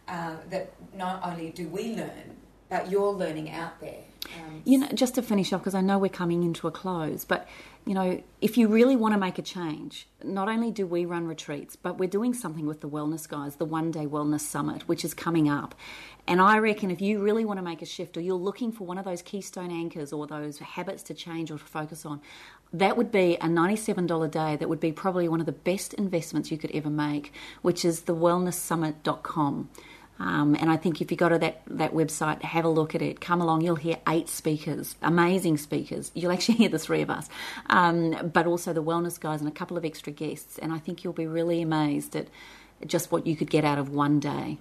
uh, 0.06 0.36
that 0.50 0.72
not 0.94 1.24
only 1.24 1.50
do 1.50 1.66
we 1.68 1.96
learn, 1.96 2.36
but 2.68 2.90
you're 2.90 3.12
learning 3.12 3.50
out 3.50 3.80
there 3.80 4.04
um, 4.26 4.62
you 4.64 4.78
know, 4.78 4.88
just 4.88 5.14
to 5.14 5.22
finish 5.22 5.52
off, 5.52 5.60
because 5.60 5.74
I 5.74 5.80
know 5.80 5.98
we're 5.98 6.08
coming 6.08 6.42
into 6.42 6.68
a 6.68 6.70
close, 6.70 7.24
but 7.24 7.48
you 7.90 7.94
know, 7.94 8.22
if 8.40 8.56
you 8.56 8.68
really 8.68 8.94
want 8.94 9.14
to 9.14 9.18
make 9.18 9.36
a 9.36 9.42
change, 9.42 10.06
not 10.22 10.48
only 10.48 10.70
do 10.70 10.86
we 10.86 11.04
run 11.04 11.26
retreats, 11.26 11.74
but 11.74 11.98
we're 11.98 12.08
doing 12.08 12.32
something 12.32 12.64
with 12.64 12.82
the 12.82 12.88
Wellness 12.88 13.28
Guys, 13.28 13.56
the 13.56 13.64
One 13.64 13.90
Day 13.90 14.06
Wellness 14.06 14.42
Summit, 14.42 14.82
which 14.86 15.04
is 15.04 15.12
coming 15.12 15.48
up. 15.48 15.74
And 16.28 16.40
I 16.40 16.58
reckon 16.58 16.92
if 16.92 17.00
you 17.00 17.18
really 17.18 17.44
want 17.44 17.58
to 17.58 17.64
make 17.64 17.82
a 17.82 17.86
shift, 17.86 18.16
or 18.16 18.20
you're 18.20 18.36
looking 18.36 18.70
for 18.70 18.86
one 18.86 18.96
of 18.96 19.04
those 19.04 19.22
keystone 19.22 19.72
anchors 19.72 20.12
or 20.12 20.28
those 20.28 20.60
habits 20.60 21.02
to 21.02 21.14
change 21.14 21.50
or 21.50 21.58
to 21.58 21.64
focus 21.64 22.06
on, 22.06 22.20
that 22.72 22.96
would 22.96 23.10
be 23.10 23.34
a 23.34 23.48
$97 23.48 24.30
day 24.30 24.54
that 24.54 24.68
would 24.68 24.78
be 24.78 24.92
probably 24.92 25.28
one 25.28 25.40
of 25.40 25.46
the 25.46 25.50
best 25.50 25.92
investments 25.94 26.52
you 26.52 26.58
could 26.58 26.70
ever 26.70 26.90
make, 26.90 27.32
which 27.62 27.84
is 27.84 28.02
the 28.02 28.14
wellnesssummit.com. 28.14 29.68
Um, 30.20 30.54
and 30.54 30.70
I 30.70 30.76
think 30.76 31.00
if 31.00 31.10
you 31.10 31.16
go 31.16 31.30
to 31.30 31.38
that, 31.38 31.62
that 31.66 31.94
website, 31.94 32.42
have 32.42 32.66
a 32.66 32.68
look 32.68 32.94
at 32.94 33.00
it, 33.00 33.22
come 33.22 33.40
along, 33.40 33.62
you'll 33.62 33.76
hear 33.76 33.96
eight 34.06 34.28
speakers, 34.28 34.94
amazing 35.00 35.56
speakers. 35.56 36.12
You'll 36.14 36.30
actually 36.30 36.56
hear 36.58 36.68
the 36.68 36.78
three 36.78 37.00
of 37.00 37.08
us, 37.08 37.28
um, 37.70 38.30
but 38.32 38.46
also 38.46 38.74
the 38.74 38.82
wellness 38.82 39.18
guys 39.18 39.40
and 39.40 39.48
a 39.48 39.52
couple 39.52 39.78
of 39.78 39.84
extra 39.84 40.12
guests. 40.12 40.58
And 40.58 40.74
I 40.74 40.78
think 40.78 41.02
you'll 41.02 41.14
be 41.14 41.26
really 41.26 41.62
amazed 41.62 42.14
at 42.14 42.28
just 42.86 43.10
what 43.10 43.26
you 43.26 43.34
could 43.34 43.50
get 43.50 43.64
out 43.64 43.78
of 43.78 43.88
one 43.88 44.20
day. 44.20 44.58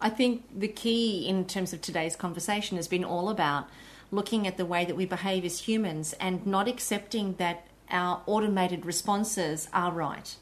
I 0.00 0.08
think 0.08 0.44
the 0.56 0.68
key 0.68 1.28
in 1.28 1.46
terms 1.46 1.72
of 1.72 1.82
today's 1.82 2.14
conversation 2.14 2.76
has 2.76 2.86
been 2.86 3.04
all 3.04 3.28
about 3.28 3.68
looking 4.12 4.46
at 4.46 4.56
the 4.56 4.64
way 4.64 4.84
that 4.84 4.96
we 4.96 5.04
behave 5.04 5.44
as 5.44 5.60
humans 5.60 6.14
and 6.14 6.46
not 6.46 6.68
accepting 6.68 7.34
that 7.34 7.66
our 7.90 8.22
automated 8.26 8.86
responses 8.86 9.68
are 9.72 9.90
right 9.90 10.36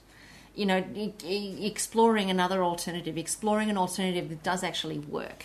you 0.58 0.66
know, 0.66 0.84
exploring 1.24 2.30
another 2.30 2.64
alternative, 2.64 3.16
exploring 3.16 3.70
an 3.70 3.78
alternative 3.78 4.28
that 4.28 4.42
does 4.42 4.64
actually 4.64 4.98
work. 4.98 5.44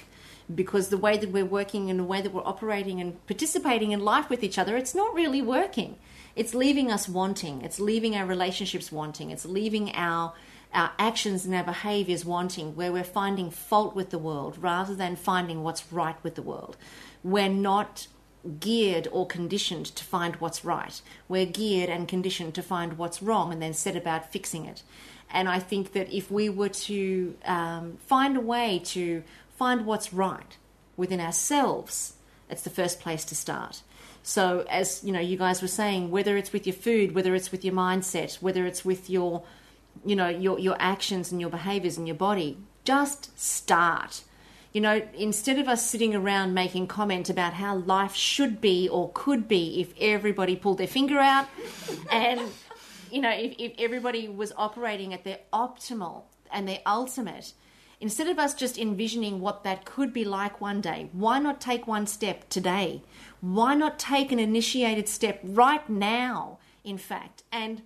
Because 0.53 0.89
the 0.89 0.97
way 0.97 1.17
that 1.17 1.31
we're 1.31 1.45
working 1.45 1.91
and 1.91 1.99
the 1.99 2.03
way 2.03 2.19
that 2.19 2.33
we're 2.33 2.45
operating 2.45 2.99
and 2.99 3.23
participating 3.27 3.91
in 3.91 3.99
life 3.99 4.27
with 4.27 4.43
each 4.43 4.57
other, 4.57 4.75
it's 4.75 4.95
not 4.95 5.13
really 5.13 5.41
working. 5.41 5.97
It's 6.35 6.55
leaving 6.55 6.91
us 6.91 7.07
wanting. 7.07 7.61
It's 7.61 7.79
leaving 7.79 8.15
our 8.15 8.25
relationships 8.25 8.91
wanting. 8.91 9.29
It's 9.29 9.45
leaving 9.45 9.95
our 9.95 10.33
our 10.73 10.91
actions 10.97 11.45
and 11.45 11.53
our 11.53 11.63
behaviors 11.63 12.25
wanting, 12.25 12.75
where 12.75 12.91
we're 12.91 13.03
finding 13.03 13.51
fault 13.51 13.95
with 13.95 14.09
the 14.09 14.17
world 14.17 14.57
rather 14.59 14.95
than 14.95 15.15
finding 15.15 15.61
what's 15.61 15.93
right 15.93 16.15
with 16.23 16.33
the 16.33 16.41
world. 16.41 16.75
We're 17.23 17.47
not 17.47 18.07
geared 18.59 19.07
or 19.11 19.25
conditioned 19.25 19.85
to 19.85 20.03
find 20.03 20.35
what's 20.37 20.65
right. 20.65 21.01
We're 21.27 21.45
geared 21.45 21.89
and 21.89 22.07
conditioned 22.07 22.55
to 22.55 22.61
find 22.61 22.97
what's 22.97 23.21
wrong 23.21 23.53
and 23.53 23.61
then 23.61 23.73
set 23.73 23.95
about 23.95 24.31
fixing 24.31 24.65
it. 24.65 24.83
And 25.29 25.49
I 25.49 25.59
think 25.59 25.93
that 25.93 26.13
if 26.13 26.29
we 26.29 26.49
were 26.49 26.69
to 26.69 27.35
um, 27.45 27.97
find 28.05 28.37
a 28.37 28.41
way 28.41 28.81
to 28.85 29.23
find 29.57 29.85
what's 29.85 30.13
right 30.13 30.57
within 30.95 31.19
ourselves, 31.19 32.13
it's 32.49 32.61
the 32.61 32.69
first 32.69 32.99
place 32.99 33.25
to 33.25 33.35
start. 33.35 33.81
So, 34.21 34.65
as 34.69 35.03
you 35.03 35.11
know, 35.11 35.19
you 35.19 35.37
guys 35.37 35.61
were 35.61 35.67
saying, 35.67 36.11
whether 36.11 36.37
it's 36.37 36.53
with 36.53 36.67
your 36.67 36.75
food, 36.75 37.13
whether 37.15 37.35
it's 37.35 37.51
with 37.51 37.65
your 37.65 37.73
mindset, 37.73 38.35
whether 38.41 38.65
it's 38.65 38.85
with 38.85 39.09
your, 39.09 39.43
you 40.05 40.15
know, 40.15 40.29
your 40.29 40.59
your 40.59 40.77
actions 40.79 41.31
and 41.31 41.41
your 41.41 41.49
behaviors 41.49 41.97
and 41.97 42.07
your 42.07 42.15
body, 42.15 42.57
just 42.85 43.37
start 43.39 44.23
you 44.73 44.81
know, 44.81 45.03
instead 45.13 45.59
of 45.59 45.67
us 45.67 45.87
sitting 45.87 46.15
around 46.15 46.55
making 46.55 46.87
comment 46.87 47.29
about 47.29 47.53
how 47.53 47.75
life 47.77 48.15
should 48.15 48.59
be 48.59 48.89
or 48.89 49.11
could 49.13 49.47
be 49.47 49.79
if 49.79 49.93
everybody 49.99 50.55
pulled 50.55 50.79
their 50.79 50.87
finger 50.87 51.19
out 51.19 51.47
and, 52.11 52.41
you 53.11 53.21
know, 53.21 53.29
if, 53.29 53.53
if 53.59 53.73
everybody 53.77 54.27
was 54.27 54.51
operating 54.57 55.13
at 55.13 55.23
their 55.23 55.39
optimal 55.53 56.23
and 56.51 56.67
their 56.67 56.79
ultimate, 56.87 57.53
instead 58.01 58.27
of 58.27 58.39
us 58.39 58.55
just 58.55 58.79
envisioning 58.79 59.39
what 59.39 59.63
that 59.63 59.85
could 59.85 60.11
be 60.11 60.25
like 60.25 60.59
one 60.59 60.81
day, 60.81 61.07
why 61.13 61.37
not 61.37 61.61
take 61.61 61.85
one 61.85 62.07
step 62.07 62.49
today? 62.49 63.03
Why 63.41 63.75
not 63.75 63.99
take 63.99 64.31
an 64.31 64.39
initiated 64.39 65.07
step 65.07 65.39
right 65.43 65.87
now, 65.87 66.57
in 66.83 66.97
fact, 66.97 67.43
and 67.51 67.83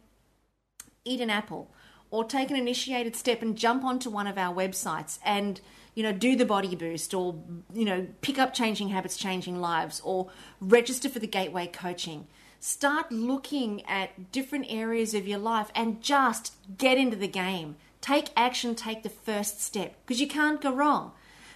eat 1.04 1.20
an 1.20 1.30
apple? 1.30 1.70
Or 2.10 2.24
take 2.24 2.50
an 2.50 2.56
initiated 2.56 3.18
step 3.18 3.42
and 3.42 3.58
jump 3.58 3.84
onto 3.84 4.10
one 4.10 4.28
of 4.28 4.38
our 4.38 4.56
websites 4.56 5.20
and 5.26 5.60
you 5.98 6.04
know, 6.04 6.12
do 6.12 6.36
the 6.36 6.45
body 6.45 6.76
boost 6.76 7.12
or, 7.16 7.34
you 7.74 7.84
know, 7.84 8.06
pick 8.22 8.38
up 8.38 8.54
changing 8.54 8.89
habits, 8.89 9.18
changing 9.18 9.60
lives 9.60 10.00
or 10.04 10.30
register 10.62 11.10
for 11.10 11.18
the 11.18 11.26
gateway 11.26 11.66
coaching. 11.66 12.28
Start 12.60 13.12
looking 13.12 13.84
at 13.88 14.32
different 14.32 14.68
areas 14.70 15.16
of 15.16 15.28
your 15.28 15.39
life 15.39 15.72
and 15.74 16.00
just 16.00 16.54
get 16.78 17.00
into 17.00 17.16
the 17.16 17.28
game. 17.28 17.78
Take 18.00 18.30
action, 18.38 18.76
take 18.76 19.02
the 19.02 19.10
first 19.10 19.60
step 19.60 19.95
because 20.06 20.22
you 20.22 20.28
can't 20.28 20.62
go 20.62 20.72
wrong. 20.72 21.14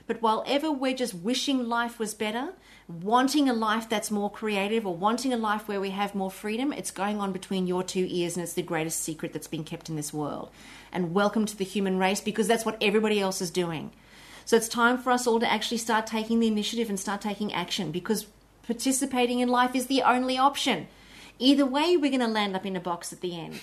But 0.07 0.23
while 0.23 0.43
ever 0.47 0.71
we're 0.71 0.95
just 0.95 1.13
wishing 1.13 1.69
life 1.69 1.99
was 1.99 2.15
better, 2.15 2.53
wanting 2.87 3.47
a 3.47 3.53
life 3.53 3.87
that's 3.87 4.09
more 4.09 4.31
creative 4.31 4.87
or 4.87 4.95
wanting 4.95 5.33
a 5.33 5.37
life 5.37 5.67
where 5.67 5.79
we 5.79 5.91
have 5.91 6.15
more 6.15 6.31
freedom, 6.31 6.73
it's 6.73 6.89
going 6.89 7.21
on 7.21 7.31
between 7.31 7.67
your 7.67 7.83
two 7.83 8.07
ears 8.09 8.37
and 8.37 8.43
it's 8.43 8.53
the 8.53 8.63
greatest 8.63 9.03
secret 9.03 9.33
that's 9.33 9.47
been 9.47 9.63
kept 9.63 9.87
in 9.87 9.97
this 9.97 10.11
world. 10.11 10.49
And 10.91 11.13
welcome 11.13 11.45
to 11.45 11.55
the 11.55 11.63
human 11.63 11.99
race 11.99 12.21
because 12.21 12.47
that's 12.47 12.65
what 12.65 12.81
everybody 12.81 13.19
else 13.19 13.39
is 13.39 13.51
doing. 13.51 13.91
So 14.51 14.57
it's 14.57 14.67
time 14.67 14.97
for 14.97 15.11
us 15.11 15.27
all 15.27 15.39
to 15.39 15.49
actually 15.49 15.77
start 15.77 16.05
taking 16.05 16.41
the 16.41 16.47
initiative 16.47 16.89
and 16.89 16.99
start 16.99 17.21
taking 17.21 17.53
action 17.53 17.89
because 17.89 18.25
participating 18.63 19.39
in 19.39 19.47
life 19.47 19.75
is 19.75 19.87
the 19.87 20.01
only 20.01 20.37
option. 20.37 20.89
Either 21.39 21.65
way, 21.65 21.95
we're 21.95 22.11
going 22.11 22.19
to 22.19 22.27
land 22.27 22.53
up 22.53 22.65
in 22.65 22.75
a 22.75 22.81
box 22.81 23.13
at 23.13 23.21
the 23.21 23.39
end. 23.39 23.61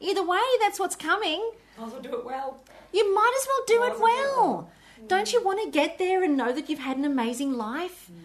Either 0.00 0.26
way, 0.26 0.40
that's 0.58 0.80
what's 0.80 0.96
coming. 0.96 1.50
Might 1.76 1.88
as 1.88 1.92
well 1.92 2.00
do 2.00 2.14
it 2.14 2.24
well. 2.24 2.58
You 2.90 3.14
might 3.14 3.34
as 3.38 3.46
well 3.48 3.64
do 3.66 3.80
Might 3.80 3.92
it 3.92 4.00
well 4.00 4.34
well. 4.34 4.70
Mm. 4.98 5.08
Don't 5.08 5.30
you 5.30 5.44
want 5.44 5.62
to 5.62 5.70
get 5.70 5.98
there 5.98 6.24
and 6.24 6.38
know 6.38 6.54
that 6.54 6.70
you've 6.70 6.78
had 6.78 6.96
an 6.96 7.04
amazing 7.04 7.52
life? 7.52 8.10
Mm. 8.10 8.24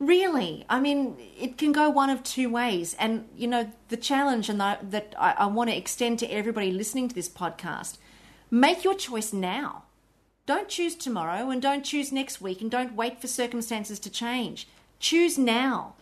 Really, 0.00 0.64
I 0.68 0.80
mean, 0.80 1.16
it 1.38 1.58
can 1.58 1.70
go 1.70 1.88
one 1.90 2.10
of 2.10 2.24
two 2.24 2.50
ways. 2.50 2.96
And, 2.98 3.28
you 3.36 3.46
know, 3.46 3.70
the 3.88 3.96
challenge 3.96 4.48
and 4.48 4.58
the, 4.58 4.78
that 4.82 5.14
I, 5.16 5.34
I 5.38 5.46
want 5.46 5.70
to 5.70 5.76
extend 5.76 6.18
to 6.18 6.26
everybody 6.26 6.72
listening 6.72 7.06
to 7.06 7.14
this 7.14 7.28
podcast 7.28 7.98
make 8.50 8.82
your 8.82 8.94
choice 8.96 9.32
now. 9.32 9.84
Don't 10.44 10.68
choose 10.68 10.96
tomorrow 10.96 11.50
and 11.50 11.62
don't 11.62 11.84
choose 11.84 12.10
next 12.10 12.40
week 12.40 12.60
and 12.60 12.70
don't 12.70 12.96
wait 12.96 13.20
for 13.20 13.28
circumstances 13.28 14.00
to 14.00 14.10
change. 14.10 14.66
Choose 14.98 15.38
now. 15.38 15.94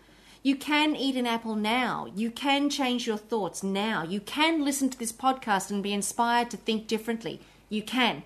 You 0.43 0.57
can 0.57 0.97
eat 0.97 1.17
an 1.17 1.27
apple 1.27 1.55
now. 1.55 2.09
You 2.15 2.31
can 2.31 2.71
change 2.71 3.07
your 3.07 3.19
thoughts 3.19 3.63
now. 3.63 4.03
You 4.03 4.21
can 4.21 4.65
listen 4.65 4.89
to 4.89 4.99
this 4.99 5.13
podcast 5.13 5.71
and 5.71 5.83
be 5.83 5.93
inspired 5.93 6.51
to 6.51 6.57
think 6.57 6.87
differently. 6.87 7.41
You 7.69 7.83
can. 7.83 8.23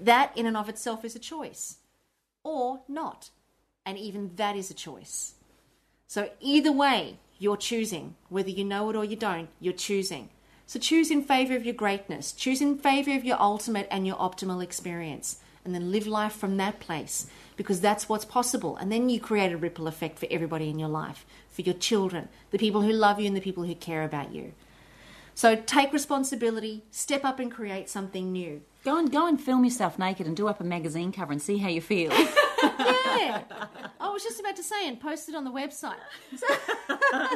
That, 0.00 0.36
in 0.36 0.46
and 0.46 0.56
of 0.56 0.68
itself, 0.68 1.04
is 1.04 1.16
a 1.16 1.20
choice. 1.20 1.78
Or 2.44 2.82
not. 2.86 3.30
And 3.84 3.98
even 3.98 4.36
that 4.36 4.54
is 4.54 4.70
a 4.70 4.74
choice. 4.74 5.34
So, 6.06 6.30
either 6.40 6.70
way, 6.70 7.18
you're 7.40 7.56
choosing. 7.56 8.14
Whether 8.28 8.50
you 8.50 8.64
know 8.64 8.88
it 8.90 8.96
or 8.96 9.04
you 9.04 9.16
don't, 9.16 9.48
you're 9.58 9.72
choosing. 9.72 10.28
So, 10.66 10.78
choose 10.78 11.10
in 11.10 11.24
favor 11.24 11.56
of 11.56 11.64
your 11.64 11.74
greatness, 11.74 12.30
choose 12.30 12.60
in 12.60 12.78
favor 12.78 13.14
of 13.16 13.24
your 13.24 13.40
ultimate 13.40 13.88
and 13.90 14.06
your 14.06 14.16
optimal 14.16 14.62
experience, 14.62 15.40
and 15.66 15.74
then 15.74 15.90
live 15.92 16.06
life 16.06 16.32
from 16.32 16.56
that 16.56 16.80
place 16.80 17.26
because 17.56 17.80
that's 17.82 18.08
what's 18.08 18.24
possible. 18.24 18.76
And 18.76 18.90
then 18.90 19.08
you 19.10 19.20
create 19.20 19.52
a 19.52 19.56
ripple 19.58 19.86
effect 19.88 20.18
for 20.18 20.26
everybody 20.30 20.70
in 20.70 20.78
your 20.78 20.88
life, 20.88 21.26
for 21.50 21.60
your 21.62 21.74
children, 21.74 22.28
the 22.50 22.58
people 22.58 22.80
who 22.82 22.92
love 22.92 23.20
you, 23.20 23.26
and 23.26 23.36
the 23.36 23.40
people 23.42 23.64
who 23.64 23.74
care 23.74 24.04
about 24.04 24.32
you. 24.32 24.52
So, 25.34 25.54
take 25.54 25.92
responsibility, 25.92 26.84
step 26.90 27.22
up 27.24 27.38
and 27.38 27.52
create 27.52 27.90
something 27.90 28.32
new. 28.32 28.62
Go 28.84 28.96
and 28.98 29.12
go 29.12 29.26
and 29.26 29.38
film 29.38 29.64
yourself 29.64 29.98
naked 29.98 30.26
and 30.26 30.34
do 30.34 30.48
up 30.48 30.60
a 30.60 30.64
magazine 30.64 31.12
cover 31.12 31.32
and 31.32 31.42
see 31.42 31.58
how 31.58 31.68
you 31.68 31.80
feel. 31.82 32.12
Yeah. 33.16 33.44
I 33.98 34.10
was 34.10 34.22
just 34.22 34.38
about 34.40 34.56
to 34.56 34.62
say 34.62 34.86
and 34.86 35.00
post 35.00 35.28
it 35.30 35.34
on 35.34 35.44
the 35.44 35.50
website. 35.50 35.94
So- 36.36 36.46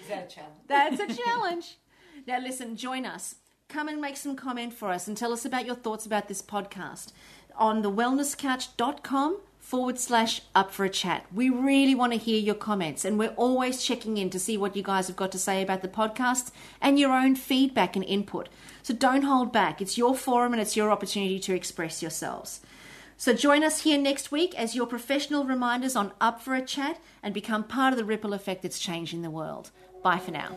Is 0.00 0.08
that 0.08 0.24
a 0.24 0.34
challenge? 0.34 0.60
That's 0.68 1.00
a 1.00 1.14
challenge. 1.22 1.78
Now, 2.26 2.38
listen, 2.40 2.76
join 2.76 3.04
us. 3.06 3.34
Come 3.68 3.88
and 3.88 4.00
make 4.00 4.16
some 4.16 4.36
comment 4.36 4.72
for 4.72 4.90
us 4.90 5.08
and 5.08 5.16
tell 5.16 5.32
us 5.32 5.44
about 5.44 5.66
your 5.66 5.74
thoughts 5.74 6.06
about 6.06 6.28
this 6.28 6.40
podcast 6.40 7.12
on 7.56 7.82
thewellnesscouch.com 7.82 9.38
forward 9.58 9.98
slash 9.98 10.42
up 10.54 10.70
for 10.70 10.84
a 10.84 10.88
chat. 10.88 11.26
We 11.34 11.50
really 11.50 11.94
want 11.94 12.12
to 12.12 12.18
hear 12.18 12.38
your 12.38 12.54
comments 12.54 13.04
and 13.04 13.18
we're 13.18 13.30
always 13.30 13.82
checking 13.82 14.16
in 14.16 14.30
to 14.30 14.38
see 14.38 14.56
what 14.56 14.76
you 14.76 14.82
guys 14.84 15.08
have 15.08 15.16
got 15.16 15.32
to 15.32 15.38
say 15.38 15.62
about 15.62 15.82
the 15.82 15.88
podcast 15.88 16.52
and 16.80 16.98
your 17.00 17.12
own 17.12 17.34
feedback 17.34 17.96
and 17.96 18.04
input. 18.04 18.48
So 18.84 18.94
don't 18.94 19.22
hold 19.22 19.52
back. 19.52 19.82
It's 19.82 19.98
your 19.98 20.14
forum 20.14 20.52
and 20.52 20.62
it's 20.62 20.76
your 20.76 20.92
opportunity 20.92 21.40
to 21.40 21.54
express 21.54 22.00
yourselves. 22.00 22.60
So 23.16 23.32
join 23.32 23.64
us 23.64 23.80
here 23.80 23.98
next 23.98 24.30
week 24.30 24.56
as 24.56 24.76
your 24.76 24.86
professional 24.86 25.44
reminders 25.44 25.96
on 25.96 26.12
Up 26.20 26.40
for 26.40 26.54
a 26.54 26.62
Chat 26.62 27.00
and 27.22 27.34
become 27.34 27.64
part 27.64 27.92
of 27.92 27.98
the 27.98 28.04
ripple 28.04 28.32
effect 28.32 28.62
that's 28.62 28.78
changing 28.78 29.22
the 29.22 29.30
world. 29.30 29.72
Bye 30.04 30.18
for 30.18 30.30
now. 30.30 30.56